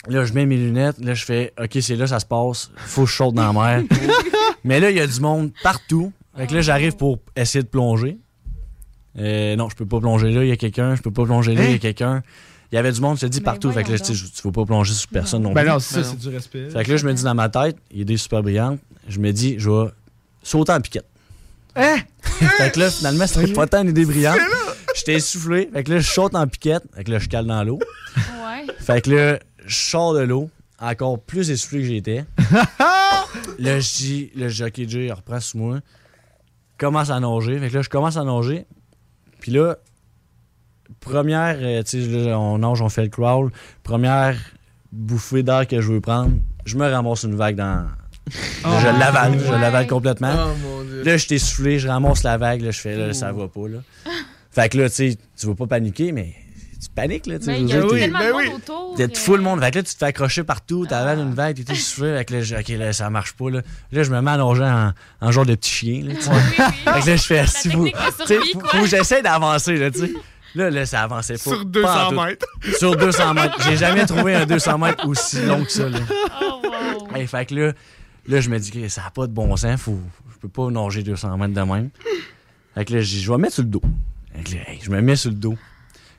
Là, 0.09 0.25
je 0.25 0.33
mets 0.33 0.47
mes 0.47 0.57
lunettes, 0.57 0.97
là, 0.99 1.15
je 1.15 1.25
fais 1.25 1.53
OK, 1.63 1.79
c'est 1.81 1.95
là, 1.97 2.07
ça 2.09 2.19
se 2.19 2.27
passe, 2.27 2.71
faut 2.77 3.05
que 3.05 3.11
je 3.11 3.15
saute 3.17 3.35
dans 3.35 3.53
la 3.53 3.77
mer. 3.77 3.85
Mais 4.65 4.81
là, 4.81 4.91
il 4.91 4.97
y 4.97 5.01
a 5.01 5.07
du 5.07 5.21
monde 5.21 5.53
partout. 5.63 6.13
Fait 6.37 6.47
que 6.47 6.55
là, 6.55 6.61
j'arrive 6.61 6.97
pour 6.97 7.19
essayer 7.37 7.63
de 7.63 7.69
plonger. 7.69 8.19
Euh, 9.19 9.55
non, 9.57 9.69
je 9.69 9.77
peux 9.77 9.87
pas 9.87 10.01
plonger 10.01 10.31
là, 10.33 10.43
il 10.43 10.49
y 10.49 10.53
a 10.53 10.57
quelqu'un, 10.57 10.95
je 10.97 11.03
peux 11.03 11.11
pas 11.11 11.25
plonger 11.25 11.55
là, 11.55 11.65
il 11.65 11.71
y 11.71 11.73
Hein? 11.73 11.77
a 11.77 11.79
quelqu'un. 11.79 12.23
Il 12.73 12.77
y 12.77 12.79
avait 12.79 12.91
du 12.93 13.01
monde, 13.03 13.17
je 13.17 13.23
te 13.23 13.27
dis, 13.27 13.43
partout. 13.43 13.71
Fait 13.71 13.85
que 13.85 13.93
là, 13.93 13.99
tu 13.99 14.15
sais, 14.17 14.25
tu 14.35 14.41
faut 14.41 14.51
pas 14.51 14.65
plonger 14.65 14.95
sur 14.95 15.09
personne 15.11 15.43
non 15.43 15.53
Ben 15.53 15.61
plus. 15.63 15.71
non, 15.73 15.79
ça, 15.79 16.03
c'est 16.03 16.17
du 16.19 16.29
respect. 16.31 16.71
Fait 16.71 16.85
que 16.85 16.91
là, 16.91 16.97
je 16.97 17.07
me 17.07 17.13
dis 17.13 17.23
dans 17.23 17.35
ma 17.35 17.51
tête, 17.51 17.77
idée 17.93 18.17
super 18.17 18.43
brillante, 18.43 18.81
je 19.09 19.19
me 19.19 19.31
dis, 19.31 19.57
je 19.59 19.69
vais 19.71 19.91
sauter 20.43 20.73
en 20.73 20.81
piquette. 20.81 21.07
Hein? 21.77 21.97
fait 22.23 22.73
que 22.73 22.81
là, 22.81 22.91
finalement, 22.91 23.27
c'était 23.27 23.53
pas 23.53 23.67
tant 23.67 23.83
une 23.83 23.91
idée 23.91 24.07
brillante. 24.07 24.39
J'étais 24.95 25.15
essoufflé. 25.15 25.69
Fait 25.73 25.85
que 25.85 25.93
là, 25.93 25.99
je 26.01 26.11
saute 26.11 26.35
en 26.35 26.47
piquette. 26.47 26.83
Fait 26.95 27.05
que 27.05 27.11
là, 27.11 27.19
je 27.19 27.29
cale 27.29 27.47
dans 27.47 27.63
l'eau. 27.63 27.79
Ouais. 28.17 28.67
Fait 28.79 29.03
que 29.03 29.11
là, 29.11 29.39
je 29.67 29.75
sors 29.75 30.15
de 30.15 30.21
l'eau, 30.21 30.51
encore 30.79 31.21
plus 31.21 31.51
essoufflé 31.51 31.81
que 31.81 31.87
j'étais. 31.87 32.25
là, 33.59 33.81
je 33.81 33.97
dis, 33.97 34.31
le 34.35 34.49
jockey 34.49 34.89
J 34.89 35.11
reprend 35.11 35.41
sous 35.41 35.59
moi. 35.59 35.79
Commence 36.79 37.11
à 37.11 37.21
nager. 37.21 37.59
Fait 37.59 37.69
que 37.69 37.75
là, 37.75 37.83
je 37.83 37.89
commence 37.89 38.17
à 38.17 38.25
nager. 38.25 38.67
Puis 39.41 39.53
là, 39.53 39.77
première, 41.01 41.57
euh, 41.61 41.83
tu 41.83 42.03
sais, 42.03 42.09
là, 42.09 42.39
on 42.39 42.59
nage, 42.59 42.83
on 42.83 42.89
fait 42.89 43.03
le 43.03 43.09
crawl. 43.09 43.51
Première 43.83 44.37
bouffée 44.93 45.43
d'air 45.43 45.67
que 45.67 45.81
je 45.81 45.93
veux 45.93 46.01
prendre, 46.01 46.33
je 46.65 46.77
me 46.77 46.89
ramasse 46.89 47.23
une 47.25 47.35
vague 47.35 47.57
dans. 47.57 47.87
Là, 48.65 48.81
je 48.81 48.99
l'avale, 48.99 49.39
je 49.39 49.53
l'avale 49.53 49.87
complètement. 49.87 50.35
Oh, 50.35 50.55
mon 50.63 50.85
Dieu. 50.85 51.03
Là, 51.03 51.17
je 51.17 51.27
t'ai 51.27 51.39
soufflé, 51.39 51.79
je 51.79 51.89
ramasse 51.89 52.23
la 52.23 52.37
vague, 52.37 52.61
là, 52.61 52.71
je 52.71 52.81
fais 52.81 52.97
là, 52.97 53.13
ça 53.13 53.33
va 53.33 53.49
pas, 53.49 53.69
là. 53.69 53.79
Fait 54.51 54.69
que 54.69 54.79
là, 54.79 54.89
tu 54.91 54.97
sais, 54.97 55.19
tu 55.37 55.47
vas 55.47 55.55
pas 55.55 55.67
paniquer, 55.67 56.13
mais 56.13 56.35
tu 56.83 56.89
paniques, 56.95 57.27
là, 57.27 57.39
tu 57.39 57.45
sais. 57.45 57.53
Tellement 57.53 58.19
de 58.19 58.33
monde 58.33 58.55
autour. 58.57 58.95
T'es 58.97 59.09
que- 59.09 59.17
full 59.17 59.37
le 59.37 59.43
monde. 59.43 59.61
Fait 59.61 59.71
que 59.71 59.79
là, 59.79 59.83
tu 59.85 59.93
te 59.93 59.99
fais 59.99 60.07
accrocher 60.07 60.43
partout, 60.43 60.85
t'avales 60.87 61.21
une 61.21 61.35
vague, 61.35 61.57
t'es 61.57 61.65
tout 61.65 61.75
soufflé. 61.75 62.17
Fait 62.19 62.25
que 62.25 62.35
là, 62.35 62.43
je- 62.43 62.57
ok, 62.57 62.69
là, 62.71 62.93
ça 62.93 63.09
marche 63.09 63.35
pas, 63.35 63.51
là. 63.51 63.61
Là, 63.93 64.03
je 64.03 64.11
me 64.11 64.21
mets 64.21 64.31
à 64.33 64.37
nager 64.37 64.65
en, 64.65 64.93
en 65.21 65.31
genre 65.33 65.47
de 65.47 65.55
petit 65.55 65.71
chien, 65.71 66.05
là. 66.05 66.15
Fait 66.95 67.01
que 67.01 67.07
là, 67.11 67.17
je 67.17 67.23
fais, 67.23 67.47
si 67.47 67.69
vous. 67.69 67.87
faut, 68.19 68.81
que 68.83 68.87
j'essaie 68.87 69.23
d'avancer, 69.23 69.77
là, 69.77 69.91
tu 69.91 70.01
sais. 70.01 70.13
Là, 70.55 70.69
là, 70.71 70.85
ça 70.85 71.03
avançait 71.03 71.35
pas. 71.35 71.39
Sur 71.39 71.59
pas 71.59 71.59
en 71.61 71.65
200 71.65 72.09
tout. 72.11 72.21
mètres. 72.21 72.47
Sur 72.79 72.97
200 72.97 73.35
mètres. 73.35 73.57
J'ai 73.65 73.77
jamais 73.77 74.05
trouvé 74.05 74.35
un 74.35 74.45
200 74.45 74.79
mètres 74.79 75.07
aussi 75.09 75.41
long 75.47 75.65
que 75.65 75.71
ça, 75.73 75.89
là. 75.89 75.99
Oh, 76.43 76.61
wow. 76.63 77.17
Hey, 77.17 77.27
fait 77.27 77.47
que 77.47 77.55
là, 77.55 77.73
là, 78.29 78.41
je 78.41 78.51
me 78.51 78.59
dis 78.59 78.71
que 78.71 78.87
ça 78.89 79.03
n'a 79.03 79.11
pas 79.11 79.27
de 79.27 79.33
bon 79.33 79.57
sens. 79.57 79.81
Faut, 79.81 79.99
je 80.31 80.39
peux 80.39 80.49
pas 80.49 80.69
nager 80.71 81.03
200 81.03 81.39
mètres 81.39 81.55
de 81.55 81.61
même. 81.63 81.89
Fait 82.75 82.85
que 82.85 82.95
là, 82.95 83.01
je 83.01 83.27
vais 83.31 83.37
me 83.39 83.43
mettre 83.43 83.55
sur 83.55 83.63
le 83.63 83.71
dos. 83.71 83.83
Fait 84.35 84.43
que 84.43 84.55
là, 84.57 84.61
hey, 84.71 84.81
je 84.83 84.91
me 84.91 85.01
mets 85.01 85.17
sur 85.17 85.31
le 85.31 85.37
dos. 85.37 85.57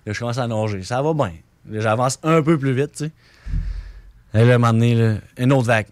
Là, 0.06 0.14
je 0.14 0.20
commence 0.20 0.38
à 0.38 0.48
nager. 0.48 0.84
Ça 0.84 1.02
va 1.02 1.14
bien. 1.14 1.32
J'avance 1.72 2.20
un 2.24 2.42
peu 2.42 2.58
plus 2.58 2.74
vite, 2.74 2.92
tu 2.92 3.06
sais. 3.06 3.12
Et 4.34 4.46
là, 4.46 4.54
à 4.54 4.56
un 4.56 4.58
moment 4.58 4.74
donné, 4.74 4.96
là, 4.96 5.16
une 5.38 5.54
autre 5.54 5.68
vague. 5.68 5.88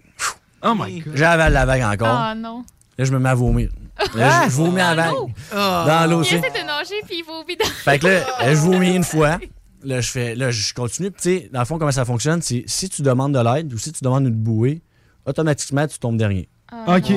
Oh 0.63 0.73
my 0.77 0.99
god. 0.99 1.15
J'avale 1.15 1.53
la 1.53 1.65
vague 1.65 1.81
encore. 1.81 2.07
Ah 2.09 2.35
non. 2.35 2.63
Là, 2.97 3.05
je 3.05 3.11
me 3.11 3.19
mets 3.19 3.29
à 3.29 3.35
vomir. 3.35 3.69
Là, 4.15 4.47
je 4.49 4.55
vomis 4.55 4.77
la 4.77 4.95
vague. 4.95 5.13
Dans 5.51 6.09
l'eau, 6.09 6.23
Il 6.23 6.35
essaie 6.35 6.49
de 6.49 6.65
nager 6.65 6.95
puis 7.05 7.19
il 7.19 7.23
faut 7.23 7.43
vite. 7.47 7.63
Fait 7.65 7.99
que 7.99 8.07
là, 8.07 8.53
je 8.53 8.59
vomis 8.59 8.95
une 8.95 9.03
fois. 9.03 9.39
Là, 9.83 10.01
je 10.01 10.11
fais, 10.11 10.35
là, 10.35 10.51
je 10.51 10.73
continue. 10.73 11.09
Puis, 11.09 11.21
tu 11.21 11.39
sais, 11.39 11.49
dans 11.51 11.59
le 11.59 11.65
fond, 11.65 11.79
comment 11.79 11.91
ça 11.91 12.05
fonctionne, 12.05 12.41
c'est 12.41 12.63
si 12.67 12.89
tu 12.89 13.01
demandes 13.01 13.33
de 13.33 13.39
l'aide 13.39 13.73
ou 13.73 13.77
si 13.79 13.91
tu 13.91 14.03
demandes 14.03 14.25
une 14.27 14.35
bouée, 14.35 14.81
automatiquement, 15.25 15.87
tu 15.87 15.97
tombes 15.97 16.17
derrière. 16.17 16.45
Ok. 16.87 17.11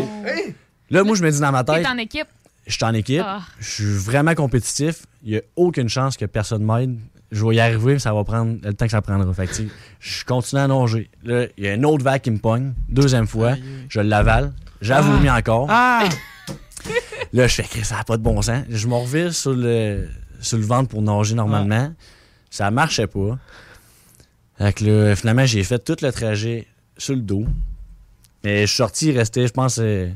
Là, 0.90 1.04
moi, 1.04 1.16
je 1.16 1.22
me 1.22 1.30
dis 1.30 1.40
dans 1.40 1.52
ma 1.52 1.64
T'es 1.64 1.74
tête, 1.74 1.86
en 1.86 1.98
équipe. 1.98 2.28
Je 2.66 2.72
suis 2.74 2.84
en 2.84 2.94
équipe, 2.94 3.22
Ah. 3.24 3.42
je 3.60 3.68
suis 3.70 3.84
vraiment 3.96 4.34
compétitif, 4.34 5.02
il 5.22 5.32
n'y 5.32 5.36
a 5.38 5.42
aucune 5.56 5.88
chance 5.88 6.16
que 6.16 6.24
personne 6.26 6.64
m'aide. 6.64 6.98
je 7.32 7.44
vais 7.44 7.56
y 7.56 7.60
arriver, 7.60 7.94
mais 7.94 7.98
ça 7.98 8.12
va 8.14 8.22
prendre 8.22 8.58
le 8.62 8.74
temps 8.74 8.84
que 8.84 8.92
ça 8.92 9.02
prendra. 9.02 9.32
Fait 9.34 9.46
que, 9.48 9.52
je 9.98 10.24
continue 10.24 10.60
à 10.60 10.68
nager. 10.68 11.10
Là, 11.24 11.46
il 11.58 11.64
y 11.64 11.66
a 11.68 11.74
une 11.74 11.84
autre 11.84 12.04
vague 12.04 12.20
qui 12.20 12.30
me 12.30 12.38
pogne. 12.38 12.74
Deuxième 12.88 13.26
fois, 13.26 13.54
je 13.88 13.98
l'avale. 14.00 14.52
J'avoue 14.80 15.18
Ah. 15.28 15.38
encore. 15.38 15.66
Ah! 15.68 16.08
Là, 17.32 17.48
je 17.48 17.54
fais 17.62 17.64
que 17.80 17.84
ça 17.84 17.96
n'a 17.96 18.04
pas 18.04 18.16
de 18.16 18.22
bon 18.22 18.40
sens. 18.40 18.62
Je 18.68 18.86
me 18.86 18.94
revire 18.94 19.34
sur 19.34 19.52
le, 19.52 20.08
sur 20.40 20.58
le 20.58 20.64
ventre 20.64 20.90
pour 20.90 21.02
nager 21.02 21.34
normalement. 21.34 21.92
Ça 22.50 22.70
marchait 22.70 23.08
pas. 23.08 23.36
Fait 24.58 24.72
que 24.72 24.84
là, 24.84 25.16
finalement, 25.16 25.44
j'ai 25.46 25.64
fait 25.64 25.80
tout 25.82 25.96
le 26.02 26.12
trajet 26.12 26.68
sur 26.96 27.14
le 27.14 27.20
dos. 27.22 27.44
Mais 28.44 28.60
je 28.62 28.66
suis 28.66 28.76
sorti, 28.76 29.08
il 29.08 29.18
restait, 29.18 29.48
je 29.48 29.52
pense, 29.52 29.78
euh, 29.82 30.08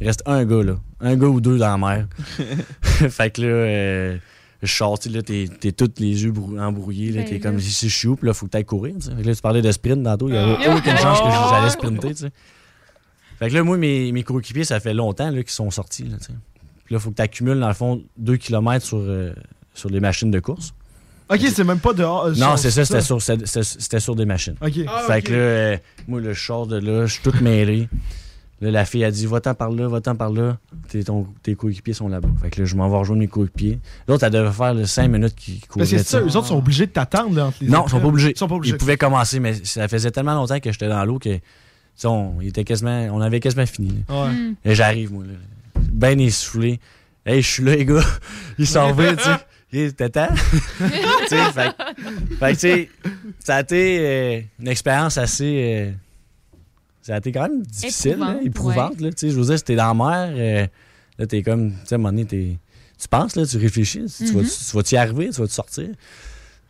il 0.00 0.06
reste 0.08 0.22
un 0.26 0.44
gars, 0.44 0.62
là. 0.64 0.74
Un 1.04 1.16
gars 1.16 1.26
ou 1.28 1.40
deux 1.40 1.58
dans 1.58 1.76
la 1.76 1.78
mer. 1.78 2.06
fait 2.82 3.30
que 3.30 3.42
là, 3.42 3.46
euh, 3.48 4.16
je 4.62 4.66
suis 4.68 4.78
sorti, 4.78 5.08
là, 5.10 5.22
t'es 5.22 5.48
t'es 5.60 5.72
tous 5.72 5.90
les 5.98 6.24
yeux 6.24 6.32
brou- 6.32 6.58
embrouillés, 6.58 7.12
là. 7.12 7.22
Ben 7.22 7.28
T'es 7.28 7.40
comme 7.40 7.60
si 7.60 7.88
je 7.88 7.94
suis 7.94 8.08
où, 8.08 8.16
puis 8.16 8.26
là, 8.26 8.34
faut 8.34 8.46
que 8.46 8.50
t'ailles 8.52 8.64
courir. 8.64 8.94
Fait 9.00 9.22
que 9.22 9.26
là, 9.28 9.34
tu 9.34 9.42
parlais 9.42 9.62
de 9.62 9.70
sprint 9.70 10.02
tantôt, 10.02 10.28
il 10.28 10.34
y 10.34 10.38
avait 10.38 10.56
Ah. 10.66 10.76
aucune 10.76 10.96
chance 10.96 11.20
que 11.20 11.26
Oh. 11.28 11.48
j'allais 11.50 11.70
sprinter, 11.70 12.08
tu 12.08 12.14
sais. 12.16 12.30
Fait 13.38 13.48
que 13.50 13.54
là, 13.54 13.62
moi, 13.64 13.76
mes, 13.76 14.10
mes 14.12 14.22
coéquipiers, 14.22 14.64
ça 14.64 14.80
fait 14.80 14.94
longtemps 14.94 15.30
là, 15.30 15.42
qu'ils 15.42 15.50
sont 15.50 15.70
sortis. 15.70 16.04
Là, 16.04 16.16
tu 16.18 16.24
sais. 16.26 16.32
Puis 16.84 16.94
là, 16.94 16.98
il 16.98 17.02
faut 17.02 17.10
que 17.10 17.16
tu 17.16 17.22
accumules, 17.22 17.58
dans 17.60 17.68
le 17.68 17.74
fond, 17.74 18.02
2 18.16 18.36
km 18.36 18.84
sur, 18.84 18.98
euh, 18.98 19.32
sur 19.74 19.90
les 19.90 20.00
machines 20.00 20.30
de 20.30 20.40
course. 20.40 20.72
Ok, 21.30 21.40
c'est 21.54 21.64
même 21.64 21.78
pas 21.80 21.94
dehors. 21.94 22.26
euh, 22.26 22.30
non, 22.34 22.50
sur- 22.50 22.58
c'est 22.58 22.70
ça, 22.70 22.84
c'était 22.84 23.00
sur, 23.00 23.20
c'était- 23.20 23.46
c'était- 23.46 23.62
c'était 23.64 24.00
sur 24.00 24.14
des 24.14 24.26
machines. 24.26 24.56
Ok. 24.62 24.72
Ah, 24.86 25.02
fait 25.06 25.22
que 25.22 25.32
là, 25.32 25.38
euh, 25.38 25.76
moi, 26.06 26.20
le 26.20 26.34
short 26.34 26.68
de 26.68 26.76
là, 26.76 27.06
je 27.06 27.14
suis 27.14 27.22
tout 27.22 27.34
mêlé. 27.42 27.88
Là, 28.60 28.70
la 28.70 28.84
fille 28.84 29.04
a 29.04 29.10
dit 29.10 29.26
Va-t'en 29.26 29.54
par 29.54 29.70
là, 29.70 29.88
va-t'en 29.88 30.14
par 30.14 30.30
là. 30.30 30.58
Tes, 30.88 31.02
ton- 31.04 31.26
tes 31.42 31.54
coéquipiers 31.54 31.92
sont 31.92 32.08
là-bas. 32.08 32.28
Fait 32.40 32.50
que 32.50 32.60
là, 32.60 32.66
je 32.66 32.76
m'en 32.76 32.88
vais 32.88 32.96
rejoindre 32.96 33.20
mes 33.20 33.26
coéquipiers. 33.28 33.78
L'autre, 34.08 34.24
elle 34.24 34.32
devait 34.32 34.52
faire 34.52 34.88
5 34.88 35.08
minutes 35.08 35.34
qu'ils 35.34 35.60
couraient. 35.66 35.80
Parce 35.84 35.90
que 35.90 35.98
c'est 35.98 36.04
ça, 36.04 36.20
eux 36.20 36.36
autres 36.36 36.46
sont 36.46 36.58
obligés 36.58 36.86
de 36.86 36.92
t'attendre 36.92 37.34
là, 37.36 37.46
entre 37.46 37.58
les 37.60 37.68
Non, 37.68 37.84
ils 37.86 37.90
sont 37.90 38.00
pas 38.00 38.06
obligés. 38.06 38.30
Ils 38.30 38.38
sont 38.38 38.48
pas 38.48 38.54
obligés. 38.54 38.74
Ils 38.74 38.78
pouvaient 38.78 38.96
commencer, 38.96 39.40
mais 39.40 39.54
ça 39.64 39.88
faisait 39.88 40.10
tellement 40.10 40.34
longtemps 40.34 40.60
que 40.60 40.70
j'étais 40.72 40.88
dans 40.88 41.04
l'eau 41.04 41.18
que 41.18 41.38
on, 42.04 42.40
était 42.40 42.64
quasiment, 42.64 43.08
on 43.12 43.20
avait 43.20 43.40
quasiment 43.40 43.66
fini. 43.66 44.02
là. 44.08 44.24
Ouais. 44.26 44.32
Mm. 44.32 44.54
Et 44.64 44.74
j'arrive, 44.74 45.12
moi, 45.12 45.24
là. 45.24 45.34
Ben 45.92 46.18
essoufflé. 46.20 46.80
Hey, 47.26 47.42
je 47.42 47.48
suis 47.50 47.62
là, 47.64 47.74
les 47.76 47.84
gars. 47.84 48.02
Ils 48.58 48.66
sont 48.66 48.86
revenus, 48.88 49.16
tu 49.18 49.24
sais. 49.24 49.36
Hey, 49.72 49.92
T'es 49.92 50.08
temps? 50.08 50.28
tu 50.32 51.28
sais, 51.28 51.36
fait, 51.52 51.74
que- 51.76 52.34
fait 52.36 52.52
que, 52.52 52.52
tu 52.52 52.58
sais, 52.58 52.90
ça 53.40 53.56
a 53.56 53.60
été 53.62 53.98
euh, 54.00 54.40
une 54.60 54.68
expérience 54.68 55.18
assez. 55.18 55.88
euh, 55.88 55.92
ça 57.06 57.14
a 57.14 57.18
été 57.18 57.32
quand 57.32 57.42
même 57.42 57.62
difficile, 57.62 58.12
Éprouvante, 58.12 58.34
là, 58.36 58.42
éprouvante. 58.44 59.00
là, 59.00 59.08
tu 59.10 59.14
sais, 59.18 59.30
je 59.30 59.38
veux 59.38 59.44
dire, 59.44 59.58
c'était 59.58 59.76
dans 59.76 59.88
la 59.88 59.94
mer. 59.94 60.34
euh, 60.36 60.66
là, 61.18 61.26
t'es 61.26 61.42
comme, 61.42 61.70
tu 61.72 61.76
sais, 61.84 61.94
à 61.94 61.96
un 61.96 61.98
moment 61.98 62.10
donné, 62.10 62.24
t'es- 62.24 62.56
tu 63.00 63.08
penses, 63.08 63.36
là, 63.36 63.44
tu 63.46 63.58
réfléchis. 63.58 64.04
Tu 64.18 64.26
vas- 64.32 64.40
Mhm. 64.42 64.46
tu 64.48 64.76
vas-y 64.76 64.96
arriver, 64.96 65.28
tu 65.30 65.40
vas 65.40 65.46
te 65.46 65.52
sortir. 65.52 65.88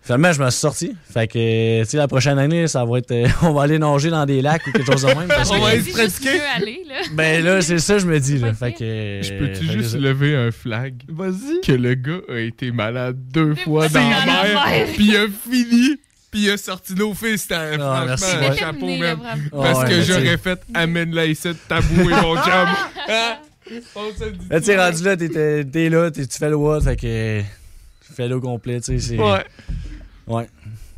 Finalement, 0.03 0.33
je 0.35 0.43
me 0.43 0.51
suis 0.51 0.61
sorti. 0.61 0.95
Fait 1.11 1.27
que, 1.27 1.83
tu 1.83 1.89
sais, 1.89 1.97
la 1.97 2.07
prochaine 2.09 2.39
année, 2.39 2.67
ça 2.69 2.85
va 2.85 2.99
être. 2.99 3.11
euh, 3.13 3.27
on 3.43 3.53
va 3.55 3.63
aller 3.63 3.79
nager 3.79 4.11
dans 4.11 4.27
des 4.27 4.43
lacs 4.43 4.67
ou 4.67 4.73
quelque 4.73 4.93
chose 4.93 5.01
de 5.03 5.07
même. 5.07 5.29
parce 5.29 5.51
On 5.51 5.55
que- 5.55 5.61
va 5.61 5.93
pratiqué. 5.93 6.35
mieux 6.35 6.41
aller, 6.57 6.83
là. 6.87 6.95
ben 7.15 7.43
là, 7.43 7.63
c'est 7.63 7.79
ça, 7.79 7.97
je 7.99 8.07
me 8.07 8.19
dis. 8.21 8.37
Là. 8.39 8.53
Fait 8.53 8.73
que, 8.73 9.21
Je 9.23 9.39
peux-tu 9.39 9.65
juste 9.73 9.95
lever 9.95 10.37
un 10.37 10.51
flag? 10.51 10.95
Vas-y. 11.09 11.61
Que 11.65 11.73
le 11.73 11.95
gars 11.95 12.21
a 12.29 12.39
été 12.39 12.71
malade 12.71 13.17
deux 13.33 13.55
fois 13.55 13.89
dans 13.89 14.01
la 14.11 14.27
la 14.27 14.27
mer, 14.27 14.65
mer. 14.67 14.87
puis 14.95 15.07
il 15.09 15.17
a 15.17 15.27
fini, 15.29 15.97
puis 16.35 16.43
il 16.47 16.51
a 16.51 16.57
sorti 16.57 16.95
nos 16.95 17.15
fils. 17.15 17.43
C'était 17.43 17.55
un- 17.55 17.79
Ah, 17.81 18.03
merci, 18.07 18.25
franchement 18.25 18.47
un 18.47 18.51
ouais. 18.51 18.57
chapeau, 18.59 18.87
vraiment. 18.97 19.23
Parce 19.53 19.79
Ouais, 19.85 19.89
que 19.91 20.03
j'aurais 20.03 20.37
fait 20.39 20.61
amène-la 20.75 21.27
ici, 21.27 21.49
tabou 21.69 22.01
et 22.11 22.15
mon 22.15 22.35
chum. 22.43 22.69
Dit 23.71 23.81
Là, 24.51 24.61
tu 24.61 24.77
rendu 24.77 25.03
là, 25.05 25.17
t'es- 25.17 25.29
t'es 25.31 25.65
t'es 25.65 25.89
là, 25.89 26.11
t'es- 26.11 26.27
tu 26.27 26.37
fais 26.39 26.51
le 26.51 26.57
WOD, 26.57 26.83
fait 26.85 26.97
que. 26.97 27.41
Tu 27.41 28.13
fais 28.15 28.29
le 28.29 28.39
complet, 28.39 28.81
tu 28.81 28.99
sais. 28.99 29.17
c'est- 29.17 29.19
Ouais. 29.19 29.45
Ouais. 30.27 30.49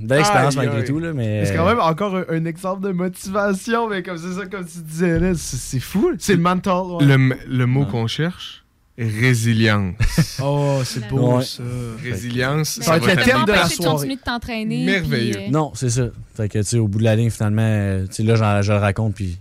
Belle 0.01 0.19
expérience 0.21 0.57
malgré 0.57 0.85
tout, 0.85 0.99
là, 0.99 1.13
mais. 1.13 1.41
Mais 1.41 1.47
C'est 1.47 1.55
quand 1.55 1.65
même 1.67 1.81
encore 1.81 2.17
un, 2.17 2.25
un 2.29 2.45
exemple 2.45 2.83
de 2.87 2.93
motivation, 2.93 3.89
mais 3.89 4.03
comme 4.03 4.19
c'est 4.19 4.33
ça, 4.35 4.47
comme 4.47 4.67
tu 4.67 4.79
disais 4.81 5.19
là, 5.21 5.33
c'est 5.35 5.57
c'est 5.57 5.81
fou. 5.81 6.13
C'est 6.19 6.35
le 6.35 6.41
mental. 6.43 6.75
ouais. 6.87 7.05
Le, 7.05 7.37
le 7.47 7.67
mot 7.67 7.87
qu'on 7.87 8.07
cherche, 8.09 8.65
résilience. 8.99 9.95
Oh, 10.43 10.81
c'est 10.85 11.09
beau 11.09 11.37
Ouais. 11.39 11.45
ça. 11.45 11.63
Résilience, 12.03 12.79
Ça 12.81 12.99
va 12.99 13.13
être 13.13 13.17
le 13.19 13.25
thème 13.25 13.45
de 13.45 13.53
la 13.53 13.69
soirée. 13.69 13.93
continuer 13.97 14.17
de 14.17 14.21
t'entraîner. 14.21 14.85
Merveilleux. 14.85 15.33
puis, 15.35 15.45
euh, 15.47 15.51
Non, 15.51 15.73
c'est 15.75 15.91
ça. 15.91 16.09
Fait 16.35 16.49
que, 16.49 16.59
tu 16.59 16.65
sais, 16.65 16.79
au 16.79 16.89
bout 16.89 16.99
de 16.99 17.05
la 17.05 17.17
ligne, 17.17 17.31
finalement, 17.31 17.63
euh, 17.63 18.07
tu 18.07 18.15
sais, 18.17 18.23
là, 18.23 18.37
j'en- 18.37 18.63
je 18.63 18.73
le 18.73 18.79
raconte, 18.79 19.15
puis. 19.15 19.39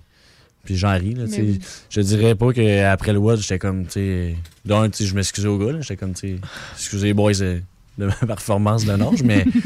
Puis 0.63 0.77
j'en 0.77 0.93
ris, 0.97 1.13
là, 1.13 1.25
oui. 1.37 1.59
Je 1.91 2.01
dirais 2.01 2.33
pas 2.33 2.51
qu'après 2.51 3.13
le 3.13 3.19
WOD, 3.19 3.39
j'étais 3.39 3.59
comme, 3.59 3.85
tu 3.85 3.91
sais. 3.93 4.35
D'un, 4.65 4.89
tu 4.89 4.97
sais, 4.97 5.05
je 5.05 5.13
m'excusais 5.13 5.47
au 5.47 5.59
gars. 5.59 5.79
J'étais 5.81 5.95
comme, 5.97 6.13
tu 6.13 6.35
sais. 6.37 6.41
Excusez, 6.73 7.13
boys, 7.13 7.39
euh, 7.41 7.59
de 7.99 8.05
ma 8.07 8.13
performance 8.27 8.83
de 8.85 8.93
nage, 8.95 9.21
mais. 9.23 9.43
tu 9.53 9.61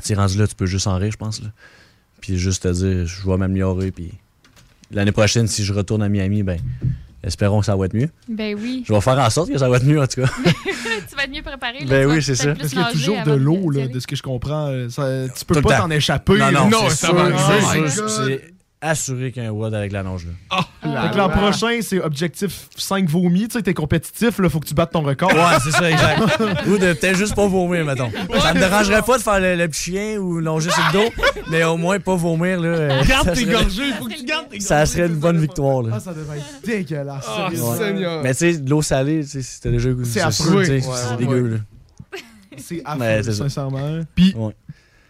sais, 0.00 0.14
rendu 0.14 0.36
là, 0.38 0.46
tu 0.48 0.54
peux 0.56 0.66
juste 0.66 0.86
en 0.88 0.96
rire, 0.96 1.12
je 1.12 1.16
pense, 1.16 1.40
là. 1.42 1.48
Puis 2.20 2.38
juste 2.38 2.62
te 2.64 2.68
dire, 2.72 3.06
je 3.06 3.28
vais 3.30 3.36
m'améliorer, 3.36 3.92
puis. 3.92 4.10
L'année 4.90 5.12
prochaine, 5.12 5.46
si 5.46 5.62
je 5.64 5.72
retourne 5.72 6.02
à 6.02 6.08
Miami, 6.08 6.42
ben. 6.42 6.58
Espérons 7.26 7.60
que 7.60 7.66
ça 7.66 7.74
va 7.74 7.86
être 7.86 7.94
mieux. 7.94 8.08
Ben 8.28 8.54
oui. 8.60 8.84
Je 8.86 8.92
vais 8.92 9.00
faire 9.00 9.18
en 9.18 9.30
sorte 9.30 9.50
que 9.50 9.58
ça 9.58 9.68
va 9.68 9.78
être 9.78 9.84
mieux, 9.86 10.00
en 10.00 10.06
tout 10.06 10.20
cas. 10.20 10.28
tu 10.44 11.16
vas 11.16 11.24
être 11.24 11.30
mieux 11.32 11.42
préparé. 11.42 11.80
là, 11.80 11.86
Ben 11.86 12.06
oui, 12.06 12.22
c'est 12.22 12.34
ça. 12.34 12.52
plus 12.52 12.58
Parce 12.60 12.70
qu'il 12.70 12.78
y 12.80 12.82
a 12.82 12.92
toujours 12.92 13.22
de 13.24 13.32
l'eau, 13.32 13.72
de 13.72 13.98
ce 14.00 14.06
que 14.06 14.16
je 14.16 14.22
comprends. 14.22 14.68
euh, 14.68 14.88
ça- 14.88 15.28
tu 15.34 15.44
peux 15.44 15.60
pas 15.62 15.78
t'en 15.78 15.90
échapper. 15.90 16.38
Non, 16.38 16.50
non, 16.52 16.68
Non, 16.68 16.78
c'est 16.88 17.06
ça 17.06 17.12
va 17.12 17.30
Oh 18.84 18.88
assuré 18.90 19.32
qu'un 19.32 19.50
WOD 19.50 19.72
avec 19.74 19.92
la 19.92 20.02
nage, 20.02 20.26
là. 20.26 20.32
Ah, 20.50 21.06
Fait 21.06 21.12
que 21.12 21.16
l'an 21.16 21.28
prochain, 21.30 21.78
c'est 21.80 22.00
objectif 22.00 22.68
5 22.76 23.08
vomis. 23.08 23.48
Tu 23.48 23.54
sais, 23.56 23.62
t'es 23.62 23.72
compétitif, 23.74 24.38
là, 24.38 24.48
faut 24.50 24.60
que 24.60 24.66
tu 24.66 24.74
battes 24.74 24.92
ton 24.92 25.00
record. 25.02 25.32
Ouais, 25.32 25.58
c'est 25.62 25.70
ça, 25.70 25.90
exact. 25.90 26.20
ou 26.66 26.76
de 26.78 26.92
peut-être 26.92 27.16
juste 27.16 27.34
pas 27.34 27.46
vomir, 27.46 27.84
mettons. 27.84 28.10
Ça 28.40 28.52
me 28.52 28.58
dérangerait 28.60 29.02
pas 29.02 29.16
de 29.18 29.22
faire 29.22 29.40
le, 29.40 29.56
le 29.56 29.68
petit 29.68 29.90
chien 29.92 30.16
ou 30.18 30.38
longer 30.40 30.70
sur 30.70 30.82
le 30.92 30.92
dos, 30.92 31.12
mais 31.50 31.64
au 31.64 31.76
moins 31.78 31.98
pas 31.98 32.14
vomir, 32.14 32.60
là. 32.60 32.68
euh, 32.68 33.04
Garde 33.04 33.24
ça 33.28 33.32
tes 33.32 33.40
serait- 33.44 33.52
gorgées, 33.52 33.86
il 33.88 33.94
faut 33.94 34.04
que 34.04 34.14
tu 34.14 34.24
gardes 34.24 34.48
tes 34.50 34.58
gorgées. 34.58 34.66
Ça 34.66 34.84
serait 34.86 35.06
une 35.06 35.16
bonne 35.16 35.38
victoire, 35.40 35.82
là. 35.82 35.92
Ah, 35.94 36.00
ça 36.00 36.12
devait 36.12 36.38
être 36.38 36.66
dégueulasse. 36.66 37.24
Ah. 37.28 37.48
Seigneur. 37.78 38.22
Mais 38.22 38.32
tu 38.34 38.38
sais, 38.52 38.58
de 38.58 38.68
l'eau 38.70 38.82
salée, 38.82 39.20
tu 39.24 39.30
sais, 39.30 39.42
c'était 39.42 39.70
déjà 39.70 39.90
C'est 40.04 40.20
affreux. 40.20 40.64
C'est 40.64 41.16
dégueu, 41.18 41.48
là. 41.48 41.56
C'est 42.58 42.82
affreux, 42.84 43.32
sincèrement. 43.32 44.00
Puis. 44.14 44.34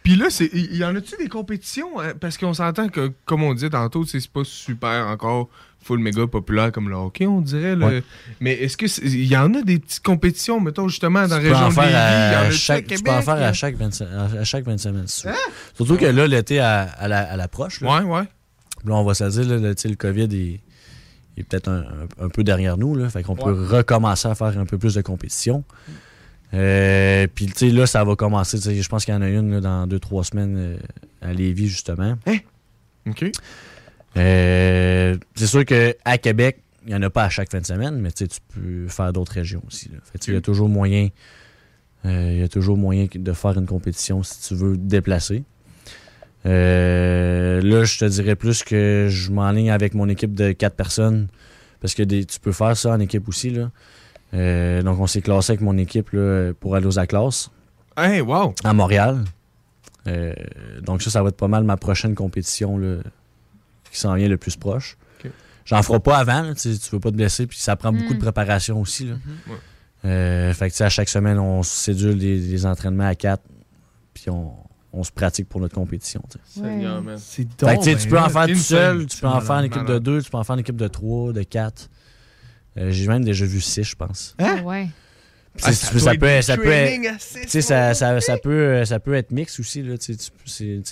Puis 0.04 0.14
là, 0.14 0.26
il 0.52 0.76
y 0.76 0.84
en 0.84 0.94
a-tu 0.94 1.16
des 1.16 1.28
compétitions? 1.28 1.98
hein? 2.00 2.12
Parce 2.20 2.38
qu'on 2.38 2.54
s'entend 2.54 2.88
que, 2.88 3.10
comme 3.24 3.42
on 3.42 3.52
disait 3.54 3.70
tantôt, 3.70 4.04
c'est 4.06 4.24
pas 4.28 4.44
super 4.44 5.08
encore 5.08 5.48
full 5.82 5.98
méga 5.98 6.26
populaire 6.26 6.70
comme 6.72 6.88
le 6.88 6.94
hockey, 6.94 7.26
on 7.26 7.40
dirait. 7.42 7.74
là. 7.76 7.86
Ouais. 7.88 8.02
Mais 8.40 8.52
est-ce 8.52 8.76
que 8.76 8.86
il 9.04 9.26
y 9.26 9.36
en 9.36 9.52
a 9.54 9.60
des 9.62 9.78
petites 9.80 10.02
compétitions, 10.02 10.58
mettons, 10.60 10.88
justement, 10.88 11.26
dans 11.26 11.36
la 11.36 11.42
région 11.42 11.68
de 11.68 11.74
Lévis? 11.86 11.94
à 11.94 12.50
tu 12.86 13.02
peux 13.02 13.10
en 13.10 13.22
faire 13.22 13.34
à 13.34 13.52
chaque 13.52 13.74
25, 13.76 14.06
à 14.38 14.44
chaque 14.44 14.64
25 14.64 14.78
semaines, 14.78 15.06
veux. 15.06 15.34
Surtout 15.74 15.96
que 15.96 16.06
là, 16.06 16.26
l'été 16.26 16.60
à, 16.60 16.82
à 16.82 17.08
la- 17.08 17.30
à 17.32 17.36
l'approche, 17.36 17.80
là, 17.80 17.98
Ouais, 18.00 18.04
ouais. 18.04 18.24
Là, 18.86 18.94
on 18.94 19.04
va 19.04 19.14
se 19.14 19.24
dire, 19.24 19.44
là, 19.48 19.56
le, 19.58 19.94
COVID 19.96 20.24
est, 20.34 20.60
est 21.38 21.42
peut-être 21.44 21.68
un, 21.68 21.80
un- 21.80 22.24
un 22.26 22.28
peu 22.28 22.44
derrière 22.44 22.76
nous. 22.78 22.94
Là, 22.94 23.08
fait 23.10 23.22
qu'on 23.22 23.34
peut 23.36 23.52
recommencer 23.52 24.28
à 24.28 24.34
faire 24.34 24.58
un 24.58 24.66
peu 24.66 24.78
plus 24.78 24.94
de 24.94 25.00
compétition. 25.02 25.64
Euh, 26.54 27.26
Puis, 27.34 27.46
tu 27.46 27.52
sais, 27.56 27.68
là, 27.70 27.86
ça 27.86 28.04
va 28.04 28.16
commencer. 28.16 28.58
Je 28.58 28.88
pense 28.88 29.04
qu'il 29.04 29.12
y 29.12 29.16
en 29.16 29.22
a 29.22 29.28
une 29.28 29.50
là, 29.52 29.60
dans 29.60 29.86
deux, 29.86 29.98
trois 29.98 30.24
semaines 30.24 30.56
euh, 30.56 30.76
à 31.20 31.32
Lévis, 31.32 31.68
justement. 31.68 32.16
OK. 33.08 33.24
Euh, 34.16 35.16
c'est 35.34 35.46
sûr 35.46 35.64
qu'à 35.64 36.18
Québec, 36.18 36.62
il 36.86 36.90
n'y 36.90 36.94
en 36.94 37.02
a 37.02 37.10
pas 37.10 37.24
à 37.24 37.28
chaque 37.28 37.50
fin 37.50 37.60
de 37.60 37.66
semaine, 37.66 37.98
mais 37.98 38.12
tu 38.12 38.26
peux 38.54 38.86
faire 38.88 39.12
d'autres 39.12 39.32
régions 39.32 39.62
aussi. 39.66 39.88
là. 39.88 39.98
Fait 40.04 40.24
Il 40.28 40.34
y 40.34 40.36
a 40.36 40.40
toujours 40.40 40.68
moyen. 40.68 41.08
euh, 42.04 42.30
il 42.34 42.40
y 42.40 42.42
a 42.42 42.48
toujours 42.48 42.76
moyen 42.76 43.06
de 43.12 43.32
faire 43.32 43.58
une 43.58 43.66
compétition 43.66 44.22
si 44.22 44.40
tu 44.48 44.54
veux 44.54 44.74
te 44.76 44.82
déplacer. 44.82 45.42
Euh, 46.46 47.62
là, 47.62 47.84
je 47.84 47.98
te 47.98 48.04
dirais 48.04 48.36
plus 48.36 48.62
que 48.62 49.08
je 49.10 49.30
m'enligne 49.32 49.70
avec 49.70 49.94
mon 49.94 50.08
équipe 50.08 50.34
de 50.34 50.52
quatre 50.52 50.76
personnes 50.76 51.28
parce 51.80 51.94
que 51.94 52.02
des, 52.02 52.24
tu 52.26 52.38
peux 52.38 52.52
faire 52.52 52.76
ça 52.76 52.90
en 52.92 53.00
équipe 53.00 53.28
aussi. 53.28 53.50
Là. 53.50 53.70
Euh, 54.34 54.82
donc, 54.82 54.98
on 55.00 55.06
s'est 55.06 55.22
classé 55.22 55.52
avec 55.52 55.60
mon 55.60 55.76
équipe 55.78 56.10
là, 56.12 56.52
pour 56.58 56.74
aller 56.74 56.86
aux 56.86 56.98
A-classes 56.98 57.50
Hey, 57.96 58.20
wow! 58.20 58.54
à 58.64 58.72
Montréal. 58.72 59.24
Euh, 60.08 60.34
donc, 60.82 61.02
ça, 61.02 61.10
ça 61.10 61.22
va 61.22 61.28
être 61.28 61.36
pas 61.36 61.48
mal 61.48 61.64
ma 61.64 61.76
prochaine 61.76 62.14
compétition 62.14 62.76
là, 62.76 62.96
qui 63.90 63.98
s'en 64.00 64.14
vient 64.14 64.28
le 64.28 64.36
plus 64.36 64.56
proche. 64.56 64.96
J'en 65.66 65.82
ferai 65.82 65.98
pas 65.98 66.18
avant, 66.18 66.42
là, 66.42 66.54
tu 66.54 66.68
veux 66.92 67.00
pas 67.00 67.10
te 67.10 67.16
blesser, 67.16 67.46
puis 67.46 67.58
ça 67.58 67.74
prend 67.74 67.90
beaucoup 67.90 68.12
Mm. 68.12 68.16
de 68.16 68.22
préparation 68.22 68.80
aussi. 68.82 69.06
Là. 69.06 69.14
Ouais. 69.48 69.54
Euh, 70.04 70.52
fait 70.52 70.66
que, 70.68 70.72
tu 70.72 70.76
sais, 70.76 70.84
à 70.84 70.90
chaque 70.90 71.08
semaine, 71.08 71.38
on 71.38 71.62
sédule 71.62 72.18
des, 72.18 72.38
des 72.38 72.66
entraînements 72.66 73.06
à 73.06 73.14
quatre, 73.14 73.42
puis 74.12 74.28
on, 74.28 74.52
on 74.92 75.02
se 75.04 75.10
pratique 75.10 75.48
pour 75.48 75.62
notre 75.62 75.74
compétition. 75.74 76.22
man. 77.00 77.16
C'est 77.16 77.48
Fait 77.58 77.78
que, 77.78 77.82
tu 77.82 77.90
sais, 77.92 77.96
tu 77.96 78.08
peux 78.08 78.18
en 78.18 78.28
faire 78.28 78.46
tout 78.46 78.54
seul, 78.56 79.06
tu 79.06 79.16
peux 79.16 79.26
en 79.26 79.40
faire 79.40 79.50
en 79.52 79.54
malade, 79.54 79.72
équipe 79.72 79.86
de 79.86 79.98
deux, 79.98 80.20
tu 80.20 80.30
peux 80.30 80.36
en 80.36 80.44
faire 80.44 80.56
en 80.56 80.58
équipe 80.58 80.76
de 80.76 80.88
trois, 80.88 81.32
de 81.32 81.42
quatre. 81.44 81.88
Euh, 82.76 82.90
J'ai 82.90 83.06
même 83.08 83.24
déjà 83.24 83.44
vu 83.46 83.60
six, 83.60 83.84
je 83.84 83.94
pense. 83.96 84.34
Hein? 84.38 84.56
Ah 84.58 84.62
Ouais. 84.64 84.88
Ah, 85.62 85.72
ça 85.72 85.90
peut 85.92 85.98
ça 86.42 86.56
peut 86.56 86.62
ça, 87.62 87.94
ça, 87.94 88.20
ça 88.20 88.36
peut, 88.38 88.50
euh, 88.50 88.84
ça 88.84 88.98
peut 88.98 89.14
être 89.14 89.30
mix 89.30 89.60
aussi. 89.60 89.82
Là, 89.82 89.94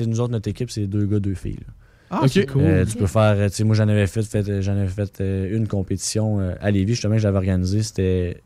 nous 0.07 0.21
autres, 0.21 0.31
notre 0.31 0.49
équipe, 0.49 0.71
c'est 0.71 0.87
deux 0.87 1.05
gars, 1.07 1.19
deux 1.19 1.35
filles. 1.35 1.59
là. 1.67 1.73
Ah, 2.11 2.21
Ok. 2.25 2.31
c'est 2.33 2.47
cool. 2.47 2.63
Euh, 2.63 2.85
tu 2.85 2.97
peux 2.97 3.07
faire, 3.09 3.51
tu 3.51 3.57
sais, 3.57 3.65
moi 3.65 3.75
j'en 3.75 3.89
avais 3.89 4.07
fait, 4.07 4.23
fait, 4.23 4.63
j'en 4.63 4.77
avais 4.77 4.87
fait 4.87 5.21
euh, 5.21 5.57
une 5.57 5.67
compétition 5.67 6.39
euh, 6.41 6.55
à 6.61 6.71
Lévis, 6.71 6.93
justement, 6.93 7.15
que 7.17 7.21
j'avais 7.23 7.39
organisée, 7.39 7.83
c'était, 7.83 8.41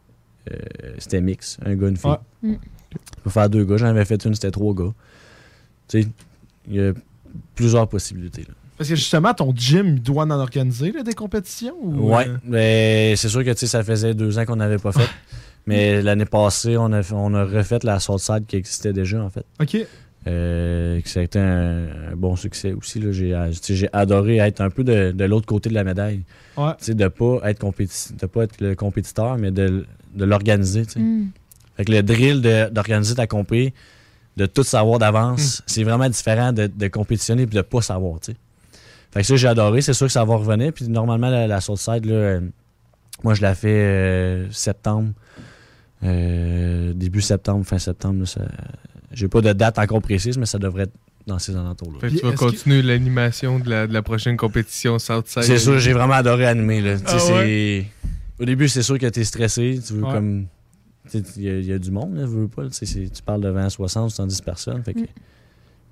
euh, 0.50 0.56
c'était 0.98 1.20
mix, 1.20 1.58
un 1.66 1.74
gars, 1.74 1.88
une 1.88 1.96
fille. 1.98 2.10
Ouais. 2.42 2.58
Tu 2.92 3.22
peux 3.24 3.30
faire 3.30 3.50
deux 3.50 3.64
gars. 3.66 3.76
J'en 3.76 3.86
avais 3.88 4.04
fait 4.06 4.24
une, 4.24 4.34
c'était 4.34 4.50
trois 4.52 4.72
gars. 4.72 4.94
Tu 5.88 6.02
sais, 6.02 6.08
il 6.68 6.76
y 6.76 6.80
a 6.80 6.92
plusieurs 7.54 7.88
possibilités. 7.88 8.42
là. 8.42 8.54
Parce 8.76 8.88
que 8.90 8.96
justement, 8.96 9.32
ton 9.34 9.52
gym, 9.54 9.98
doit 9.98 10.24
en 10.24 10.30
organiser 10.30 10.92
là, 10.92 11.02
des 11.02 11.14
compétitions? 11.14 11.74
Ou, 11.80 12.14
Ouais, 12.14 12.28
euh, 12.28 12.36
mais 12.44 13.14
c'est 13.16 13.28
sûr 13.28 13.42
que 13.44 13.50
tu 13.50 13.58
sais, 13.58 13.66
ça 13.66 13.82
faisait 13.82 14.14
deux 14.14 14.38
ans 14.38 14.44
qu'on 14.44 14.56
n'avait 14.56 14.78
pas 14.78 14.92
fait. 14.92 15.08
mais 15.66 16.02
l'année 16.02 16.24
passée, 16.26 16.76
on 16.76 16.92
a, 16.92 17.02
fait- 17.02 17.14
on 17.14 17.32
a 17.34 17.44
refait 17.44 17.78
la 17.82 17.98
Southside 18.00 18.44
qui 18.46 18.56
existait 18.56 18.92
déjà, 18.92 19.22
en 19.22 19.30
fait. 19.30 19.44
OK. 19.60 19.86
Euh, 20.28 21.00
que 21.00 21.08
ça 21.08 21.20
a 21.20 21.22
été 21.22 21.38
un, 21.38 21.84
un 22.12 22.16
bon 22.16 22.34
succès 22.34 22.72
aussi. 22.72 22.98
là. 22.98 23.12
J'ai, 23.12 23.32
euh, 23.32 23.48
tu 23.50 23.58
sais, 23.62 23.74
j'ai 23.76 23.88
adoré 23.92 24.38
être 24.38 24.60
un 24.60 24.70
peu 24.70 24.82
de, 24.82 25.12
de 25.12 25.24
l'autre 25.24 25.46
côté 25.46 25.68
de 25.68 25.74
la 25.74 25.84
médaille. 25.84 26.22
Ouais. 26.56 26.72
Tu 26.78 26.86
sais, 26.86 26.94
de 26.94 27.06
pas 27.08 27.38
être 27.44 27.60
compéti- 27.60 28.16
de 28.16 28.26
pas 28.26 28.42
être 28.44 28.60
le 28.60 28.74
compétiteur, 28.74 29.38
mais 29.38 29.52
de, 29.52 29.86
de 30.14 30.24
l'organiser. 30.24 30.82
Mm. 30.96 31.26
Fait 31.76 31.84
que 31.84 31.92
le 31.92 32.02
drill 32.02 32.40
d'organiser 32.72 33.14
ta 33.14 33.26
compé, 33.28 33.72
de 34.36 34.46
tout 34.46 34.64
savoir 34.64 34.96
Mm. 34.96 35.00
d'avance, 35.00 35.62
c'est 35.66 35.84
vraiment 35.84 36.08
différent 36.08 36.52
de, 36.52 36.66
de 36.66 36.88
compétitionner 36.88 37.42
et 37.42 37.46
de 37.46 37.60
pas 37.62 37.80
savoir. 37.82 38.18
tu 38.18 38.32
sais. 38.32 38.38
Fait 39.16 39.22
que 39.22 39.26
ça, 39.26 39.36
j'ai 39.36 39.48
adoré. 39.48 39.80
C'est 39.80 39.94
sûr 39.94 40.06
que 40.06 40.12
ça 40.12 40.24
va 40.24 40.36
revenir. 40.36 40.72
Puis 40.72 40.86
normalement, 40.88 41.28
la, 41.30 41.46
la 41.46 41.60
Southside, 41.60 42.04
là, 42.04 42.12
euh, 42.14 42.40
moi, 43.24 43.34
je 43.34 43.42
la 43.42 43.54
fais 43.54 43.68
euh, 43.70 44.50
septembre. 44.50 45.12
Euh, 46.04 46.92
début 46.94 47.20
septembre, 47.20 47.64
fin 47.64 47.78
septembre. 47.78 48.20
là, 48.20 48.26
ça- 48.26 48.42
J'ai 49.12 49.28
pas 49.28 49.40
de 49.40 49.52
date 49.52 49.78
encore 49.78 50.02
précise, 50.02 50.36
mais 50.36 50.46
ça 50.46 50.58
devrait 50.58 50.82
être 50.84 50.92
dans 51.26 51.38
ces 51.38 51.56
alentours-là. 51.56 51.98
Fait 52.00 52.10
que 52.10 52.18
tu 52.20 52.26
vas 52.26 52.32
continuer 52.32 52.82
l'animation 52.82 53.58
de 53.58 53.70
la, 53.70 53.86
de 53.86 53.92
la 53.92 54.02
prochaine 54.02 54.36
compétition 54.36 54.98
Southside? 54.98 55.42
C'est 55.44 55.58
sûr, 55.58 55.78
j'ai 55.78 55.92
vraiment 55.92 56.14
adoré 56.14 56.46
animer. 56.46 56.80
Là. 56.80 56.96
Ah 57.06 57.16
ouais? 57.32 57.86
Au 58.38 58.44
début, 58.44 58.68
c'est 58.68 58.82
sûr 58.82 58.98
que 58.98 59.06
tu 59.06 59.20
es 59.20 59.24
stressé. 59.24 59.80
Tu 59.86 59.94
veux 59.94 60.02
Ouais. 60.04 60.12
comme. 60.12 60.46
Il 61.14 61.20
y, 61.42 61.48
a- 61.48 61.58
il 61.58 61.64
y 61.66 61.72
a 61.72 61.78
du 61.78 61.90
monde, 61.92 62.16
là, 62.16 62.26
veux 62.26 62.48
pas. 62.48 62.64
Tu 62.68 63.08
parles 63.24 63.40
devant 63.40 63.70
60, 63.70 64.10
70 64.10 64.40
personnes. 64.42 64.82
Fait 64.82 64.92
que- 64.94 65.00
Mm. 65.00 65.06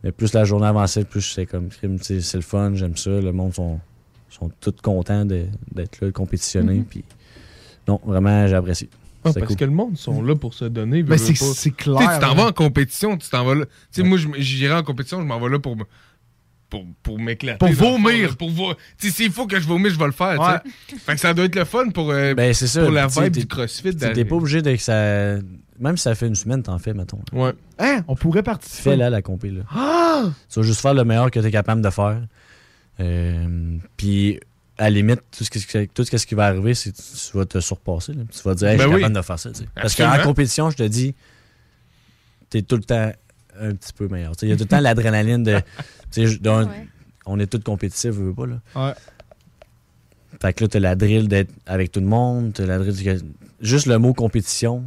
Mais 0.05 0.13
plus 0.13 0.33
la 0.35 0.45
journée 0.45 0.67
avançait, 0.67 1.03
plus 1.05 1.23
c'est 1.23 1.47
comme. 1.47 1.71
C'est 2.03 2.35
le 2.35 2.41
fun, 2.43 2.73
j'aime 2.75 2.97
ça. 2.97 3.11
Le 3.11 3.33
monde 3.33 3.55
sont, 3.55 3.81
sont 4.29 4.51
tous 4.61 4.75
contents 4.83 5.25
d'être 5.25 6.01
là, 6.01 6.07
de 6.09 6.11
compétitionner. 6.11 6.75
Mhm. 6.75 6.85
Puis, 6.85 7.05
non, 7.89 7.99
vraiment, 8.05 8.47
j'apprécie. 8.47 8.89
Ah, 9.27 9.33
parce 9.33 9.47
cool. 9.47 9.57
que 9.57 9.65
le 9.65 9.71
monde 9.71 9.97
sont 9.97 10.21
là 10.23 10.37
pour 10.37 10.53
se 10.53 10.67
donner. 10.67 11.03
Ben, 11.03 11.17
veux, 11.17 11.17
c'est- 11.17 11.71
clair, 11.71 11.97
Tu 11.99 12.05
sais, 12.05 12.15
Tu 12.15 12.21
t'en 12.21 12.33
hein. 12.33 12.35
vas 12.35 12.47
en 12.49 12.53
compétition, 12.53 13.17
tu 13.17 13.29
t'en 13.31 13.43
vas 13.47 13.55
là. 13.55 13.65
Tu 13.65 13.73
sais, 13.91 14.03
moi, 14.03 14.19
j'irai 14.37 14.75
en 14.75 14.83
compétition, 14.83 15.19
je 15.23 15.27
m'en 15.27 15.41
vais 15.41 15.49
là 15.49 15.59
pour 15.59 15.77
me- 15.77 15.85
pour, 16.69 16.85
pour 17.03 17.19
m'éclater. 17.19 17.59
Pour 17.59 17.73
vomir. 17.73 18.37
Pour 18.37 18.51
vo- 18.51 18.75
s'il 18.99 19.31
faut 19.31 19.47
que 19.47 19.59
je 19.59 19.67
vomisse, 19.67 19.95
je 19.95 19.99
vais 19.99 20.05
le 20.07 20.13
faire. 20.13 20.63
Fait 21.07 21.15
que 21.15 21.21
ça 21.21 21.33
doit 21.33 21.47
être 21.47 21.57
le 21.57 21.65
fun 21.65 21.89
pour, 21.89 22.11
euh, 22.11 22.35
Ben, 22.35 22.53
ça. 22.53 22.83
pour 22.83 22.91
la 22.91 23.07
vibe 23.07 23.31
du 23.33 23.47
CrossFit. 23.47 23.97
t'es- 23.97 24.25
pas 24.27 24.37
obligé 24.37 24.61
de 24.61 24.73
que 24.73 24.83
ça. 24.83 25.37
Même 25.81 25.97
si 25.97 26.05
ça 26.05 26.15
fait 26.15 26.27
une 26.29 26.35
semaine, 26.37 26.63
t'en 26.63 26.79
fais, 26.79 26.95
mettons. 26.95 27.19
Ouais. 27.33 27.53
Hein, 27.79 28.05
on 28.09 28.15
pourrait 28.15 28.43
participer. 28.45 28.91
Fais-la, 28.91 29.11
la 29.11 29.23
compé, 29.23 29.51
là. 29.51 29.63
Ah! 29.71 30.25
Tu 30.49 30.61
vas 30.61 30.65
juste 30.67 30.81
faire 30.81 30.95
le 30.95 31.05
meilleur 31.05 31.31
que 31.31 31.41
tu 31.41 31.47
es 31.47 31.51
capable 31.51 31.83
de 31.83 31.91
faire. 31.91 32.23
Euh, 33.01 33.77
Puis, 33.97 34.39
à 34.79 34.85
la 34.85 34.91
limite, 34.91 35.21
tout 35.37 35.43
ce, 35.45 35.51
qui, 35.51 35.89
tout 35.89 36.05
ce 36.05 36.27
qui 36.27 36.35
va 36.35 36.47
arriver, 36.47 36.75
c'est 36.75 36.93
que 36.93 36.97
tu 36.97 37.37
vas 37.37 37.45
te 37.45 37.59
surpasser. 37.61 38.13
là. 38.13 38.23
Tu 38.31 38.41
vas 38.43 38.55
dire, 38.55 38.69
hey, 38.69 38.77
Ben 38.77 38.83
je 38.85 38.89
suis 38.89 38.95
oui. 38.95 39.01
capable 39.03 39.17
de 39.17 39.23
faire 39.23 39.39
ça. 39.39 39.51
tu 39.51 39.61
sais. 39.63 39.69
Parce 39.75 39.95
qu'en 39.97 40.17
compétition, 40.23 40.71
je 40.71 40.77
te 40.77 40.83
dis, 40.85 41.15
tu 42.51 42.59
es 42.59 42.63
tout 42.63 42.77
le 42.77 42.83
temps 42.85 43.11
un 43.61 43.75
petit 43.75 43.93
peu 43.93 44.07
meilleur. 44.09 44.33
Il 44.43 44.49
y 44.49 44.53
a 44.53 44.57
tout 44.57 44.63
le 44.65 44.69
temps 44.69 44.81
l'adrénaline 44.81 45.43
de. 45.43 45.61
je- 46.17 46.39
On 47.27 47.39
est 47.41 47.47
tous 47.47 47.59
compétitifs, 47.61 48.11
veux, 48.11 48.27
veux 48.27 48.35
pas. 48.35 48.47
Là. 48.47 48.61
Ouais. 48.77 48.93
Fait 50.43 50.53
que 50.53 50.65
là, 50.65 50.69
tu 50.69 50.77
as 50.77 50.81
la 50.81 50.95
drill 50.95 51.27
d'être 51.29 51.51
avec 51.67 51.91
tout 51.91 52.01
le 52.01 52.07
monde. 52.07 52.53
t'as 52.53 52.67
la 52.67 52.79
drill 52.79 52.93
du- 52.95 53.25
Juste 53.61 53.87
le 53.87 53.99
mot 53.99 54.13
compétition, 54.13 54.85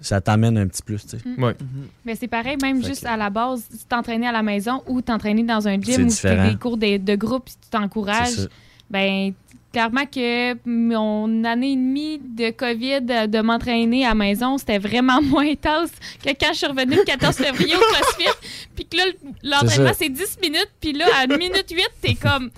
ça 0.00 0.20
t'amène 0.20 0.56
un 0.58 0.66
petit 0.66 0.82
plus. 0.82 1.02
tu 1.02 1.18
sais. 1.18 1.28
Mm. 1.28 1.42
Ouais. 1.42 1.56
Mais 2.04 2.14
c'est 2.14 2.28
pareil, 2.28 2.56
même 2.62 2.82
Fait 2.82 2.88
juste 2.88 3.06
à 3.06 3.16
la 3.16 3.30
base, 3.30 3.64
si 3.70 3.84
t'entraîner 3.86 4.28
à 4.28 4.32
la 4.32 4.42
maison 4.42 4.82
ou 4.86 5.00
t'entraîner 5.02 5.42
dans 5.42 5.66
un 5.66 5.80
gym 5.80 6.06
où 6.06 6.08
tu 6.08 6.16
fais 6.16 6.50
des 6.50 6.56
cours 6.56 6.76
de, 6.76 6.98
de 6.98 7.14
groupe 7.16 7.48
si 7.48 7.56
tu 7.56 7.68
t'encourages, 7.70 8.48
ben 8.90 9.32
clairement 9.72 10.06
que 10.06 10.54
mon 10.66 11.44
année 11.44 11.72
et 11.72 11.76
demie 11.76 12.18
de 12.18 12.50
COVID 12.50 13.02
de, 13.02 13.26
de 13.26 13.40
m'entraîner 13.40 14.04
à 14.04 14.10
la 14.10 14.14
maison, 14.14 14.58
c'était 14.58 14.78
vraiment 14.78 15.20
moins 15.22 15.48
intense 15.48 15.90
que 16.24 16.30
quand 16.30 16.52
je 16.52 16.58
suis 16.58 16.66
revenue 16.66 16.96
le 16.96 17.04
14 17.04 17.36
février 17.36 17.76
au 17.76 17.80
CrossFit. 17.80 18.38
Puis 18.74 18.86
que 18.86 18.96
là, 18.96 19.04
l'entraînement, 19.42 19.92
c'est 19.96 20.08
10 20.08 20.38
minutes. 20.42 20.70
Puis 20.80 20.92
là, 20.92 21.06
à 21.22 21.26
minute 21.26 21.66
8, 21.70 21.88
t'es 22.00 22.14
comme... 22.14 22.50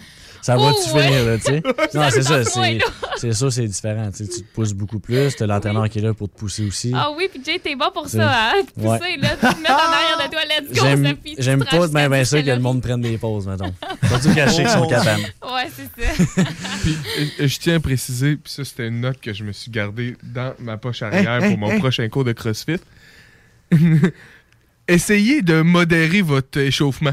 Ça 0.43 0.57
Oh, 0.59 0.63
va-tu 0.63 0.91
ouais. 0.97 1.03
finir, 1.07 1.25
là, 1.27 1.37
tu 1.39 1.45
sais? 1.45 1.63
Non, 1.95 2.09
c'est 2.11 2.23
ça. 2.23 2.45
C'est 2.45 3.29
là. 3.29 3.51
c'est 3.51 3.67
différent. 3.67 4.11
tu 4.17 4.27
te 4.27 4.41
pousses 4.55 4.73
beaucoup 4.73 4.99
plus. 4.99 5.35
Tu 5.37 5.43
as 5.43 5.47
l'entraîneur 5.47 5.89
qui 5.89 5.99
est 5.99 6.03
là 6.03 6.15
pour 6.15 6.29
te 6.31 6.39
pousser 6.39 6.65
aussi. 6.67 6.93
Ah 6.95 7.11
oui, 7.17 7.29
puis 7.31 7.43
Jay, 7.45 7.59
t'es 7.63 7.77
bon 7.77 7.91
pour 7.93 8.09
ça, 8.09 8.31
hein? 8.31 8.63
Te 8.67 8.73
pousser, 8.73 8.89
Ouais. 8.89 9.17
là, 9.19 9.29
tu 9.41 9.55
te 9.55 9.61
mets 9.63 9.71
en 9.71 9.75
arrière 9.75 10.27
de 10.27 10.31
toi, 10.33 10.41
let's 10.49 10.69
go, 10.69 10.85
J'aime 10.85 11.17
j'aime 11.39 11.65
te 11.65 11.77
pas 11.77 11.89
ben 11.89 12.13
à 12.13 12.25
ça 12.25 12.43
que 12.43 12.51
le 12.51 12.59
monde 12.59 12.83
prenne 12.83 13.01
des 13.03 13.19
pauses, 13.19 13.47
mettons. 13.47 13.73
Quand 13.81 14.19
je 14.23 14.51
sais 14.51 14.63
qu'ils 14.63 14.69
sont 14.69 14.87
capables. 14.87 15.23
Ouais, 15.43 15.69
c'est 15.75 16.03
ça. 16.03 16.25
Puis, 16.83 16.97
euh, 17.41 17.47
je 17.49 17.59
tiens 17.59 17.77
à 17.77 17.81
préciser, 17.81 18.37
puis 18.37 18.53
ça, 18.53 18.65
c'était 18.65 18.89
une 18.89 19.01
note 19.01 19.21
que 19.21 19.33
je 19.33 19.45
me 19.45 19.53
suis 19.53 19.71
gardée 19.71 20.17
dans 20.23 20.55
ma 20.59 20.77
poche 20.79 21.03
arrière 21.03 21.41
pour 21.41 21.59
mon 21.59 21.79
prochain 21.79 22.09
cours 22.09 22.25
de 22.25 22.33
CrossFit. 22.33 22.77
Essayez 24.89 25.43
de 25.43 25.63
modérer 25.63 26.23
votre 26.23 26.59
échauffement. 26.59 27.13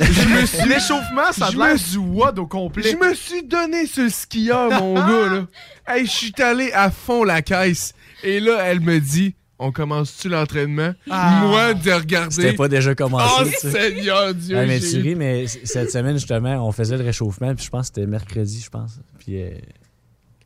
Je 0.00 0.28
me 0.28 0.46
suis... 0.46 0.68
L'échauffement, 0.68 1.32
ça 1.32 1.48
Je 1.52 1.56
l'air 1.58 1.74
me 1.74 1.90
du 1.90 1.96
WOD 1.98 2.38
au 2.38 2.46
complet. 2.46 2.90
Je 2.92 2.96
me 2.96 3.14
suis 3.14 3.42
donné 3.42 3.84
le 3.96 4.08
skieur, 4.10 4.70
mon 4.80 4.94
gars, 5.06 5.28
là. 5.34 5.46
Hey, 5.86 6.06
je 6.06 6.10
suis 6.10 6.32
allé 6.42 6.70
à 6.72 6.90
fond 6.90 7.24
la 7.24 7.42
caisse. 7.42 7.94
Et 8.22 8.40
là, 8.40 8.60
elle 8.64 8.80
me 8.80 8.98
dit 9.00 9.34
On 9.58 9.72
commence-tu 9.72 10.28
l'entraînement? 10.28 10.92
Ah. 11.10 11.40
Moi, 11.44 11.74
de 11.74 11.90
regarder. 11.90 12.34
C'était 12.34 12.52
pas 12.52 12.68
déjà 12.68 12.94
commencé. 12.94 13.34
Oh, 13.40 13.44
tu 13.44 13.70
sais. 13.70 13.70
Seigneur 13.70 14.34
Dieu. 14.34 14.56
Ouais, 14.56 14.66
mais 14.66 14.80
tu 14.80 14.98
ris, 15.00 15.14
mais 15.14 15.46
cette 15.46 15.90
semaine, 15.90 16.16
justement, 16.16 16.66
on 16.66 16.72
faisait 16.72 16.96
le 16.98 17.04
réchauffement, 17.04 17.54
puis 17.54 17.64
je 17.64 17.70
pense 17.70 17.88
que 17.90 17.94
c'était 17.96 18.06
mercredi, 18.06 18.60
je 18.62 18.68
pense. 18.70 19.00
Puis 19.18 19.40
euh, 19.42 19.50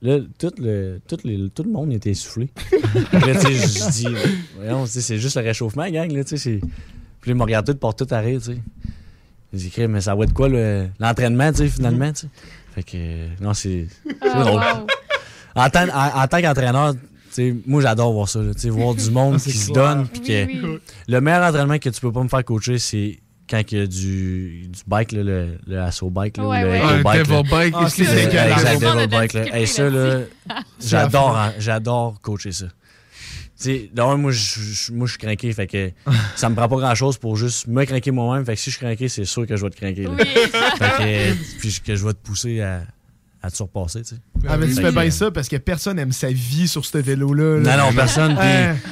là, 0.00 0.18
tout 0.38 0.52
le, 0.58 1.00
tout, 1.08 1.18
les- 1.24 1.50
tout 1.50 1.64
le 1.64 1.70
monde 1.70 1.92
était 1.92 2.10
essoufflé. 2.10 2.50
Puis 2.70 3.20
là, 3.20 3.34
tu 3.34 3.40
sais, 3.40 3.54
je 3.54 3.90
dis, 3.90 4.06
voyons, 4.56 4.86
c'est 4.86 5.18
juste 5.18 5.36
le 5.36 5.42
réchauffement, 5.42 5.88
gang, 5.90 6.10
là, 6.12 6.22
tu 6.24 6.36
sais. 6.36 6.36
c'est- 6.36 6.60
Puis 7.22 7.30
là, 7.30 7.34
ils 7.34 7.38
m'ont 7.38 7.44
regardé 7.44 7.72
tout 7.72 7.78
pour 7.78 7.94
tout 7.96 8.06
arrêter, 8.10 8.38
tu 8.38 8.44
sais. 8.52 8.58
J'ai 9.54 9.68
dit, 9.68 9.88
mais 9.88 10.00
ça 10.02 10.14
va 10.14 10.24
être 10.24 10.34
quoi 10.34 10.48
le- 10.50 10.88
l'entraînement, 11.00 11.50
tu 11.52 11.58
sais, 11.58 11.68
finalement, 11.68 12.12
tu 12.12 12.20
sais? 12.22 12.28
Fait 12.74 12.82
que, 12.82 12.90
euh, 12.96 13.28
non, 13.40 13.54
c'est 13.54 13.86
Ah, 14.20 14.42
drôle. 14.44 14.60
wow. 14.60 14.86
En 15.54 15.68
tant, 15.70 15.86
en, 15.88 16.22
en 16.22 16.26
tant 16.26 16.40
qu'entraîneur, 16.40 16.94
tu 16.94 17.00
sais, 17.30 17.54
moi, 17.66 17.80
j'adore 17.82 18.12
voir 18.12 18.28
ça, 18.28 18.40
là, 18.40 18.52
tu 18.54 18.60
sais, 18.60 18.68
voir 18.70 18.94
du 18.94 19.10
monde 19.10 19.34
Ah, 19.38 19.42
qui 19.42 19.52
se 19.52 19.72
donne. 19.72 20.06
puis 20.08 20.20
Oui, 20.20 20.26
que- 20.60 20.66
oui. 20.66 20.78
le 21.08 21.20
meilleur 21.20 21.42
entraînement 21.48 21.78
que 21.78 21.88
tu 21.90 22.00
peux 22.00 22.12
pas 22.12 22.22
me 22.22 22.28
faire 22.28 22.44
coacher, 22.44 22.78
c'est 22.78 23.20
quand 23.50 23.60
il 23.70 23.78
y 23.78 23.80
a 23.82 23.86
du, 23.86 24.66
du 24.68 24.80
bike, 24.86 25.12
là, 25.12 25.22
le, 25.22 25.58
le 25.66 25.80
Asso 25.80 26.08
Bike, 26.10 26.38
là, 26.38 26.44
Ouais, 26.48 26.62
ou 26.62 26.64
le 26.64 26.70
ouais. 26.70 26.76
Echo 26.78 26.86
Ah, 26.88 26.96
le 26.96 27.02
Bike. 27.02 27.28
Devil. 27.28 27.50
Bike, 27.50 27.74
Ah, 27.76 27.88
c'est 27.90 28.02
dégueulasse. 28.04 28.52
exact, 28.62 28.80
le 28.80 28.94
Devil 28.96 29.06
Bike, 29.08 29.32
là. 29.34 29.44
de 29.44 29.48
Hey, 29.54 29.66
ça, 29.66 29.90
là, 29.90 30.20
j'adore 31.58 32.20
coacher 32.22 32.52
ça. 32.52 32.66
Tu 33.62 33.68
sais, 33.70 33.90
d'un, 33.94 34.16
moi, 34.16 34.30
je 34.32 34.60
je- 34.60 34.92
moi, 34.92 35.06
je 35.06 35.12
suis 35.12 35.18
craqué, 35.20 35.52
fait 35.52 35.66
que 35.66 35.90
ça 36.36 36.48
me 36.48 36.54
prend 36.54 36.68
pas 36.68 36.76
grand 36.76 36.94
chose 36.94 37.16
pour 37.18 37.36
juste 37.36 37.66
me 37.68 37.84
craquer 37.84 38.10
moi-même. 38.10 38.44
Fait 38.44 38.54
que 38.54 38.60
si 38.60 38.70
je 38.70 38.76
suis 38.76 38.84
craqué, 38.84 39.08
c'est 39.08 39.24
sûr 39.24 39.46
que 39.46 39.56
je 39.56 39.62
vais 39.64 39.70
te 39.70 39.76
craquer. 39.76 40.06
Oui. 40.06 40.16
Fait 40.78 41.34
que, 41.34 41.58
puis 41.60 41.80
que 41.84 41.94
je 41.96 42.04
vais 42.06 42.12
te 42.12 42.18
pousser 42.26 42.60
à, 42.60 42.82
à 43.42 43.50
te 43.50 43.56
surpasser, 43.56 44.02
tu 44.02 44.14
sais. 44.16 44.20
Ah, 44.48 44.56
mais 44.56 44.66
tu 44.66 44.74
fais 44.74 44.90
bien 44.92 45.10
ça 45.10 45.30
parce 45.30 45.48
que 45.48 45.56
personne 45.56 45.98
aime 45.98 46.12
sa 46.12 46.30
vie 46.32 46.66
sur 46.66 46.84
ce 46.84 46.98
vélo-là. 46.98 47.58
là. 47.60 47.76
Non, 47.76 47.84
non, 47.86 47.94
personne. 47.94 48.36
puis- 48.40 48.90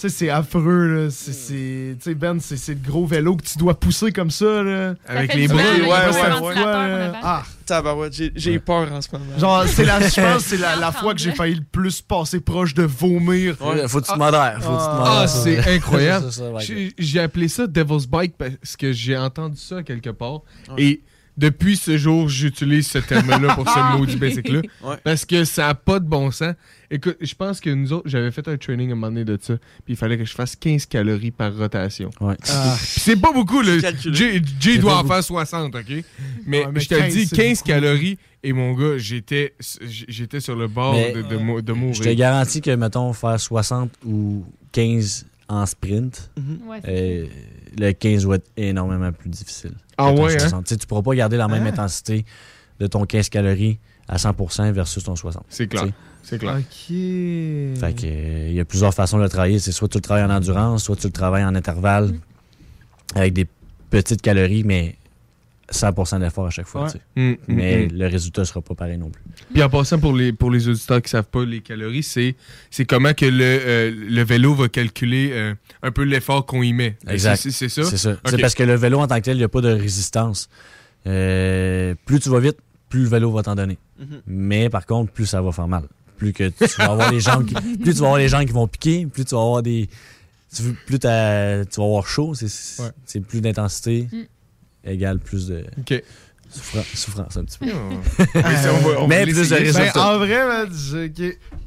sais, 0.00 0.08
c'est 0.08 0.30
affreux, 0.30 0.86
là. 1.04 1.10
C'est, 1.10 1.32
c'est- 1.32 1.96
Tu 1.98 2.04
sais, 2.04 2.14
Ben, 2.14 2.38
c'est, 2.40 2.56
c'est 2.56 2.74
le 2.74 2.80
gros 2.80 3.06
vélo 3.06 3.36
que 3.36 3.44
tu 3.44 3.58
dois 3.58 3.78
pousser 3.78 4.12
comme 4.12 4.30
ça, 4.30 4.62
là. 4.62 4.94
Avec 5.06 5.34
les 5.34 5.46
bras. 5.48 5.56
ouais, 5.58 5.80
ouais, 5.82 5.88
ouais. 5.88 7.12
Ah, 7.22 7.42
Tabarouette, 7.66 8.12
j'ai- 8.12 8.32
j'ai 8.34 8.58
peur 8.58 8.92
en 8.92 9.00
ce 9.00 9.08
moment. 9.12 9.24
genre, 9.38 9.64
c'est 9.66 9.84
la, 9.84 10.00
je 10.00 10.20
pense 10.20 10.42
que 10.42 10.48
c'est 10.50 10.56
la, 10.56 10.74
la 10.80 10.90
fois 10.92 11.14
que 11.14 11.20
j'ai 11.20 11.32
failli 11.32 11.54
le 11.56 11.62
plus 11.70 12.00
passer 12.02 12.40
proche 12.40 12.74
de 12.74 12.82
vomir. 12.82 13.56
Ouais, 13.60 13.86
Faut 13.86 14.00
que 14.00 14.06
tu 14.06 14.12
te 14.12 14.18
modères. 14.18 14.58
Faut 14.60 14.70
que 14.70 14.76
tu 14.78 14.84
te 14.84 14.90
Ah. 14.90 14.94
modères. 14.98 15.12
Ah, 15.22 15.28
c'est 15.28 15.74
incroyable. 15.76 16.26
J'ai 16.98 17.20
appelé 17.20 17.48
ça 17.48 17.66
Devil's 17.66 18.06
Bike 18.06 18.34
parce 18.36 18.76
que 18.76 18.92
j'ai 18.92 19.16
entendu 19.16 19.56
ça 19.58 19.82
quelque 19.82 20.10
part. 20.10 20.40
Et 20.78 21.02
depuis 21.36 21.76
ce 21.76 21.96
jour, 21.96 22.28
j'utilise 22.28 22.86
ce 22.88 22.98
terme-là 22.98 23.54
pour 23.54 23.68
ce 23.68 23.78
maudit 23.98 24.16
bicycle-là. 24.16 24.60
Ouais. 24.82 24.96
Parce 25.04 25.24
que 25.24 25.44
ça 25.44 25.68
n'a 25.68 25.74
pas 25.74 25.98
de 25.98 26.06
bon 26.06 26.30
sens. 26.30 26.54
Écoute, 26.90 27.16
je 27.20 27.34
pense 27.34 27.60
que 27.60 27.70
nous 27.70 27.92
autres, 27.92 28.08
j'avais 28.08 28.30
fait 28.30 28.46
un 28.48 28.56
training 28.56 28.90
à 28.90 28.92
un 28.92 28.94
moment 28.96 29.08
donné 29.12 29.24
de 29.24 29.38
ça. 29.40 29.54
Puis 29.84 29.94
il 29.94 29.96
fallait 29.96 30.18
que 30.18 30.24
je 30.24 30.34
fasse 30.34 30.56
15 30.56 30.86
calories 30.86 31.30
par 31.30 31.56
rotation. 31.56 32.10
Ouais. 32.20 32.36
Ah. 32.48 32.76
Puis 32.78 33.00
c'est 33.00 33.16
pas 33.16 33.32
beaucoup, 33.32 33.62
là. 33.62 33.78
C'est 33.80 34.78
doit 34.78 34.98
en 34.98 35.04
faire 35.04 35.22
60, 35.24 35.74
OK? 35.74 35.84
Mais, 36.46 36.64
Ouais, 36.66 36.72
mais 36.72 36.80
je 36.80 36.88
te 36.88 36.94
le 36.94 37.00
15, 37.00 37.12
dis, 37.14 37.26
c'est 37.26 37.36
15 37.36 37.58
beaucoup. 37.58 37.68
calories. 37.68 38.18
Et 38.42 38.52
mon 38.52 38.72
gars, 38.72 38.96
j'étais 38.98 39.54
j'étais 40.08 40.40
sur 40.40 40.56
le 40.56 40.66
bord 40.66 40.94
Mais- 40.94 41.12
de, 41.12 41.22
de, 41.22 41.28
de 41.28 41.36
Je 41.36 41.62
te 41.62 41.72
mourir. 41.72 42.14
garantis 42.16 42.60
que, 42.60 42.74
mettons, 42.74 43.12
faire 43.12 43.38
60 43.38 43.90
ou 44.04 44.44
15 44.72 45.26
en 45.48 45.66
sprint, 45.66 46.30
Ouais, 46.66 46.78
c'est 46.84 46.90
euh, 46.90 47.26
le 47.78 47.92
15 47.92 48.26
va 48.26 48.36
être 48.36 48.50
énormément 48.56 49.12
plus 49.12 49.28
difficile. 49.30 49.72
Ah 49.98 50.12
ouais, 50.12 50.34
hein? 50.36 50.38
60. 50.38 50.66
Tu 50.66 50.76
Tu 50.76 50.86
pourras 50.86 51.02
pas 51.02 51.14
garder 51.14 51.36
la 51.36 51.48
même 51.48 51.64
Ah. 51.66 51.70
intensité 51.70 52.24
de 52.78 52.86
ton 52.86 53.04
15 53.04 53.28
calories 53.28 53.78
à 54.08 54.16
100% 54.18 54.72
versus 54.72 55.04
ton 55.04 55.14
60. 55.16 55.44
C'est 55.48 55.66
clair. 55.68 55.86
C'est 56.22 56.38
clair. 56.38 56.56
OK. 56.58 56.64
Fait 56.88 57.94
que, 57.96 58.06
euh, 58.06 58.46
il 58.48 58.54
y 58.54 58.60
a 58.60 58.64
plusieurs 58.64 58.92
façons 58.94 59.18
de 59.18 59.22
le 59.22 59.28
travailler. 59.28 59.58
C'est 59.58 59.72
soit 59.72 59.88
tu 59.88 59.98
le 59.98 60.02
travailles 60.02 60.24
en 60.24 60.30
endurance, 60.30 60.84
soit 60.84 60.96
tu 60.96 61.06
le 61.06 61.12
travailles 61.12 61.44
en 61.44 61.54
intervalle 61.54 62.14
avec 63.14 63.32
des 63.32 63.46
petites 63.90 64.22
calories, 64.22 64.64
mais 64.64 64.96
100% 65.72 66.20
d'effort 66.20 66.46
à 66.46 66.50
chaque 66.50 66.66
fois. 66.66 66.84
Ouais. 66.84 66.90
tu 66.90 66.98
sais. 66.98 67.02
Mm, 67.16 67.30
mm, 67.30 67.36
mais 67.48 67.86
mm. 67.86 67.92
le 67.92 68.06
résultat 68.06 68.44
sera 68.44 68.60
pas 68.60 68.74
pareil 68.74 68.98
non 68.98 69.10
plus. 69.10 69.22
Puis 69.52 69.62
en 69.62 69.68
passant, 69.68 69.98
pour 69.98 70.12
les, 70.12 70.32
pour 70.32 70.50
les 70.50 70.68
auditeurs 70.68 71.00
qui 71.00 71.10
savent 71.10 71.28
pas 71.28 71.44
les 71.44 71.60
calories, 71.60 72.02
c'est, 72.02 72.34
c'est 72.70 72.84
comment 72.84 73.14
que 73.14 73.26
le, 73.26 73.42
euh, 73.42 73.90
le 73.94 74.22
vélo 74.22 74.54
va 74.54 74.68
calculer 74.68 75.30
euh, 75.32 75.54
un 75.82 75.90
peu 75.90 76.02
l'effort 76.02 76.46
qu'on 76.46 76.62
y 76.62 76.72
met. 76.72 76.96
Exact. 77.08 77.36
C'est, 77.36 77.50
c'est 77.50 77.68
ça? 77.68 77.84
C'est 77.84 77.96
ça. 77.96 78.16
C'est 78.26 78.40
parce 78.40 78.54
que 78.54 78.62
le 78.62 78.74
vélo 78.74 78.98
en 78.98 79.06
tant 79.06 79.16
que 79.16 79.24
tel, 79.24 79.36
il 79.36 79.40
n'y 79.40 79.44
a 79.44 79.48
pas 79.48 79.60
de 79.60 79.72
résistance. 79.72 80.48
Euh, 81.06 81.94
plus 82.04 82.20
tu 82.20 82.28
vas 82.28 82.40
vite, 82.40 82.58
plus 82.88 83.02
le 83.02 83.08
vélo 83.08 83.30
va 83.30 83.42
t'en 83.42 83.54
donner. 83.54 83.78
Mhm. 83.98 84.22
Mais 84.26 84.68
par 84.70 84.86
contre, 84.86 85.12
plus 85.12 85.26
ça 85.26 85.40
va 85.40 85.52
faire 85.52 85.68
mal. 85.68 85.84
Plus 86.18 86.32
que 86.32 86.48
tu 86.48 86.64
vas 86.78 86.90
avoir 86.90 87.10
les 87.10 87.20
jambes 87.20 87.46
qui, 87.46 87.54
plus 87.78 87.94
tu 87.94 88.00
vas 88.00 88.06
avoir 88.06 88.18
les 88.18 88.28
jambes 88.28 88.44
qui 88.44 88.52
vont 88.52 88.68
piquer, 88.68 89.06
plus 89.06 89.24
tu 89.24 89.34
vas 89.34 89.40
avoir 89.40 89.62
des 89.62 89.88
plus 90.86 90.98
t'as- 90.98 91.64
tu 91.64 91.80
vas 91.80 91.86
avoir 91.86 92.06
chaud, 92.06 92.34
c'est 92.34 92.82
Ouais. 92.82 92.90
c'est 93.06 93.20
plus 93.20 93.40
d'intensité. 93.40 94.08
Égale 94.84 95.18
plus 95.18 95.48
de 95.48 95.64
OK. 95.78 96.02
Souffrance, 96.52 96.86
souffrance 96.94 97.36
un 97.36 97.44
petit 97.44 97.58
peu. 97.58 97.66
Mais 98.34 98.56
ça, 98.56 98.74
on 98.74 98.78
va- 98.88 99.06
Mais. 99.06 99.24
Ben, 99.94 100.00
en 100.00 100.18
vrai, 100.18 100.40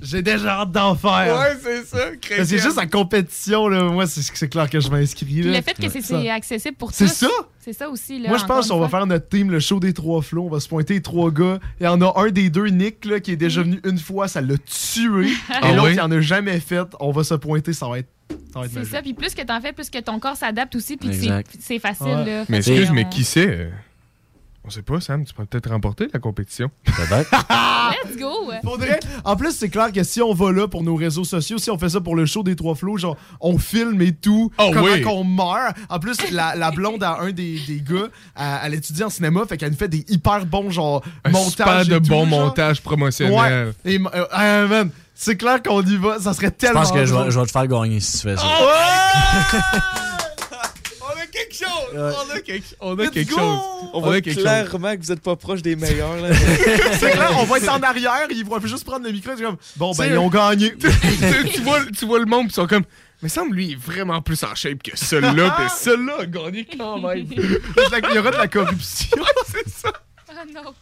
j'ai 0.02 0.22
déjà 0.22 0.60
hâte 0.62 0.72
d'en 0.72 0.96
faire. 0.96 1.38
Ouais, 1.40 1.58
c'est 1.62 1.86
ça. 1.86 2.06
C'est 2.46 2.58
juste 2.60 2.76
la 2.78 2.86
compétition, 2.88 3.68
là. 3.68 3.84
Moi, 3.84 4.08
c'est 4.08 4.22
c'est 4.22 4.50
clair 4.50 4.70
que 4.70 4.80
je 4.80 4.90
m'inscris. 4.90 5.44
Le 5.44 5.54
fait 5.62 5.74
que 5.74 5.90
c'est 5.90 6.02
c'est 6.02 6.30
accessible 6.30 6.76
pour 6.78 6.90
tous. 6.92 6.98
C'est 6.98 7.08
ça? 7.08 7.30
C'est 7.60 7.74
ça 7.74 7.90
aussi. 7.90 8.20
Là, 8.20 8.28
Moi, 8.30 8.38
je 8.38 8.46
pense 8.46 8.68
qu'on 8.68 8.80
va 8.80 8.90
faire 8.90 9.06
notre 9.08 9.30
team, 9.30 9.50
le 9.50 9.60
show 9.62 9.80
des 9.80 9.94
trois 9.94 10.22
flots. 10.22 10.44
On 10.46 10.50
va 10.50 10.60
se 10.60 10.68
pointer 10.68 10.96
les 10.96 11.02
trois 11.02 11.32
gars. 11.32 11.60
Il 11.80 11.86
y 11.86 11.88
en 11.88 12.02
a 12.02 12.14
un 12.20 12.30
des 12.30 12.50
deux, 12.50 12.68
Nick, 12.68 13.06
là, 13.06 13.22
qui 13.22 13.32
est 13.32 13.38
déjà 13.38 13.64
venu 13.64 13.80
une 13.86 13.98
fois. 14.00 14.28
Ça 14.28 14.42
l'a 14.42 14.58
tué. 14.58 15.28
Et 15.32 15.34
Ah 15.62 15.72
l'autre, 15.72 15.92
il 15.92 16.02
en 16.02 16.12
a 16.12 16.20
jamais 16.20 16.60
fait. 16.60 16.88
On 17.00 17.12
va 17.12 17.24
se 17.24 17.36
pointer. 17.36 17.72
Ça 17.72 17.88
va 17.88 18.00
être, 18.00 18.10
C'est 18.74 18.84
ça. 18.86 19.02
Puis 19.02 19.14
plus 19.14 19.34
que 19.34 19.42
t'en 19.44 19.62
fais, 19.62 19.72
plus 19.72 19.90
que 19.90 20.00
ton 20.00 20.20
corps 20.20 20.36
s'adapte 20.36 20.76
aussi. 20.76 20.98
Puis 20.98 21.10
que 21.10 21.16
c'est- 21.16 21.44
c'est 21.60 21.80
facile. 21.80 22.06
Ouais. 22.08 22.26
Là. 22.26 22.46
Mais 22.50 22.58
excuse, 22.58 22.90
on- 22.90 22.94
mais 22.94 23.08
qui 23.10 23.24
sait? 23.24 23.70
On 24.66 24.70
sait 24.70 24.82
pas, 24.82 25.02
Sam, 25.02 25.26
tu 25.26 25.34
peux 25.34 25.44
peut-être 25.46 25.70
remporter 25.70 26.08
la 26.14 26.20
compétition. 26.22 26.72
Peut-être. 26.86 27.30
Let's 28.06 28.18
go! 28.18 28.50
Faudrait- 28.64 29.02
En 29.26 29.36
plus, 29.36 29.52
c'est 29.52 29.68
clair 29.68 29.92
que 29.92 30.04
si 30.04 30.22
on 30.22 30.34
va 30.34 30.54
là 30.54 30.70
pour 30.70 30.84
nos 30.84 30.96
réseaux 30.96 31.26
sociaux, 31.26 31.58
si 31.58 31.70
on 31.70 31.78
fait 31.78 31.90
ça 31.90 32.00
pour 32.00 32.16
le 32.16 32.26
show 32.26 32.44
des 32.44 32.56
trois 32.56 32.74
flots, 32.74 32.98
genre, 32.98 33.18
on 33.42 33.58
filme 33.58 34.02
et 34.02 34.14
tout, 34.14 34.52
Oh 34.58 34.72
comment 34.74 34.86
oui. 34.86 35.02
qu'on 35.02 35.26
meurt. 35.26 35.76
En 35.90 36.00
plus, 36.00 36.16
la, 36.32 36.56
la 36.56 36.72
blonde 36.72 37.04
à 37.04 37.20
un 37.20 37.32
des, 37.32 37.60
des 37.68 37.82
gars, 37.82 38.08
elle, 38.38 38.60
elle 38.64 38.74
étudie 38.76 39.04
en 39.04 39.10
cinéma, 39.10 39.42
fait 39.50 39.58
qu'elle 39.58 39.72
nous 39.72 39.78
fait 39.78 39.90
des 39.90 40.06
hyper 40.08 40.46
bons, 40.46 40.70
genre, 40.70 41.04
Un 41.26 41.32
montages. 41.32 41.50
super 41.52 41.86
de 41.86 42.00
bons 42.00 42.26
montages 42.26 42.82
promotionnels. 42.82 43.74
Ouais. 43.86 43.92
Et, 43.94 44.00
euh, 44.00 44.26
ah, 44.32 44.62
man, 44.66 44.92
c'est 45.14 45.36
clair 45.36 45.62
qu'on 45.62 45.82
y 45.82 45.98
va. 45.98 46.20
Ça 46.22 46.34
serait 46.34 46.48
Je 46.48 46.52
tellement. 46.54 46.80
pense 46.82 46.94
que 46.94 47.06
je 47.06 47.14
vais, 47.14 47.32
je 47.32 47.38
vais 47.40 47.46
te 47.46 47.52
faire 47.52 47.68
gagner 47.68 48.00
si 48.00 48.14
tu 48.14 48.30
fais 48.30 48.38
ça. 48.38 48.44
On 51.02 51.20
a 51.22 51.26
quelque 51.32 51.54
chose! 51.54 51.68
Ouais. 51.68 51.82
On 51.96 52.36
a 52.36 52.40
quelque, 52.42 52.76
on 52.80 52.98
a 53.00 53.04
Let's 53.04 53.12
quelque 53.12 53.30
go! 53.32 53.38
chose. 53.40 53.60
On 53.94 53.98
On 53.98 54.02
voit 54.02 54.16
a 54.16 54.22
quelque 54.22 54.34
chose. 54.36 54.44
clairement 54.44 54.96
que 54.96 55.02
vous 55.02 55.12
êtes 55.12 55.22
pas 55.22 55.36
proche 55.36 55.62
des 55.62 55.76
meilleurs. 55.76 56.16
Là. 56.18 56.34
C'est 57.00 57.12
clair, 57.12 57.32
on 57.40 57.44
va 57.44 57.58
être 57.58 57.70
en 57.70 57.80
arrière, 57.82 58.28
ils 58.32 58.44
vont 58.46 58.60
juste 58.62 58.84
prendre 58.86 59.06
le 59.06 59.12
micro, 59.12 59.32
c'est 59.36 59.44
comme, 59.44 59.58
bon, 59.78 59.92
ben, 59.92 60.04
C'est- 60.04 60.10
ils 60.12 60.18
ont 60.18 60.30
gagné. 60.30 60.74
tu, 61.54 61.62
vois, 61.62 61.80
tu 61.98 62.06
vois 62.06 62.20
le 62.20 62.26
monde, 62.26 62.48
pis 62.48 62.54
ils 62.54 62.56
sont 62.56 62.68
comme. 62.68 62.84
Mais 63.22 63.30
semble 63.30 63.56
lui 63.56 63.68
il 63.68 63.72
est 63.74 63.76
vraiment 63.76 64.22
plus 64.22 64.44
en 64.44 64.54
shape 64.54 64.84
que 64.84 64.98
celui-là, 64.98 65.56
pis 65.58 65.74
celui-là 65.80 66.18
a 66.22 66.26
gagné 66.26 66.66
quand 66.78 67.00
même. 67.00 67.26
Il 67.32 68.16
y 68.16 68.18
aura 68.18 68.32
de 68.32 68.38
la 68.38 68.48
corruption. 68.50 69.18
c'est 69.48 69.70
ça. 69.70 69.94
Ah 70.30 70.44
non! 70.54 70.74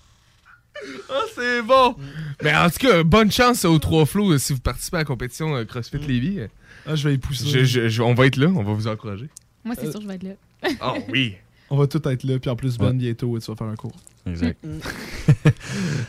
Ah, 1.09 1.21
c'est 1.35 1.61
bon. 1.61 1.95
Mais 2.41 2.55
en 2.55 2.67
tout 2.69 2.79
cas, 2.87 3.03
bonne 3.03 3.31
chance 3.31 3.63
aux 3.65 3.77
trois 3.77 4.05
flots 4.07 4.31
euh, 4.31 4.37
si 4.39 4.53
vous 4.53 4.59
participez 4.59 4.97
à 4.97 4.99
la 5.01 5.05
compétition 5.05 5.55
euh, 5.55 5.65
CrossFit 5.65 5.99
Lévis. 5.99 6.39
euh, 6.39 6.47
Ah, 6.87 6.95
je 6.95 7.07
vais 7.07 7.13
y 7.13 7.17
pousser. 7.19 7.45
je- 7.47 7.63
je- 7.65 7.89
je- 7.89 8.01
on 8.01 8.15
va 8.15 8.25
être 8.25 8.37
là, 8.37 8.47
on 8.47 8.63
va 8.63 8.73
vous 8.73 8.87
encourager. 8.87 9.29
Moi, 9.63 9.75
Euh, 9.77 9.81
c'est 9.83 9.91
sûr 9.91 9.99
que 9.99 10.03
je 10.05 10.07
vais 10.07 10.15
être 10.15 10.23
là. 10.23 10.31
Ah 10.79 10.93
oui. 11.09 11.35
On 11.69 11.77
va 11.77 11.87
tout 11.87 12.05
être 12.07 12.23
là, 12.25 12.37
puis 12.37 12.49
en 12.49 12.55
plus, 12.55 12.77
Ben, 12.77 12.87
Ouais. 12.87 12.93
bientôt, 12.93 13.39
tu 13.39 13.49
vas 13.49 13.55
faire 13.55 13.67
un 13.67 13.75
cours. 13.75 13.95
Exact. 14.27 14.57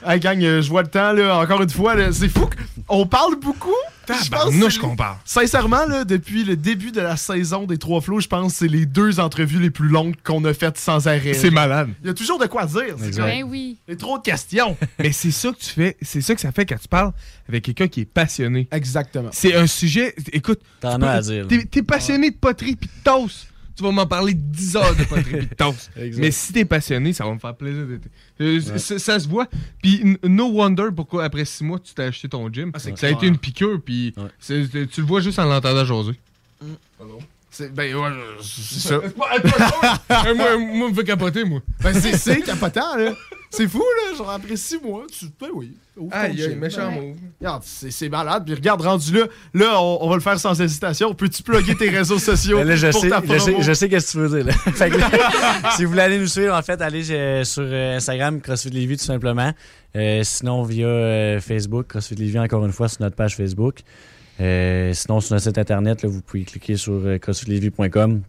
Hey, 0.05 0.19
gang, 0.19 0.43
euh, 0.43 0.61
je 0.61 0.69
vois 0.69 0.83
le 0.83 0.89
temps, 0.89 1.13
là, 1.13 1.39
encore 1.39 1.63
une 1.63 1.71
fois, 1.71 1.95
là, 1.95 2.11
c'est 2.13 2.29
fou 2.29 2.49
qu'on 2.87 3.07
parle 3.07 3.37
beaucoup. 3.39 3.71
Je 4.09 4.29
pense 4.29 4.79
qu'on 4.79 4.97
parle. 4.97 5.17
Sincèrement, 5.25 5.87
là, 5.87 6.05
depuis 6.05 6.43
le 6.45 6.57
début 6.57 6.91
de 6.91 7.01
la 7.01 7.17
saison 7.17 7.65
des 7.67 7.79
Trois 7.79 8.01
Flots, 8.01 8.21
je 8.21 8.27
pense 8.27 8.53
que 8.53 8.59
c'est 8.59 8.69
les 8.69 8.85
deux 8.85 9.21
entrevues 9.21 9.61
les 9.61 9.71
plus 9.71 9.89
longues 9.89 10.17
qu'on 10.25 10.45
a 10.45 10.53
faites 10.53 10.77
sans 10.77 11.07
arrêt. 11.07 11.35
C'est 11.35 11.51
malade. 11.51 11.91
Il 12.03 12.09
y 12.09 12.11
a 12.11 12.15
toujours 12.15 12.39
de 12.41 12.47
quoi 12.47 12.67
dire. 12.67 12.97
Ben 13.17 13.45
oui. 13.45 13.79
Il 13.87 13.93
y 13.93 13.95
a 13.95 13.97
trop 13.97 14.19
de 14.19 14.23
questions. 14.23 14.77
Mais 14.99 15.13
c'est 15.13 15.31
ça 15.31 15.51
que 15.53 15.59
tu 15.59 15.71
fais, 15.71 15.97
c'est 16.03 16.21
ça 16.21 16.35
que 16.35 16.41
ça 16.41 16.51
fait 16.51 16.67
quand 16.67 16.81
tu 16.81 16.89
parles 16.89 17.13
avec 17.49 17.65
quelqu'un 17.65 17.87
qui 17.87 18.01
est 18.01 18.05
passionné. 18.05 18.67
Exactement. 18.73 19.31
C'est 19.33 19.55
un 19.55 19.69
sujet, 19.69 20.15
écoute, 20.33 20.61
T'en 20.81 21.01
as 21.03 21.11
à 21.11 21.21
dire. 21.21 21.47
T'es, 21.47 21.83
passionné 21.83 22.31
de 22.31 22.37
poterie 22.37 22.75
pis 22.75 22.89
de 22.89 23.05
toast. 23.05 23.47
Tu 23.83 23.89
vas 23.89 23.93
m'en 23.93 24.07
parler 24.07 24.33
10 24.35 24.77
heures 24.77 24.95
de 24.95 25.03
poterie 25.03 25.47
de 25.49 25.55
toast. 25.57 25.91
Mais 25.97 26.31
si 26.31 26.53
t'es 26.53 26.65
passionné, 26.65 27.13
ça 27.13 27.25
va 27.25 27.35
me 27.35 27.41
faire 27.41 27.57
plaisir. 27.57 27.85
d'être- 27.85 28.09
Euh, 28.41 28.61
Ça 28.79 29.19
se 29.19 29.27
voit. 29.29 29.49
Puis 29.83 30.17
no 30.23 30.47
wonder 30.53 30.85
pourquoi 30.95 31.25
après 31.25 31.45
6 31.45 31.65
mois 31.65 31.81
tu 31.81 31.93
t'es 31.93 32.05
acheté 32.05 32.29
ton 32.29 32.49
gym. 32.53 32.71
Ah, 32.75 32.79
ça 32.97 33.07
a 33.09 33.11
été 33.11 33.27
une 33.27 33.39
piqûre 33.39 33.81
puis 33.85 34.15
tu 34.47 35.01
le 35.01 35.03
vois 35.07 35.21
juste 35.21 35.41
en 35.41 35.47
l'entendant 35.47 35.85
jaser. 35.85 36.13
C'est- 37.51 37.75
Ben, 37.75 37.93
ouais, 37.95 38.09
c'est 38.41 38.89
ça. 38.89 39.01
Moi, 40.35 40.57
moi, 40.59 40.89
me 40.91 40.95
fait 40.95 41.05
capoter, 41.05 41.45
moi. 41.45 41.61
Ben, 41.83 41.93
c'est, 41.93 42.17
c'est 42.17 42.41
capotant, 42.41 42.97
là. 42.97 43.13
C'est 43.55 43.69
fou, 43.69 43.79
là. 43.83 44.17
Genre, 44.17 44.31
après 44.31 44.57
six 44.57 44.79
mois, 44.83 45.05
tu. 45.13 45.27
Ben 45.39 45.49
oui. 45.55 45.77
ton 45.95 46.09
Aïe, 46.11 46.31
aïe, 46.31 46.51
gym. 46.51 46.59
méchant 46.59 46.91
move. 46.91 47.17
Regarde, 47.39 47.63
c'est, 47.67 47.91
c'est 47.91 48.09
malade. 48.09 48.45
Puis 48.47 48.55
regarde, 48.55 48.81
rendu 48.81 49.13
là, 49.13 49.27
là, 49.53 49.81
on, 49.83 49.99
on 50.01 50.09
va 50.09 50.15
le 50.15 50.23
faire 50.23 50.41
sans 50.41 50.59
hésitation. 50.59 51.13
Peux-tu 51.15 51.43
plugger 51.43 51.75
tes 51.77 51.91
réseaux 51.91 52.19
sociaux 52.19 52.63
là, 52.65 52.75
je 52.77 52.89
pour 52.89 53.01
sais, 53.03 53.11
ta 53.11 53.21
je 53.23 53.39
sais, 53.39 53.51
promo? 53.53 53.63
je 53.63 53.73
sais 53.75 53.89
qu'est-ce 53.91 54.07
que 54.07 54.13
tu 54.13 54.19
veux 54.19 54.43
dire. 54.43 54.47
Là. 54.47 54.53
Fait 54.73 54.89
que 54.91 54.97
là, 54.97 55.11
si 55.77 55.85
vous 55.85 55.91
voulez 55.91 56.03
aller 56.03 56.19
nous 56.19 56.27
suivre, 56.27 56.55
en 56.55 56.63
fait, 56.63 56.81
allez 56.81 57.45
sur 57.45 57.63
euh, 57.67 57.97
Instagram, 57.97 58.41
CrossFit 58.41 58.71
Lévis, 58.71 58.97
tout 58.97 59.05
simplement. 59.05 59.53
Euh, 59.95 60.23
sinon, 60.25 60.63
via 60.63 60.87
euh, 60.87 61.41
Facebook, 61.41 61.89
CrossFit 61.89 62.15
Lévis, 62.15 62.39
encore 62.39 62.65
une 62.65 62.73
fois, 62.73 62.89
sur 62.89 63.03
notre 63.03 63.17
page 63.17 63.37
Facebook. 63.37 63.81
Euh, 64.41 64.93
sinon, 64.95 65.21
sur 65.21 65.35
notre 65.35 65.45
site 65.45 65.59
internet, 65.59 66.03
là, 66.03 66.09
vous 66.09 66.23
pouvez 66.23 66.45
cliquer 66.45 66.77
sur 66.77 66.95
euh, 66.95 67.19
crossfitlévis.com. 67.19 68.23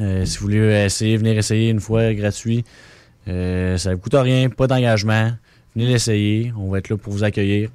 Euh, 0.00 0.24
si 0.24 0.38
vous 0.38 0.42
voulez 0.44 0.84
essayer, 0.86 1.18
venir 1.18 1.36
essayer 1.36 1.68
une 1.68 1.80
fois 1.80 2.14
gratuit. 2.14 2.64
Euh, 3.28 3.78
ça 3.78 3.90
ne 3.90 3.96
coûte 3.96 4.14
rien, 4.14 4.48
pas 4.48 4.66
d'engagement. 4.66 5.32
Venez 5.74 5.86
l'essayer, 5.86 6.52
on 6.56 6.70
va 6.70 6.78
être 6.78 6.88
là 6.88 6.96
pour 6.96 7.12
vous 7.12 7.24
accueillir. 7.24 7.70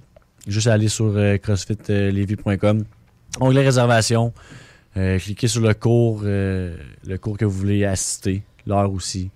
Juste 0.47 0.67
aller 0.67 0.87
sur 0.87 1.13
euh, 1.15 1.37
crossfitlévis.com. 1.37 2.83
Onglet 3.39 3.63
réservation. 3.63 4.33
Euh, 4.97 5.19
cliquez 5.19 5.47
sur 5.47 5.61
le 5.61 5.73
cours, 5.73 6.21
euh, 6.23 6.75
le 7.05 7.17
cours 7.17 7.37
que 7.37 7.45
vous 7.45 7.51
voulez 7.51 7.85
assister, 7.85 8.41
l'heure 8.65 8.91
aussi, 8.91 9.29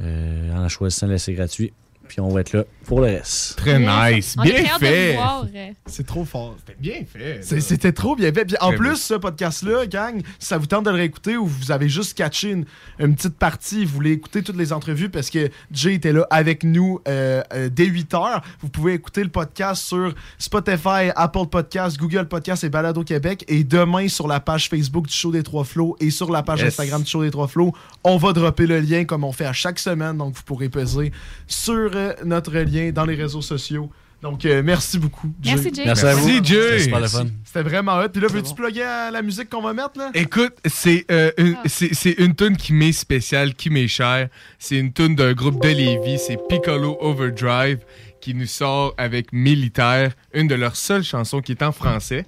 euh, 0.00 0.54
en 0.54 0.68
choisissant 0.68 1.06
l'essai 1.06 1.32
gratuit. 1.32 1.72
Puis 2.06 2.20
on 2.20 2.28
va 2.28 2.40
être 2.40 2.52
là 2.52 2.64
pour 2.84 3.00
le 3.00 3.06
reste. 3.06 3.56
Très 3.56 3.78
nice. 3.78 4.34
On 4.38 4.42
Bien 4.42 4.64
fait. 4.78 5.16
euh. 5.18 5.70
C'est 5.86 6.06
trop 6.06 6.24
fort. 6.24 6.56
C'était 6.58 6.78
bien 6.80 7.04
fait. 7.10 7.40
C'était 7.60 7.92
trop 7.92 8.16
bien 8.16 8.32
fait. 8.32 8.44
Puis 8.44 8.56
en 8.60 8.68
Très 8.68 8.76
plus, 8.76 8.90
beau. 8.90 8.96
ce 8.96 9.14
podcast-là, 9.14 9.86
gang, 9.86 10.20
si 10.38 10.46
ça 10.46 10.58
vous 10.58 10.66
tente 10.66 10.84
de 10.84 10.90
le 10.90 10.96
réécouter 10.96 11.36
ou 11.36 11.46
vous 11.46 11.70
avez 11.70 11.88
juste 11.88 12.16
catché 12.16 12.50
une, 12.50 12.64
une 12.98 13.14
petite 13.14 13.36
partie, 13.38 13.84
vous 13.84 13.94
voulez 13.94 14.12
écouter 14.12 14.42
toutes 14.42 14.56
les 14.56 14.72
entrevues 14.72 15.08
parce 15.08 15.30
que 15.30 15.48
Jay 15.70 15.94
était 15.94 16.12
là 16.12 16.26
avec 16.30 16.64
nous 16.64 17.00
euh, 17.08 17.42
euh, 17.54 17.68
dès 17.72 17.86
8 17.86 18.14
heures, 18.14 18.42
vous 18.60 18.68
pouvez 18.68 18.94
écouter 18.94 19.22
le 19.22 19.30
podcast 19.30 19.82
sur 19.84 20.14
Spotify, 20.38 21.10
Apple 21.16 21.46
Podcast, 21.50 21.96
Google 21.98 22.26
Podcast 22.26 22.64
et 22.64 22.68
Balado 22.68 23.04
Québec. 23.04 23.44
Et 23.48 23.64
demain, 23.64 24.08
sur 24.08 24.26
la 24.28 24.40
page 24.40 24.68
Facebook 24.68 25.06
du 25.06 25.14
Show 25.14 25.30
des 25.32 25.42
Trois 25.42 25.64
Flots 25.64 25.96
et 26.00 26.10
sur 26.10 26.30
la 26.30 26.42
page 26.42 26.60
Yes. 26.60 26.68
Instagram 26.68 27.02
du 27.02 27.10
Show 27.10 27.22
des 27.22 27.30
Trois 27.30 27.48
Flots, 27.48 27.72
on 28.04 28.16
va 28.16 28.32
dropper 28.32 28.66
le 28.66 28.80
lien 28.80 29.04
comme 29.04 29.24
on 29.24 29.32
fait 29.32 29.46
à 29.46 29.52
chaque 29.52 29.78
semaine. 29.78 30.16
Donc, 30.18 30.34
vous 30.34 30.42
pourrez 30.42 30.68
peser 30.68 31.12
sur 31.46 31.90
euh, 31.94 32.12
notre 32.24 32.52
lien 32.52 32.71
dans 32.92 33.04
les 33.04 33.14
réseaux 33.14 33.42
sociaux. 33.42 33.90
Donc, 34.22 34.44
euh, 34.44 34.62
merci 34.64 35.00
beaucoup. 35.00 35.32
Jay. 35.42 35.54
Merci, 35.54 35.74
Jay. 35.74 35.82
Merci 35.84 36.06
à 36.06 36.14
vous. 36.14 36.28
Merci, 36.28 36.44
Jay. 36.44 36.60
C'était 36.62 36.78
super 36.84 37.00
le 37.00 37.08
fun. 37.08 37.26
C'était 37.44 37.62
vraiment 37.62 37.98
hot. 37.98 38.08
Puis 38.08 38.22
là, 38.22 38.28
veux-tu 38.28 38.54
plugger 38.54 38.84
à 38.84 39.10
la 39.10 39.20
musique 39.20 39.48
qu'on 39.50 39.62
va 39.62 39.72
mettre, 39.72 39.98
là? 39.98 40.10
Écoute, 40.14 40.52
c'est 40.64 41.04
euh, 41.10 41.32
une, 41.38 41.56
Ah. 41.58 41.68
c'est- 41.68 42.18
une 42.18 42.34
tune 42.36 42.56
qui 42.56 42.72
m'est 42.72 42.92
spéciale, 42.92 43.54
qui 43.54 43.68
m'est 43.68 43.88
chère. 43.88 44.28
C'est 44.60 44.76
une 44.78 44.92
tune 44.92 45.16
d'un 45.16 45.32
groupe 45.32 45.60
de 45.60 45.68
Lévis, 45.68 46.20
c'est 46.24 46.38
Piccolo 46.48 46.96
Overdrive, 47.00 47.78
qui 48.20 48.34
nous 48.34 48.46
sort 48.46 48.94
avec 48.96 49.32
Militaire, 49.32 50.12
une 50.32 50.46
de 50.46 50.54
leurs 50.54 50.76
seules 50.76 51.02
chansons 51.02 51.40
qui 51.40 51.50
est 51.50 51.62
en 51.64 51.72
français. 51.72 52.24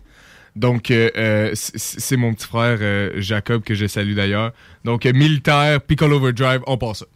Donc, 0.57 0.91
euh, 0.91 1.51
c'est 1.55 2.16
mon 2.16 2.35
petit 2.35 2.47
frère 2.49 2.79
euh, 2.81 3.11
Jacob, 3.19 3.62
que 3.62 3.75
je 3.75 3.87
salue 3.87 4.15
d'ailleurs. 4.15 4.53
Donc, 4.85 5.07
euh, 5.07 5.12
Militaire, 5.12 5.81
Piccolo 5.81 6.16
Overdrive, 6.16 6.61
on 6.66 6.77
passe 6.77 6.99
ça. 7.01 7.07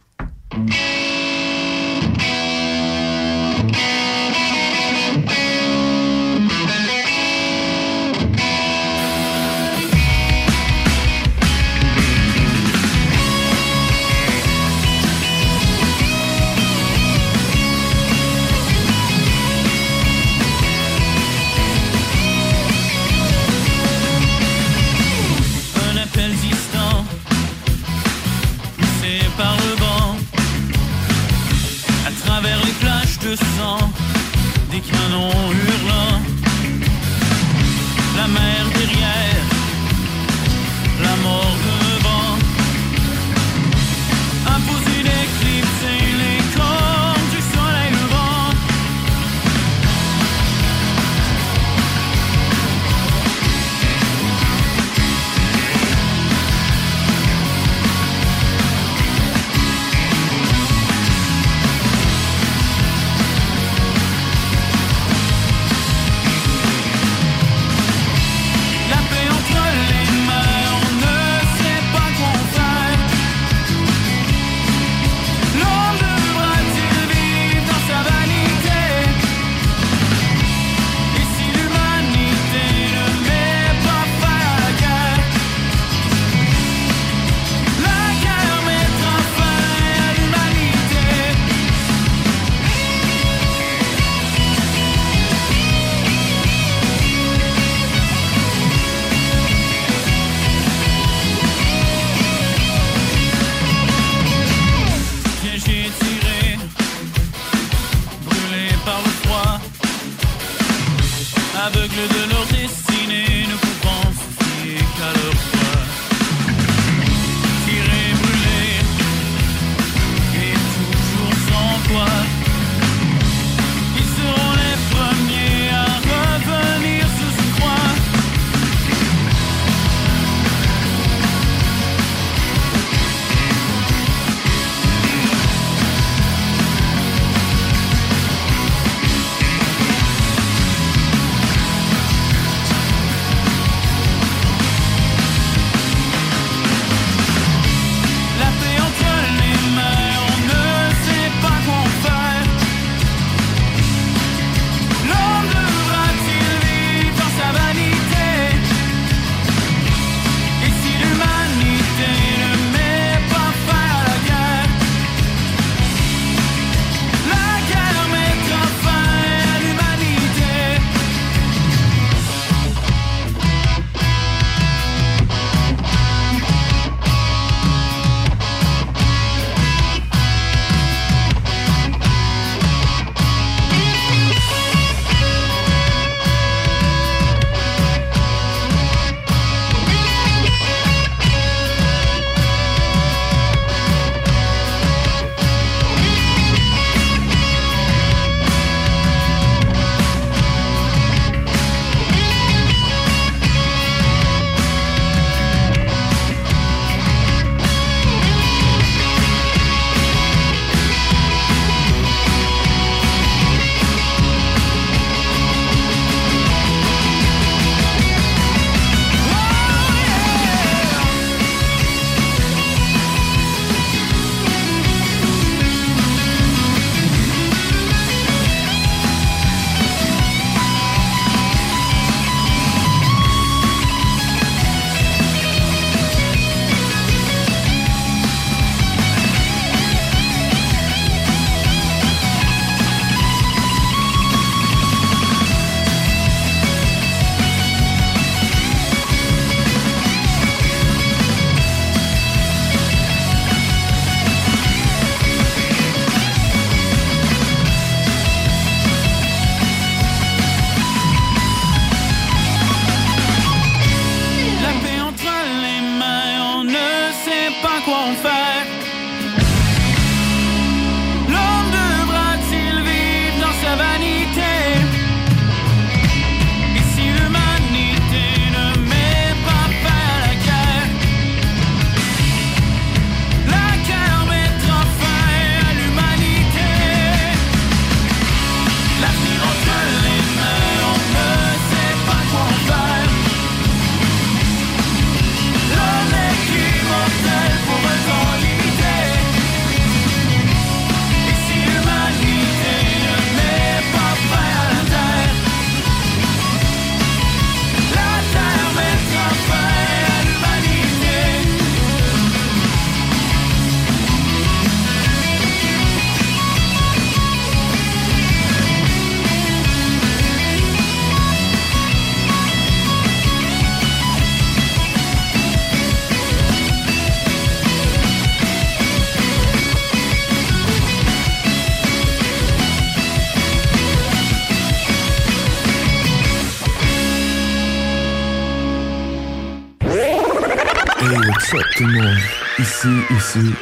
Ici, 342.59 342.89
ici, 343.15 343.53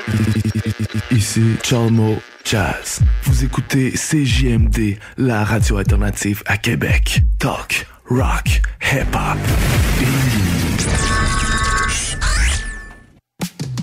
ici 1.12 1.56
Chalmo 1.62 2.20
Jazz. 2.44 3.00
Vous 3.26 3.44
écoutez 3.44 3.92
CJMD, 3.92 4.98
la 5.18 5.44
radio 5.44 5.78
alternative 5.78 6.42
à 6.48 6.58
Québec. 6.58 7.22
Talk, 7.38 7.86
rock, 8.10 8.62
hip-hop. 8.82 9.38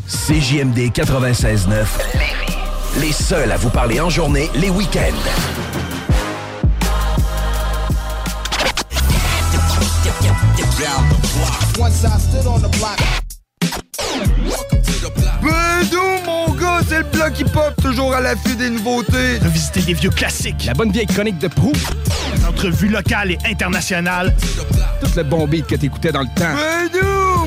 CJMD 0.09 0.91
96.9, 0.91 1.87
Lévis. 2.15 3.01
Les 3.01 3.13
seuls 3.13 3.53
à 3.53 3.57
vous 3.57 3.71
parler 3.71 4.01
en 4.01 4.11
journée, 4.11 4.51
les 4.57 4.71
week-ends. 4.71 5.13
Once 11.79 12.05
I 12.05 12.19
stood 12.19 12.47
on 12.47 12.59
the 12.59 12.69
block. 12.79 13.04
Toujours 18.15 18.17
à 18.17 18.21
l'affût 18.21 18.57
des 18.57 18.71
nouveautés. 18.71 19.39
Revisiter 19.43 19.83
des 19.83 19.95
vieux 19.95 20.11
classiques. 20.11 20.65
La 20.67 20.75
bonne 20.75 20.93
vieille 20.93 21.07
chronique 21.07 21.39
de 21.39 21.49
Prou. 21.49 21.73
Des 22.35 22.45
entrevues 22.45 22.89
locales 22.89 23.33
et 23.33 23.39
internationales. 23.45 24.35
Tout 25.01 25.11
le 25.17 25.23
bon 25.23 25.47
beat 25.47 25.67
que 25.67 25.75
t'écoutais 25.75 26.13
dans 26.13 26.21
le 26.23 26.29
temps. 26.35 26.55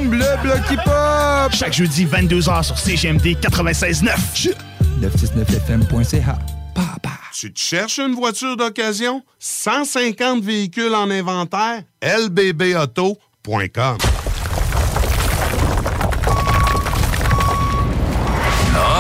Le 0.10 0.42
bloc 0.42 0.60
hip-hop. 0.72 1.52
Chaque 1.54 1.74
jeudi, 1.74 2.06
22h 2.06 2.64
sur 2.64 2.78
CGMD 2.78 3.38
96.9. 3.40 4.54
969fm.ca. 5.02 6.38
Tu 7.34 7.54
te 7.54 7.60
cherches 7.60 8.00
une 8.00 8.16
voiture 8.16 8.58
d'occasion? 8.58 9.22
150 9.40 10.44
véhicules 10.44 10.96
en 10.96 11.12
inventaire? 11.12 11.84
lbbauto.com 12.02 13.98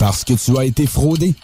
Parce 0.00 0.24
que 0.24 0.32
tu 0.32 0.56
as 0.56 0.64
été 0.64 0.86
fraudé. 0.86 1.34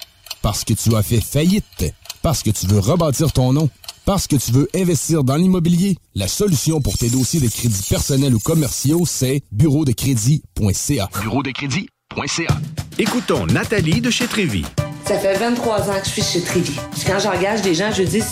Parce 0.41 0.65
que 0.65 0.73
tu 0.73 0.97
as 0.97 1.03
fait 1.03 1.21
faillite. 1.21 1.93
Parce 2.23 2.43
que 2.43 2.49
tu 2.49 2.67
veux 2.67 2.79
rebâtir 2.79 3.31
ton 3.31 3.53
nom. 3.53 3.69
Parce 4.07 4.27
que 4.27 4.37
tu 4.37 4.51
veux 4.51 4.67
investir 4.75 5.25
dans 5.25 5.37
l'immobilier. 5.37 5.99
La 6.15 6.27
solution 6.27 6.81
pour 6.81 6.97
tes 6.97 7.11
dossiers 7.11 7.39
de 7.39 7.49
crédits 7.49 7.87
personnels 7.87 8.35
ou 8.35 8.39
commerciaux, 8.39 9.05
c'est 9.05 9.43
bureau 9.53 9.85
de 9.85 9.93
crédit.ca. 9.93 11.11
Bureau 11.21 11.43
de 11.43 11.51
crédit.ca. 11.51 12.57
Écoutons 12.99 13.45
Nathalie 13.45 14.01
de 14.01 14.09
chez 14.09 14.27
Trévy. 14.27 14.65
Ça 15.05 15.19
fait 15.19 15.37
23 15.37 15.91
ans 15.91 16.01
que 16.01 16.07
je 16.07 16.13
suis 16.13 16.23
chez 16.23 16.41
Trévy. 16.41 16.77
Puis 16.93 17.03
quand 17.07 17.19
j'engage 17.19 17.61
des 17.61 17.75
gens, 17.75 17.93
je 17.93 18.05
dis, 18.05 18.23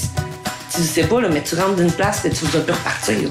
tu 0.75 0.83
sais 0.83 1.07
pas, 1.07 1.21
là, 1.21 1.29
mais 1.29 1.43
tu 1.43 1.55
rentres 1.55 1.77
d'une 1.77 1.93
place 1.93 2.25
et 2.25 2.31
tu 2.31 2.47
vas 2.47 2.61
plus 2.61 2.73
repartir. 2.73 3.29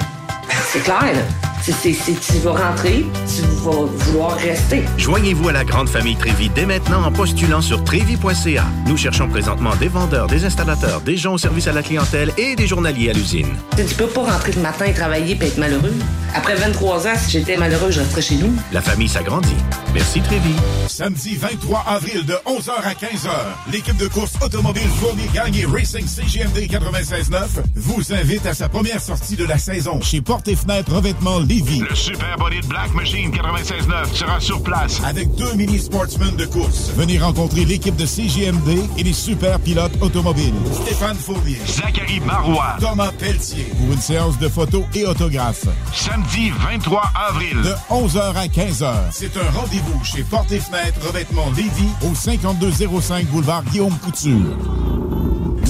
C'est 0.72 0.84
clair, 0.84 1.02
là. 1.02 1.52
C'est- 1.65 1.94
tu 2.19 2.40
vas 2.40 2.52
rentrer, 2.52 3.06
tu 3.34 3.41
vas 3.64 3.85
vouloir 3.85 4.35
rester. 4.35 4.84
Joignez-vous 4.98 5.48
à 5.48 5.53
la 5.53 5.64
grande 5.64 5.88
famille 5.88 6.18
Trévi 6.18 6.49
dès 6.49 6.65
maintenant 6.65 7.03
en 7.06 7.11
postulant 7.11 7.61
sur 7.61 7.81
trévi.ca. 7.85 8.65
Nous 8.85 8.98
cherchons 8.98 9.30
présentement 9.30 9.73
des 9.77 9.88
vendeurs, 9.88 10.27
des 10.27 10.44
installateurs, 10.44 10.99
des 11.02 11.15
gens 11.15 11.35
au 11.35 11.38
service 11.38 11.68
à 11.68 11.72
la 11.72 11.81
clientèle 11.81 12.34
et 12.38 12.57
des 12.57 12.68
journaliers 12.68 13.11
à 13.11 13.14
l'usine. 13.14 13.48
Tu 13.72 13.77
sais, 13.77 13.85
tu 13.85 13.95
peux 13.95 14.07
pas 14.07 14.23
rentrer 14.23 14.52
le 14.52 14.61
matin 14.61 14.85
et 14.85 14.94
travailler 14.94 15.38
et 15.41 15.45
être 15.45 15.57
malheureux. 15.57 15.94
Après 16.35 16.56
23 16.56 17.07
ans, 17.07 17.14
si 17.18 17.31
j'étais 17.31 17.56
malheureux, 17.56 17.91
je 17.91 17.99
resterais 18.02 18.22
chez 18.22 18.35
nous. 18.35 18.53
La 18.73 18.81
famille 18.81 19.07
s'agrandit. 19.07 19.56
Merci 19.94 20.19
Trévi. 20.22 20.53
Samedi 20.90 21.38
23 21.38 21.85
avril 21.88 22.26
de 22.26 22.34
11h 22.45 22.72
à 22.84 22.94
15h, 22.94 23.30
l'équipe 23.72 23.95
de 23.98 24.07
course 24.07 24.34
automobile 24.44 24.88
Fournier 24.99 25.30
Gagné 25.34 25.65
Racing 25.65 26.06
CGMD 26.07 26.68
96.9 26.68 27.61
vous 27.76 28.11
invite 28.14 28.45
à 28.48 28.53
sa 28.53 28.68
première 28.68 28.99
sortie 28.99 29.35
de 29.38 29.45
la 29.45 29.57
saison 29.57 30.02
chez 30.02 30.19
Porte 30.22 30.48
et 30.49 30.56
Fenêtre 30.56 30.91
Revêtement 30.94 31.40
Lévis. 31.53 31.84
Le 31.88 31.93
Super 31.93 32.35
Body 32.39 32.61
de 32.61 32.67
Black 32.67 32.95
Machine 32.95 33.30
96.9 33.30 34.11
sera 34.15 34.39
sur 34.39 34.63
place. 34.63 34.99
Avec 35.05 35.35
deux 35.35 35.53
mini 35.53 35.77
sportsmen 35.77 36.35
de 36.35 36.45
course. 36.45 36.91
Venez 36.95 37.19
rencontrer 37.19 37.63
l'équipe 37.63 37.95
de 37.95 38.07
CGMD 38.07 38.80
et 38.97 39.03
les 39.03 39.13
super 39.13 39.59
pilotes 39.59 39.93
automobiles. 40.01 40.55
Stéphane 40.71 41.15
Fournier. 41.15 41.59
Zachary 41.67 42.19
Marois. 42.21 42.77
Thomas 42.80 43.11
Pelletier. 43.19 43.65
Pour 43.77 43.93
une 43.93 44.01
séance 44.01 44.39
de 44.39 44.49
photos 44.49 44.84
et 44.95 45.05
autographes. 45.05 45.67
Samedi 45.93 46.49
23 46.71 47.03
avril. 47.30 47.61
De 47.61 47.73
11h 47.91 48.35
à 48.35 48.47
15h. 48.47 48.93
C'est 49.11 49.38
un 49.38 49.51
rendez-vous 49.51 50.03
chez 50.03 50.23
Porte 50.23 50.51
et 50.51 50.59
Fenêtre 50.59 51.05
Revêtement 51.05 51.51
Lévis 51.55 51.91
au 52.01 52.15
5205 52.15 53.27
boulevard 53.27 53.63
Guillaume 53.65 53.95
Couture. 53.99 54.57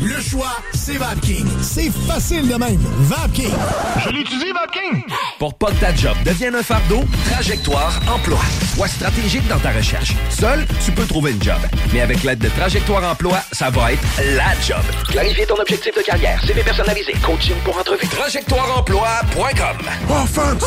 le 0.00 0.20
choix, 0.20 0.56
c'est 0.74 0.96
VapKing. 0.96 1.46
C'est 1.62 1.90
facile 2.06 2.48
de 2.48 2.54
même. 2.54 2.80
VapKing. 3.00 3.52
Je 4.04 4.10
l'utilise, 4.10 4.52
VapKing. 4.52 5.02
Pour 5.38 5.54
pas 5.54 5.68
que 5.68 5.76
ta 5.80 5.94
job 5.94 6.16
devienne 6.24 6.54
un 6.54 6.62
fardeau, 6.62 7.02
Trajectoire 7.30 8.00
Emploi. 8.08 8.38
Sois 8.74 8.88
stratégique 8.88 9.46
dans 9.48 9.58
ta 9.58 9.70
recherche. 9.70 10.14
Seul, 10.30 10.66
tu 10.84 10.92
peux 10.92 11.04
trouver 11.06 11.32
une 11.32 11.42
job. 11.42 11.58
Mais 11.92 12.00
avec 12.00 12.22
l'aide 12.22 12.38
de 12.38 12.48
Trajectoire 12.48 13.04
Emploi, 13.10 13.38
ça 13.52 13.70
va 13.70 13.92
être 13.92 14.02
la 14.36 14.52
job. 14.66 14.82
Clarifier 15.08 15.46
ton 15.46 15.56
objectif 15.56 15.94
de 15.96 16.02
carrière, 16.02 16.40
CV 16.46 16.62
personnalisé, 16.62 17.12
coaching 17.22 17.56
pour 17.64 17.78
entrevue. 17.78 18.06
TrajectoireEmploi.com 18.08 19.76
Offense! 20.10 20.64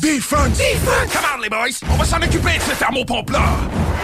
Defense! 0.00 0.58
Come 1.12 1.22
on, 1.36 1.40
les 1.42 1.48
boys. 1.48 1.78
On 1.90 1.96
va 1.96 2.04
s'en 2.04 2.18
occuper 2.18 2.58
de 2.58 2.62
ce 2.62 2.78
thermopompe-là. 2.78 3.42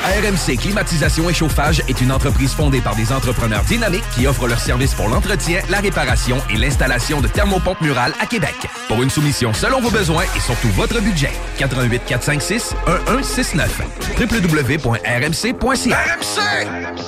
RMC 0.04 0.56
Climatisation 0.58 1.28
et 1.28 1.34
Chauffage 1.34 1.82
est 1.88 2.00
une 2.00 2.10
entreprise 2.10 2.52
fondée 2.52 2.80
par 2.80 2.96
des 2.96 3.12
entrepreneurs 3.12 3.62
dynamiques 3.64 4.04
qui 4.14 4.26
offrent 4.26 4.46
leurs 4.60 4.66
services 4.66 4.94
pour 4.94 5.08
l'entretien, 5.08 5.60
la 5.70 5.80
réparation 5.80 6.36
et 6.50 6.56
l'installation 6.56 7.20
de 7.20 7.28
thermopompes 7.28 7.80
murales 7.80 8.12
à 8.20 8.26
Québec. 8.26 8.54
Pour 8.88 9.02
une 9.02 9.10
soumission 9.10 9.52
selon 9.52 9.80
vos 9.80 9.90
besoins 9.90 10.24
et 10.36 10.40
surtout 10.40 10.68
votre 10.68 11.00
budget. 11.00 11.30
88 11.58 12.02
456 12.06 12.74
1169 12.86 13.80
www.rmc.ca 14.18 15.98
RMC! 15.98 16.40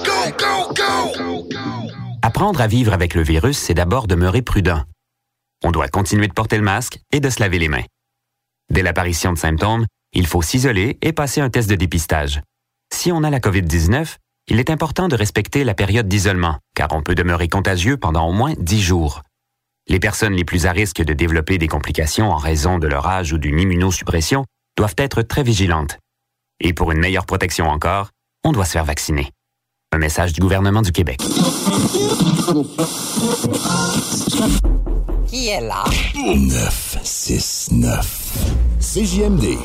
Go, 0.05 0.33
go, 0.39 0.74
go! 0.74 1.49
Apprendre 2.23 2.61
à 2.61 2.66
vivre 2.66 2.93
avec 2.93 3.15
le 3.15 3.23
virus, 3.23 3.59
c'est 3.59 3.74
d'abord 3.74 4.07
demeurer 4.07 4.43
prudent. 4.43 4.83
On 5.65 5.70
doit 5.70 5.89
continuer 5.89 6.29
de 6.29 6.33
porter 6.33 6.57
le 6.57 6.62
masque 6.62 7.01
et 7.12 7.20
de 7.20 7.29
se 7.29 7.41
laver 7.41 7.59
les 7.59 7.69
mains. 7.69 7.85
Dès 8.70 8.83
l'apparition 8.83 9.33
de 9.33 9.39
symptômes, 9.39 9.87
il 10.12 10.27
faut 10.27 10.43
s'isoler 10.43 10.99
et 11.03 11.12
passer 11.12 11.41
un 11.41 11.51
test 11.51 11.69
de 11.69 11.74
dépistage. 11.74 12.41
Si 12.93 13.12
on 13.12 13.24
a 13.24 13.31
la 13.31 13.41
COVID-19, 13.41 14.16
il 14.48 14.59
est 14.59 14.70
important 14.70 15.09
de 15.09 15.16
respecter 15.16 15.64
la 15.64 15.74
période 15.74 16.09
d'isolement, 16.09 16.59
car 16.74 16.89
on 16.93 17.02
peut 17.02 17.14
demeurer 17.14 17.48
contagieux 17.48 17.97
pendant 17.97 18.28
au 18.28 18.32
moins 18.32 18.55
10 18.59 18.82
jours. 18.82 19.23
Les 19.89 20.01
personnes 20.01 20.35
les 20.35 20.44
plus 20.44 20.66
à 20.66 20.73
risque 20.73 21.02
de 21.02 21.12
développer 21.12 21.59
des 21.59 21.69
complications 21.69 22.31
en 22.31 22.36
raison 22.36 22.78
de 22.78 22.86
leur 22.86 23.06
âge 23.06 23.32
ou 23.32 23.39
d'une 23.39 23.60
immunosuppression 23.60 24.44
doivent 24.77 24.94
être 24.98 25.23
très 25.23 25.43
vigilantes. 25.43 25.98
Et 26.60 26.73
pour 26.73 26.93
une 26.93 26.98
meilleure 26.98 27.27
protection 27.27 27.69
encore, 27.69 28.10
on 28.44 28.52
doit 28.52 28.64
se 28.64 28.73
faire 28.73 28.85
vacciner. 28.85 29.31
Un 29.93 29.98
message 29.98 30.32
du 30.32 30.40
gouvernement 30.40 30.82
du 30.82 30.93
Québec. 30.93 31.20
Qui 35.27 35.48
est 35.48 35.60
là? 35.60 35.85
969. 36.16 38.39
CJMD. 38.81 39.59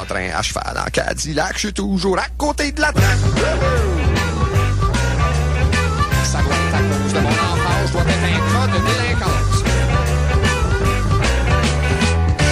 En 0.00 0.04
train 0.04 0.30
à 0.36 0.42
cheval 0.42 0.76
en 0.78 0.90
Cadillac, 0.90 1.52
je 1.54 1.58
suis 1.58 1.72
toujours 1.72 2.18
à 2.18 2.26
côté 2.36 2.72
de 2.72 2.80
la 2.80 2.92
traque. 2.92 3.18
Ça 6.24 6.38
doit 6.38 6.54
être 6.54 6.74
à 6.74 6.78
cause 6.78 7.12
de 7.12 7.20
mon 7.20 7.28
enfance, 7.28 7.86
je 7.86 7.92
dois 7.92 8.02
être 8.02 8.24
un 8.24 8.38
cas 8.52 8.66
de 8.66 8.78
délinquance. 8.86 9.62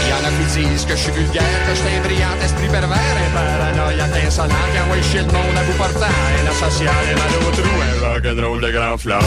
Il 0.02 0.09
y 0.09 0.12
en 0.12 0.23
a 0.24 0.31
qui 0.31 0.44
disent 0.59 0.85
que 0.85 0.97
je 0.97 1.02
suis 1.02 1.12
vulgaire, 1.12 1.43
que 1.66 1.74
je 1.74 1.81
suis 1.81 1.97
un 1.97 2.01
brillant 2.02 2.36
esprit 2.44 2.68
pervers, 2.68 3.16
un 3.27 3.31
paranoïaque 3.35 4.24
insolent 4.27 4.66
qui 4.73 4.78
envoie 4.81 5.02
chier 5.02 5.20
le 5.20 5.27
monde 5.27 5.56
à 5.56 5.62
bout 5.64 5.78
portant, 5.78 6.06
un 6.06 6.47
asocial 6.51 7.05
et 7.10 7.14
mal 7.14 7.32
au 7.47 7.51
trou, 7.52 7.74
un 7.82 8.14
rock'n'roll 8.14 8.60
de 8.60 8.70
grand 8.70 8.98
flamme. 8.98 9.23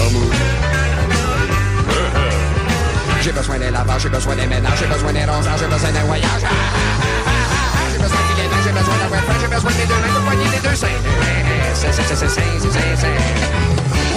J'ai 3.29 3.35
besoin 3.35 3.59
d'un 3.59 3.69
lavage, 3.69 4.01
j'ai 4.01 4.09
besoin 4.09 4.35
d'un 4.35 4.47
ménage, 4.47 4.79
j'ai 4.79 4.87
besoin 4.87 5.13
d'un 5.13 5.31
rosage, 5.31 5.59
j'ai 5.59 5.67
besoin 5.67 5.91
d'un 5.91 6.03
voyage. 6.05 6.41
Ah, 6.43 6.49
ah, 6.49 6.79
ah, 7.27 7.77
J'ai 7.91 7.99
besoin 7.99 8.17
mains, 8.49 8.63
j'ai 8.63 8.71
besoin 8.71 8.97
d'un 8.97 9.09
webframe, 9.11 9.37
j'ai 9.39 9.47
besoin 9.47 9.71
des 9.71 9.85
deux 9.85 9.93
mains 9.93 10.13
pour 10.15 10.23
poigner 10.23 10.45
les 10.51 10.67
deux 10.67 10.75
seins. 10.75 10.87
C'est. 11.75 11.91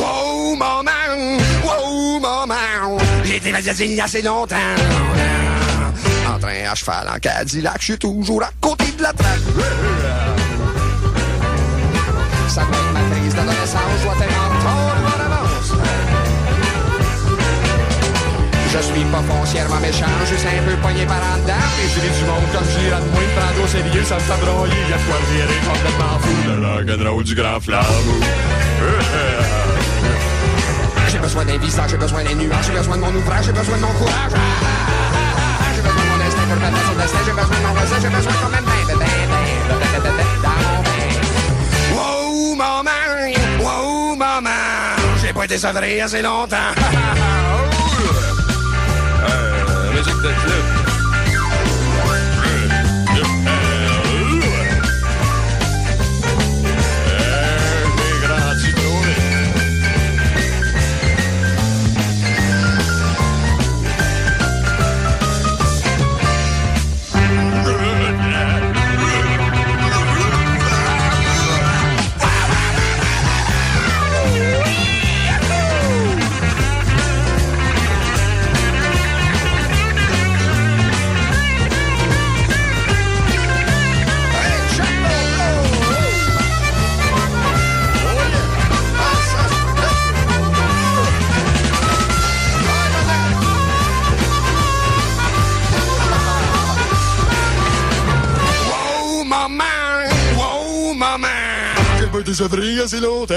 Wow, 0.01 0.57
maman, 0.57 1.37
wow, 1.63 2.21
maman, 2.21 2.97
j'ai 3.23 3.37
été 3.37 3.53
assez 4.01 4.23
longtemps. 4.23 4.57
En 6.35 6.39
train 6.39 6.71
à 6.71 6.75
cheval 6.75 7.07
en 7.15 7.19
Cadillac, 7.19 7.77
je 7.81 7.85
suis 7.85 7.99
toujours 7.99 8.43
à 8.43 8.51
côté 8.63 8.93
de 8.97 9.03
la 9.03 9.13
traque. 9.13 9.41
Ça 12.49 12.63
d'adolescence, 13.35 14.52
Je 18.73 18.79
suis 18.81 19.05
pas 19.05 19.21
foncièrement 19.29 19.81
méchant, 19.81 20.07
juste 20.27 20.47
un 20.47 20.63
peu 20.65 20.75
pogné 20.81 21.05
par 21.05 21.21
en 21.21 21.37
dedans. 21.37 21.53
Et 21.79 21.89
je 21.93 22.01
dis 22.01 22.09
du 22.09 22.25
monde 22.25 22.41
comme 22.55 22.65
je 22.65 22.79
dirais 22.81 23.03
de 23.05 23.09
moi, 23.13 23.21
me 23.21 23.29
prendre 23.37 23.63
au 23.63 23.67
sérieux, 23.69 24.03
ça 24.03 24.15
me 24.15 24.21
fait 24.21 24.41
broyer. 24.41 24.83
Y'a 24.89 24.97
quoi 25.05 25.19
virer 25.29 25.61
complètement 25.61 26.17
fou, 26.23 26.33
le 26.49 26.55
rock'n'roll 26.67 27.23
du 27.23 27.35
grand 27.35 27.61
flamme. 27.61 27.85
J'ai 31.07 31.19
besoin 31.19 31.45
d'un 31.45 31.59
visage, 31.59 31.91
j'ai 31.91 31.99
besoin 31.99 32.25
d'un 32.25 32.35
nuage, 32.35 32.65
j'ai 32.65 32.73
besoin 32.73 32.97
de 32.97 33.03
mon 33.03 33.15
ouvrage, 33.15 33.45
j'ai 33.45 33.53
besoin 33.53 33.77
de 33.77 33.83
mon 33.83 33.93
courage. 33.93 34.33
J'ai 35.77 35.83
besoin 35.83 36.03
de 36.03 36.09
mon 36.09 36.21
instinct 36.25 36.47
pour 36.49 36.57
mettre 36.57 36.81
sur 36.87 36.97
destin, 36.97 37.19
j'ai 37.27 37.33
besoin 37.33 37.57
de 37.57 37.67
mon 37.67 37.75
voisin, 37.75 37.97
j'ai 38.01 38.09
besoin 38.09 38.33
de 38.33 38.39
même 38.53 38.65
mon 38.65 38.87
bain. 40.83 41.03
Wow, 41.93 42.55
maman, 42.55 43.37
wow, 43.61 44.17
maman, 44.17 44.97
j'ai 45.23 45.33
pas 45.35 45.45
été 45.45 45.59
sevré 45.59 46.01
assez 46.01 46.23
longtemps. 46.23 46.73
Euh, 50.25 50.29
musique 50.29 50.62
Sevré 102.35 102.81
assez 102.81 102.99
longtemps. 102.99 103.35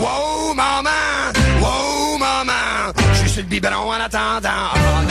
Wow, 0.00 0.54
maman! 0.54 0.90
Wow, 1.60 2.18
maman! 2.18 2.92
Je 3.12 3.18
suis 3.18 3.30
sur 3.30 3.42
le 3.42 3.48
biberon 3.48 3.90
en 3.90 4.00
attendant. 4.00 4.48
En 4.74 5.02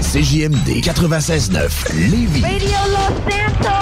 CJMD 0.00 0.80
96.9 0.80 2.10
Lévis. 2.10 2.42
Radio 2.42 2.78
Los 2.90 3.30
Santos! 3.30 3.81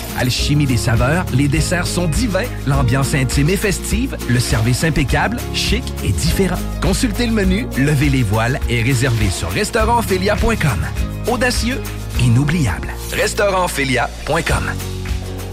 Alchimie 0.21 0.67
des 0.67 0.77
saveurs, 0.77 1.25
les 1.33 1.47
desserts 1.47 1.87
sont 1.87 2.07
divins, 2.07 2.45
l'ambiance 2.67 3.15
intime 3.15 3.49
et 3.49 3.57
festive, 3.57 4.15
le 4.29 4.39
service 4.39 4.83
impeccable, 4.83 5.37
chic 5.55 5.83
et 6.03 6.11
différent. 6.11 6.59
Consultez 6.79 7.25
le 7.25 7.31
menu, 7.31 7.65
levez 7.75 8.09
les 8.09 8.21
voiles 8.21 8.59
et 8.69 8.83
réservez 8.83 9.31
sur 9.31 9.49
restaurantphilia.com. 9.49 10.85
Audacieux, 11.27 11.81
inoubliable. 12.19 12.89
Restaurantphilia.com. 13.13 14.71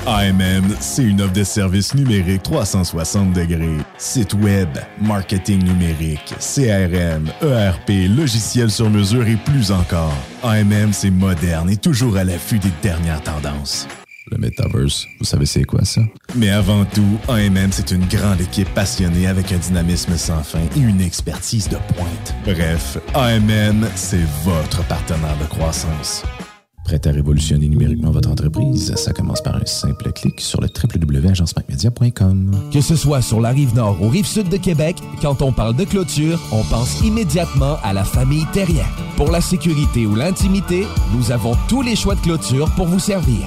AMM, 0.07 0.77
c'est 0.81 1.05
une 1.05 1.23
offre 1.23 1.33
de 1.33 1.45
services 1.45 1.95
numériques 1.95 2.43
360 2.43 3.33
degrés. 3.33 3.79
Site 3.97 4.35
web, 4.35 4.69
marketing 5.01 5.65
numérique, 5.65 6.35
CRM, 6.39 7.31
ERP, 7.41 8.07
logiciel 8.15 8.71
sur 8.71 8.91
mesure 8.91 9.27
et 9.27 9.37
plus 9.37 9.73
encore. 9.73 10.15
AMM, 10.43 10.93
c'est 10.93 11.11
moderne 11.11 11.71
et 11.71 11.79
toujours 11.79 12.19
à 12.19 12.25
l'affût 12.25 12.59
des 12.59 12.73
dernières 12.83 13.23
tendances. 13.23 13.89
Le 14.31 14.39
Metaverse, 14.39 15.07
vous 15.19 15.25
savez 15.25 15.47
c'est 15.47 15.65
quoi 15.65 15.85
ça? 15.85 16.03
Mais 16.37 16.51
avant 16.51 16.85
tout, 16.85 17.19
AMM, 17.29 17.73
c'est 17.73 17.91
une 17.93 18.05
grande 18.07 18.41
équipe 18.41 18.69
passionnée 18.75 19.27
avec 19.27 19.53
un 19.53 19.59
dynamisme 19.59 20.17
sans 20.17 20.43
fin 20.43 20.61
et 20.77 20.81
une 20.81 21.01
expertise 21.01 21.69
de 21.69 21.77
pointe. 21.95 22.35
Bref, 22.45 22.99
AMM, 23.15 23.87
c'est 23.95 24.25
votre 24.45 24.85
partenaire 24.87 25.37
de 25.41 25.47
croissance. 25.47 26.25
Prêt 26.85 27.01
à 27.07 27.11
révolutionner 27.11 27.69
numériquement 27.69 28.11
votre 28.11 28.31
entreprise? 28.31 28.95
Ça 28.97 29.13
commence 29.13 29.43
par 29.43 29.57
un 29.57 29.67
simple 29.67 30.11
clic 30.13 30.41
sur 30.41 30.61
le 30.61 30.69
www.agencemacmedia.com. 30.69 32.71
Que 32.73 32.81
ce 32.81 32.97
soit 32.97 33.21
sur 33.21 33.43
la 33.43 33.51
rive 33.51 33.75
nord 33.75 34.03
ou 34.03 34.09
rive 34.09 34.27
sud 34.27 34.49
de 34.49 34.57
Québec, 34.57 34.97
quand 35.21 35.43
on 35.43 35.53
parle 35.53 35.77
de 35.77 35.85
clôture, 35.85 36.41
on 36.51 36.65
pense 36.65 37.03
immédiatement 37.03 37.77
à 37.83 37.93
la 37.93 38.05
famille 38.05 38.47
Terrien. 38.55 38.87
Pour 39.17 39.31
la 39.31 39.43
sécurité 39.43 40.07
ou 40.07 40.15
l'intimité, 40.15 40.87
nous 41.15 41.31
avons 41.31 41.55
tous 41.69 41.83
les 41.83 41.95
choix 41.95 42.15
de 42.15 42.21
clôture 42.21 42.71
pour 42.75 42.87
vous 42.87 42.99
servir. 42.99 43.47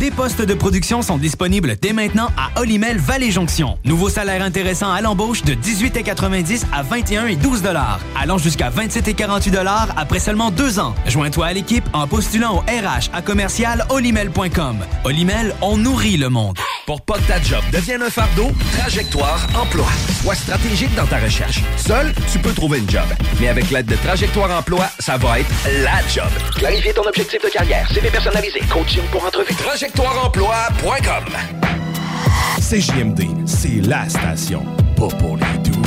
Des 0.00 0.10
postes 0.10 0.40
de 0.40 0.54
production 0.54 1.02
sont 1.02 1.18
disponibles 1.18 1.76
dès 1.78 1.92
maintenant 1.92 2.30
à 2.38 2.58
Olimel 2.58 2.96
Valley 2.96 3.30
Jonction. 3.30 3.76
Nouveau 3.84 4.08
salaire 4.08 4.40
intéressant 4.42 4.90
à 4.90 5.02
l'embauche 5.02 5.42
de 5.42 5.52
18,90 5.52 6.62
à 6.72 6.82
21 6.82 7.26
et 7.26 7.36
12 7.36 7.60
dollars, 7.60 8.00
allant 8.18 8.38
jusqu'à 8.38 8.70
27 8.70 9.08
et 9.08 9.14
48 9.14 9.50
dollars 9.50 9.88
après 9.98 10.20
seulement 10.20 10.50
deux 10.50 10.78
ans. 10.78 10.94
Joins-toi 11.06 11.44
à 11.46 11.52
l'équipe 11.52 11.84
en 11.92 12.08
postulant 12.08 12.56
au 12.56 12.60
RH 12.60 13.10
à 13.12 13.20
commercial 13.20 13.84
olimel.com. 13.90 14.78
Olimel, 15.04 15.54
on 15.60 15.76
nourrit 15.76 16.16
le 16.16 16.30
monde. 16.30 16.56
Pour 16.86 17.02
pas 17.02 17.18
que 17.18 17.28
ta 17.28 17.40
job 17.40 17.62
devienne 17.72 18.02
un 18.02 18.10
fardeau, 18.10 18.50
Trajectoire 18.78 19.46
Emploi. 19.54 19.86
Sois 20.22 20.34
stratégique 20.34 20.94
dans 20.96 21.06
ta 21.06 21.18
recherche. 21.18 21.60
Seul, 21.76 22.12
tu 22.32 22.38
peux 22.38 22.52
trouver 22.52 22.78
une 22.78 22.90
job. 22.90 23.04
Mais 23.38 23.48
avec 23.48 23.70
l'aide 23.70 23.86
de 23.86 23.96
Trajectoire 23.96 24.50
Emploi, 24.58 24.86
ça 24.98 25.18
va 25.18 25.40
être 25.40 25.50
la 25.84 26.00
job. 26.08 26.30
Clarifier 26.56 26.94
ton 26.94 27.06
objectif 27.06 27.40
de 27.42 27.50
carrière, 27.50 27.86
CV 27.92 28.10
personnalisé, 28.10 28.60
coaching 28.70 29.02
pour 29.12 29.24
entrevue. 29.24 29.41
TrajectoireEmploi.com 29.44 31.24
CJMD, 32.60 33.46
c'est 33.46 33.80
la 33.86 34.08
station. 34.08 34.64
Pas 34.96 35.08
pour 35.08 35.36
les 35.36 35.58
doux. 35.58 35.82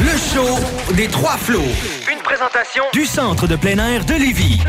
Le 0.00 0.16
show 0.16 0.94
des 0.94 1.08
trois 1.08 1.36
flots. 1.36 1.60
Une 2.12 2.22
présentation 2.22 2.84
du 2.92 3.04
centre 3.04 3.46
de 3.48 3.56
plein 3.56 3.76
air 3.78 4.04
de 4.04 4.14
Lévis. 4.14 4.60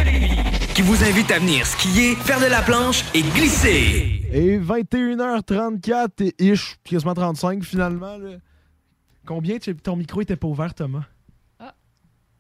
Qui 0.74 0.82
vous 0.82 1.04
invite 1.04 1.32
à 1.32 1.40
venir 1.40 1.66
skier, 1.66 2.16
faire 2.16 2.40
de 2.40 2.46
la 2.48 2.62
planche 2.62 3.04
et 3.14 3.22
glisser. 3.22 4.22
Et 4.32 4.58
21h34 4.60 6.10
et 6.22 6.34
ish, 6.52 6.76
quasiment 6.84 7.14
35 7.14 7.64
finalement. 7.64 8.18
là. 8.18 8.38
Combien? 9.26 9.58
Tu- 9.60 9.76
ton 9.76 9.96
micro 9.96 10.22
était 10.22 10.36
pas 10.36 10.48
ouvert, 10.48 10.74
Thomas? 10.74 11.04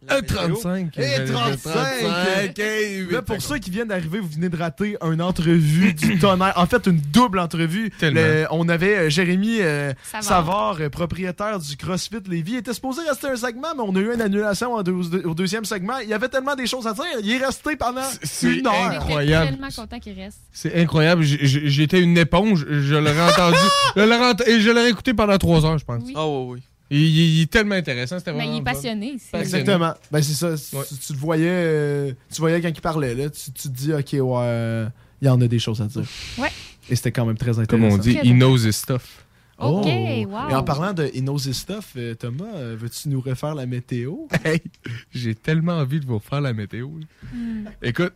Un 0.09 0.21
35. 0.21 0.97
Et 0.97 1.25
35! 1.25 1.71
35, 1.73 2.59
hey, 2.59 3.05
Là, 3.11 3.21
pour 3.21 3.41
ceux 3.41 3.57
qui 3.57 3.69
viennent 3.69 3.87
d'arriver, 3.87 4.19
vous 4.19 4.29
venez 4.29 4.49
de 4.49 4.57
rater 4.57 4.97
une 5.03 5.21
entrevue 5.21 5.93
du 5.93 6.17
tonnerre. 6.19 6.53
En 6.55 6.65
fait, 6.65 6.85
une 6.87 6.99
double 6.99 7.39
entrevue. 7.39 7.91
Tellement. 7.99 8.21
Le- 8.21 8.45
on 8.51 8.67
avait 8.69 8.95
euh, 8.97 9.09
Jérémy 9.09 9.57
euh, 9.61 9.93
Savard. 10.03 10.23
Savard, 10.23 10.77
euh, 10.81 10.89
propriétaire 10.89 11.59
du 11.59 11.75
CrossFit 11.77 12.17
Lévis. 12.27 12.53
Il 12.53 12.57
était 12.57 12.73
supposé 12.73 13.01
rester 13.07 13.27
un 13.27 13.35
segment, 13.35 13.69
mais 13.75 13.83
on 13.85 13.95
a 13.95 13.99
eu 13.99 14.13
une 14.13 14.21
annulation 14.21 14.73
en 14.73 14.83
deux- 14.83 15.23
au 15.25 15.33
deuxième 15.33 15.65
segment. 15.65 15.97
Il 15.99 16.09
y 16.09 16.13
avait 16.13 16.29
tellement 16.29 16.55
des 16.55 16.67
choses 16.67 16.87
à 16.87 16.93
dire. 16.93 17.03
Il 17.23 17.31
est 17.31 17.45
resté 17.45 17.75
pendant 17.75 18.01
c'est 18.23 18.57
une 18.57 18.67
heure. 18.67 18.73
incroyable. 18.91 19.49
tellement 19.51 19.69
content 19.75 19.99
qu'il 19.99 20.13
reste. 20.13 20.39
C'est 20.51 20.75
incroyable. 20.81 21.23
J'étais 21.23 22.01
une 22.01 22.17
éponge. 22.17 22.65
Je 22.69 22.95
l'aurais 22.95 23.31
entendu. 23.31 23.57
je 23.95 24.49
et 24.49 24.59
je 24.61 24.69
l'aurais 24.69 24.89
écouté 24.89 25.13
pendant 25.13 25.37
trois 25.37 25.65
heures, 25.65 25.77
je 25.77 25.85
pense. 25.85 26.03
Oui. 26.05 26.13
Ah 26.15 26.27
oui, 26.27 26.45
oui. 26.55 26.63
Il, 26.89 26.99
il- 27.01 27.37
il 27.37 27.41
est 27.43 27.51
tellement 27.51 27.75
intéressant. 27.75 28.17
C'était 28.19 28.33
Mais 28.33 28.47
il 28.47 28.57
est 28.57 28.61
passionné. 28.63 29.17
c'est- 29.19 29.37
Exactement. 29.39 29.93
Ben, 30.11 30.21
c'est 30.21 30.33
ça. 30.33 30.55
Tu, 30.57 30.95
tu 30.97 31.13
le 31.13 31.19
voyais, 31.19 31.45
euh, 31.49 32.11
tu 32.33 32.39
voyais 32.41 32.61
quand 32.61 32.69
il 32.69 32.81
parlait, 32.81 33.13
là. 33.15 33.29
Tu, 33.29 33.51
tu 33.51 33.63
te 33.63 33.67
dis, 33.67 33.93
OK, 33.93 34.13
ouais, 34.13 34.19
euh, 34.43 34.87
il 35.21 35.25
y 35.27 35.29
en 35.29 35.39
a 35.41 35.47
des 35.47 35.59
choses 35.59 35.81
à 35.81 35.85
dire. 35.87 36.03
Ouais. 36.37 36.49
Et 36.89 36.95
c'était 36.95 37.11
quand 37.11 37.25
même 37.25 37.37
très 37.37 37.59
intéressant. 37.59 37.67
Comme 37.69 37.83
on 37.83 37.97
dit, 37.97 38.15
Très 38.15 38.25
he 38.27 38.31
knows 38.31 38.57
his 38.65 38.73
stuff. 38.73 39.23
Oh. 39.59 39.79
OK, 39.79 39.85
wow. 39.87 40.49
Et 40.51 40.53
en 40.55 40.63
parlant 40.63 40.93
de 40.93 41.05
He 41.07 41.19
knows 41.21 41.39
his 41.39 41.55
stuff, 41.55 41.93
euh, 41.97 42.13
Thomas, 42.13 42.45
euh, 42.53 42.77
veux-tu 42.79 43.09
nous 43.09 43.19
refaire 43.19 43.55
la 43.55 43.65
météo? 43.65 44.13
Hey, 44.45 44.61
j'ai 45.11 45.33
tellement 45.33 45.73
envie 45.79 45.99
de 45.99 46.05
vous 46.05 46.19
refaire 46.19 46.41
la 46.41 46.53
météo. 46.53 46.87
Hmm. 47.33 47.65
Écoute, 47.81 48.13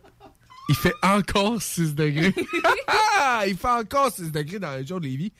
il 0.68 0.74
fait 0.74 0.94
encore 1.02 1.60
6 1.60 1.94
degrés. 1.94 2.34
il 3.46 3.56
fait 3.56 3.68
encore 3.68 4.10
6 4.12 4.32
degrés 4.32 4.58
dans 4.58 4.68
la 4.70 4.76
région 4.76 4.98
de 4.98 5.04
Lévis. 5.04 5.32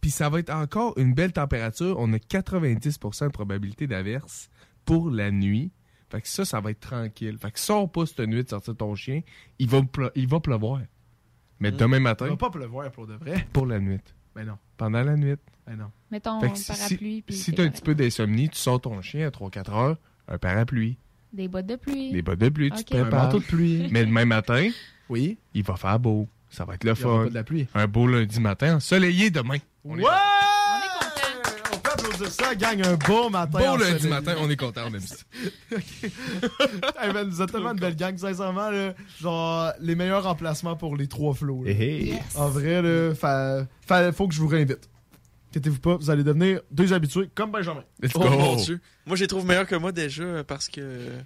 Puis 0.00 0.10
ça 0.10 0.28
va 0.28 0.38
être 0.40 0.50
encore 0.50 0.96
une 0.98 1.14
belle 1.14 1.32
température. 1.32 1.96
On 1.98 2.12
a 2.12 2.16
90% 2.18 3.24
de 3.26 3.28
probabilité 3.30 3.86
d'averse 3.86 4.48
pour 4.84 5.10
la 5.10 5.30
nuit. 5.30 5.70
Fait 6.10 6.20
que 6.20 6.28
ça, 6.28 6.44
ça 6.44 6.60
va 6.60 6.70
être 6.70 6.80
tranquille. 6.80 7.36
Fait 7.40 7.50
que 7.50 7.58
sors 7.58 7.90
pas 7.90 8.06
cette 8.06 8.20
nuit 8.20 8.44
de 8.44 8.48
sortir 8.48 8.76
ton 8.76 8.94
chien. 8.94 9.22
Il 9.58 9.68
va, 9.68 9.80
il 10.14 10.28
va 10.28 10.40
pleuvoir. 10.40 10.80
Mais 11.58 11.72
demain 11.72 12.00
matin, 12.00 12.26
Il 12.26 12.30
va 12.30 12.36
pas 12.36 12.50
pleuvoir 12.50 12.90
pour 12.92 13.06
de 13.06 13.14
vrai. 13.14 13.46
pour 13.52 13.66
la 13.66 13.80
nuit. 13.80 13.98
Ben 14.34 14.44
non. 14.46 14.58
Pendant 14.76 15.02
la 15.02 15.16
nuit. 15.16 15.36
Ben 15.66 15.76
non. 15.76 15.90
Mets 16.10 16.20
ton 16.20 16.38
Fait 16.40 16.50
que 16.50 16.58
si- 16.58 16.66
parapluie. 16.72 17.24
Si 17.30 17.50
t'es 17.50 17.56
t'as 17.56 17.62
un 17.64 17.70
petit 17.70 17.82
peu 17.82 17.94
d'insomnie, 17.94 18.50
tu 18.50 18.58
sors 18.58 18.80
ton 18.80 19.00
chien 19.00 19.26
à 19.26 19.30
3-4 19.30 19.70
heures, 19.72 19.96
un 20.28 20.38
parapluie. 20.38 20.98
Des 21.36 21.48
bottes 21.48 21.66
de 21.66 21.76
pluie. 21.76 22.12
Des 22.12 22.22
bottes 22.22 22.38
de 22.38 22.48
pluie, 22.48 22.70
tu 22.70 22.82
te 22.84 22.94
prépares. 22.94 23.20
Un 23.20 23.24
manteau 23.26 23.38
de 23.40 23.44
pluie. 23.44 23.88
Mais 23.90 24.06
demain 24.06 24.24
matin, 24.24 24.70
oui, 25.10 25.36
il 25.52 25.62
va 25.62 25.76
faire 25.76 25.98
beau. 25.98 26.28
Ça 26.48 26.64
va 26.64 26.74
être 26.74 26.84
le 26.84 26.92
Il 26.92 26.96
fun. 26.96 27.24
pas 27.24 27.28
de 27.28 27.34
la 27.34 27.44
pluie. 27.44 27.66
Un 27.74 27.86
beau 27.86 28.06
lundi 28.06 28.40
matin, 28.40 28.76
ensoleillé 28.76 29.28
demain. 29.30 29.58
On 29.84 29.98
est 29.98 30.02
Ouais! 30.02 30.08
content. 30.08 31.72
On 31.74 31.78
peut 31.78 31.90
applaudir 31.90 32.18
dire 32.18 32.28
ça, 32.30 32.54
gang, 32.54 32.80
un 32.86 32.94
beau 32.96 33.28
matin. 33.28 33.58
Bon 33.58 33.76
lundi 33.76 34.08
matin, 34.08 34.34
on 34.40 34.48
est 34.48 34.56
content, 34.56 34.82
on 34.90 34.94
aime 34.94 35.00
ça. 35.00 35.16
Hey, 37.02 37.12
man, 37.12 37.28
vous 37.28 37.42
êtes 37.42 37.52
tellement 37.52 37.72
une 37.72 37.78
belle 37.80 37.96
gang, 37.96 38.16
sincèrement, 38.16 38.70
là. 38.70 38.94
Genre, 39.20 39.72
les 39.80 39.94
meilleurs 39.94 40.26
emplacements 40.26 40.76
pour 40.76 40.96
les 40.96 41.06
trois 41.08 41.34
flots. 41.34 41.64
Hey. 41.66 42.14
En 42.34 42.48
vrai, 42.48 42.80
là, 42.80 43.14
fa- 43.14 43.66
fa- 43.86 44.12
faut 44.12 44.26
que 44.28 44.34
je 44.34 44.40
vous 44.40 44.48
réinvite. 44.48 44.88
Inquiétez-vous 45.56 45.80
pas, 45.80 45.96
vous 45.96 46.10
allez 46.10 46.22
devenir 46.22 46.60
deux 46.70 46.92
habitués 46.92 47.30
comme 47.34 47.50
Benjamin. 47.50 47.82
Oh 48.14 48.18
mon 48.28 48.56
dieu. 48.56 48.78
Moi, 49.06 49.16
je 49.16 49.22
les 49.22 49.26
trouve 49.26 49.46
meilleurs 49.46 49.66
que 49.66 49.74
moi 49.74 49.90
déjà 49.90 50.22
euh, 50.22 50.44
parce 50.44 50.68
que 50.68 50.82
euh, 50.82 51.18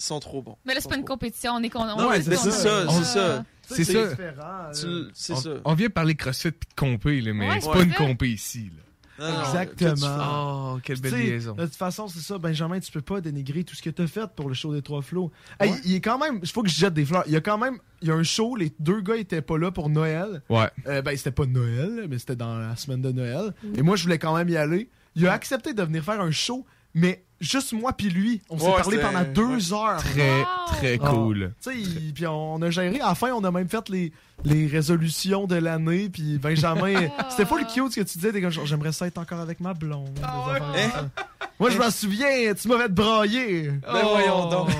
ils 0.00 0.04
sont 0.04 0.18
trop 0.18 0.42
bons. 0.42 0.56
Mais 0.64 0.74
là, 0.74 0.80
c'est 0.80 0.88
pas 0.88 0.96
une 0.96 1.04
compétition, 1.04 1.52
on 1.52 1.62
est 1.62 1.70
con. 1.70 1.84
Non, 1.86 2.10
c'est 2.20 2.24
content. 2.34 2.50
ça, 2.50 2.84
On- 2.88 2.90
c'est 2.90 3.04
ça. 3.04 3.44
C'est 3.62 3.84
ça. 3.84 4.70
C'est 5.14 5.32
on, 5.32 5.36
ça. 5.36 5.50
on 5.64 5.74
vient 5.74 5.88
parler 5.88 6.16
crossfit 6.16 6.50
de 6.50 6.56
compé, 6.76 7.20
là, 7.20 7.32
mais 7.32 7.48
Ouais, 7.48 7.60
c'est 7.60 7.70
pas 7.70 7.82
une 7.82 7.94
compé 7.94 8.28
ici. 8.28 8.70
Là. 8.76 8.82
Non, 9.18 9.40
Exactement. 9.40 10.74
Oh, 10.74 10.78
quelle 10.82 11.00
belle 11.00 11.14
liaison. 11.14 11.54
De 11.54 11.64
toute 11.64 11.74
façon, 11.76 12.08
c'est 12.08 12.20
ça, 12.20 12.38
Benjamin, 12.38 12.78
tu 12.80 12.92
peux 12.92 13.00
pas 13.00 13.20
dénigrer 13.20 13.64
tout 13.64 13.74
ce 13.74 13.82
que 13.82 13.90
t'as 13.90 14.06
fait 14.06 14.28
pour 14.34 14.48
le 14.48 14.54
show 14.54 14.72
des 14.74 14.82
trois 14.82 15.02
flots. 15.02 15.30
Hey, 15.60 15.72
il 15.84 15.94
est 15.94 16.00
quand 16.00 16.18
même, 16.18 16.40
il 16.42 16.48
faut 16.48 16.62
que 16.62 16.68
je 16.68 16.74
jette 16.76 16.94
des 16.94 17.04
fleurs. 17.04 17.24
Il 17.26 17.32
y 17.32 17.36
a 17.36 17.40
quand 17.40 17.58
même, 17.58 17.78
il 18.02 18.08
y 18.08 18.10
a 18.10 18.14
un 18.14 18.22
show, 18.22 18.56
les 18.56 18.72
deux 18.78 19.00
gars 19.00 19.16
étaient 19.16 19.42
pas 19.42 19.58
là 19.58 19.70
pour 19.70 19.88
Noël. 19.88 20.42
Ouais. 20.50 20.68
Euh, 20.86 21.02
ben, 21.02 21.16
c'était 21.16 21.30
pas 21.30 21.46
Noël, 21.46 22.06
mais 22.08 22.18
c'était 22.18 22.36
dans 22.36 22.58
la 22.58 22.76
semaine 22.76 23.00
de 23.02 23.12
Noël. 23.12 23.54
Mm. 23.62 23.78
Et 23.78 23.82
moi, 23.82 23.96
je 23.96 24.02
voulais 24.02 24.18
quand 24.18 24.36
même 24.36 24.48
y 24.48 24.56
aller. 24.56 24.90
Il 25.14 25.26
a 25.26 25.32
accepté 25.32 25.72
de 25.72 25.82
venir 25.82 26.04
faire 26.04 26.20
un 26.20 26.30
show, 26.30 26.66
mais 26.94 27.24
juste 27.40 27.72
moi 27.72 27.92
puis 27.94 28.10
lui. 28.10 28.42
On 28.50 28.58
s'est 28.58 28.66
Ouais, 28.66 28.76
parlé 28.76 28.98
pendant 28.98 29.24
deux 29.24 29.72
ouais. 29.72 29.78
heures. 29.78 29.98
Très, 29.98 30.44
très 30.66 30.98
Ah. 31.02 31.10
cool. 31.10 31.54
Tu 31.62 31.84
sais, 31.84 32.00
puis 32.14 32.26
on 32.26 32.60
a 32.60 32.70
géré. 32.70 33.00
À 33.00 33.08
la 33.08 33.14
fin, 33.14 33.32
on 33.32 33.42
a 33.44 33.50
même 33.50 33.68
fait 33.68 33.88
les, 33.88 34.12
les 34.44 34.66
résolutions 34.66 35.46
de 35.46 35.56
l'année. 35.56 36.08
Puis 36.08 36.38
Benjamin, 36.38 37.08
c'était 37.30 37.44
pas 37.46 37.58
le 37.58 37.64
cute 37.64 37.92
ce 37.92 38.00
que 38.00 38.06
tu 38.06 38.18
disais. 38.18 38.32
t'es 38.32 38.40
comme 38.40 38.50
genre, 38.50 38.66
J'aimerais 38.66 38.92
ça 38.92 39.06
être 39.06 39.18
encore 39.18 39.40
avec 39.40 39.60
ma 39.60 39.74
blonde. 39.74 40.18
affaires 40.22 40.58
comme 40.58 40.74
Hein? 40.76 41.10
Moi, 41.58 41.70
je 41.70 41.78
m'en 41.78 41.90
souviens, 41.90 42.52
tu 42.54 42.68
m'as 42.68 42.78
fait 42.78 42.92
brailler. 42.92 43.70
Ben 43.82 44.02
voyons 44.02 44.48
donc. 44.50 44.68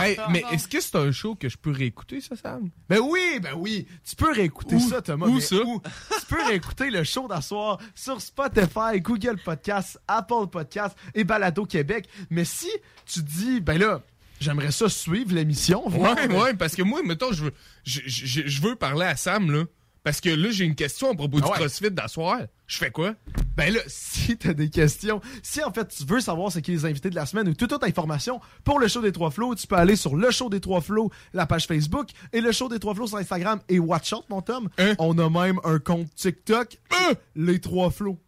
Hey, 0.00 0.16
mais 0.30 0.44
est-ce 0.52 0.68
que 0.68 0.80
c'est 0.80 0.94
un 0.94 1.10
show 1.10 1.34
que 1.34 1.48
je 1.48 1.56
peux 1.56 1.72
réécouter, 1.72 2.20
ça, 2.20 2.36
Sam? 2.36 2.68
Ben 2.88 3.00
oui, 3.02 3.40
ben 3.42 3.54
oui. 3.56 3.84
Tu 4.08 4.14
peux 4.14 4.30
réécouter 4.32 4.76
Où- 4.76 4.80
ça, 4.88 5.02
Thomas. 5.02 5.26
où 5.26 5.40
ça? 5.40 5.56
Tu 5.56 6.26
peux 6.28 6.46
réécouter 6.46 6.90
le 6.90 7.02
show 7.02 7.26
d'asseoir 7.26 7.78
sur 7.96 8.20
Spotify, 8.20 9.00
Google 9.00 9.38
Podcast, 9.44 9.98
Apple 10.06 10.46
Podcast 10.52 10.96
et 11.16 11.24
Balado 11.24 11.64
Québec. 11.64 12.08
Mais 12.30 12.44
si 12.44 12.68
tu 13.06 13.22
dis, 13.22 13.60
ben 13.60 13.76
là, 13.78 14.02
j'aimerais 14.40 14.72
ça 14.72 14.88
suivre 14.88 15.34
l'émission. 15.34 15.86
Ouais, 15.88 16.28
ouais, 16.34 16.54
parce 16.54 16.74
que 16.74 16.82
moi, 16.82 17.02
mettons, 17.02 17.32
je 17.32 17.44
veux, 17.44 17.52
je, 17.84 18.00
je- 18.06 18.46
je 18.46 18.62
veux 18.62 18.76
parler 18.76 19.06
à 19.06 19.16
Sam, 19.16 19.50
là. 19.50 19.64
Parce 20.04 20.20
que 20.22 20.30
là, 20.30 20.48
j'ai 20.50 20.64
une 20.64 20.76
question 20.76 21.10
à 21.10 21.14
propos 21.14 21.38
Ah 21.38 21.44
du 21.44 21.50
ouais. 21.50 21.56
CrossFit 21.58 21.90
d'asseoir. 21.90 22.38
Je 22.66 22.78
fais 22.78 22.90
quoi? 22.90 23.14
Ben 23.56 23.74
là, 23.74 23.80
si 23.88 24.38
t'as 24.38 24.54
des 24.54 24.70
questions, 24.70 25.20
si 25.42 25.62
en 25.62 25.70
fait 25.72 25.88
tu 25.88 26.04
veux 26.04 26.20
savoir 26.20 26.50
c'est 26.52 26.62
qui 26.62 26.70
les 26.70 26.86
invités 26.86 27.10
de 27.10 27.14
la 27.14 27.26
semaine 27.26 27.48
ou 27.48 27.52
toute 27.54 27.72
autre 27.72 27.86
information 27.86 28.40
pour 28.64 28.78
le 28.78 28.88
show 28.88 29.02
des 29.02 29.12
trois 29.12 29.30
flots, 29.30 29.54
tu 29.54 29.66
peux 29.66 29.74
aller 29.76 29.96
sur 29.96 30.16
le 30.16 30.30
show 30.30 30.48
des 30.48 30.60
trois 30.60 30.80
flots, 30.80 31.10
la 31.34 31.44
page 31.46 31.66
Facebook 31.66 32.08
et 32.32 32.40
le 32.40 32.52
show 32.52 32.68
des 32.68 32.78
trois 32.78 32.94
flots 32.94 33.08
sur 33.08 33.18
Instagram 33.18 33.60
et 33.68 33.78
Watch 33.78 34.12
Out, 34.12 34.24
mon 34.30 34.40
Tom. 34.40 34.68
Hein? 34.78 34.94
On 34.98 35.18
a 35.18 35.28
même 35.28 35.60
un 35.64 35.78
compte 35.78 36.14
TikTok, 36.14 36.78
les 37.34 37.60
trois 37.60 37.90
flots. 37.90 38.18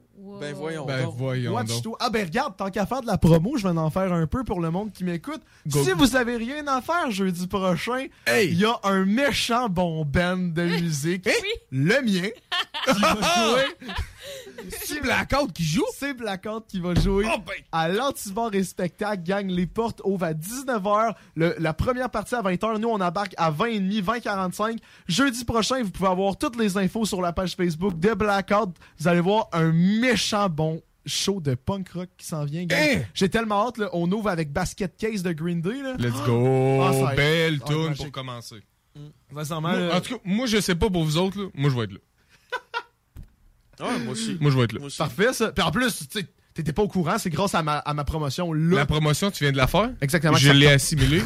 Ben 0.41 0.55
voyons 0.55 0.85
Ben 0.87 1.05
donc. 1.05 1.17
voyons 1.17 1.53
Watch 1.55 1.69
donc. 1.69 1.83
tout. 1.83 1.97
Ah 1.99 2.11
ben 2.11 2.25
regarde, 2.27 2.57
tant 2.57 2.71
qu'à 2.71 2.85
faire 2.87 3.01
de 3.01 3.07
la 3.07 3.17
promo, 3.19 3.57
je 3.57 3.67
vais 3.67 3.79
en 3.79 3.91
faire 3.91 4.13
un 4.13 4.27
peu 4.27 4.45
pour 4.45 4.61
le 4.61 4.71
monde 4.71 4.93
qui 4.93 5.05
m'écoute. 5.05 5.41
Si 5.69 5.93
vous 5.93 6.15
avez 6.17 6.37
rien 6.37 6.67
à 6.67 6.81
faire 6.83 7.11
jeudi 7.11 7.47
prochain, 7.47 8.07
il 8.27 8.33
Hey! 8.33 8.55
y 8.55 8.65
a 8.65 8.79
un 8.85 9.05
méchant 9.05 9.69
bon 9.69 10.05
band 10.05 10.37
de 10.37 10.63
musique, 10.63 11.29
le 11.71 12.03
mien, 12.03 12.29
qui 12.95 13.01
va 13.01 13.15
jouer. 13.15 13.65
C'est 14.85 15.01
Blackout 15.01 15.52
qui 15.52 15.65
joue? 15.65 15.85
C'est 15.94 16.15
Blackout 16.15 16.66
qui 16.69 16.81
va 16.81 16.94
jouer 16.94 17.27
Oh 17.32 17.39
ben! 17.39 17.55
à 17.73 17.89
l'Antivore 17.89 18.55
et 18.55 18.62
Spectacle. 18.65 19.23
Gang, 19.23 19.48
les 19.48 19.66
portes 19.66 20.01
ouvrent 20.05 20.24
à 20.24 20.32
19h. 20.35 21.15
Le- 21.36 21.55
la 21.59 21.73
première 21.73 22.11
partie 22.11 22.35
à 22.35 22.43
20h. 22.43 22.78
Nous, 22.78 22.89
on 22.89 23.01
embarque 23.01 23.35
à 23.36 23.51
20h30, 23.51 24.02
20h45. 24.02 24.78
Jeudi 25.09 25.44
prochain, 25.44 25.82
vous 25.82 25.90
pouvez 25.90 26.09
avoir 26.11 26.36
toutes 26.36 26.57
les 26.57 26.77
infos 26.77 27.05
sur 27.05 27.20
la 27.23 27.32
page 27.32 27.55
Facebook 27.57 27.98
de 27.98 28.12
Blackout. 28.15 28.70
Vous 28.98 29.09
allez 29.09 29.20
voir 29.20 29.48
un 29.52 29.73
méchant 29.73 30.48
bon 30.48 30.82
show 31.07 31.40
de 31.40 31.55
punk 31.55 31.89
rock 31.90 32.09
qui 32.19 32.27
s'en 32.27 32.44
vient. 32.44 32.65
gang. 32.66 32.78
Hein? 32.78 33.01
J'ai 33.15 33.28
tellement 33.31 33.66
hâte. 33.69 33.78
là. 33.78 33.89
On 33.94 34.11
ouvre 34.12 34.28
avec 34.28 34.52
Basket 34.52 34.94
Case 34.97 35.23
de 35.23 35.32
Green 35.32 35.61
Day. 35.62 35.82
Là. 35.82 35.94
Let's 35.98 36.23
go! 36.27 36.82
Ah, 36.82 36.90
va 36.93 37.12
être- 37.12 37.16
Belle 37.16 37.59
ah, 37.62 37.66
tune 37.66 37.94
pour 37.97 38.11
commencer. 38.12 38.57
Moi, 39.32 39.44
là, 39.48 39.97
en 39.97 40.01
tout 40.01 40.15
cas, 40.16 40.20
moi, 40.24 40.47
je 40.47 40.61
sais 40.61 40.74
pas 40.74 40.90
pour 40.90 41.05
vous 41.05 41.16
autres, 41.16 41.40
là. 41.40 41.48
Moi, 41.55 41.70
je 41.70 41.77
vais 41.77 41.85
être 41.85 41.93
là. 41.93 41.98
Ouais, 43.81 43.98
moi 44.01 44.12
aussi. 44.12 44.36
Moi, 44.40 44.51
je 44.51 44.57
vais 44.59 44.65
être 44.65 44.73
là. 44.74 44.81
Parfait 44.98 45.32
ça. 45.32 45.52
Puis 45.52 45.62
en 45.65 45.70
plus, 45.70 46.09
tu 46.09 46.20
sais, 46.20 46.27
t'étais 46.55 46.73
pas 46.73 46.82
au 46.82 46.89
courant. 46.89 47.19
C'est 47.19 47.31
grâce 47.31 47.55
à 47.55 47.62
ma, 47.62 47.78
à 47.78 47.94
ma 47.94 48.05
promotion 48.05 48.52
là. 48.52 48.77
La 48.77 48.86
promotion, 48.86 49.31
tu 49.31 49.44
viens 49.44 49.52
de 49.52 49.57
la 49.57 49.66
faire? 49.66 49.90
Exactement. 50.01 50.36
Je 50.36 50.51
l'ai 50.52 50.69
assimilé. 50.69 51.23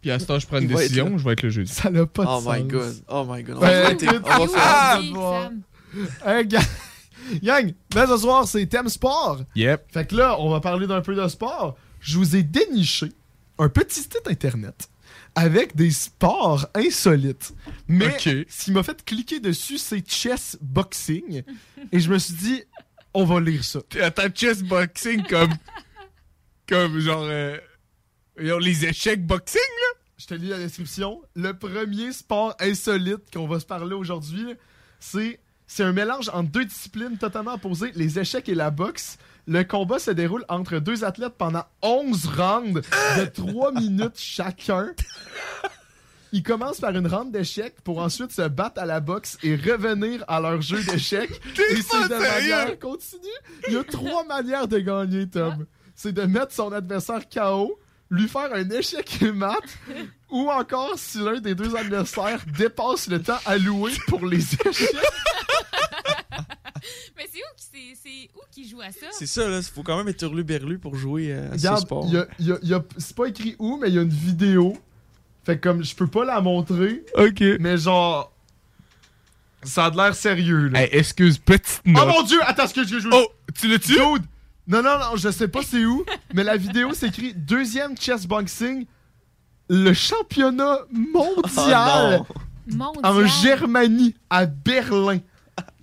Puis 0.00 0.10
à 0.12 0.18
ce 0.18 0.26
temps, 0.26 0.38
je 0.38 0.46
prends 0.46 0.58
une 0.58 0.64
Il 0.64 0.68
va 0.68 0.74
être 0.74 0.80
décision. 0.82 1.10
là. 1.10 1.16
Je 1.18 1.24
vais 1.24 1.32
être 1.32 1.42
le 1.42 1.50
jeudi. 1.50 1.72
Ça 1.72 1.90
n'a 1.90 2.06
pas 2.06 2.24
de 2.24 2.28
Oh 2.30 2.40
sens. 2.40 2.56
my 2.56 2.62
god. 2.64 2.94
Oh 3.08 3.26
my 3.28 3.42
god. 3.42 3.56
On 3.56 3.60
Ben, 3.60 3.82
va 3.82 3.90
écoute, 3.92 4.22
On 4.24 4.38
va 4.46 4.46
faire. 4.46 4.62
Ah, 4.64 4.96
Vas-y, 5.00 5.12
bon. 5.12 5.42
Sam. 5.42 5.62
Hey, 6.24 6.46
gang, 6.46 6.62
gang, 7.42 7.72
ben 7.94 8.06
ce 8.06 8.16
soir, 8.18 8.46
c'est 8.46 8.66
thème 8.66 8.88
sport. 8.88 9.40
Yep. 9.56 9.86
Fait 9.92 10.06
que 10.06 10.14
là, 10.14 10.36
on 10.38 10.50
va 10.50 10.60
parler 10.60 10.86
d'un 10.86 11.00
peu 11.00 11.14
de 11.14 11.26
sport. 11.28 11.76
Je 12.00 12.16
vous 12.18 12.36
ai 12.36 12.42
déniché 12.44 13.10
un 13.58 13.68
petit 13.68 14.00
site 14.00 14.20
internet 14.30 14.88
avec 15.34 15.76
des 15.76 15.90
sports 15.90 16.66
insolites. 16.74 17.52
Mais 17.86 18.06
Ok. 18.08 18.46
ce 18.48 18.64
qui 18.64 18.72
m'a 18.72 18.82
fait 18.82 19.04
cliquer 19.04 19.40
dessus, 19.40 19.78
c'est 19.78 20.08
chess 20.08 20.56
boxing. 20.60 21.42
Et 21.92 22.00
je 22.00 22.10
me 22.10 22.18
suis 22.18 22.34
dit, 22.34 22.62
on 23.14 23.24
va 23.24 23.40
lire 23.40 23.64
ça. 23.64 23.80
Attends, 24.00 24.28
chess 24.34 24.62
boxing 24.62 25.22
comme. 25.26 25.52
comme 26.68 26.98
genre. 26.98 27.22
euh, 27.24 27.56
genre 28.36 28.60
les 28.60 28.84
échecs 28.86 29.24
boxing, 29.26 29.60
là? 29.60 30.00
Je 30.18 30.26
te 30.26 30.34
lis 30.34 30.48
la 30.48 30.58
description. 30.58 31.22
Le 31.36 31.52
premier 31.54 32.12
sport 32.12 32.54
insolite 32.60 33.30
qu'on 33.32 33.46
va 33.46 33.60
se 33.60 33.66
parler 33.66 33.94
aujourd'hui, 33.94 34.54
c'est 35.00 35.38
c'est 35.70 35.84
un 35.84 35.92
mélange 35.92 36.28
entre 36.30 36.50
deux 36.50 36.64
disciplines 36.64 37.18
totalement 37.18 37.54
opposées, 37.54 37.92
les 37.94 38.18
échecs 38.18 38.48
et 38.48 38.54
la 38.54 38.70
boxe. 38.70 39.18
Le 39.48 39.64
combat 39.64 39.98
se 39.98 40.10
déroule 40.10 40.44
entre 40.50 40.78
deux 40.78 41.04
athlètes 41.04 41.32
pendant 41.38 41.64
11 41.80 42.26
rounds 42.26 42.82
de 43.16 43.24
3 43.24 43.72
minutes 43.72 44.12
chacun. 44.18 44.90
Ils 46.32 46.42
commencent 46.42 46.80
par 46.80 46.94
une 46.94 47.06
ronde 47.06 47.32
d'échecs 47.32 47.80
pour 47.82 48.00
ensuite 48.00 48.30
se 48.30 48.46
battre 48.46 48.78
à 48.78 48.84
la 48.84 49.00
boxe 49.00 49.38
et 49.42 49.56
revenir 49.56 50.22
à 50.28 50.38
leur 50.40 50.60
jeu 50.60 50.82
d'échecs. 50.84 51.30
et 51.70 51.76
c'est 51.76 52.08
de 52.10 52.14
manière 52.14 52.78
continue. 52.78 53.22
Il 53.68 53.72
y 53.72 53.76
a 53.78 53.84
trois 53.84 54.22
manières 54.24 54.68
de 54.68 54.80
gagner, 54.80 55.26
Tom. 55.26 55.64
C'est 55.94 56.12
de 56.12 56.22
mettre 56.24 56.52
son 56.52 56.70
adversaire 56.70 57.26
KO, 57.30 57.80
lui 58.10 58.28
faire 58.28 58.52
un 58.52 58.68
échec 58.68 59.22
et 59.22 59.32
mat, 59.32 59.56
ou 60.30 60.50
encore 60.50 60.92
si 60.96 61.20
l'un 61.20 61.40
des 61.40 61.54
deux 61.54 61.74
adversaires 61.74 62.42
dépasse 62.58 63.08
le 63.08 63.22
temps 63.22 63.40
alloué 63.46 63.92
pour 64.08 64.26
les 64.26 64.44
échecs. 64.66 64.94
Mais 67.16 67.26
c'est 67.32 67.38
où 67.38 67.56
qui 67.56 67.64
c'est- 67.72 67.96
c'est 68.02 68.28
où 68.36 68.40
qui 68.50 68.68
joue 68.68 68.80
à 68.80 68.90
ça? 68.92 69.06
C'est 69.12 69.26
ça, 69.26 69.48
là. 69.48 69.60
Faut 69.62 69.82
quand 69.82 69.96
même 69.96 70.08
être 70.08 70.22
hurlu-berlu 70.22 70.78
pour 70.78 70.94
jouer 70.96 71.32
euh, 71.32 71.46
à 71.52 71.58
ce 71.58 71.66
Regarde, 71.66 71.80
sport. 71.80 72.04
il 72.08 72.14
y 72.14 72.18
a- 72.18 72.28
y 72.38 72.52
a- 72.52 72.58
il 72.62 72.68
y 72.68 72.74
a- 72.74 72.84
c'est 72.96 73.16
pas 73.16 73.26
écrit 73.26 73.56
où, 73.58 73.76
mais 73.78 73.88
il 73.88 73.94
y 73.94 73.98
a 73.98 74.02
une 74.02 74.08
vidéo. 74.08 74.76
Fait 75.44 75.56
que 75.58 75.62
comme 75.68 75.82
je 75.84 75.94
peux 75.94 76.06
pas 76.06 76.24
la 76.24 76.40
montrer, 76.40 77.04
Ok. 77.16 77.42
mais 77.60 77.76
genre. 77.78 78.32
Ça 79.64 79.86
a 79.86 79.90
de 79.90 79.96
l'air 79.96 80.14
sérieux, 80.14 80.68
là. 80.68 80.82
Hey, 80.82 80.88
excuse, 80.92 81.36
petite 81.38 81.80
Oh 81.86 81.90
note. 81.90 82.06
mon 82.08 82.22
dieu! 82.22 82.38
Attends, 82.46 82.68
ce 82.68 82.74
que 82.74 82.84
je 82.86 83.00
joue. 83.00 83.10
Oh, 83.12 83.26
tu 83.58 83.66
l'as 83.68 83.78
tué? 83.80 83.98
Non, 83.98 84.82
non, 84.82 84.98
non, 84.98 85.16
je 85.16 85.30
sais 85.30 85.48
pas 85.48 85.62
c'est 85.62 85.84
où, 85.84 86.04
mais 86.34 86.44
la 86.44 86.56
vidéo 86.56 86.92
s'écrit 86.94 87.32
deuxième 87.34 87.96
chess 87.96 88.26
boxing, 88.26 88.86
le 89.70 89.92
championnat 89.94 90.80
mondial 90.92 92.24
Mondial. 92.70 93.02
en 93.02 93.26
Germanie, 93.26 94.14
à 94.30 94.44
Berlin. 94.46 95.18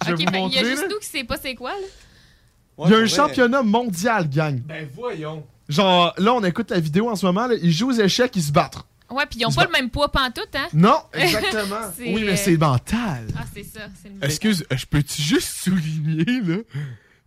Je 0.06 0.14
vais 0.14 0.14
Ok, 0.14 0.20
vous 0.26 0.32
fait, 0.32 0.42
il 0.48 0.54
y 0.54 0.60
a 0.60 0.64
juste 0.70 0.82
là. 0.84 0.88
nous 0.90 1.00
qui 1.00 1.06
sait 1.08 1.24
pas 1.24 1.38
c'est 1.38 1.56
quoi, 1.56 1.72
là. 1.72 2.86
Il 2.86 2.92
y 2.92 2.94
a 2.94 2.98
un 2.98 3.08
championnat 3.08 3.64
mondial, 3.64 4.30
gang. 4.30 4.60
Ben 4.66 4.88
voyons. 4.94 5.46
Genre, 5.70 6.14
là, 6.18 6.34
on 6.34 6.44
écoute 6.44 6.70
la 6.72 6.80
vidéo 6.80 7.10
en 7.10 7.16
ce 7.16 7.26
moment, 7.26 7.48
là, 7.48 7.56
ils 7.62 7.72
jouent 7.72 7.90
aux 7.90 8.00
échecs, 8.00 8.36
ils 8.36 8.44
se 8.44 8.52
battent. 8.52 8.78
Ouais, 9.10 9.26
puis 9.30 9.40
ils 9.40 9.46
ont 9.46 9.50
Ils 9.50 9.56
pas 9.56 9.66
le 9.66 9.72
même 9.72 9.90
poids 9.90 10.12
pantoute, 10.12 10.50
hein? 10.56 10.68
Non, 10.74 10.98
exactement. 11.14 11.78
Oui, 12.00 12.24
mais 12.26 12.34
euh, 12.34 12.36
c'est 12.36 12.58
mental. 12.58 13.28
Ah, 13.38 13.44
c'est 13.54 13.64
ça. 13.64 13.82
C'est 14.02 14.10
le 14.10 14.24
Excuse, 14.24 14.66
je 14.70 14.86
peux-tu 14.86 15.22
juste 15.22 15.48
souligner, 15.64 16.42
là, 16.42 16.58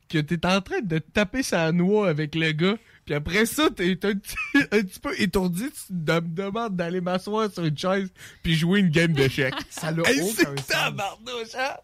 que 0.08 0.18
t'es 0.18 0.44
en 0.46 0.60
train 0.60 0.80
de 0.82 0.98
taper 0.98 1.42
sa 1.42 1.72
noix 1.72 2.08
avec 2.08 2.34
le 2.34 2.52
gars, 2.52 2.76
puis 3.08 3.14
après 3.14 3.46
ça, 3.46 3.70
t'es 3.74 3.92
un 3.92 4.12
petit, 4.14 4.36
un 4.70 4.82
petit 4.82 5.00
peu 5.00 5.18
étourdi, 5.18 5.64
tu 5.70 5.94
me 5.94 6.20
demandes 6.20 6.76
d'aller 6.76 7.00
m'asseoir 7.00 7.50
sur 7.50 7.64
une 7.64 7.78
chaise, 7.78 8.10
puis 8.42 8.54
jouer 8.54 8.80
une 8.80 8.90
game 8.90 9.14
d'échecs. 9.14 9.54
Ça 9.70 9.90
l'a 9.90 10.02
Hey, 10.06 10.20
aucun 10.20 10.34
c'est 10.34 10.72
sens. 10.74 11.54
hein? 11.56 11.76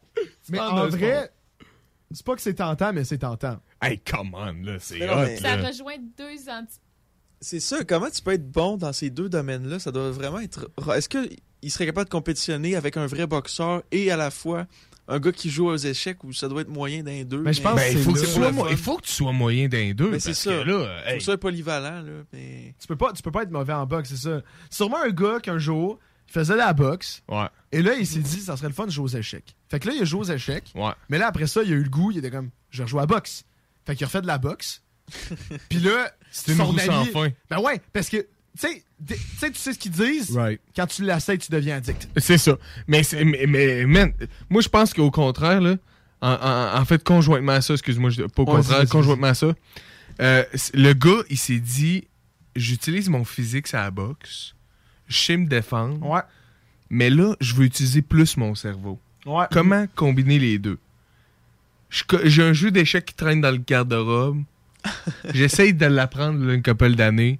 Mais 0.51 0.61
en 0.61 0.87
vrai, 0.89 1.33
c'est 2.13 2.27
pas 2.27 2.35
que 2.35 2.43
c'est 2.43 2.53
tentant, 2.53 2.93
mais 2.93 3.05
c'est 3.05 3.17
tentant. 3.17 3.59
Hey, 3.81 3.99
come 4.01 4.35
on, 4.35 4.53
là, 4.67 4.77
c'est 4.81 5.09
hot, 5.09 5.17
mais- 5.17 5.39
Ça 5.39 5.57
rejoint 5.57 5.97
deux 6.19 6.51
anti... 6.51 6.75
C'est 7.41 7.61
ça. 7.61 7.85
Comment 7.85 8.11
tu 8.11 8.21
peux 8.21 8.33
être 8.33 8.51
bon 8.51 8.77
dans 8.77 8.93
ces 8.93 9.09
deux 9.09 9.31
domaines-là? 9.31 9.79
Ça 9.79 9.93
doit 9.93 10.11
vraiment 10.11 10.41
être. 10.41 10.71
Est-ce 10.95 11.09
qu'il 11.09 11.71
serait 11.71 11.87
capable 11.87 12.07
de 12.07 12.11
compétitionner 12.13 12.77
avec 12.77 12.99
un 12.99 13.07
vrai 13.07 13.27
boxeur 13.27 13.83
et 13.93 14.11
à 14.11 14.17
la 14.19 14.31
fois 14.31 14.67
un 15.07 15.19
gars 15.21 15.33
qui 15.33 15.51
joue 15.51 15.67
aux 15.69 15.77
échecs 15.77 16.25
où 16.25 16.33
ça 16.33 16.49
doit 16.49 16.63
être 16.63 16.69
moyen 16.69 17.03
d'un 17.03 17.25
deux. 17.25 17.43
Mais 17.43 17.53
je 17.53 17.61
pense 17.63 17.77
Ben, 17.77 17.97
il, 17.97 18.03
faut 18.03 18.13
que 18.13 18.19
c'est 18.19 18.27
tu 18.27 18.33
sois 18.33 18.47
le 18.49 18.53
mo- 18.53 18.65
fun. 18.65 18.71
il 18.71 18.77
faut 18.77 18.97
que 18.97 19.03
tu 19.03 19.13
sois 19.13 19.33
moyen 19.33 19.69
d'un 19.69 19.93
deux. 19.93 20.11
Mais 20.11 20.21
c'est 20.21 20.31
parce 20.31 20.39
ça. 20.41 20.65
là, 20.65 21.03
Faut 21.05 21.09
hey, 21.11 21.19
que 21.19 21.25
ça 21.25 21.37
polyvalent, 21.37 22.03
là. 22.03 22.13
Mais... 22.33 22.75
Tu 22.81 22.87
peux 22.87 22.97
pas, 22.97 23.13
tu 23.13 23.23
peux 23.23 23.31
pas 23.31 23.43
être 23.43 23.51
mauvais 23.51 23.73
en 23.75 23.85
boxe, 23.87 24.11
c'est 24.11 24.17
ça. 24.29 24.43
Sûrement 24.71 25.03
un 25.03 25.11
gars 25.11 25.41
qu'un 25.41 25.59
jour, 25.59 25.99
il 26.29 26.33
faisait 26.33 26.55
de 26.55 26.59
la 26.59 26.73
boxe. 26.73 27.23
Ouais. 27.29 27.47
Et 27.71 27.83
là, 27.83 27.95
il 27.95 28.07
s'est 28.07 28.21
dit, 28.21 28.41
ça 28.41 28.57
serait 28.57 28.69
le 28.69 28.75
fun 28.75 28.87
de 28.87 28.91
jouer 28.91 29.05
aux 29.05 29.09
échecs. 29.19 29.55
Fait 29.69 29.79
que 29.79 29.89
là, 29.89 29.95
il 29.95 30.03
a 30.03 30.05
joué 30.05 30.21
aux 30.21 30.33
échecs. 30.33 30.73
Ouais. 30.75 30.93
Mais 31.11 31.19
là, 31.19 31.27
après 31.27 31.47
ça, 31.47 31.63
il 31.63 31.73
a 31.73 31.77
eu 31.77 31.83
le 31.83 31.91
goût, 31.91 32.11
il 32.11 32.19
était 32.19 32.31
comme, 32.31 32.51
je 32.71 32.79
vais 32.79 32.85
rejouer 32.85 33.01
à 33.01 33.03
la 33.03 33.07
boxe. 33.07 33.45
Fait 33.87 33.95
qu'il 33.97 34.05
a 34.05 34.07
refait 34.07 34.23
de 34.23 34.27
la 34.27 34.39
boxe. 34.39 34.83
Puis 35.69 35.81
là, 35.81 36.11
C'est 36.31 36.53
une 36.53 36.63
roue 36.63 36.79
sans 36.79 37.05
fin. 37.07 37.29
Ben 37.51 37.59
ouais, 37.61 37.81
parce 37.93 38.09
que, 38.09 38.17
tu 38.17 38.27
sais, 38.57 38.83
tu 39.07 39.15
sais, 39.39 39.51
tu 39.51 39.59
sais 39.59 39.73
ce 39.73 39.79
qu'ils 39.79 39.91
disent? 39.93 40.37
Right. 40.37 40.61
Quand 40.75 40.87
tu 40.87 41.03
l'essayes, 41.05 41.39
tu 41.39 41.51
deviens 41.51 41.77
addict. 41.77 42.09
C'est 42.17 42.39
ça. 42.39 42.57
Mais, 42.87 43.03
mais, 43.25 43.45
mais, 43.47 43.85
man, 43.87 44.13
moi, 44.49 44.63
je 44.63 44.69
pense 44.69 44.95
qu'au 44.95 45.11
contraire, 45.11 45.61
là, 45.61 45.77
en, 46.21 46.33
en- 46.33 46.81
en 46.81 46.85
fait, 46.85 47.03
conjointement 47.05 47.53
à 47.53 47.61
ça, 47.61 47.75
excuse-moi, 47.75 48.11
pas 48.35 48.43
au 48.43 48.47
Ouais, 48.47 48.57
contraire, 48.57 48.89
conjointement 48.89 49.27
à 49.29 49.35
ça, 49.35 49.55
euh, 50.23 50.45
le 50.75 50.93
gars, 50.93 51.23
il 51.29 51.37
s'est 51.39 51.59
dit 51.61 52.05
j'utilise 52.57 53.09
mon 53.09 53.25
physique 53.25 53.73
à 53.75 53.83
la 53.83 53.91
boxe, 53.91 54.55
je 55.09 55.19
sais 55.19 55.37
me 55.37 55.47
défendre, 55.47 56.01
Ouais. 56.07 56.21
mais 56.89 57.11
là, 57.11 57.35
je 57.41 57.53
veux 57.55 57.65
utiliser 57.65 58.01
plus 58.01 58.37
mon 58.37 58.55
cerveau. 58.55 58.99
Ouais. 59.27 59.47
Comment 59.51 59.87
combiner 59.97 60.39
les 60.39 60.59
deux? 60.59 60.79
J'ai 62.25 62.43
un 62.43 62.53
jeu 62.53 62.71
d'échecs 62.71 63.07
qui 63.07 63.15
traîne 63.15 63.41
dans 63.41 63.51
le 63.51 63.59
garde-robe. 63.59 64.43
J'essaye 65.35 65.73
de 65.75 65.87
l'apprendre 65.87 66.49
une 66.49 66.63
couple 66.63 66.95
d'années. 66.95 67.39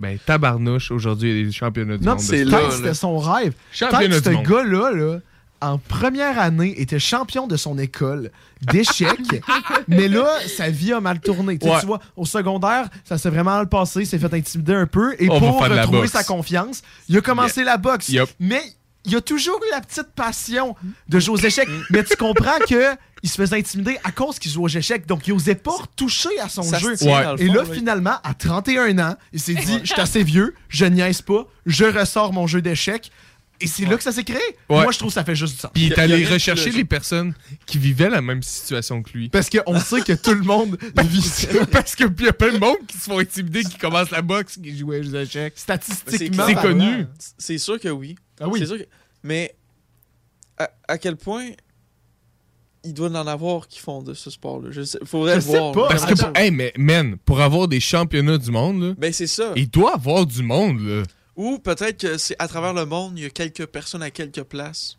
Ben, 0.00 0.18
tabarnouche, 0.24 0.90
aujourd'hui, 0.90 1.30
il 1.30 1.38
y 1.38 1.42
a 1.42 1.44
des 1.46 1.52
championnats 1.52 1.96
du 1.98 2.04
Non, 2.04 2.12
monde. 2.12 2.20
de 2.20 2.24
c'est 2.24 2.44
là. 2.44 2.60
C'était 2.70 2.94
son 2.94 3.18
rêve. 3.18 3.52
Championnat 3.72 4.16
ce 4.22 4.30
du 4.30 4.36
gars-là, 4.38 4.90
là, 4.92 5.18
en 5.60 5.78
première 5.78 6.38
année, 6.40 6.80
était 6.80 6.98
champion 6.98 7.46
de 7.46 7.56
son 7.56 7.78
école 7.78 8.30
d'échecs. 8.62 9.42
mais 9.88 10.08
là, 10.08 10.26
sa 10.48 10.70
vie 10.70 10.92
a 10.92 11.00
mal 11.00 11.20
tourné. 11.20 11.58
Tu 11.58 11.66
sais, 11.66 11.72
Ouais. 11.74 11.80
tu 11.80 11.86
vois, 11.86 12.00
au 12.16 12.24
secondaire, 12.24 12.88
ça 13.04 13.18
s'est 13.18 13.30
vraiment 13.30 13.52
mal 13.52 13.68
passé. 13.68 14.00
Il 14.00 14.06
s'est 14.06 14.18
fait 14.18 14.32
intimider 14.34 14.74
un 14.74 14.86
peu. 14.86 15.14
Et 15.18 15.28
On 15.30 15.38
pour 15.38 15.60
retrouver 15.60 16.08
sa 16.08 16.24
confiance, 16.24 16.82
il 17.08 17.16
a 17.16 17.20
commencé 17.20 17.62
la 17.62 17.76
boxe. 17.76 18.10
Mais 18.40 18.62
il 19.04 19.16
a 19.16 19.20
toujours 19.20 19.60
eu 19.66 19.70
la 19.70 19.80
petite 19.80 20.08
passion 20.14 20.74
de 21.08 21.18
jouer 21.20 21.34
aux 21.34 21.46
échecs. 21.46 21.68
mais 21.90 22.04
tu 22.04 22.16
comprends 22.16 22.58
que 22.68 22.96
il 23.24 23.28
se 23.30 23.36
faisait 23.36 23.56
intimider 23.56 23.98
à 24.02 24.10
cause 24.10 24.38
qu'il 24.40 24.50
jouait 24.50 24.64
aux 24.64 24.68
échecs. 24.76 25.06
Donc, 25.06 25.28
il 25.28 25.32
osait 25.32 25.54
pas 25.54 25.76
toucher 25.94 26.40
à 26.40 26.48
son 26.48 26.62
Ça 26.64 26.78
jeu. 26.80 26.96
tient, 26.96 27.22
dans 27.22 27.32
le 27.34 27.40
Et 27.42 27.46
fond, 27.46 27.52
là, 27.54 27.62
oui. 27.68 27.76
finalement, 27.76 28.16
à 28.24 28.34
31 28.34 28.98
ans, 28.98 29.16
il 29.32 29.38
s'est 29.38 29.54
dit 29.54 29.78
Je 29.84 29.92
suis 29.92 30.00
assez 30.00 30.24
vieux, 30.24 30.54
je 30.68 30.84
niaise 30.86 31.22
pas, 31.22 31.46
je 31.64 31.84
ressors 31.84 32.32
mon 32.32 32.46
jeu 32.48 32.60
d'échecs. 32.62 33.12
Et 33.60 33.68
c'est 33.68 33.84
là 33.84 33.96
que 33.96 34.02
ça 34.02 34.10
s'est 34.10 34.24
créé. 34.24 34.40
Ouais. 34.68 34.82
Moi, 34.82 34.90
je 34.90 34.98
trouve 34.98 35.10
que 35.10 35.14
ça 35.14 35.22
fait 35.24 35.36
juste 35.36 35.54
du 35.54 35.60
sens. 35.60 35.70
Puis 35.72 35.84
il 35.84 35.92
est 35.92 35.96
y 35.96 36.00
allé 36.00 36.18
y 36.18 36.24
rechercher 36.26 36.70
les 36.72 36.84
personnes 36.84 37.32
qui 37.64 37.78
vivaient 37.78 38.10
la 38.10 38.20
même 38.20 38.42
situation 38.42 39.00
que 39.04 39.10
lui. 39.16 39.28
Parce 39.28 39.48
qu'on 39.48 39.78
sait 39.78 40.00
que 40.00 40.14
tout 40.14 40.34
le 40.34 40.42
monde 40.42 40.76
vit 41.04 41.22
ça. 41.22 41.46
Parce 41.70 41.94
que 41.94 42.02
puis 42.06 42.24
il 42.24 42.26
y 42.26 42.30
a 42.30 42.32
plein 42.32 42.54
de 42.54 42.58
monde 42.58 42.78
qui 42.88 42.98
se 42.98 43.04
font 43.04 43.20
intimider, 43.20 43.62
qui 43.62 43.78
commencent 43.78 44.10
la 44.10 44.22
boxe, 44.22 44.58
qui 44.60 44.76
jouent 44.76 44.94
aux 44.94 45.14
échecs. 45.14 45.52
Statistiquement, 45.54 46.44
C'est 46.48 46.54
connu. 46.56 47.06
C'est 47.38 47.58
sûr 47.58 47.78
que 47.78 47.88
oui. 47.88 48.16
Ah 48.42 48.48
oui. 48.48 48.58
C'est 48.60 48.66
sûr 48.66 48.78
que... 48.78 48.86
Mais 49.22 49.54
à, 50.58 50.70
à 50.88 50.98
quel 50.98 51.16
point 51.16 51.50
il 52.84 52.94
doit 52.94 53.08
en 53.10 53.26
avoir 53.26 53.68
qui 53.68 53.78
font 53.78 54.02
de 54.02 54.12
ce 54.14 54.30
sport-là? 54.30 54.70
Je 54.72 54.82
sais, 54.82 54.98
faudrait 55.04 55.32
Je 55.40 55.46
le 55.46 55.52
sais 55.52 55.58
voir. 55.58 55.72
pas. 55.72 55.88
Parce 55.88 56.04
que, 56.04 56.12
Attends. 56.14 56.32
hey, 56.34 56.50
mais, 56.50 56.72
man, 56.76 57.16
pour 57.24 57.40
avoir 57.40 57.68
des 57.68 57.80
championnats 57.80 58.38
du 58.38 58.50
monde, 58.50 58.82
là, 58.82 58.94
Ben 58.98 59.12
c'est 59.12 59.26
ça. 59.28 59.52
il 59.56 59.70
doit 59.70 59.94
avoir 59.94 60.26
du 60.26 60.42
monde, 60.42 60.80
là. 60.80 61.02
Ou 61.36 61.58
peut-être 61.58 61.98
que 62.00 62.18
c'est 62.18 62.36
à 62.38 62.48
travers 62.48 62.74
le 62.74 62.84
monde, 62.84 63.18
il 63.18 63.22
y 63.22 63.26
a 63.26 63.30
quelques 63.30 63.66
personnes 63.66 64.02
à 64.02 64.10
quelques 64.10 64.42
places. 64.42 64.98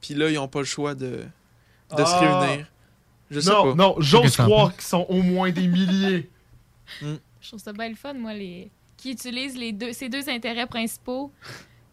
Puis 0.00 0.14
là, 0.14 0.28
ils 0.30 0.34
n'ont 0.34 0.48
pas 0.48 0.58
le 0.60 0.64
choix 0.64 0.94
de, 0.94 1.24
de 1.96 2.04
se 2.04 2.12
Ah. 2.14 2.40
réunir. 2.40 2.66
Je 3.30 3.40
sais 3.40 3.50
non, 3.50 3.62
pas. 3.64 3.74
non, 3.74 3.94
j'ose 3.98 4.36
croire 4.36 4.72
qu'ils 4.72 4.82
sont 4.82 5.06
au 5.08 5.22
moins 5.22 5.50
des 5.52 5.66
milliers. 5.68 6.28
Je 7.00 7.48
trouve 7.48 7.60
ça 7.60 7.72
bien 7.72 7.88
le 7.88 7.94
fun, 7.96 8.12
moi, 8.14 8.34
les... 8.34 8.70
qui 8.96 9.12
utilisent 9.12 9.56
les 9.56 9.72
deux, 9.72 9.92
ces 9.92 10.08
deux 10.08 10.28
intérêts 10.28 10.66
principaux. 10.66 11.32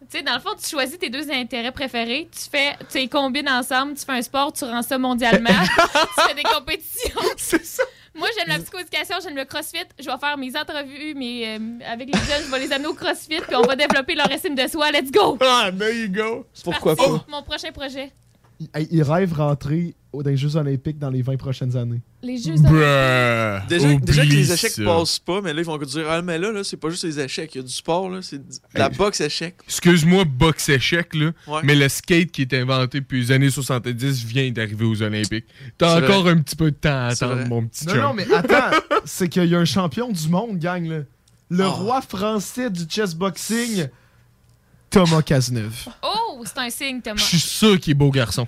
Tu 0.00 0.16
sais, 0.16 0.22
dans 0.22 0.34
le 0.34 0.40
fond, 0.40 0.50
tu 0.60 0.68
choisis 0.68 0.98
tes 0.98 1.10
deux 1.10 1.30
intérêts 1.30 1.72
préférés, 1.72 2.28
tu 2.32 2.48
fais, 2.50 2.74
tu 2.90 2.98
les 2.98 3.08
combines 3.08 3.48
ensemble, 3.48 3.94
tu 3.94 4.04
fais 4.04 4.12
un 4.12 4.22
sport, 4.22 4.50
tu 4.52 4.64
rends 4.64 4.80
ça 4.82 4.96
mondialement, 4.96 5.50
tu 5.50 6.22
fais 6.26 6.34
des 6.34 6.42
compétitions. 6.42 7.20
C'est 7.36 7.64
ça. 7.64 7.82
Moi, 8.14 8.28
j'aime 8.36 8.48
la 8.48 8.58
psychoéducation, 8.58 9.16
j'aime 9.22 9.36
le 9.36 9.44
crossfit. 9.44 9.78
Je 9.98 10.06
vais 10.06 10.18
faire 10.18 10.36
mes 10.36 10.56
entrevues 10.56 11.14
mes, 11.14 11.46
euh, 11.46 11.58
avec 11.86 12.08
les 12.08 12.18
jeunes, 12.20 12.44
je 12.46 12.50
vais 12.50 12.58
les 12.60 12.72
amener 12.72 12.88
au 12.88 12.94
crossfit, 12.94 13.40
puis 13.40 13.54
on 13.54 13.62
va 13.62 13.76
développer 13.76 14.14
leur 14.14 14.30
estime 14.32 14.54
de 14.54 14.66
soi. 14.66 14.90
Let's 14.90 15.12
go! 15.12 15.38
Ah, 15.40 15.70
there 15.70 15.94
you 15.94 16.08
go. 16.08 16.46
Pourquoi 16.64 16.96
pas? 16.96 17.24
Mon 17.28 17.42
prochain 17.42 17.70
projet. 17.70 18.10
Il, 18.60 18.68
il 18.90 19.02
rêve 19.02 19.32
rentrer 19.32 19.94
dans 20.12 20.20
les 20.28 20.36
Jeux 20.36 20.56
Olympiques 20.56 20.98
dans 20.98 21.08
les 21.08 21.22
20 21.22 21.36
prochaines 21.38 21.76
années. 21.76 22.00
Les 22.22 22.36
Jeux 22.36 22.56
Bruh. 22.56 23.66
Déjà, 23.68 23.94
déjà 23.94 24.26
que 24.26 24.30
les 24.30 24.52
échecs 24.52 24.72
ça. 24.72 24.84
passent 24.84 25.18
pas, 25.18 25.40
mais 25.40 25.54
là, 25.54 25.60
ils 25.60 25.64
vont 25.64 25.78
dire 25.78 26.04
Ah, 26.10 26.20
mais 26.20 26.36
là, 26.38 26.52
là 26.52 26.62
c'est 26.64 26.76
pas 26.76 26.90
juste 26.90 27.04
les 27.04 27.18
échecs, 27.20 27.54
il 27.54 27.58
y 27.58 27.60
a 27.60 27.64
du 27.64 27.72
sport, 27.72 28.10
là, 28.10 28.20
c'est 28.20 28.36
de 28.38 28.44
la 28.74 28.88
Hey. 28.90 28.96
boxe 28.96 29.20
échec. 29.22 29.54
Excuse-moi, 29.64 30.24
boxe 30.24 30.68
échec, 30.68 31.14
là. 31.14 31.30
Ouais. 31.46 31.60
Mais 31.64 31.74
le 31.74 31.88
skate 31.88 32.30
qui 32.32 32.42
est 32.42 32.52
inventé 32.54 33.00
depuis 33.00 33.20
les 33.20 33.32
années 33.32 33.48
70 33.50 34.24
vient 34.26 34.50
d'arriver 34.50 34.84
aux 34.84 35.00
Olympiques. 35.00 35.46
T'as 35.78 36.02
encore 36.04 36.22
vrai. 36.22 36.32
un 36.32 36.38
petit 36.42 36.56
peu 36.56 36.70
de 36.70 36.76
temps 36.76 36.90
à 36.90 37.06
attendre, 37.06 37.46
mon 37.48 37.66
petit 37.66 37.86
Non, 37.86 37.92
chum. 37.94 38.02
non, 38.02 38.14
mais 38.14 38.30
attends, 38.34 38.76
c'est 39.06 39.28
qu'il 39.28 39.44
y 39.46 39.54
a 39.54 39.58
un 39.58 39.64
champion 39.64 40.10
du 40.10 40.28
monde, 40.28 40.58
gang, 40.58 40.86
là. 40.86 40.98
Le 41.48 41.64
Oh. 41.66 41.70
roi 41.70 42.00
français 42.02 42.68
du 42.70 42.82
chessboxing, 42.88 43.86
Thomas 44.90 45.22
Cazeneuve. 45.22 45.86
Oh, 46.02 46.42
c'est 46.44 46.58
un 46.58 46.70
signe, 46.70 47.00
Thomas. 47.00 47.16
Je 47.16 47.24
suis 47.24 47.38
sûr 47.38 47.78
qu'il 47.78 47.92
est 47.92 47.94
beau 47.94 48.10
garçon. 48.10 48.46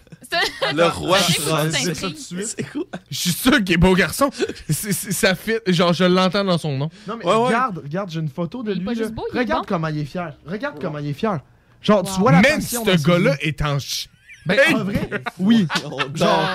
Le 0.75 0.85
roi 0.89 1.19
français. 1.19 1.95
c'est 1.95 2.65
quoi? 2.71 2.83
Je 3.11 3.17
suis 3.17 3.33
sûr 3.33 3.63
qu'il 3.63 3.73
est 3.75 3.77
beau 3.77 3.95
garçon. 3.95 4.31
C'est- 4.69 4.93
c'est- 4.93 5.13
ça 5.13 5.35
fit. 5.35 5.59
Genre, 5.69 5.93
je 5.93 6.05
l'entends 6.05 6.45
dans 6.45 6.59
son 6.59 6.77
nom. 6.77 6.91
Non, 7.07 7.17
mais 7.19 7.25
Ouais, 7.25 7.33
ouais. 7.35 7.47
regarde, 7.47 7.79
regarde, 7.85 8.11
j'ai 8.11 8.21
une 8.21 8.29
photo 8.29 8.63
de 8.63 8.71
Il 8.73 8.77
est 8.77 8.79
lui. 8.81 8.85
pas 8.87 8.93
là. 8.93 8.99
juste 8.99 9.13
beau, 9.13 9.25
il 9.33 9.37
est 9.37 9.41
regarde 9.41 9.63
bon. 9.63 9.67
comment 9.69 9.89
il 9.89 9.99
est 9.99 10.05
fier. 10.05 10.35
Regarde 10.47 10.79
comment 10.81 10.99
il 10.99 11.09
est 11.09 11.13
fier. 11.13 11.41
Genre, 11.81 12.03
tu 12.03 12.11
Wow. 12.13 12.19
vois 12.19 12.33
la 12.33 12.41
Même 12.41 12.61
passion 12.61 12.85
ce 12.85 12.97
ses 12.97 13.03
gars-là 13.05 13.33
yeux. 13.33 13.49
est 13.49 13.63
en 13.63 13.79
ch... 13.79 14.09
Ben, 14.47 14.59
Hey! 14.59 14.75
en 14.75 14.85
vrai, 14.85 15.11
oui. 15.39 15.67
Genre, 16.15 16.49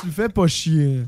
tu 0.00 0.06
le 0.06 0.12
fais 0.12 0.28
pas 0.28 0.46
chier. 0.46 1.02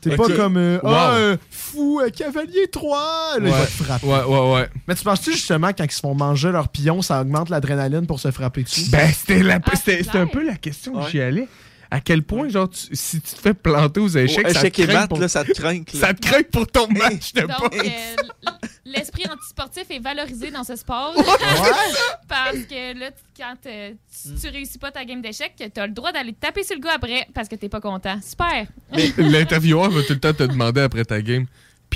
T'es 0.00 0.16
pas 0.16 0.28
comme 0.28 0.56
euh, 0.56 0.78
Wow. 0.82 0.90
Ah, 0.92 1.10
euh, 1.14 1.36
fou, 1.50 2.00
euh, 2.00 2.10
cavalier 2.10 2.68
3. 2.70 2.98
Là, 2.98 3.36
il 3.38 3.44
va 3.50 3.58
Ouais. 3.60 3.64
te 3.66 3.70
frapper. 3.70 4.06
Ouais, 4.06 4.22
ouais, 4.24 4.54
ouais. 4.54 4.68
Mais 4.86 4.94
tu 4.94 5.02
penses-tu 5.04 5.32
justement 5.32 5.68
quand 5.76 5.84
ils 5.84 5.90
se 5.90 6.00
font 6.00 6.14
manger 6.14 6.52
leur 6.52 6.68
pion, 6.68 7.02
ça 7.02 7.20
augmente 7.20 7.48
l'adrénaline 7.50 8.06
pour 8.06 8.20
se 8.20 8.30
frapper 8.30 8.62
dessus? 8.62 8.88
Ben, 8.90 9.10
c'était 9.12 9.42
la- 9.42 9.58
Ah, 9.64 10.18
un 10.18 10.26
peu 10.26 10.44
la 10.46 10.56
question 10.56 10.92
que 10.92 10.98
Ouais. 10.98 11.04
j'y 11.10 11.20
allais. 11.20 11.48
À 11.96 12.00
quel 12.00 12.22
point, 12.22 12.48
genre, 12.50 12.68
tu- 12.68 12.94
si 12.94 13.20
tu 13.22 13.34
te 13.34 13.40
fais 13.40 13.54
planter 13.54 14.00
aux 14.00 14.08
échecs, 14.08 14.50
ça 14.50 14.70
te 14.70 14.92
mat, 14.92 15.06
pour... 15.08 15.18
là, 15.18 15.28
ça 15.28 15.44
te 15.44 15.52
craint. 15.52 15.78
là. 15.78 16.00
ça 16.00 16.12
te 16.12 16.20
craint 16.20 16.42
pour 16.52 16.66
ton 16.66 16.88
match 16.88 17.32
de 17.32 17.40
Donc, 17.40 17.58
boxe. 17.58 17.78
euh, 17.86 18.50
l'esprit 18.84 19.24
antisportif 19.30 19.84
est 19.90 19.98
valorisé 19.98 20.50
dans 20.50 20.62
ce 20.64 20.76
sport. 20.76 21.14
parce 22.28 22.58
que 22.68 22.98
là, 22.98 23.10
tu- 23.10 23.42
quand 23.42 23.54
euh, 23.66 23.92
tu, 24.22 24.40
tu 24.40 24.48
réussis 24.48 24.78
pas 24.78 24.90
ta 24.90 25.04
game 25.04 25.22
d'échecs, 25.22 25.54
t'as 25.72 25.86
le 25.86 25.92
droit 25.92 26.12
d'aller 26.12 26.32
te 26.32 26.40
taper 26.40 26.64
sur 26.64 26.76
le 26.76 26.82
gars 26.82 26.94
après 26.96 27.26
parce 27.34 27.48
que 27.48 27.54
t'es 27.56 27.68
pas 27.70 27.80
content. 27.80 28.18
Super! 28.22 28.66
L'intervieweur 29.18 29.90
va 29.90 30.02
tout 30.02 30.12
le 30.12 30.20
temps 30.20 30.34
te 30.34 30.42
demander 30.42 30.82
après 30.82 31.04
ta 31.04 31.20
game. 31.22 31.46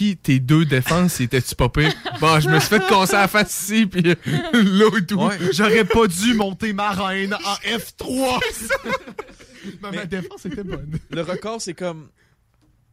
Puis 0.01 0.17
tes 0.17 0.39
deux 0.41 0.65
défenses, 0.65 1.21
étais-tu 1.21 1.55
pas 1.55 1.69
pire? 1.69 1.93
Bon, 2.23 2.41
je 2.41 2.49
me 2.49 2.59
suis 2.59 2.71
fait 2.71 2.81
casser 2.89 3.13
la 3.17 3.29
face 3.29 3.51
ici, 3.65 3.85
puis 3.85 4.01
l'autre 4.55 5.01
tout. 5.07 5.17
Ouais. 5.21 5.37
J'aurais 5.53 5.85
pas 5.85 6.07
dû 6.07 6.33
monter 6.33 6.73
ma 6.73 6.93
reine 6.93 7.35
en 7.35 7.55
F3. 7.69 8.41
Mais 9.83 9.91
ma 9.93 10.07
défense 10.07 10.47
était 10.47 10.65
bonne. 10.65 10.99
Le 11.11 11.21
record, 11.21 11.61
c'est 11.61 11.75
comme 11.75 12.09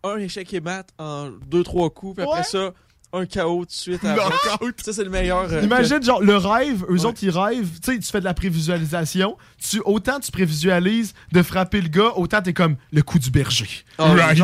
un 0.03 0.17
échec 0.17 0.53
et 0.53 0.59
mat 0.59 0.85
en 0.97 1.29
2-3 1.49 1.93
coups, 1.93 2.15
puis 2.17 2.23
après 2.25 2.39
Ouais. 2.39 2.43
ça, 2.43 2.73
un 3.13 3.25
KO 3.25 3.59
tout 3.59 3.65
de 3.67 3.71
suite. 3.71 4.03
à. 4.03 4.17
Ça, 4.83 4.91
c'est 4.91 5.05
le 5.05 5.09
meilleur. 5.09 5.49
euh, 5.49 5.61
Imagine, 5.61 6.03
genre, 6.03 6.21
le 6.21 6.35
rêve, 6.35 6.83
eux 6.89 6.95
Ouais. 6.99 7.05
autres, 7.05 7.19
ils 7.23 7.29
rêvent. 7.29 7.79
Tu 7.81 7.93
sais, 7.93 7.99
tu 7.99 8.11
fais 8.11 8.19
de 8.19 8.25
la 8.25 8.33
prévisualisation. 8.33 9.37
Tu, 9.65 9.79
autant 9.85 10.19
tu 10.19 10.29
prévisualises 10.29 11.13
de 11.31 11.41
frapper 11.41 11.79
le 11.79 11.87
gars, 11.87 12.11
autant 12.17 12.41
t'es 12.41 12.51
comme 12.51 12.75
le 12.91 13.01
coup 13.01 13.17
du 13.17 13.31
berger. 13.31 13.85
Ah, 13.97 14.11
Right. 14.13 14.41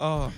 Ah. 0.00 0.30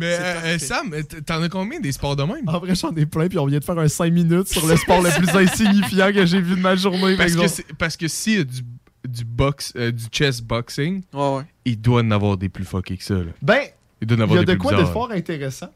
Mais 0.00 0.16
euh, 0.18 0.32
parfait. 0.34 0.58
Sam, 0.58 0.90
t- 0.90 1.22
t'en 1.22 1.42
as 1.42 1.48
combien 1.48 1.78
des 1.78 1.92
sports 1.92 2.16
de 2.16 2.22
même? 2.24 2.48
en 2.48 2.58
vrai, 2.58 2.74
j'en 2.74 2.90
ai 2.96 3.06
plein, 3.06 3.28
puis 3.28 3.38
on 3.38 3.46
vient 3.46 3.58
de 3.58 3.64
faire 3.64 3.78
un 3.78 3.86
5 3.88 4.12
minutes 4.12 4.48
sur 4.48 4.66
le 4.66 4.76
sport 4.76 5.02
le 5.02 5.10
plus 5.10 5.28
insignifiant 5.36 6.12
que 6.12 6.24
j'ai 6.26 6.40
vu 6.40 6.56
de 6.56 6.60
ma 6.60 6.74
journée. 6.74 7.16
par 7.16 7.26
Parce 7.26 7.60
que, 7.60 7.72
parce 7.74 7.96
que 7.96 8.08
s'il 8.08 8.38
y 8.38 8.40
a 8.40 8.44
du, 8.44 8.62
du, 9.06 9.24
box, 9.24 9.72
euh, 9.76 9.92
du 9.92 10.04
chess 10.10 10.40
boxing, 10.40 11.02
Ouais, 11.12 11.36
ouais. 11.36 11.42
il 11.64 11.80
doit 11.80 12.00
en 12.02 12.10
avoir 12.10 12.36
des 12.36 12.48
plus 12.48 12.64
fuckés 12.64 12.96
que 12.96 13.04
ça. 13.04 13.14
Là. 13.14 13.30
Ben, 13.42 13.60
Il 14.00 14.06
doit 14.06 14.16
en 14.16 14.20
il 14.20 14.20
y 14.20 14.22
avoir 14.24 14.38
a 14.40 14.44
des 14.44 14.52
de 14.54 14.58
plus 14.58 14.68
quoi 14.68 14.72
de 14.76 14.84
fort 14.84 15.10
intéressant? 15.12 15.70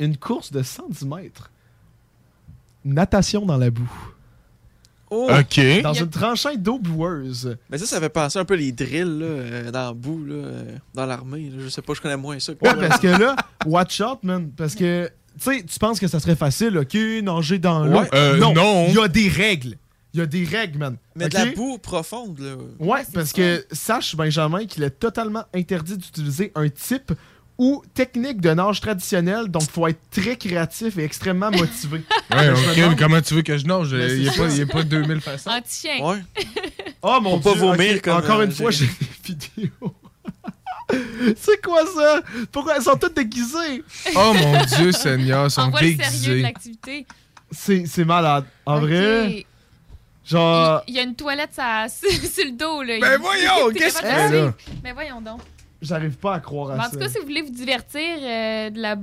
Une 0.00 0.16
course 0.16 0.50
de 0.52 0.62
110 0.62 1.06
mètres. 1.06 1.50
Natation 2.84 3.46
dans 3.46 3.56
la 3.58 3.70
boue. 3.70 3.90
Oh! 5.14 5.28
OK. 5.30 5.82
Dans 5.82 5.92
une 5.92 6.08
tranchée 6.08 6.56
d'eau 6.56 6.78
boueuse. 6.78 7.56
Mais 7.68 7.76
ça, 7.76 7.84
ça 7.86 8.00
fait 8.00 8.08
penser 8.08 8.38
un 8.38 8.44
peu 8.46 8.54
les 8.54 8.72
drills 8.72 9.18
là, 9.18 9.26
euh, 9.26 9.70
dans 9.70 9.88
le 9.90 9.94
bout, 9.94 10.24
là, 10.24 10.34
euh, 10.34 10.76
dans 10.94 11.04
l'armée. 11.04 11.50
là. 11.54 11.62
Je 11.64 11.68
sais 11.68 11.82
pas, 11.82 11.92
je 11.92 12.00
connais 12.00 12.16
moins 12.16 12.38
ça. 12.40 12.54
que 12.54 12.64
Ouais, 12.66 12.72
toi, 12.74 12.88
parce 12.88 13.00
que 13.00 13.08
là, 13.08 13.36
watch 13.66 14.00
out, 14.00 14.20
man. 14.22 14.50
Parce 14.56 14.74
que, 14.74 15.10
tu 15.38 15.54
sais, 15.54 15.62
tu 15.64 15.78
penses 15.78 16.00
que 16.00 16.08
ça 16.08 16.18
serait 16.18 16.34
facile, 16.36 16.78
OK, 16.78 16.94
nager 17.22 17.58
dans 17.58 17.84
l'eau. 17.84 18.00
Ouais. 18.00 18.08
Euh, 18.14 18.38
non, 18.38 18.54
non. 18.54 18.86
il 18.88 18.94
y 18.94 18.98
a 19.00 19.08
des 19.08 19.28
règles. 19.28 19.76
Il 20.14 20.20
y 20.20 20.22
a 20.22 20.26
des 20.26 20.44
règles, 20.44 20.78
man. 20.78 20.96
Mais 21.14 21.28
de 21.28 21.36
Ok? 21.38 21.44
la 21.44 21.52
boue 21.52 21.78
profonde, 21.78 22.38
là. 22.38 22.54
Ouais, 22.78 23.00
parce 23.14 23.32
que 23.32 23.64
sache, 23.72 24.14
Benjamin, 24.16 24.64
qu'il 24.66 24.82
est 24.82 24.90
totalement 24.90 25.44
interdit 25.54 25.96
d'utiliser 25.96 26.52
un 26.54 26.68
type 26.68 27.12
ou 27.58 27.82
technique 27.94 28.40
de 28.40 28.50
nage 28.50 28.80
traditionnelle, 28.80 29.48
donc 29.48 29.70
faut 29.70 29.86
être 29.86 30.00
très 30.10 30.36
créatif 30.36 30.98
et 30.98 31.04
extrêmement 31.04 31.50
motivé. 31.50 32.02
Ouais, 32.32 32.48
ok, 32.50 32.76
demande- 32.76 32.98
comment 32.98 33.20
tu 33.20 33.34
veux 33.34 33.42
que 33.42 33.56
je 33.58 33.66
nage? 33.66 33.92
Mais 33.92 34.12
Il 34.16 34.22
n'y 34.22 34.28
a, 34.28 34.32
c'est 34.32 34.38
pas- 34.38 34.48
ça. 34.48 34.54
il 34.54 34.58
y 34.58 34.62
a 34.62 34.66
pas 34.66 34.82
2000 34.82 35.20
façons. 35.20 35.50
Anti-chien. 35.50 36.00
Ouais. 36.04 36.18
Oh 37.04 37.18
mon 37.20 37.40
Faut 37.40 37.50
dieu. 37.52 37.60
pas 37.60 37.66
vomir 37.66 38.00
comme, 38.00 38.16
Encore 38.16 38.38
euh, 38.40 38.44
une 38.46 38.52
fois, 38.52 38.70
j'ai 38.70 38.86
des 38.86 39.34
vidéos. 39.34 39.94
C'est 41.36 41.60
quoi 41.64 41.84
ça? 41.86 42.22
Pourquoi 42.52 42.76
elles 42.76 42.82
sont 42.82 42.96
toutes 42.96 43.16
déguisées? 43.16 43.82
Oh 44.14 44.32
mon 44.34 44.64
Dieu, 44.64 44.92
Seigneur, 44.92 45.42
ils 45.42 45.46
On 45.46 45.48
sont 45.48 45.70
voit 45.70 45.80
le 45.80 45.86
sérieux 45.88 45.98
de 46.02 46.10
déguisés. 46.10 46.42
l'activité. 46.42 47.06
C'est 47.50 47.86
c'est 47.86 48.04
malade. 48.04 48.44
En 48.66 48.78
vrai, 48.80 49.44
genre, 50.24 50.82
Il 50.86 50.94
y 50.94 50.98
a 50.98 51.02
une 51.02 51.14
toilette 51.16 51.50
ça- 51.54 51.86
sur, 51.88 52.08
sur 52.10 52.44
le 52.44 52.52
dos, 52.52 52.82
là. 52.82 52.98
Ben 53.00 53.12
Il- 53.14 53.20
voyons, 53.20 53.70
qu'est-ce 53.74 54.00
de 54.00 54.06
fait, 54.06 54.12
là? 54.12 54.28
suivre. 54.28 54.54
Ben 54.82 54.94
voyons 54.94 55.20
donc. 55.20 55.40
J'arrive 55.82 56.16
pas 56.16 56.34
à 56.36 56.40
croire 56.40 56.70
à 56.70 56.76
en 56.78 56.82
ça. 56.84 56.90
tout 56.90 56.98
cas, 56.98 57.08
si 57.08 57.18
vous 57.18 57.24
voulez 57.26 57.42
vous 57.42 57.50
divertir 57.50 58.00
euh, 58.00 58.70
de 58.70 58.80
la, 58.80 58.96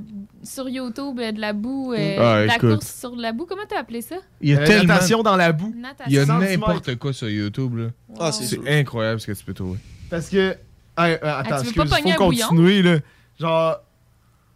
sur 0.44 0.68
YouTube, 0.68 1.20
euh, 1.20 1.32
de 1.32 1.40
la 1.40 1.54
boue, 1.54 1.94
euh, 1.94 2.16
Ah, 2.18 2.42
de 2.42 2.48
la 2.48 2.56
écoute. 2.56 2.70
course 2.80 2.96
sur 3.00 3.16
de 3.16 3.22
la 3.22 3.32
boue, 3.34 3.46
comment 3.46 3.62
t'as 3.70 3.80
appelé 3.80 4.02
ça? 4.02 4.16
Il 4.42 4.50
y 4.50 4.56
a 4.56 4.62
Euh, 4.62 4.66
tellement... 4.66 4.94
natation 4.96 5.22
dans 5.22 5.36
la 5.36 5.52
boue. 5.52 5.76
Il 6.08 6.14
y 6.14 6.18
a 6.20 6.26
n'importe 6.26 6.96
quoi 6.96 7.14
sur 7.14 7.30
YouTube, 7.30 7.78
là. 7.78 7.88
Ah, 8.20 8.32
c'est 8.32 8.60
incroyable 8.80 9.20
ce 9.20 9.28
que 9.28 9.34
tu 9.38 9.44
peux 9.46 9.54
trouver. 9.54 9.78
Parce 10.10 10.30
que. 10.30 10.56
Hey, 10.98 11.14
euh, 11.14 11.18
attends, 11.22 11.56
Ah, 11.56 11.62
tu 11.62 11.66
veux 11.74 11.84
excuse, 11.84 12.14
faut 12.16 12.18
continuer, 12.26 12.82
là. 12.82 12.98
Genre. 13.40 13.78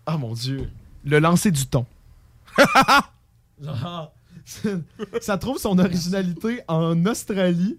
Ah 0.06 0.18
mon 0.18 0.34
dieu. 0.34 0.70
Le 1.06 1.20
lancer 1.20 1.52
du 1.52 1.66
thon. 1.68 1.86
Genre. 3.62 4.14
Ça 5.22 5.38
trouve 5.38 5.58
son 5.58 5.78
originalité 5.80 6.62
en 6.68 7.06
Australie. 7.06 7.78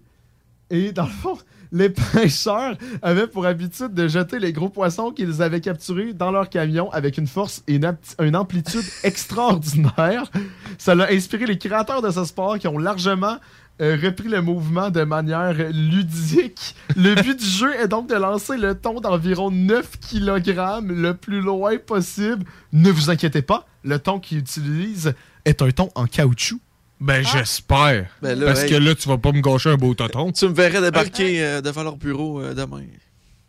Et 0.71 0.91
dans 0.91 1.03
le 1.05 1.11
fond, 1.11 1.37
les 1.75 1.89
pêcheurs 1.89 2.77
avaient 3.01 3.27
pour 3.27 3.45
habitude 3.45 3.93
de 3.93 4.07
jeter 4.07 4.39
les 4.39 4.53
gros 4.53 4.69
poissons 4.69 5.11
qu'ils 5.11 5.41
avaient 5.41 5.59
capturés 5.59 6.13
dans 6.13 6.31
leur 6.31 6.49
camion 6.49 6.89
avec 6.91 7.17
une 7.17 7.27
force 7.27 7.63
et 7.67 7.75
une, 7.75 8.35
amplitude 8.35 8.85
extraordinaire. 9.03 10.31
Ça 10.77 10.95
l'a 10.95 11.11
inspiré 11.11 11.45
les 11.45 11.57
créateurs 11.57 12.01
de 12.01 12.09
ce 12.09 12.23
sport 12.23 12.57
qui 12.59 12.69
ont 12.69 12.77
largement 12.77 13.37
euh, 13.81 13.97
repris 14.01 14.29
le 14.29 14.41
mouvement 14.41 14.89
de 14.89 15.03
manière 15.03 15.53
ludique. 15.73 16.75
Le 16.95 17.13
but 17.21 17.37
du 17.37 17.45
jeu 17.45 17.75
est 17.75 17.89
donc 17.89 18.07
de 18.07 18.15
lancer 18.15 18.55
le 18.55 18.75
thon 18.75 19.01
d'environ 19.01 19.51
9 19.51 19.99
kg 19.99 20.81
le 20.87 21.11
plus 21.11 21.41
loin 21.41 21.77
possible. 21.77 22.45
Ne 22.71 22.89
vous 22.89 23.09
inquiétez 23.09 23.41
pas, 23.41 23.67
le 23.83 23.99
thon 23.99 24.21
qu'ils 24.21 24.39
utilisent 24.39 25.13
est 25.43 25.61
un 25.61 25.71
thon 25.71 25.89
en 25.95 26.05
caoutchouc. 26.05 26.59
Ben, 26.99 27.23
j'espère. 27.25 28.07
Ben 28.21 28.39
Parce 28.43 28.63
hey. 28.63 28.69
que 28.69 28.75
là, 28.75 28.95
tu 28.95 29.07
vas 29.09 29.17
pas 29.17 29.31
me 29.31 29.41
gâcher 29.41 29.69
un 29.69 29.75
beau 29.75 29.93
tonton. 29.93 30.31
Tu 30.31 30.45
me 30.47 30.53
verrais 30.53 30.81
débarquer 30.81 31.43
euh, 31.43 31.61
devant 31.61 31.83
leur 31.83 31.97
bureau 31.97 32.39
euh, 32.41 32.53
demain. 32.53 32.83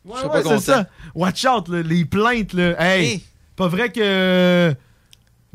Je 0.05 0.10
Ouais, 0.10 0.23
pas 0.28 0.43
c'est 0.43 0.60
ça. 0.60 0.86
Watch 1.14 1.44
out, 1.47 1.68
là, 1.68 1.82
les 1.82 2.05
plaintes, 2.05 2.52
là. 2.52 2.74
Hey, 2.81 3.24
pas 3.56 3.66
vrai 3.68 3.90
que 3.90 4.01
euh, 4.02 4.74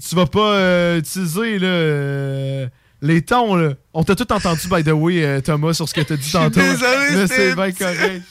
tu 0.02 0.16
vas 0.16 0.26
pas 0.26 0.54
euh, 0.56 1.00
utiliser 1.00 1.58
là, 1.60 1.68
euh, 1.68 2.68
les 3.02 3.22
tons, 3.22 3.56
là. 3.56 3.74
On 3.94 4.04
t'a 4.04 4.16
tout 4.16 4.32
entendu, 4.32 4.68
by 4.70 4.84
the 4.84 4.90
way, 4.92 5.24
euh, 5.24 5.40
Thomas, 5.42 5.74
sur 5.74 5.88
ce 5.88 5.94
que 5.94 6.02
t'as 6.02 6.18
dit 6.18 6.32
tantôt. 6.34 6.60
désolé, 6.60 7.28
c'est 7.28 7.56
bien 7.56 7.72
correct. 7.72 8.24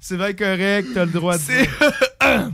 C'est 0.00 0.16
bien 0.16 0.32
correct, 0.34 0.88
t'as 0.94 1.04
le 1.04 1.10
droit 1.12 1.36
de 1.36 1.42
dire. 1.42 1.68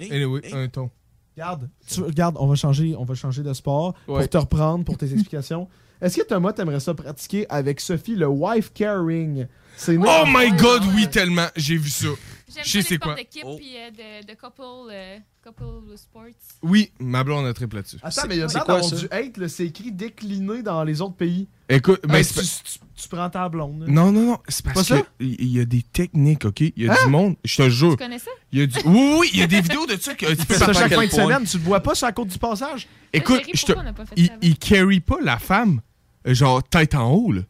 Anyway, 0.00 0.40
un 0.52 0.66
ton. 0.68 0.90
Regarde, 1.36 1.68
tu, 1.88 2.00
regarde, 2.02 2.36
on 2.38 2.46
va 2.46 2.54
changer, 2.56 2.94
on 2.98 3.04
va 3.04 3.14
changer 3.14 3.42
de 3.42 3.52
sport 3.52 3.94
Ouais. 4.08 4.20
pour 4.20 4.28
te 4.28 4.36
reprendre 4.38 4.84
pour 4.84 4.96
tes 4.98 5.12
explications. 5.12 5.68
Est-ce 6.04 6.18
que 6.18 6.22
Thomas 6.26 6.52
t'aimerais 6.52 6.80
ça 6.80 6.92
pratiquer 6.94 7.46
avec 7.48 7.80
Sophie 7.80 8.14
le 8.14 8.26
wife 8.28 8.72
carrying? 8.74 9.46
C'est 9.76 9.96
Oh 9.96 10.24
my 10.28 10.52
god, 10.52 10.82
oui, 10.94 11.08
tellement. 11.08 11.46
J'ai 11.56 11.76
vu 11.76 11.88
ça. 11.90 12.06
J'aime 12.54 12.62
ça 12.64 12.78
les 12.78 12.82
c'est 12.84 12.94
sports 12.94 13.14
d'équipe 13.16 13.42
puis 13.56 13.72
euh, 13.76 13.90
de, 13.90 14.26
de 14.26 14.38
couple, 14.38 14.62
euh, 14.92 15.18
couple 15.42 15.96
sports. 15.96 16.22
Oui, 16.62 16.92
ma 17.00 17.24
blonde 17.24 17.46
a 17.46 17.52
triple 17.54 17.76
là-dessus. 17.76 17.96
Attends, 18.02 18.22
mais 18.28 18.36
il 18.36 18.40
y 18.40 18.42
a 18.42 18.46
quoi, 18.46 18.60
d'avoir 18.60 18.84
ça? 18.84 18.94
du 18.94 19.06
hate, 19.10 19.36
là, 19.38 19.48
c'est 19.48 19.66
écrit 19.66 19.90
décliné 19.90 20.62
dans 20.62 20.84
les 20.84 21.00
autres 21.00 21.16
pays. 21.16 21.48
Écoute, 21.68 22.02
ben, 22.06 22.16
Hey, 22.16 22.24
c'est 22.24 22.34
tu, 22.34 22.40
pas- 22.40 22.62
tu- 22.94 23.02
tu 23.02 23.08
prends 23.08 23.28
ta 23.30 23.48
blonde. 23.48 23.80
là. 23.80 23.86
Non, 23.88 24.12
non, 24.12 24.26
non. 24.26 24.38
C'est 24.46 24.64
Pas 24.64 24.74
parce 24.74 24.86
ça? 24.86 25.00
que 25.00 25.06
il 25.18 25.34
il 25.40 25.48
y 25.56 25.58
a 25.60 25.64
des 25.64 25.82
techniques, 25.82 26.44
OK? 26.44 26.60
Il 26.60 26.72
y 26.76 26.88
a 26.88 26.92
Hein? 26.92 26.96
du 27.06 27.10
monde. 27.10 27.34
Je 27.44 27.56
te 27.64 27.68
jure. 27.70 27.90
Tu 27.92 27.96
connais 27.96 28.18
ça? 28.20 28.30
Il 28.52 28.60
y 28.60 28.62
a 28.62 28.66
du... 28.66 28.78
Oui, 28.84 29.16
oui, 29.18 29.30
il 29.32 29.40
y 29.40 29.42
a 29.42 29.46
des 29.48 29.60
vidéos 29.60 29.86
de 29.86 29.96
ça 29.96 30.14
que 30.14 30.26
tu 30.26 30.36
Tu 30.36 30.46
peux 30.46 30.54
fais 30.54 30.60
ça 30.60 30.66
pas 30.66 30.72
chaque 30.74 30.88
faire 30.90 30.98
fin 31.00 31.06
de 31.06 31.10
semaine, 31.10 31.44
tu 31.44 31.56
le 31.58 31.64
vois 31.64 31.80
pas 31.80 31.96
sur 31.96 32.06
la 32.06 32.12
côte 32.12 32.28
du 32.28 32.38
passage. 32.38 32.86
Écoute, 33.12 33.42
je 33.52 33.66
te... 33.66 33.72
il, 34.16 34.30
il 34.42 34.56
carry 34.58 35.00
pas 35.00 35.18
la 35.20 35.38
femme, 35.38 35.80
euh, 35.80 35.80
genre 36.26 36.62
tête 36.62 36.94
en 36.94 37.10
haut, 37.12 37.32
là. 37.32 37.42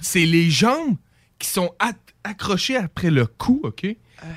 C'est 0.00 0.26
les 0.26 0.50
jambes 0.50 0.96
qui 1.38 1.48
sont 1.48 1.72
at- 1.78 1.92
accrochées 2.24 2.76
après 2.76 3.10
le 3.10 3.26
cou, 3.26 3.60
OK? 3.62 3.86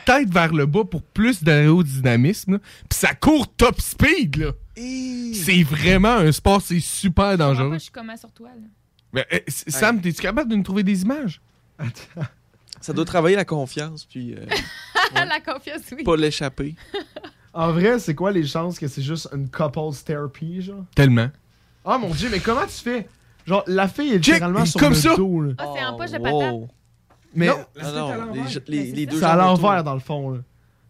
Tête 0.06 0.30
vers 0.32 0.54
le 0.54 0.66
bas 0.66 0.84
pour 0.86 1.02
plus 1.02 1.44
d'aérodynamisme. 1.44 2.54
là. 2.54 2.60
Puis 2.90 3.00
ça 3.00 3.14
court 3.16 3.54
top 3.56 3.82
speed, 3.82 4.38
là. 4.38 4.52
C'est 4.76 5.64
vraiment 5.64 6.14
un 6.16 6.32
sport, 6.32 6.62
c'est 6.62 6.80
super 6.80 7.38
dangereux. 7.38 7.74
je 7.74 7.80
suis 7.80 7.92
comment 7.92 8.16
sur 8.16 8.32
toi, 8.32 8.50
là. 8.50 8.68
Mais, 9.12 9.28
euh, 9.34 9.40
c- 9.48 9.66
Sam, 9.68 9.98
es-tu 10.04 10.22
capable 10.22 10.50
de 10.50 10.56
nous 10.56 10.64
trouver 10.64 10.84
des 10.84 11.02
images? 11.04 11.42
Ça 12.82 12.94
doit 12.94 13.06
travailler 13.06 13.36
la 13.36 13.46
confiance, 13.46 14.06
puis 14.06 14.34
euh, 14.36 14.46
La 15.16 15.40
confiance, 15.40 15.82
oui. 15.96 16.04
pas 16.04 16.16
l'échapper. 16.16 16.76
En 17.56 17.72
vrai, 17.72 18.00
c'est 18.00 18.16
quoi 18.16 18.32
les 18.32 18.48
chances 18.48 18.80
que 18.80 18.88
c'est 18.88 19.04
juste 19.04 19.30
une 19.32 19.48
couples 19.48 19.96
therapy, 20.04 20.60
genre? 20.64 20.86
Tellement. 20.96 21.30
Oh 21.86 22.00
mon 22.00 22.10
dieu, 22.10 22.28
mais 22.32 22.40
comment 22.40 22.66
tu 22.66 22.72
fais? 22.84 23.08
Genre, 23.46 23.64
la 23.68 23.88
fille 23.88 24.14
est 24.14 24.18
littéralement 24.26 24.66
sur 24.66 24.80
comme 24.80 24.90
le 24.94 24.96
ça. 24.96 25.16
dos, 25.16 25.42
là. 25.42 25.54
Ah, 25.58 25.66
c'est 25.76 25.84
en 25.86 25.98
poche 25.98 26.12
de 26.12 26.18
wow. 26.18 26.24
patate. 26.40 26.70
Mais 27.36 27.48
Non, 27.48 27.56
Ah 27.82 27.92
non, 27.92 28.34
les, 28.68 28.84
les, 28.84 28.92
les 28.92 29.06
deux 29.06 29.20
c'est 29.20 29.26
à 29.26 29.36
jambes 29.38 29.54
autour. 29.56 29.64
l'envers, 29.70 29.84
dans 29.84 29.94
le 29.96 30.00
fond, 30.00 30.30
là. 30.32 30.40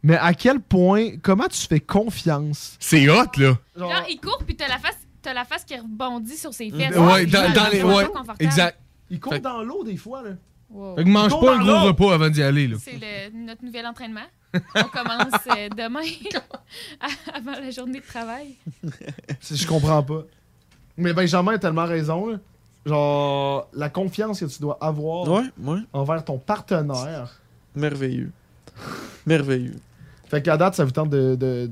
Mais 0.03 0.17
à 0.17 0.33
quel 0.33 0.59
point, 0.59 1.11
comment 1.21 1.47
tu 1.47 1.65
fais 1.65 1.79
confiance? 1.79 2.75
C'est 2.79 3.07
hot, 3.09 3.23
là. 3.37 3.57
Genre, 3.77 4.03
il 4.09 4.19
court, 4.19 4.43
puis 4.45 4.55
t'as 4.55 4.67
la 4.67 4.77
face, 4.77 4.97
t'as 5.21 5.33
la 5.33 5.45
face 5.45 5.63
qui 5.63 5.75
rebondit 5.77 6.35
sur 6.35 6.53
ses 6.53 6.69
fesses. 6.69 6.95
Ouais, 6.95 7.25
dans, 7.25 7.53
dans 7.53 7.69
les. 7.71 7.81
Ouais, 7.83 8.03
pas 8.03 8.09
confortable. 8.09 8.37
exact. 8.43 8.79
Il 9.09 9.19
court 9.21 9.33
Fait- 9.33 9.39
dans 9.39 9.63
l'eau, 9.63 9.83
des 9.85 9.95
fois, 9.97 10.21
là. 10.21 10.31
Wow. 10.69 10.95
Fait 10.97 11.03
que 11.05 11.09
mange 11.09 11.31
pas 11.39 11.55
un 11.55 11.59
gros 11.59 11.67
l'eau. 11.67 11.79
repas 11.81 12.13
avant 12.15 12.29
d'y 12.29 12.43
aller, 12.43 12.67
là. 12.67 12.77
C'est 12.81 12.99
le- 12.99 13.45
notre 13.45 13.63
nouvel 13.63 13.85
entraînement. 13.85 14.21
On 14.75 14.83
commence 14.83 15.33
euh, 15.57 15.69
demain, 15.69 16.01
avant 17.33 17.51
la 17.59 17.71
journée 17.71 17.99
de 17.99 18.05
travail. 18.05 18.55
Je 19.41 19.65
comprends 19.67 20.03
pas. 20.03 20.23
Mais 20.97 21.13
Benjamin 21.13 21.53
a 21.53 21.57
tellement 21.57 21.85
raison, 21.85 22.27
là. 22.29 22.37
Genre, 22.85 23.67
la 23.73 23.89
confiance 23.89 24.39
que 24.41 24.45
tu 24.45 24.59
dois 24.61 24.77
avoir 24.81 25.27
Ouais, 25.29 25.43
ouais. 25.63 25.79
envers 25.93 26.23
ton 26.25 26.37
partenaire. 26.37 27.39
Merveilleux. 27.75 28.31
Merveilleux. 29.25 29.75
Fait 30.27 30.41
qu'à 30.41 30.57
date, 30.57 30.75
ça 30.75 30.83
vous 30.83 30.91
tente 30.91 31.09
de, 31.09 31.35
de, 31.35 31.69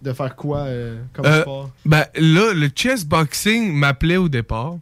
de 0.00 0.12
faire 0.12 0.34
quoi 0.36 0.60
euh, 0.60 1.02
comme 1.12 1.26
Euh, 1.26 1.42
sport? 1.42 1.70
Ben 1.84 2.04
là, 2.16 2.52
le 2.54 2.68
chess 2.74 3.04
boxing 3.04 3.72
m'appelait 3.74 4.16
au 4.16 4.28
départ. 4.28 4.76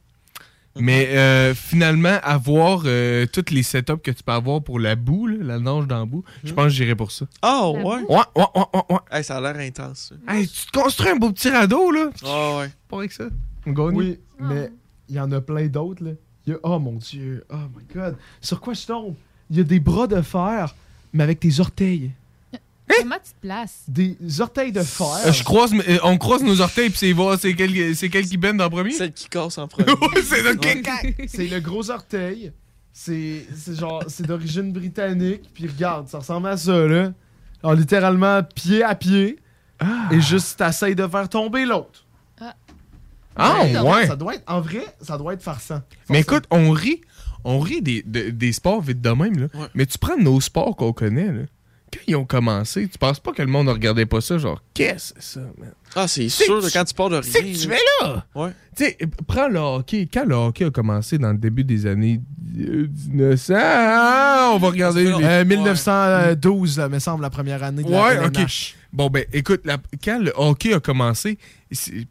Mais 0.77 1.09
euh, 1.09 1.55
finalement, 1.55 2.17
avoir 2.23 2.83
euh, 2.87 3.27
tous 3.27 3.51
les 3.53 3.63
setups 3.63 3.99
que 4.03 4.11
tu 4.11 4.23
peux 4.23 4.33
avoir 4.33 4.63
pour 4.63 4.79
la 4.79 4.95
boue, 4.97 5.27
là, 5.27 5.37
la 5.41 5.59
nage 5.59 5.87
dans 5.87 5.99
la 5.99 6.05
boue, 6.07 6.25
je 6.45 6.55
pense 6.55 6.65
que 6.67 6.71
j'irais 6.71 6.95
pour 6.95 7.11
ça. 7.13 7.27
Oh, 7.43 7.75
ouais. 7.77 7.85
Ouais, 7.85 8.01
ouais, 8.09 8.45
ouais, 8.55 8.63
ouais, 8.73 8.81
ouais. 8.89 8.99
Hey, 9.11 9.23
ça 9.23 9.37
a 9.37 9.41
l'air 9.53 9.57
intense. 9.57 10.13
ça. 10.27 10.33
Hey, 10.35 10.49
tu 10.49 10.67
te 10.67 10.79
construis 10.79 11.11
un 11.11 11.17
beau 11.17 11.31
petit 11.31 11.51
radeau, 11.51 11.91
là. 11.91 12.07
Ah 12.25 12.57
ouais. 12.59 12.71
Pas 12.89 12.97
avec 12.99 13.13
ça. 13.13 13.25
Oui, 13.97 14.19
mais 14.41 14.71
il 15.09 15.15
y 15.17 15.21
en 15.21 15.31
a 15.33 15.41
plein 15.41 15.67
d'autres, 15.69 16.05
là. 16.05 16.11
Il 16.47 16.53
y 16.53 16.57
a- 16.57 16.59
Oh 16.65 16.79
mon 16.79 16.95
dieu, 16.95 17.45
oh 17.51 17.57
my 17.77 17.85
god. 17.95 18.17
Sur 18.41 18.61
quoi 18.61 18.75
je 18.75 18.85
tombe? 18.87 19.15
Il 19.51 19.57
y 19.59 19.61
a 19.61 19.65
des 19.65 19.79
bras 19.81 20.07
de 20.07 20.21
fer, 20.23 20.75
mais 21.13 21.23
avec 21.23 21.41
des 21.41 21.61
orteils. 21.61 22.11
Comment 23.01 23.17
tu 23.25 23.31
te 23.33 23.41
places? 23.41 23.85
Des 23.89 24.17
orteils 24.41 24.73
de 24.73 24.83
fer. 24.83 25.07
Euh, 25.27 25.33
je 25.33 25.45
croise, 25.45 25.73
euh, 25.73 25.99
on 26.03 26.19
croise 26.19 26.43
nos 26.43 26.61
orteils 26.61 26.91
puis 26.91 26.99
c'est 26.99 27.13
voir 27.13 27.39
c'est 27.39 27.55
quel, 27.55 27.95
c'est 27.97 28.09
quel 28.11 28.27
qui 28.27 28.37
bend 28.37 28.59
en 28.59 28.69
premier. 28.69 28.91
Celle 28.91 29.13
qui 29.13 29.29
casse 29.29 29.57
en 29.59 29.67
premier. 29.69 29.93
c'est 30.23 30.43
le 30.43 30.59
Ouais. 30.59 31.27
C'est 31.29 31.47
le 31.47 31.61
gros 31.61 31.91
orteil. 31.91 32.53
C'est 32.93 33.47
c'est 33.57 33.79
genre, 33.79 34.03
c'est 34.09 34.27
d'origine 34.27 34.73
britannique. 34.73 35.43
Puis 35.55 35.67
regarde, 35.69 36.09
ça 36.09 36.19
ressemble 36.19 36.49
à 36.49 36.57
ça, 36.57 36.87
là. 36.87 37.13
Alors, 37.63 37.75
littéralement, 37.77 38.43
pied 38.43 38.83
à 38.83 38.95
pied. 38.95 39.39
Et 40.11 40.21
juste, 40.21 40.59
t'essayes 40.59 40.95
de 40.95 41.07
faire 41.07 41.29
tomber 41.29 41.65
l'autre. 41.65 42.05
Ah, 43.37 43.63
ouais. 43.83 44.07
Ça 44.07 44.17
doit 44.17 44.35
être, 44.35 44.45
en 44.47 44.61
vrai, 44.61 44.85
ça 45.01 45.17
doit 45.19 45.35
être 45.35 45.43
farçant. 45.43 45.81
Mais 46.11 46.21
écoute, 46.21 46.45
on 46.51 46.71
rit, 46.71 47.01
on 47.45 47.59
rit 47.61 47.83
des, 47.83 48.03
de- 48.03 48.31
des 48.31 48.53
sports 48.53 48.81
vite 48.81 49.01
de 49.01 49.11
même, 49.11 49.39
là. 49.39 49.47
Mais 49.75 49.87
tu 49.87 49.99
prends 49.99 50.17
nos 50.19 50.41
sports 50.41 50.77
qu'on 50.77 50.93
connaît, 50.93 51.33
là. 51.33 51.43
Quand 51.93 52.01
ils 52.07 52.17
ont 52.17 52.25
commencé, 52.25 52.89
tu 52.89 52.99
penses 52.99 53.21
pas 53.21 53.33
que 53.33 53.43
le 53.43 53.49
monde 53.49 53.67
ne 53.67 53.73
regardait 53.73 54.07
pas 54.07 54.21
ça, 54.21 54.39
genre, 54.39 54.63
qu'est-ce 54.75 55.13
que 55.15 55.21
c'est 55.23 55.41
ça, 55.41 55.47
man? 55.59 55.73
Ah, 55.95 56.09
c'est 56.09 56.29
sûr, 56.31 56.61
que 56.61 56.67
tu- 56.67 56.73
quand 56.73 56.85
tu 56.85 56.95
pars 56.95 57.11
de 57.11 57.17
rien. 57.17 57.23
C'est 57.31 57.43
que 57.43 57.47
tu 57.53 57.69
fais 57.69 57.79
là! 58.01 58.25
Ouais. 58.35 58.51
Tu 58.75 58.85
sais, 58.85 58.97
prends 59.27 59.49
le 59.49 59.59
hockey. 59.59 60.09
Quand 60.13 60.25
le 60.25 60.35
hockey 60.35 60.65
a 60.65 60.71
commencé 60.71 61.19
dans 61.19 61.33
le 61.33 61.37
début 61.39 61.65
des 61.65 61.85
années 61.87 62.21
euh, 62.59 62.87
1900, 63.09 63.55
on 64.55 64.59
va 64.59 64.69
regarder. 64.69 65.05
les- 65.05 65.13
Euh, 65.25 65.45
1912, 65.45 66.79
là, 66.79 66.89
me 66.89 66.99
semble, 66.99 67.23
la 67.23 67.31
première 67.31 67.63
année 67.63 67.83
de 67.83 67.91
la 67.91 68.03
Ouais, 68.03 68.27
ok. 68.27 68.41
Bon, 68.95 69.09
ben, 69.09 69.25
écoute, 69.33 69.63
la- 69.65 69.79
quand 70.03 70.19
le 70.19 70.33
hockey 70.35 70.73
a 70.75 70.81
commencé, 70.81 71.39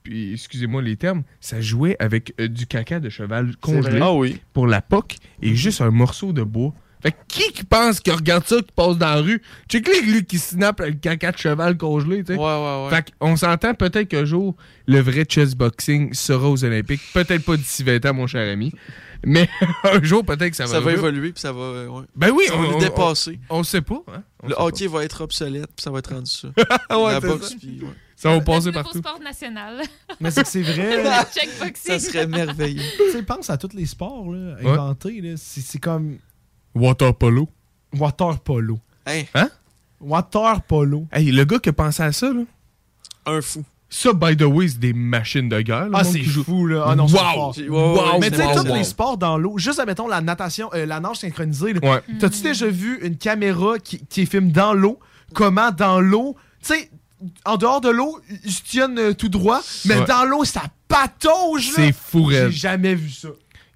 excusez-moi 0.06 0.82
les 0.82 0.96
termes, 0.96 1.24
ça 1.40 1.62
jouait 1.62 1.96
avec 2.00 2.34
euh, 2.40 2.48
du 2.48 2.66
caca 2.68 3.00
de 3.00 3.10
cheval 3.10 3.56
congelé. 3.58 4.00
Ah 4.02 4.14
oui. 4.14 4.40
pour 4.54 4.68
la 4.68 4.82
POC 4.82 5.18
et 5.42 5.56
juste 5.56 5.82
un 5.82 5.92
morceau 5.92 6.34
de 6.34 6.44
bois. 6.44 6.74
Fait 7.02 7.12
que 7.12 7.18
qui 7.28 7.52
qui 7.52 7.64
pense 7.64 8.00
qui 8.00 8.12
regarde 8.12 8.46
ça, 8.46 8.58
qui 8.58 8.72
passe 8.76 8.98
dans 8.98 9.08
la 9.16 9.22
rue? 9.22 9.42
Check 9.70 9.88
les 9.88 10.02
lui 10.02 10.26
qui 10.26 10.38
snap 10.38 10.80
le 10.82 10.92
caca 10.94 11.32
de 11.32 11.38
cheval 11.38 11.78
congelé, 11.78 12.24
tu 12.24 12.34
sais. 12.34 12.40
Ouais, 12.40 12.46
ouais, 12.46 12.84
ouais. 12.86 12.90
Fait 12.90 13.12
qu'on 13.20 13.36
s'entend 13.36 13.74
peut-être 13.74 14.08
qu'un 14.10 14.26
jour, 14.26 14.56
le 14.88 15.00
vrai 15.00 15.26
chess 15.28 15.56
boxing 15.56 16.14
sera 16.14 16.50
aux 16.50 16.64
Olympiques. 16.64 17.02
Peut-être 17.14 17.44
pas 17.44 17.58
d'ici 17.58 17.84
20 17.84 18.06
ans, 18.06 18.14
mon 18.14 18.28
cher 18.28 18.52
ami. 18.52 18.72
Mais 19.26 19.48
un 19.84 20.02
jour, 20.04 20.26
peut-être 20.26 20.50
que 20.52 20.56
ça 20.56 20.66
va 20.66 20.72
Ça 20.72 20.80
va 20.80 20.92
évoluer, 20.94 21.32
puis 21.32 21.42
ça 21.42 21.52
va. 21.52 21.62
euh, 21.62 21.88
ouais. 21.88 22.04
Ben 22.16 22.32
oui, 22.32 22.46
ça 22.48 22.56
va 22.56 22.64
on- 22.64 22.72
le 22.74 22.80
dépasser. 22.80 23.40
On, 23.50 23.60
on 23.60 23.64
sait 23.64 23.82
pas, 23.82 24.02
hein? 24.08 24.24
On 24.44 24.48
le 24.48 24.54
sait 24.56 24.62
hockey 24.62 24.88
va 24.88 25.04
être 25.04 25.22
obsolète, 25.22 25.68
puis 25.76 25.84
ça 25.84 25.92
va 25.92 26.00
être 26.00 26.14
rendu 26.14 26.30
ça. 26.32 26.48
Ouais, 26.98 27.12
la 27.14 27.20
boxe, 27.20 27.50
ça. 27.50 27.56
puis. 27.60 27.80
ouais. 27.82 27.88
Ça 28.16 28.30
va 28.30 28.42
passer 28.42 28.72
partout. 28.72 29.00
sport 29.00 29.20
national. 29.20 29.82
Mais 30.20 30.30
c'est 30.30 30.44
que 30.44 30.48
c'est 30.50 30.62
vrai. 30.62 30.98
Le 31.04 31.10
checkboxing. 31.34 31.74
Ça 31.94 32.00
serait 32.00 32.28
merveilleux. 32.28 32.84
Tu 32.98 33.12
sais, 33.14 33.24
pense 33.24 33.50
à 33.50 33.58
tous 33.58 33.76
les 33.76 33.88
sports 33.88 34.32
là, 34.32 34.58
inventés. 34.64 35.22
là. 35.22 35.34
C'est 35.38 35.62
c'est 35.62 35.80
comme 35.80 36.18
Water 36.76 37.14
polo. 37.14 37.50
water 37.98 38.40
polo. 38.40 38.80
Hein? 39.06 39.24
Hein? 39.34 39.50
Water 40.00 40.62
polo. 40.68 41.06
Hey, 41.12 41.32
le 41.32 41.44
gars 41.46 41.60
qui 41.60 41.70
a 41.70 41.74
pensé 41.74 42.04
à 42.04 42.12
ça, 42.12 42.32
là. 42.32 42.42
Un 43.26 43.42
fou. 43.42 43.64
Ça, 43.90 44.14
by 44.14 44.38
the 44.38 44.44
way, 44.44 44.70
c'est 44.70 44.80
des 44.80 44.94
machines 44.94 45.50
de 45.50 45.60
guerre. 45.62 45.90
Ah, 45.94 46.06
c'est 46.06 46.24
fou, 46.24 46.66
là. 46.66 46.86
Ah 46.88 46.96
non, 46.96 47.10
c'est 47.10 47.18
wow! 47.18 47.34
fort. 47.34 47.58
Ouais, 47.58 47.68
ouais, 47.68 47.78
wow! 47.78 48.20
Mais 48.22 48.32
tu 48.32 48.38
sais, 48.38 48.46
wow, 48.46 48.54
tous 48.64 48.70
wow. 48.70 48.76
les 48.76 48.84
sports 48.86 49.18
dans 49.18 49.38
l'eau, 49.38 49.58
juste, 49.58 49.80
admettons, 49.80 50.08
la 50.08 50.22
natation, 50.22 50.70
euh, 50.74 50.86
la 50.86 51.02
nage 51.02 51.18
synchronisée. 51.18 51.74
Ouais. 51.84 52.02
T'as-tu 52.20 52.42
déjà 52.42 52.68
vu 52.68 53.00
une 53.06 53.18
caméra 53.18 53.78
qui, 53.80 54.00
qui 54.06 54.26
filme 54.26 54.52
dans 54.52 54.74
l'eau? 54.74 54.98
Comment 55.34 55.72
dans 55.72 56.00
l'eau? 56.00 56.38
Tu 56.64 56.74
sais, 56.74 56.90
en 57.44 57.58
dehors 57.58 57.82
de 57.82 57.90
l'eau, 57.90 58.18
ils 58.46 58.52
se 58.52 58.64
tiennent 58.64 58.98
euh, 58.98 59.14
tout 59.14 59.30
droit, 59.30 59.60
mais 59.86 60.00
Ouais. 60.00 60.06
dans 60.06 60.24
l'eau, 60.24 60.46
ça 60.46 60.64
patauge, 60.88 61.68
là. 61.68 61.74
C'est 61.76 61.92
fou. 61.92 62.32
J'ai 62.32 62.50
jamais 62.50 62.96
vu 62.96 63.10
ça. 63.10 63.28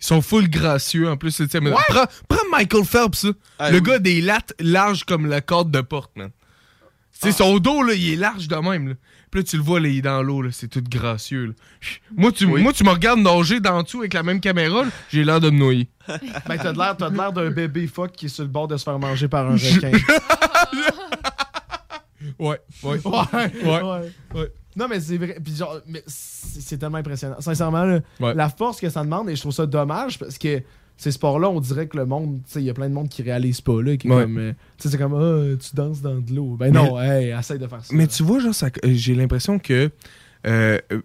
Ils 0.06 0.10
sont 0.10 0.22
full 0.22 0.48
gracieux 0.49 1.10
en 1.10 1.18
plus. 1.18 1.36
tu 1.36 1.48
sais, 1.48 1.60
mais 1.60 1.72
Prends, 1.90 2.06
prends 2.27 2.49
Michael 2.52 2.86
Phelps, 2.86 3.18
ça. 3.18 3.30
Ah, 3.57 3.72
le 3.72 3.77
oui. 3.77 3.84
gars 3.84 3.98
des 3.99 4.22
lattes 4.22 4.53
larges 4.60 5.03
comme 5.03 5.26
le 5.27 5.40
cadre 5.41 5.65
de 5.72 5.82
porte, 5.82 6.11
man. 6.15 6.30
Tu 7.19 7.27
sais, 7.27 7.32
son 7.32 7.57
dos, 7.57 7.82
là, 7.82 7.94
il 7.94 8.14
est 8.14 8.15
large 8.18 8.48
de 8.48 8.56
même. 8.57 8.90
Là. 8.90 8.94
Puis 9.32 9.40
là, 9.41 9.44
tu 9.45 9.57
le 9.57 9.64
vois, 9.64 9.80
là, 9.80 9.88
il 9.88 9.98
est 9.98 10.02
dans 10.02 10.22
l'eau, 10.22 10.41
là, 10.41 10.49
c'est 10.52 10.68
tout 10.68 10.84
gracieux. 10.88 11.45
là. 11.48 11.53
Moi, 12.15 12.32
tu, 12.32 12.45
moi, 12.45 12.72
tu 12.73 12.84
me 12.84 12.90
regardes 12.91 13.19
nager 13.19 13.60
dans 13.60 13.82
dessous 13.84 13.99
avec 14.02 14.14
la 14.14 14.22
même 14.22 14.40
caméra, 14.41 14.84
j'ai 15.10 15.23
l'air 15.23 15.40
de 15.40 15.49
me 15.49 15.57
noyer. 15.57 15.90
Ben, 16.48 16.57
t'as 16.61 16.72
de 16.73 16.77
l'air, 16.77 16.95
t'as 16.98 17.10
de 17.10 17.18
l'air 17.18 17.34
d'un 17.34 17.49
bébé 17.49 17.88
phoque 17.88 18.11
qui 18.11 18.27
est 18.27 18.30
sur 18.30 18.44
le 18.44 18.49
bord 18.49 18.68
de 18.68 18.77
se 18.77 18.84
faire 18.84 18.99
manger 18.99 19.27
par 19.27 19.48
un 19.49 19.53
requin. 19.53 19.91
Ouais, 22.40 22.60
ouais. 22.84 22.99
ouais, 23.06 23.52
Ouais. 23.64 24.11
ouais. 24.34 24.52
Non, 24.76 24.88
mais 24.89 24.99
c'est 24.99 25.18
vrai. 25.18 25.38
Puis 25.43 25.56
genre, 25.56 25.80
mais 25.88 26.03
c'est 26.07 26.77
tellement 26.77 26.97
impressionnant. 26.97 27.38
Sincèrement, 27.39 27.84
là, 27.85 27.99
Ouais. 28.19 28.34
la 28.34 28.49
force 28.49 28.80
que 28.81 28.89
ça 28.89 29.03
demande, 29.03 29.30
et 29.30 29.35
je 29.35 29.41
trouve 29.41 29.53
ça 29.53 29.65
dommage 29.65 30.19
parce 30.19 30.38
que 30.38 30.61
ces 30.97 31.11
sports-là, 31.11 31.49
on 31.49 31.60
dirait 31.60 31.88
que 31.88 31.97
le 31.97 32.06
monde, 32.06 32.38
tu 32.45 32.52
sais, 32.53 32.61
il 32.61 32.65
y 32.65 32.69
a 32.69 32.73
plein 32.73 32.88
de 32.89 32.93
monde 32.93 33.10
qui 33.10 33.22
réalise 33.22 33.60
pas, 33.61 33.81
là. 33.81 33.97
Qui 33.97 34.07
Ouais. 34.10 34.23
comme, 34.23 34.38
euh, 34.38 34.52
tu 34.77 34.84
sais, 34.84 34.89
c'est 34.89 34.97
comme, 34.97 35.14
ah, 35.14 35.56
tu 35.61 35.76
danses 35.76 36.02
dans 36.02 36.15
de 36.19 36.34
l'eau. 36.34 36.56
Ben 36.57 36.73
non, 36.73 36.99
hey, 37.02 37.30
essaye 37.38 37.60
de 37.60 37.68
faire 37.68 37.84
ça. 37.84 37.93
Mais 37.95 38.07
tu 38.07 38.23
vois, 38.23 38.39
genre, 38.39 38.56
ça- 38.56 38.68
euh, 38.84 38.91
j'ai 38.93 39.14
l'impression 39.15 39.60
que, 39.60 39.89
euh, 40.47 40.80
euh, 40.91 41.02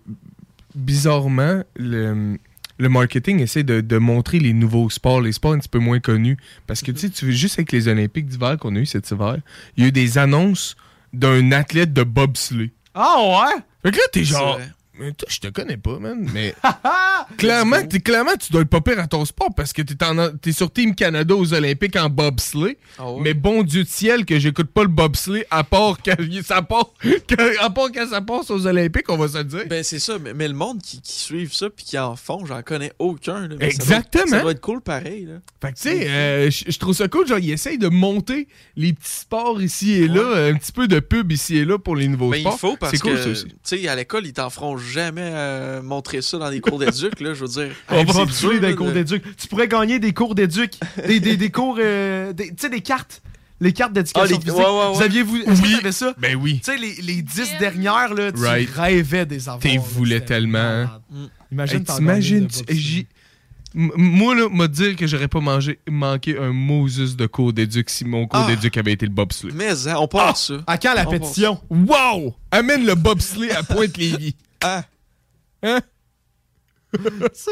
bizarrement, 0.75 1.63
le, 1.77 2.37
le 2.79 2.89
marketing 2.89 3.41
essaie 3.41 3.63
de, 3.65 3.81
de 3.81 3.99
montrer 3.99 4.39
les 4.39 4.53
nouveaux 4.53 4.89
sports, 4.91 5.21
les 5.21 5.33
sports 5.33 5.53
un 5.53 5.59
petit 5.59 5.69
peu 5.69 5.79
moins 5.81 6.01
connus. 6.01 6.37
Parce 6.67 6.83
que, 6.83 6.93
tu 6.93 6.99
sais, 7.01 7.11
tu 7.11 7.27
veux 7.27 7.33
juste 7.33 7.59
avec 7.59 7.73
les 7.73 7.89
Olympiques 7.89 8.27
d'hiver 8.27 8.57
qu'on 8.59 8.75
a 8.77 8.79
eu 8.79 8.87
cet 8.87 9.11
hiver, 9.11 9.39
il 9.77 9.83
y 9.83 9.87
a 9.87 9.89
eu 9.89 9.93
des 9.93 10.19
annonces 10.19 10.77
d'un 11.13 11.53
athlète 11.53 11.93
de 11.93 12.05
bobsleigh. 12.05 12.71
Ah 12.95 13.19
ouais? 13.21 13.63
Fait 13.83 13.91
que 13.93 13.97
là, 13.97 14.03
t'es 14.13 14.25
genre. 14.25 14.59
Mais 15.01 15.13
toi, 15.13 15.29
je 15.31 15.39
te 15.41 15.49
connais 15.49 15.77
pas, 15.79 15.99
man. 15.99 16.29
Mais 16.33 16.55
clairement, 17.39 17.83
t'es, 17.87 18.01
clairement, 18.01 18.37
tu 18.39 18.53
dois 18.53 18.63
être 18.63 18.69
pas 18.69 18.81
pire 18.81 18.99
à 19.01 19.07
ton 19.07 19.25
sport 19.25 19.49
parce 19.57 19.73
que 19.73 19.83
t'es, 19.83 20.03
en, 20.05 20.31
t'es 20.37 20.53
sur 20.53 20.73
Team 20.73 20.95
Canada 20.95 21.35
aux 21.35 21.55
Olympiques 21.55 21.97
en 21.97 22.09
bobsleigh. 22.11 22.77
Ah? 22.99 23.05
Mais 23.21 23.35
bon 23.35 23.63
Dieu 23.63 23.85
de 23.85 23.89
ciel 23.89 24.25
que 24.25 24.39
j'écoute 24.39 24.71
pas 24.71 24.83
le 24.83 24.89
bobsleigh 24.89 25.45
à 25.51 25.65
part 25.65 25.99
quand 26.05 26.15
ça 26.45 26.63
part, 26.63 26.91
à 27.61 27.71
part 27.71 27.89
quand 27.95 28.09
ça 28.09 28.21
passe 28.21 28.51
aux 28.51 28.67
Olympiques, 28.67 29.09
on 29.11 29.17
va 29.17 29.29
se 29.29 29.39
le 29.39 29.45
dire. 29.45 29.65
Ben, 29.69 29.83
c'est 29.83 29.99
ça, 29.99 30.19
mais, 30.19 30.35
mais 30.35 30.49
le 30.49 30.55
monde 30.55 30.81
qui, 30.83 31.01
qui 31.01 31.19
suivent 31.19 31.55
ça 31.55 31.71
puis 31.71 31.85
qui 31.85 31.99
en 31.99 32.17
font, 32.17 32.45
j'en 32.47 32.63
connais 32.63 32.93
aucun. 32.99 33.49
là. 33.49 33.57
Exactement. 33.61 34.25
Ça 34.27 34.31
doit, 34.31 34.37
ça 34.37 34.43
doit 34.43 34.53
être 34.53 34.61
cool 34.61 34.81
pareil. 34.81 35.25
Là. 35.27 35.35
Fait 35.61 35.73
que 35.73 35.77
tu 35.77 35.83
sais, 35.83 36.09
euh, 36.11 36.51
je 36.51 36.79
trouve 36.79 36.95
ça 36.95 37.09
cool, 37.09 37.27
genre, 37.27 37.39
ils 37.39 37.53
essayent 37.53 37.79
de 37.79 37.89
monter 37.89 38.49
les 38.77 38.93
petits 38.93 39.11
sports 39.21 39.61
ici 39.63 39.93
et 39.93 40.09
là, 40.09 40.47
un 40.49 40.55
petit 40.55 40.73
peu 40.73 40.89
de 40.89 41.01
pub 41.01 41.33
ici 41.33 41.59
et 41.59 41.65
là 41.65 41.79
pour 41.79 41.97
les 41.97 42.09
nouveaux 42.09 42.31
Ben, 42.31 42.41
sports. 42.41 42.55
il 42.55 42.59
faut 42.59 42.77
parce 42.77 42.93
C'est 42.93 42.99
cool, 42.99 43.15
que, 43.15 43.33
tu 43.35 43.47
sais, 43.63 43.89
à 43.89 43.97
l'école, 43.97 44.27
ils 44.27 44.33
t'en 44.33 44.51
feront 44.51 44.77
jamais 44.93 45.31
euh, 45.33 45.83
montrer 45.83 46.23
ça 46.23 46.39
dans 46.39 46.51
des 46.51 46.61
cours 46.61 46.79
d'éduc, 46.79 47.21
là, 47.21 47.35
je 47.35 47.41
veux 47.45 47.49
dire. 47.49 47.75
On 47.89 48.05
va 48.05 48.25
des 48.61 48.69
là, 48.69 48.73
cours 48.75 48.93
d'éduc. 48.93 49.23
Tu 49.37 49.47
pourrais 49.49 49.69
gagner 49.69 49.99
des 49.99 50.13
cours 50.13 50.35
d'éduc. 50.35 50.73
Des, 51.07 51.21
des, 51.21 51.37
des 51.37 51.51
cours. 51.51 51.77
euh, 51.81 52.33
tu 52.37 52.53
sais, 52.59 52.69
des 52.69 52.81
cartes. 52.81 53.23
Les 53.63 53.73
cartes 53.75 53.93
d'éducation 53.93 54.23
Ah, 54.25 54.27
les- 54.27 54.41
physique. 54.41 54.59
ouais, 54.59 54.65
ouais, 54.65 54.87
ouais. 54.89 54.95
Vous 54.95 55.63
Oui. 55.63 55.73
t'avais 55.77 55.93
ça? 55.93 56.15
Ben 56.19 56.35
oui. 56.35 56.61
Tu 56.65 56.73
sais, 56.73 56.79
les, 56.79 56.95
les 57.03 57.21
10 57.21 57.59
dernières, 57.59 58.15
là, 58.15 58.33
tu 58.33 58.41
Right. 58.41 58.71
rêvais 58.71 59.27
des 59.27 59.49
avoir. 59.49 59.59
T'es 59.61 59.75
là, 59.75 59.81
voulais 59.87 60.21
tellement. 60.23 60.59
malade. 60.59 60.89
Imagine 61.53 61.79
Hey, 61.81 61.85
T'imagines, 61.85 62.47
tu- 62.49 63.07
Moi, 63.75 64.35
là, 64.35 64.49
m'a 64.51 64.67
dire 64.67 64.97
que 64.97 65.07
j'aurais 65.07 65.29
pas 65.29 65.39
mangé, 65.41 65.79
manqué 65.89 66.37
un 66.37 66.53
Moses 66.53 67.15
de 67.17 67.27
cours 67.27 67.53
d'éduc 67.53 67.89
si 67.89 68.05
mon 68.05 68.27
cours 68.27 68.41
Ah. 68.45 68.47
d'éduc 68.49 68.77
avait 68.77 68.93
été 68.93 69.07
le 69.07 69.13
bobsleigh. 69.13 69.53
Mais 69.55 69.87
hein, 69.89 69.95
on 69.99 70.09
pense 70.09 70.49
ça. 70.49 70.55
À 70.67 70.77
quand 70.77 70.93
la 70.95 71.07
On 71.07 71.11
pétition? 71.11 71.61
Wow! 71.71 72.35
Amène 72.51 72.85
le 72.85 72.95
bobsleigh 72.97 73.53
à 73.53 73.63
Pointe-Lévis. 73.63 74.35
Ah, 74.63 74.85
Hein? 75.63 75.81
tu 76.93 77.01
sais, 77.35 77.51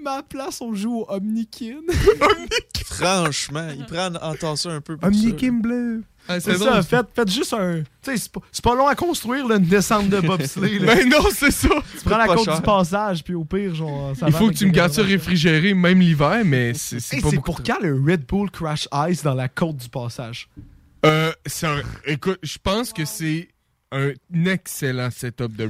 ma 0.00 0.22
place, 0.22 0.60
on 0.62 0.72
joue 0.74 1.00
au 1.00 1.06
Omnikin. 1.10 1.80
franchement, 2.84 3.68
ils 3.76 3.84
prennent 3.84 4.18
ça 4.56 4.70
un 4.70 4.80
peu 4.80 4.96
pour 4.96 5.02
ça. 5.02 5.14
Omnikim 5.14 5.60
bleu. 5.60 6.02
C'est 6.40 6.56
ça, 6.58 6.82
faites, 6.82 7.06
faites 7.14 7.30
juste 7.30 7.52
un. 7.54 7.80
Tu 8.02 8.10
sais, 8.10 8.16
c'est 8.16 8.32
pas, 8.32 8.40
c'est 8.52 8.62
pas 8.64 8.74
long 8.74 8.86
à 8.86 8.94
construire, 8.94 9.46
là, 9.48 9.56
une 9.56 9.64
descente 9.64 10.08
de 10.10 10.20
bobsleigh. 10.20 10.78
là. 10.78 10.94
Ben 10.94 11.08
non, 11.08 11.24
c'est 11.34 11.50
ça. 11.50 11.68
tu 11.68 12.04
prends 12.04 12.18
la 12.18 12.26
pas 12.26 12.34
côte 12.36 12.44
cher. 12.44 12.56
du 12.56 12.62
passage, 12.62 13.24
puis 13.24 13.34
au 13.34 13.44
pire, 13.44 13.74
genre. 13.74 14.14
ça 14.16 14.26
Il 14.26 14.32
va 14.32 14.38
faut 14.38 14.44
que 14.44 14.48
avec 14.50 14.58
tu 14.58 14.66
me 14.66 14.70
des 14.70 14.76
gardes 14.76 14.92
ça 14.92 15.02
réfrigéré 15.02 15.72
même 15.74 16.00
l'hiver, 16.00 16.42
mais 16.44 16.74
c'est 16.74 17.00
c'est 17.00 17.16
Hey, 17.16 17.22
pas 17.22 17.30
c'est 17.30 17.36
beaucoup 17.36 17.52
pour 17.62 17.62
quand 17.62 17.80
le 17.80 17.94
Red 17.94 18.26
Bull 18.26 18.50
Crash 18.50 18.88
Ice 19.08 19.22
dans 19.22 19.34
la 19.34 19.48
côte 19.48 19.76
du 19.78 19.88
passage? 19.88 20.48
Euh, 21.06 21.32
c'est 21.46 21.66
un- 21.66 21.82
Écoute, 22.06 22.38
je 22.42 22.58
pense 22.62 22.92
que 22.92 23.04
c'est 23.06 23.48
un 23.92 24.12
excellent 24.46 25.10
setup 25.10 25.54
de 25.56 25.64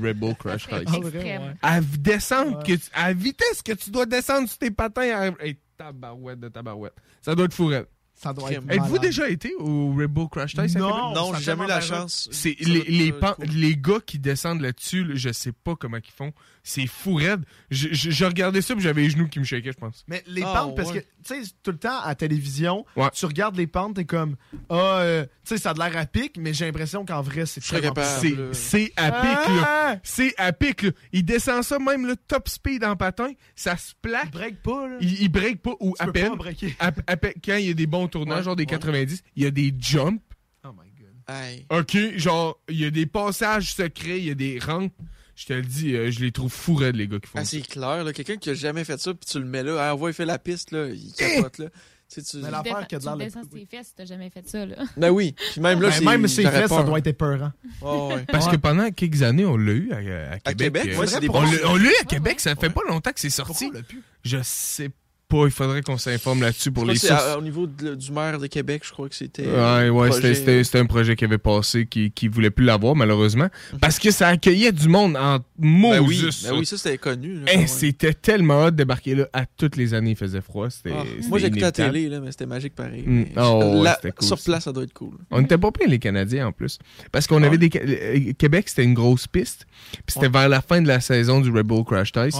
serait 0.58 0.84
Ice. 0.84 0.94
extrême. 1.14 1.42
ouais. 1.42 1.54
À 1.62 1.80
descendre, 1.80 2.62
que 2.64 2.72
tu- 2.72 2.90
à 2.94 3.12
vitesse 3.12 3.62
que 3.62 3.72
tu 3.72 3.90
dois 3.90 4.06
descendre 4.06 4.48
sur 4.48 4.58
tes 4.58 4.70
patins. 4.70 5.10
À... 5.38 5.44
Hey, 5.44 5.56
tabarouette 5.76 6.40
de 6.40 6.48
tabarouette. 6.48 6.94
Ça 7.22 7.34
doit 7.34 7.44
être 7.46 7.54
fourrette. 7.54 7.88
Ça 8.14 8.32
doit 8.32 8.50
être. 8.50 8.64
Êtes-vous 8.68 8.98
déjà 8.98 9.28
été 9.28 9.54
au 9.54 9.92
Red 9.94 10.10
Bull 10.10 10.28
Crash 10.28 10.54
Ice? 10.54 10.74
à 10.74 10.78
Non. 10.80 11.14
Non, 11.14 11.34
j'ai 11.34 11.44
jamais 11.44 11.66
eu 11.66 11.68
la 11.68 11.80
chance. 11.80 12.28
C'est 12.32 12.56
les, 12.60 12.82
les, 12.82 13.12
les 13.52 13.76
gars 13.76 14.00
qui 14.04 14.18
descendent 14.18 14.60
là-dessus, 14.62 15.04
là, 15.04 15.14
je 15.14 15.32
sais 15.32 15.52
pas 15.52 15.76
comment 15.76 15.98
ils 15.98 16.10
font. 16.10 16.32
C'est 16.68 16.86
fou 16.86 17.14
raide. 17.14 17.44
Je, 17.70 17.88
je- 17.92 18.10
je 18.10 18.24
regardais 18.26 18.60
ça 18.60 18.74
puis 18.74 18.82
j'avais 18.84 19.00
les 19.02 19.08
genoux 19.10 19.26
qui 19.26 19.38
me 19.38 19.44
shakaient, 19.44 19.72
je 19.72 19.78
pense. 19.78 20.04
Mais 20.06 20.22
les 20.26 20.42
Ah, 20.44 20.52
pentes, 20.64 20.76
parce 20.76 20.90
ouais. 20.92 21.00
que, 21.00 21.06
tu 21.34 21.42
sais, 21.44 21.50
tout 21.62 21.70
le 21.70 21.78
temps 21.78 21.98
à 22.02 22.14
télévision, 22.14 22.84
Ouais. 22.94 23.08
tu 23.14 23.24
regardes 23.24 23.56
les 23.56 23.66
pentes, 23.66 23.96
t'es 23.96 24.04
comme, 24.04 24.36
ah, 24.68 24.74
euh, 25.00 25.24
tu 25.24 25.30
sais, 25.44 25.56
ça 25.58 25.70
a 25.70 25.74
de 25.74 25.78
l'air 25.78 25.96
à 25.96 26.04
pic, 26.04 26.36
mais 26.38 26.52
j'ai 26.52 26.66
l'impression 26.66 27.06
qu'en 27.06 27.22
vrai, 27.22 27.46
c'est 27.46 27.62
tellement 27.62 27.94
capable. 27.94 28.54
C'est 28.54 28.92
à 28.96 29.10
pic, 29.12 29.48
là. 29.56 29.64
Ah! 29.66 29.96
C'est 30.02 30.34
à 30.36 30.52
pic, 30.52 30.82
là. 30.82 30.90
Il 31.12 31.24
descend 31.24 31.62
ça 31.62 31.78
même, 31.78 32.06
le 32.06 32.16
top 32.16 32.48
speed 32.50 32.84
en 32.84 32.96
patin. 32.96 33.32
Ça 33.56 33.76
se 33.78 33.92
Il 33.92 33.94
plaque. 34.02 34.30
break 34.30 34.62
pas, 34.62 34.88
là. 34.88 34.96
Il, 35.00 35.22
il 35.22 35.28
break 35.30 35.62
pas 35.62 35.72
ou 35.80 35.94
Tu 35.96 36.02
à 36.02 36.06
peux 36.06 36.12
peine. 36.12 36.30
pas 36.30 36.36
breaker. 36.36 36.76
À- 36.80 36.92
à 37.06 37.16
peine- 37.16 37.32
quand 37.42 37.56
il 37.56 37.66
y 37.68 37.70
a 37.70 37.74
des 37.74 37.86
bons 37.86 38.08
tournages, 38.08 38.38
Ouais, 38.40 38.44
genre 38.44 38.56
des 38.56 38.64
ouais. 38.64 38.66
90, 38.66 39.22
il 39.36 39.42
y 39.44 39.46
a 39.46 39.50
des 39.50 39.74
jumps. 39.78 40.20
Oh 40.64 40.68
my 40.72 40.90
god. 41.00 41.80
OK, 41.80 42.18
genre, 42.18 42.60
il 42.68 42.80
y 42.80 42.84
a 42.84 42.90
des 42.90 43.06
passages 43.06 43.72
secrets, 43.72 44.18
il 44.18 44.24
y 44.26 44.30
a 44.30 44.34
des 44.34 44.58
rampes. 44.58 44.92
Je 45.38 45.46
te 45.46 45.52
le 45.52 45.62
dis, 45.62 45.94
euh, 45.94 46.10
je 46.10 46.18
les 46.18 46.32
trouve 46.32 46.52
fous 46.52 46.74
raides, 46.74 46.96
les 46.96 47.06
gars 47.06 47.20
qui 47.20 47.28
font 47.28 47.38
Ah, 47.38 47.44
ça. 47.44 47.50
c'est 47.52 47.60
clair, 47.60 48.02
là. 48.02 48.12
Quelqu'un 48.12 48.36
qui 48.38 48.50
a 48.50 48.54
jamais 48.54 48.82
fait 48.82 48.98
ça, 48.98 49.14
puis 49.14 49.24
tu 49.30 49.38
le 49.38 49.44
mets 49.44 49.62
là, 49.62 49.76
ah, 49.90 49.94
on 49.94 49.98
va, 49.98 50.08
il 50.10 50.12
fait 50.14 50.24
la 50.24 50.36
piste, 50.38 50.72
là, 50.72 50.88
il 50.88 51.12
capote, 51.12 51.58
là. 51.58 51.66
Tu 52.12 52.20
sais, 52.20 52.22
tu... 52.22 52.36
Mais 52.38 52.46
Tu 52.46 52.50
l'affaire 52.52 52.86
qui 52.88 52.94
a 52.96 52.98
de 52.98 53.02
tu 53.04 53.08
l'air 53.08 53.16
descends 53.18 53.40
fesses 53.70 53.86
si 53.88 53.94
t'as 53.94 54.04
jamais 54.06 54.30
fait 54.30 54.48
ça, 54.48 54.66
là. 54.66 54.76
Ben 54.96 55.10
oui. 55.10 55.34
Puis 55.52 55.60
même 55.60 55.80
là, 55.80 55.90
Ben, 55.90 56.04
même 56.04 56.26
ses 56.26 56.42
fesses, 56.42 56.70
ça 56.70 56.82
doit 56.82 56.98
être 56.98 57.06
épeurant. 57.06 57.52
Ouais, 57.82 58.14
ouais. 58.16 58.24
Parce 58.32 58.46
Ouais. 58.46 58.52
que 58.52 58.56
pendant 58.56 58.90
quelques 58.90 59.22
années, 59.22 59.44
on 59.44 59.56
l'a 59.56 59.72
eu 59.72 59.92
à, 59.92 59.96
à 60.32 60.38
Québec. 60.40 60.56
Québec, 60.56 60.88
euh, 60.94 60.98
ouais, 61.00 61.06
c'est 61.06 61.20
des 61.20 61.28
on 61.28 61.42
l'a 61.42 61.50
on 61.70 61.76
l'a 61.76 61.90
eu 61.90 61.94
à 62.00 62.04
Québec, 62.04 62.32
ouais. 62.32 62.38
ça 62.38 62.56
fait 62.56 62.70
pas 62.70 62.80
longtemps 62.88 63.12
que 63.12 63.20
c'est 63.20 63.28
Pourquoi 63.28 63.54
sorti. 63.54 63.66
on 63.66 63.72
l'a 63.72 63.82
pu? 63.82 64.02
Je 64.24 64.38
sais 64.42 64.88
pas. 64.88 64.94
Il 65.30 65.50
faudrait 65.50 65.82
qu'on 65.82 65.98
s'informe 65.98 66.40
là-dessus 66.40 66.72
pour 66.72 66.86
les 66.86 66.96
sources. 66.96 67.12
à- 67.12 67.36
au 67.36 67.42
niveau 67.42 67.66
de- 67.66 67.94
du 67.94 68.12
maire 68.12 68.38
de 68.38 68.46
Québec, 68.46 68.80
je 68.86 68.90
crois 68.92 69.10
que 69.10 69.14
c'était. 69.14 69.46
Ouais, 69.46 69.90
ouais, 69.90 70.08
projet- 70.08 70.12
c'était- 70.22 70.34
c'était 70.34 70.64
c'était 70.64 70.78
un 70.78 70.86
projet 70.86 71.16
qui 71.16 71.24
avait 71.26 71.36
passé 71.36 71.84
qui, 71.84 72.10
qui 72.10 72.28
voulait 72.28 72.48
plus 72.48 72.64
l'avoir, 72.64 72.96
malheureusement. 72.96 73.48
Parce 73.78 73.98
que 73.98 74.10
ça 74.10 74.28
accueillait 74.28 74.72
du 74.72 74.88
monde 74.88 75.18
en 75.18 75.40
mots. 75.58 75.90
Ben 75.90 76.00
oui, 76.00 76.24
ben 76.44 76.54
oui, 76.58 76.64
ça 76.64 76.78
c'était 76.78 76.96
connu. 76.96 77.40
là, 77.40 77.52
Eh. 77.52 77.66
C'était 77.66 78.14
tellement 78.14 78.64
hot 78.64 78.70
de 78.70 78.76
débarquer 78.76 79.16
là. 79.16 79.28
À 79.34 79.44
toutes 79.44 79.76
les 79.76 79.92
années, 79.92 80.12
il 80.12 80.16
faisait 80.16 80.40
froid. 80.40 80.70
C'était. 80.70 80.92
Ah, 80.96 81.02
c'était 81.16 81.28
moi 81.28 81.38
j'écoutais 81.38 81.60
la 81.60 81.72
télé, 81.72 82.08
là, 82.08 82.20
mais 82.20 82.30
c'était 82.30 82.46
magique 82.46 82.74
pareil. 82.74 83.02
Mm. 83.06 83.24
Oh, 83.36 83.74
ouais, 83.76 83.82
là, 83.84 83.98
c'était 84.00 84.12
cool, 84.12 84.26
sur 84.28 84.40
place, 84.40 84.64
ça 84.64 84.72
doit 84.72 84.84
être 84.84 84.94
cool. 84.94 85.18
On 85.30 85.42
était 85.42 85.58
pas 85.58 85.70
plein 85.70 85.88
les 85.88 85.98
Canadiens 85.98 86.46
en 86.46 86.52
plus. 86.52 86.78
Parce 87.12 87.26
qu'on 87.26 87.42
avait 87.42 87.58
des. 87.58 87.70
Euh, 87.76 88.32
Québec, 88.38 88.66
c'était 88.70 88.84
une 88.84 88.94
grosse 88.94 89.26
piste. 89.26 89.66
Puis 89.92 90.02
c'était 90.14 90.26
Ouais. 90.26 90.32
vers 90.32 90.48
la 90.48 90.62
fin 90.62 90.80
de 90.80 90.88
la 90.88 91.00
saison 91.00 91.42
du 91.42 91.50
Red 91.50 91.66
Bull 91.66 91.84
Crash. 91.84 92.12
Ouais. 92.16 92.30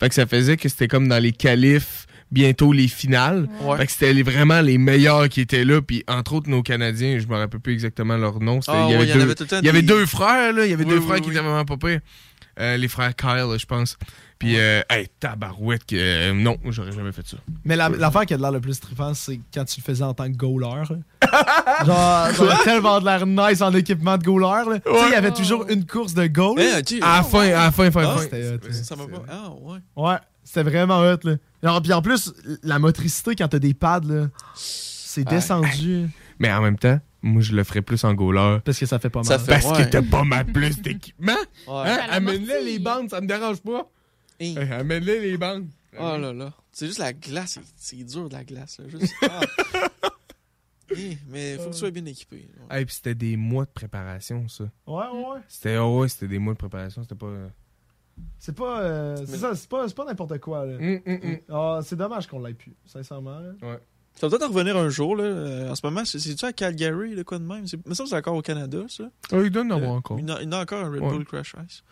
Fait 0.00 0.08
que 0.08 0.14
ça 0.14 0.26
faisait 0.26 0.56
que 0.56 0.66
c'était 0.70 0.88
comme 0.88 1.08
dans 1.08 1.22
les 1.22 1.32
qualifs, 1.32 2.06
bientôt 2.30 2.72
les 2.72 2.88
finales. 2.88 3.48
Ouais. 3.62 3.76
Fait 3.78 3.86
que 3.86 3.92
c'était 3.92 4.12
les- 4.12 4.22
vraiment 4.22 4.60
les 4.60 4.78
meilleurs 4.78 5.28
qui 5.28 5.40
étaient 5.40 5.64
là. 5.64 5.80
Puis 5.82 6.04
entre 6.08 6.34
autres, 6.34 6.48
nos 6.48 6.62
Canadiens, 6.62 7.18
je 7.18 7.26
me 7.26 7.36
rappelle 7.36 7.60
plus 7.60 7.72
exactement 7.72 8.16
leur 8.16 8.40
nom. 8.40 8.60
Ah 8.68 8.84
il 8.88 8.92
y 8.92 8.94
avait, 8.94 9.04
il 9.04 9.08
y 9.10 9.12
en 9.12 9.16
deux, 9.16 9.22
avait 9.22 9.34
tout 9.34 9.42
le 9.44 9.48
temps 9.48 9.58
il 9.60 9.66
y 9.66 9.68
avait 9.68 9.82
des- 9.82 9.86
deux 9.88 10.06
frères, 10.06 10.52
là. 10.52 10.64
Il 10.66 10.70
y 10.70 10.74
avait 10.74 10.84
Oui, 10.84 10.90
deux 10.90 10.98
oui, 10.98 11.04
frères 11.06 11.16
oui, 11.16 11.22
qui 11.22 11.30
étaient 11.30 11.38
vraiment 11.40 11.64
pas 11.64 11.76
pires. 11.76 12.00
Euh, 12.60 12.76
les 12.76 12.88
frères 12.88 13.14
Kyle, 13.14 13.46
je 13.56 13.66
pense. 13.66 13.96
Puis, 14.36 14.58
euh, 14.58 14.80
hey, 14.90 15.06
tabarouette, 15.20 15.84
que, 15.86 15.94
euh, 15.96 16.32
non, 16.32 16.56
j'aurais 16.70 16.90
jamais 16.92 17.12
fait 17.12 17.26
ça. 17.26 17.36
Mais 17.64 17.76
la- 17.76 17.88
l'affaire 17.88 18.26
qui 18.26 18.34
a 18.34 18.36
de 18.36 18.42
l'air 18.42 18.50
le 18.52 18.60
plus 18.60 18.78
trippant, 18.80 19.14
c'est 19.14 19.40
quand 19.54 19.64
tu 19.64 19.80
le 19.80 19.84
faisais 19.84 20.02
en 20.02 20.12
tant 20.14 20.24
que 20.30 20.36
goaler. 20.36 20.82
Genre, 21.86 22.28
tellement 22.64 23.00
de 23.00 23.04
l'air 23.04 23.26
nice 23.26 23.60
en 23.62 23.72
équipement 23.74 24.16
de 24.18 24.24
goaler. 24.24 24.80
Tu 24.84 24.92
sais, 24.92 25.06
il 25.08 25.12
y 25.12 25.14
avait 25.16 25.30
toujours 25.32 25.66
une 25.68 25.86
course 25.86 26.14
de 26.14 26.26
goal. 26.26 26.58
Eh, 26.60 26.82
tu- 26.82 27.00
À 27.02 27.18
la 27.18 27.22
fin, 27.22 27.40
à 27.48 27.64
la 27.66 27.70
fin, 27.72 27.88
Ah. 27.96 28.16
Ça 28.72 28.96
m'a 28.96 29.04
pas. 29.06 29.22
Ah, 29.28 29.50
ouais. 29.60 29.78
Ouais, 29.96 30.16
c'était 30.48 30.62
vraiment 30.62 31.00
hot. 31.00 31.18
Là. 31.24 31.36
Alors, 31.62 31.82
puis 31.82 31.92
en 31.92 32.00
plus, 32.02 32.32
la 32.62 32.78
motricité 32.78 33.36
quand 33.36 33.48
t'as 33.48 33.58
des 33.58 33.74
pads, 33.74 34.00
là, 34.04 34.28
c'est 34.54 35.24
Ah, 35.26 35.30
descendu. 35.30 36.08
Mais 36.38 36.50
en 36.52 36.62
même 36.62 36.78
temps, 36.78 36.98
moi, 37.20 37.42
je 37.42 37.52
le 37.54 37.62
ferais 37.64 37.82
plus 37.82 38.02
en 38.04 38.14
goaler. 38.14 38.58
Parce 38.64 38.78
que 38.78 38.86
ça 38.86 38.98
fait 38.98 39.10
pas 39.10 39.20
mal. 39.20 39.26
Ça 39.26 39.38
fait- 39.38 39.50
Parce 39.52 39.66
ouais. 39.78 39.84
que 39.84 39.90
t'as 39.90 40.02
pas 40.02 40.24
mal 40.24 40.46
plus 40.46 40.80
d'équipement. 40.80 41.32
Ouais. 41.66 41.74
Hein? 41.90 41.98
Amène-les 42.10 42.64
les 42.64 42.78
bandes, 42.78 43.10
ça 43.10 43.20
me 43.20 43.26
dérange 43.26 43.60
pas. 43.60 43.90
Hey. 44.40 44.56
Hey, 44.56 44.72
Amène-les 44.72 45.20
les 45.20 45.36
bandes. 45.36 45.66
Oh 45.98 46.16
là 46.16 46.32
là. 46.32 46.52
C'est 46.70 46.86
juste 46.86 46.98
la 47.00 47.12
glace, 47.12 47.58
c'est- 47.76 47.96
dur 48.04 48.28
de 48.28 48.34
la 48.34 48.44
glace. 48.44 48.78
Là. 48.78 48.84
Juste, 48.88 49.14
ah. 49.22 49.40
Hey, 50.96 51.18
mais 51.28 51.58
faut 51.58 51.64
que 51.66 51.72
tu 51.72 51.78
sois 51.80 51.90
bien 51.90 52.06
équipé. 52.06 52.48
Hey, 52.70 52.86
puis 52.86 52.94
c'était 52.94 53.14
des 53.14 53.36
mois 53.36 53.66
de 53.66 53.70
préparation, 53.70 54.48
ça. 54.48 54.64
Ouais, 54.86 55.04
ouais. 55.12 55.40
C'était, 55.46 55.76
oh 55.76 56.00
ouais, 56.00 56.08
c'était 56.08 56.28
des 56.28 56.38
mois 56.38 56.54
de 56.54 56.58
préparation, 56.58 57.02
c'était 57.02 57.14
pas... 57.14 57.26
C'est 58.38 58.54
pas, 58.56 58.80
euh, 58.80 59.16
c'est 59.26 59.36
ça, 59.38 59.54
c'est 59.54 59.68
pas, 59.68 59.86
c'est 59.88 59.96
pas 59.96 60.04
n'importe 60.04 60.38
quoi. 60.38 60.64
Là. 60.64 60.74
hum, 60.76 61.00
hum, 61.06 61.18
hum. 61.22 61.36
Ah, 61.50 61.80
c'est 61.82 61.96
dommage 61.96 62.26
qu'on 62.26 62.40
l'ait 62.40 62.54
plus, 62.54 62.74
sincèrement. 62.86 63.38
là. 63.40 63.50
Ouais. 63.68 63.78
Ça 64.14 64.26
va 64.26 64.30
peut-être 64.36 64.50
en 64.50 64.52
revenir 64.52 64.76
un 64.76 64.88
jour. 64.88 65.14
Là. 65.16 65.24
Euh, 65.24 65.70
en 65.70 65.74
ce 65.76 65.86
moment, 65.86 66.04
c'est- 66.04 66.18
c'est-tu 66.18 66.44
à 66.44 66.52
Calgary, 66.52 67.14
le 67.14 67.22
quoi 67.24 67.38
de 67.38 67.44
même? 67.44 67.66
C'est- 67.66 67.78
Mais 67.86 67.94
ça, 67.94 68.04
c'est 68.06 68.16
encore 68.16 68.34
au 68.34 68.42
Canada, 68.42 68.78
ça. 68.88 69.04
Ah, 69.32 69.36
il 69.42 69.50
doit 69.50 69.62
en 69.62 69.70
avoir 69.70 69.92
Euh, 69.92 69.96
encore. 69.96 70.18
Il 70.18 70.28
y 70.28 70.32
en 70.32 70.36
a- 70.36 70.40
il 70.42 70.44
y 70.44 70.48
en 70.48 70.52
a 70.58 70.62
encore 70.62 70.84
un 70.84 70.90
Red 70.90 71.00
Ouais. 71.02 71.08
Bull 71.10 71.24
Crash 71.24 71.54
Ice. 71.68 71.82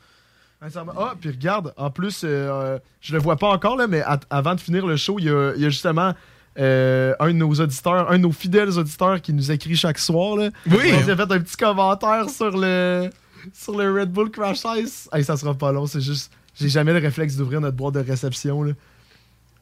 Sincèrement. 0.61 0.93
Ah, 0.97 1.15
puis 1.21 1.31
regarde, 1.31 1.73
en 1.77 1.91
plus, 1.91 2.25
euh, 2.25 2.29
euh, 2.51 2.79
je 3.01 3.13
le 3.13 3.19
vois 3.21 3.37
pas 3.37 3.49
encore, 3.49 3.77
là, 3.77 3.87
mais 3.87 4.01
à- 4.01 4.19
avant 4.31 4.55
de 4.55 4.61
finir 4.61 4.87
le 4.87 4.97
show, 4.97 5.19
il 5.19 5.27
y 5.27 5.31
a, 5.31 5.53
il 5.55 5.63
y 5.63 5.67
a 5.67 5.69
justement 5.69 6.15
euh, 6.59 7.15
un 7.21 7.27
de 7.27 7.33
nos 7.33 7.53
auditeurs, 7.53 8.11
un 8.11 8.17
de 8.17 8.23
nos 8.23 8.33
fidèles 8.33 8.79
auditeurs 8.79 9.21
qui 9.21 9.35
nous 9.35 9.53
écrit 9.53 9.77
chaque 9.77 9.99
soir. 9.99 10.37
Là. 10.37 10.49
Oui. 10.71 10.77
Il 11.05 11.11
a 11.11 11.15
fait 11.15 11.21
un 11.31 11.39
petit 11.39 11.57
commentaire 11.59 12.31
sur 12.31 12.57
le, 12.57 13.11
sur 13.55 13.77
le 13.77 13.93
Red 13.93 14.11
Bull 14.11 14.31
Crash 14.31 14.63
Ice. 14.79 15.09
Hey, 15.13 15.25
ça 15.25 15.37
sera 15.37 15.55
pas 15.55 15.73
long, 15.73 15.87
c'est 15.87 16.01
juste. 16.01 16.33
J'ai 16.59 16.69
jamais 16.69 16.93
le 16.93 16.99
réflexe 17.01 17.37
d'ouvrir 17.37 17.61
notre 17.61 17.77
boîte 17.77 17.95
de 17.95 18.01
réception. 18.01 18.63
Là. 18.63 18.73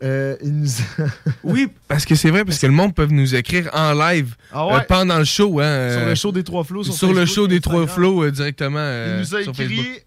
Euh, 0.03 0.37
il 0.43 0.61
nous 0.61 0.69
Oui, 1.45 1.69
parce 1.89 2.05
que 2.05 2.15
c'est 2.15 2.31
vrai, 2.31 2.45
parce 2.45 2.59
que 2.59 2.67
le 2.67 2.73
monde 2.73 2.95
peut 2.95 3.07
nous 3.07 3.35
écrire 3.35 3.71
en 3.73 3.93
live 3.95 4.37
Ah 4.53 4.67
ouais? 4.67 4.75
euh, 4.75 4.81
pendant 4.89 5.19
le 5.19 5.25
show. 5.25 5.61
Hein, 5.61 5.91
sur 5.91 6.01
euh, 6.01 6.09
le 6.09 6.15
show 6.15 6.33
des 6.33 6.45
trois 6.45 6.65
flots. 6.65 6.85
Sur, 6.85 6.95
sur 6.95 7.13
le 7.13 7.27
show 7.27 7.47
des 7.47 7.61
trois 7.61 7.87
flots 7.87 8.25
euh, 8.25 8.31
directement 8.31 8.79
euh, 8.81 9.17
Il 9.17 9.21
nous 9.21 9.35
a 9.35 9.43
écrit 9.43 10.01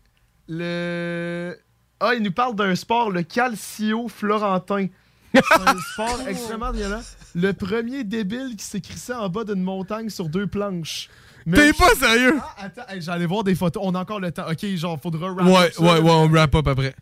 le. 0.47 1.57
Ah, 1.99 2.13
il 2.15 2.21
nous 2.21 2.31
parle 2.31 2.55
d'un 2.55 2.75
sport, 2.75 3.09
le 3.09 3.23
calcio 3.23 4.07
florentin. 4.07 4.87
C'est 5.33 5.41
un 5.67 5.75
sport 5.93 6.19
extrêmement 6.27 6.71
violent. 6.71 7.01
Le 7.35 7.51
premier 7.53 8.03
débile 8.03 8.55
qui 8.55 8.81
crissé 8.81 9.13
en 9.13 9.29
bas 9.29 9.43
d'une 9.43 9.63
montagne 9.63 10.09
sur 10.09 10.29
deux 10.29 10.47
planches. 10.47 11.09
Mais- 11.49 11.57
T'es 11.57 11.73
pas 11.73 11.95
sérieux? 11.95 12.37
Ah, 12.41 12.55
attends, 12.65 12.81
hey, 12.89 13.01
j'allais 13.01 13.25
voir 13.25 13.41
des 13.45 13.55
photos. 13.55 13.81
On 13.85 13.95
a 13.95 14.01
encore 14.01 14.19
le 14.19 14.33
temps. 14.33 14.49
Ok, 14.51 14.65
genre, 14.75 14.99
faudra 15.01 15.31
wrap 15.31 15.47
Ouais, 15.47 15.67
up 15.67 15.73
ça, 15.73 15.81
ouais, 15.81 15.99
ouais, 16.01 16.11
on 16.11 16.27
wrap 16.27 16.53
up 16.55 16.67
après. 16.67 16.93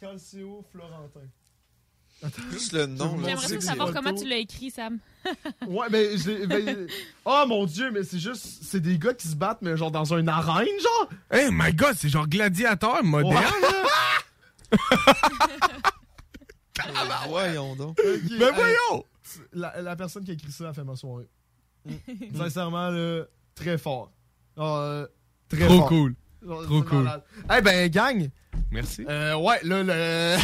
Calcio 0.00 0.64
florentin. 0.70 1.20
Juste 2.52 2.72
le 2.74 2.86
nom. 2.86 3.16
là. 3.20 3.30
J'aimerais 3.30 3.60
savoir 3.60 3.88
photos. 3.88 4.02
comment 4.04 4.16
tu 4.16 4.28
l'as 4.28 4.36
écrit, 4.36 4.70
Sam. 4.70 4.98
Ouais, 5.66 5.86
mais 5.90 6.06
ben, 6.46 6.86
Oh 7.24 7.44
mon 7.48 7.66
dieu, 7.66 7.90
mais 7.90 8.04
c'est 8.04 8.20
juste. 8.20 8.46
C'est 8.62 8.78
des 8.78 8.96
gars 8.98 9.14
qui 9.14 9.26
se 9.26 9.34
battent, 9.34 9.62
mais 9.62 9.76
genre 9.76 9.90
dans 9.90 10.14
un 10.14 10.28
arène, 10.28 10.68
genre. 10.80 11.08
Hey 11.32 11.48
my 11.50 11.72
god, 11.74 11.94
c'est 11.96 12.08
genre 12.08 12.28
gladiateur 12.28 13.02
moderne. 13.02 13.34
Ouais. 14.72 14.78
Ah, 16.94 17.24
voyons 17.28 17.76
donc. 17.76 17.98
Ok, 17.98 18.38
Ben 18.38 18.48
hey, 18.48 18.54
voyons! 18.54 19.04
La, 19.52 19.80
la 19.82 19.94
personne 19.96 20.24
qui 20.24 20.30
a 20.30 20.34
écrit 20.34 20.50
ça 20.50 20.70
a 20.70 20.72
fait 20.72 20.84
ma 20.84 20.96
soirée. 20.96 21.28
Sincèrement, 22.36 22.88
là, 22.88 23.24
très 23.54 23.78
fort. 23.78 24.10
Ah, 24.56 24.76
euh, 24.78 25.06
très 25.48 25.66
Trop 25.66 25.78
fort. 25.78 25.88
cool. 25.88 26.14
Genre, 26.44 26.62
Trop 26.64 26.82
cool. 26.82 27.10
Eh 27.56 27.60
ben, 27.62 27.88
gang! 27.90 28.28
Merci. 28.70 29.04
Euh, 29.08 29.36
ouais, 29.36 29.60
là, 29.64 29.82
le. 29.82 30.38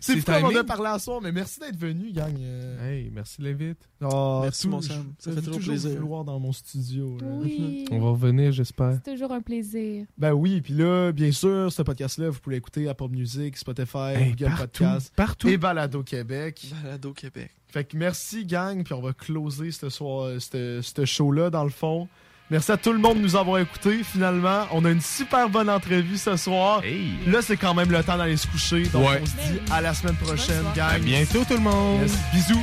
C'est 0.00 0.20
comme 0.24 0.44
on 0.44 0.56
a 0.56 0.64
parlé 0.64 0.86
à 0.88 0.98
soir, 0.98 1.20
mais 1.20 1.30
merci 1.32 1.60
d'être 1.60 1.76
venu, 1.76 2.10
gang. 2.12 2.34
Euh, 2.38 2.88
Hey, 2.88 3.10
merci 3.12 3.42
l'invite. 3.42 3.78
ah, 4.02 4.40
Merci, 4.44 4.62
tout- 4.62 4.70
mon 4.70 4.80
Sam. 4.80 5.12
Ça 5.18 5.30
je- 5.30 5.36
fait 5.36 5.42
toujours 5.42 5.60
plaisir. 5.60 5.90
vouloir 6.00 6.24
dans 6.24 6.38
mon 6.40 6.52
studio. 6.52 7.18
là. 7.20 7.26
Oui. 7.42 7.84
On 7.92 7.98
va 8.00 8.10
revenir, 8.10 8.50
j'espère. 8.52 8.94
C'est 9.04 9.12
toujours 9.12 9.32
un 9.32 9.40
plaisir. 9.42 10.06
Ben 10.16 10.32
oui, 10.32 10.60
puis 10.60 10.74
là, 10.74 11.12
bien 11.12 11.30
sûr, 11.32 11.70
ce 11.72 11.82
podcast-là, 11.82 12.30
vous 12.30 12.40
pouvez 12.40 12.56
l'écouter 12.56 12.88
à 12.88 12.92
Apple 12.92 13.08
Music, 13.10 13.56
Spotify, 13.56 14.14
Hey, 14.14 14.30
Google 14.30 14.44
partout, 14.56 14.66
Podcast 14.84 15.12
partout. 15.14 15.48
et 15.48 15.56
Balado 15.56 16.02
Québec. 16.02 16.66
Balado 16.82 17.12
Québec. 17.12 17.50
Fait 17.68 17.84
que 17.84 17.96
merci, 17.96 18.46
gang, 18.46 18.82
puis 18.84 18.94
on 18.94 19.02
va 19.02 19.12
closer 19.12 19.70
ce 19.72 19.88
soir, 19.90 20.30
ce 20.40 20.80
ce 20.82 21.04
show-là, 21.04 21.50
dans 21.50 21.64
le 21.64 21.70
fond. 21.70 22.08
Merci 22.50 22.70
à 22.70 22.76
tout 22.76 22.92
le 22.92 22.98
monde 22.98 23.18
de 23.18 23.22
nous 23.22 23.34
avoir 23.34 23.58
écoutés, 23.60 24.02
finalement. 24.04 24.66
On 24.70 24.84
a 24.84 24.90
une 24.90 25.00
super 25.00 25.48
bonne 25.48 25.68
entrevue 25.68 26.16
ce 26.16 26.36
soir. 26.36 26.80
Hey. 26.84 27.14
Là, 27.26 27.42
c'est 27.42 27.56
quand 27.56 27.74
même 27.74 27.90
le 27.90 28.02
temps 28.04 28.16
d'aller 28.16 28.36
se 28.36 28.46
coucher, 28.46 28.84
donc 28.84 29.08
Ouais. 29.08 29.20
on 29.20 29.26
se 29.26 29.32
dit 29.32 29.60
à 29.72 29.80
la 29.80 29.92
semaine 29.94 30.14
prochaine, 30.16 30.62
gang. 30.76 30.94
À 30.94 30.98
bientôt 31.00 31.44
tout 31.44 31.54
le 31.54 31.60
monde. 31.60 32.02
Yes, 32.02 32.16
Bisous. 32.32 32.62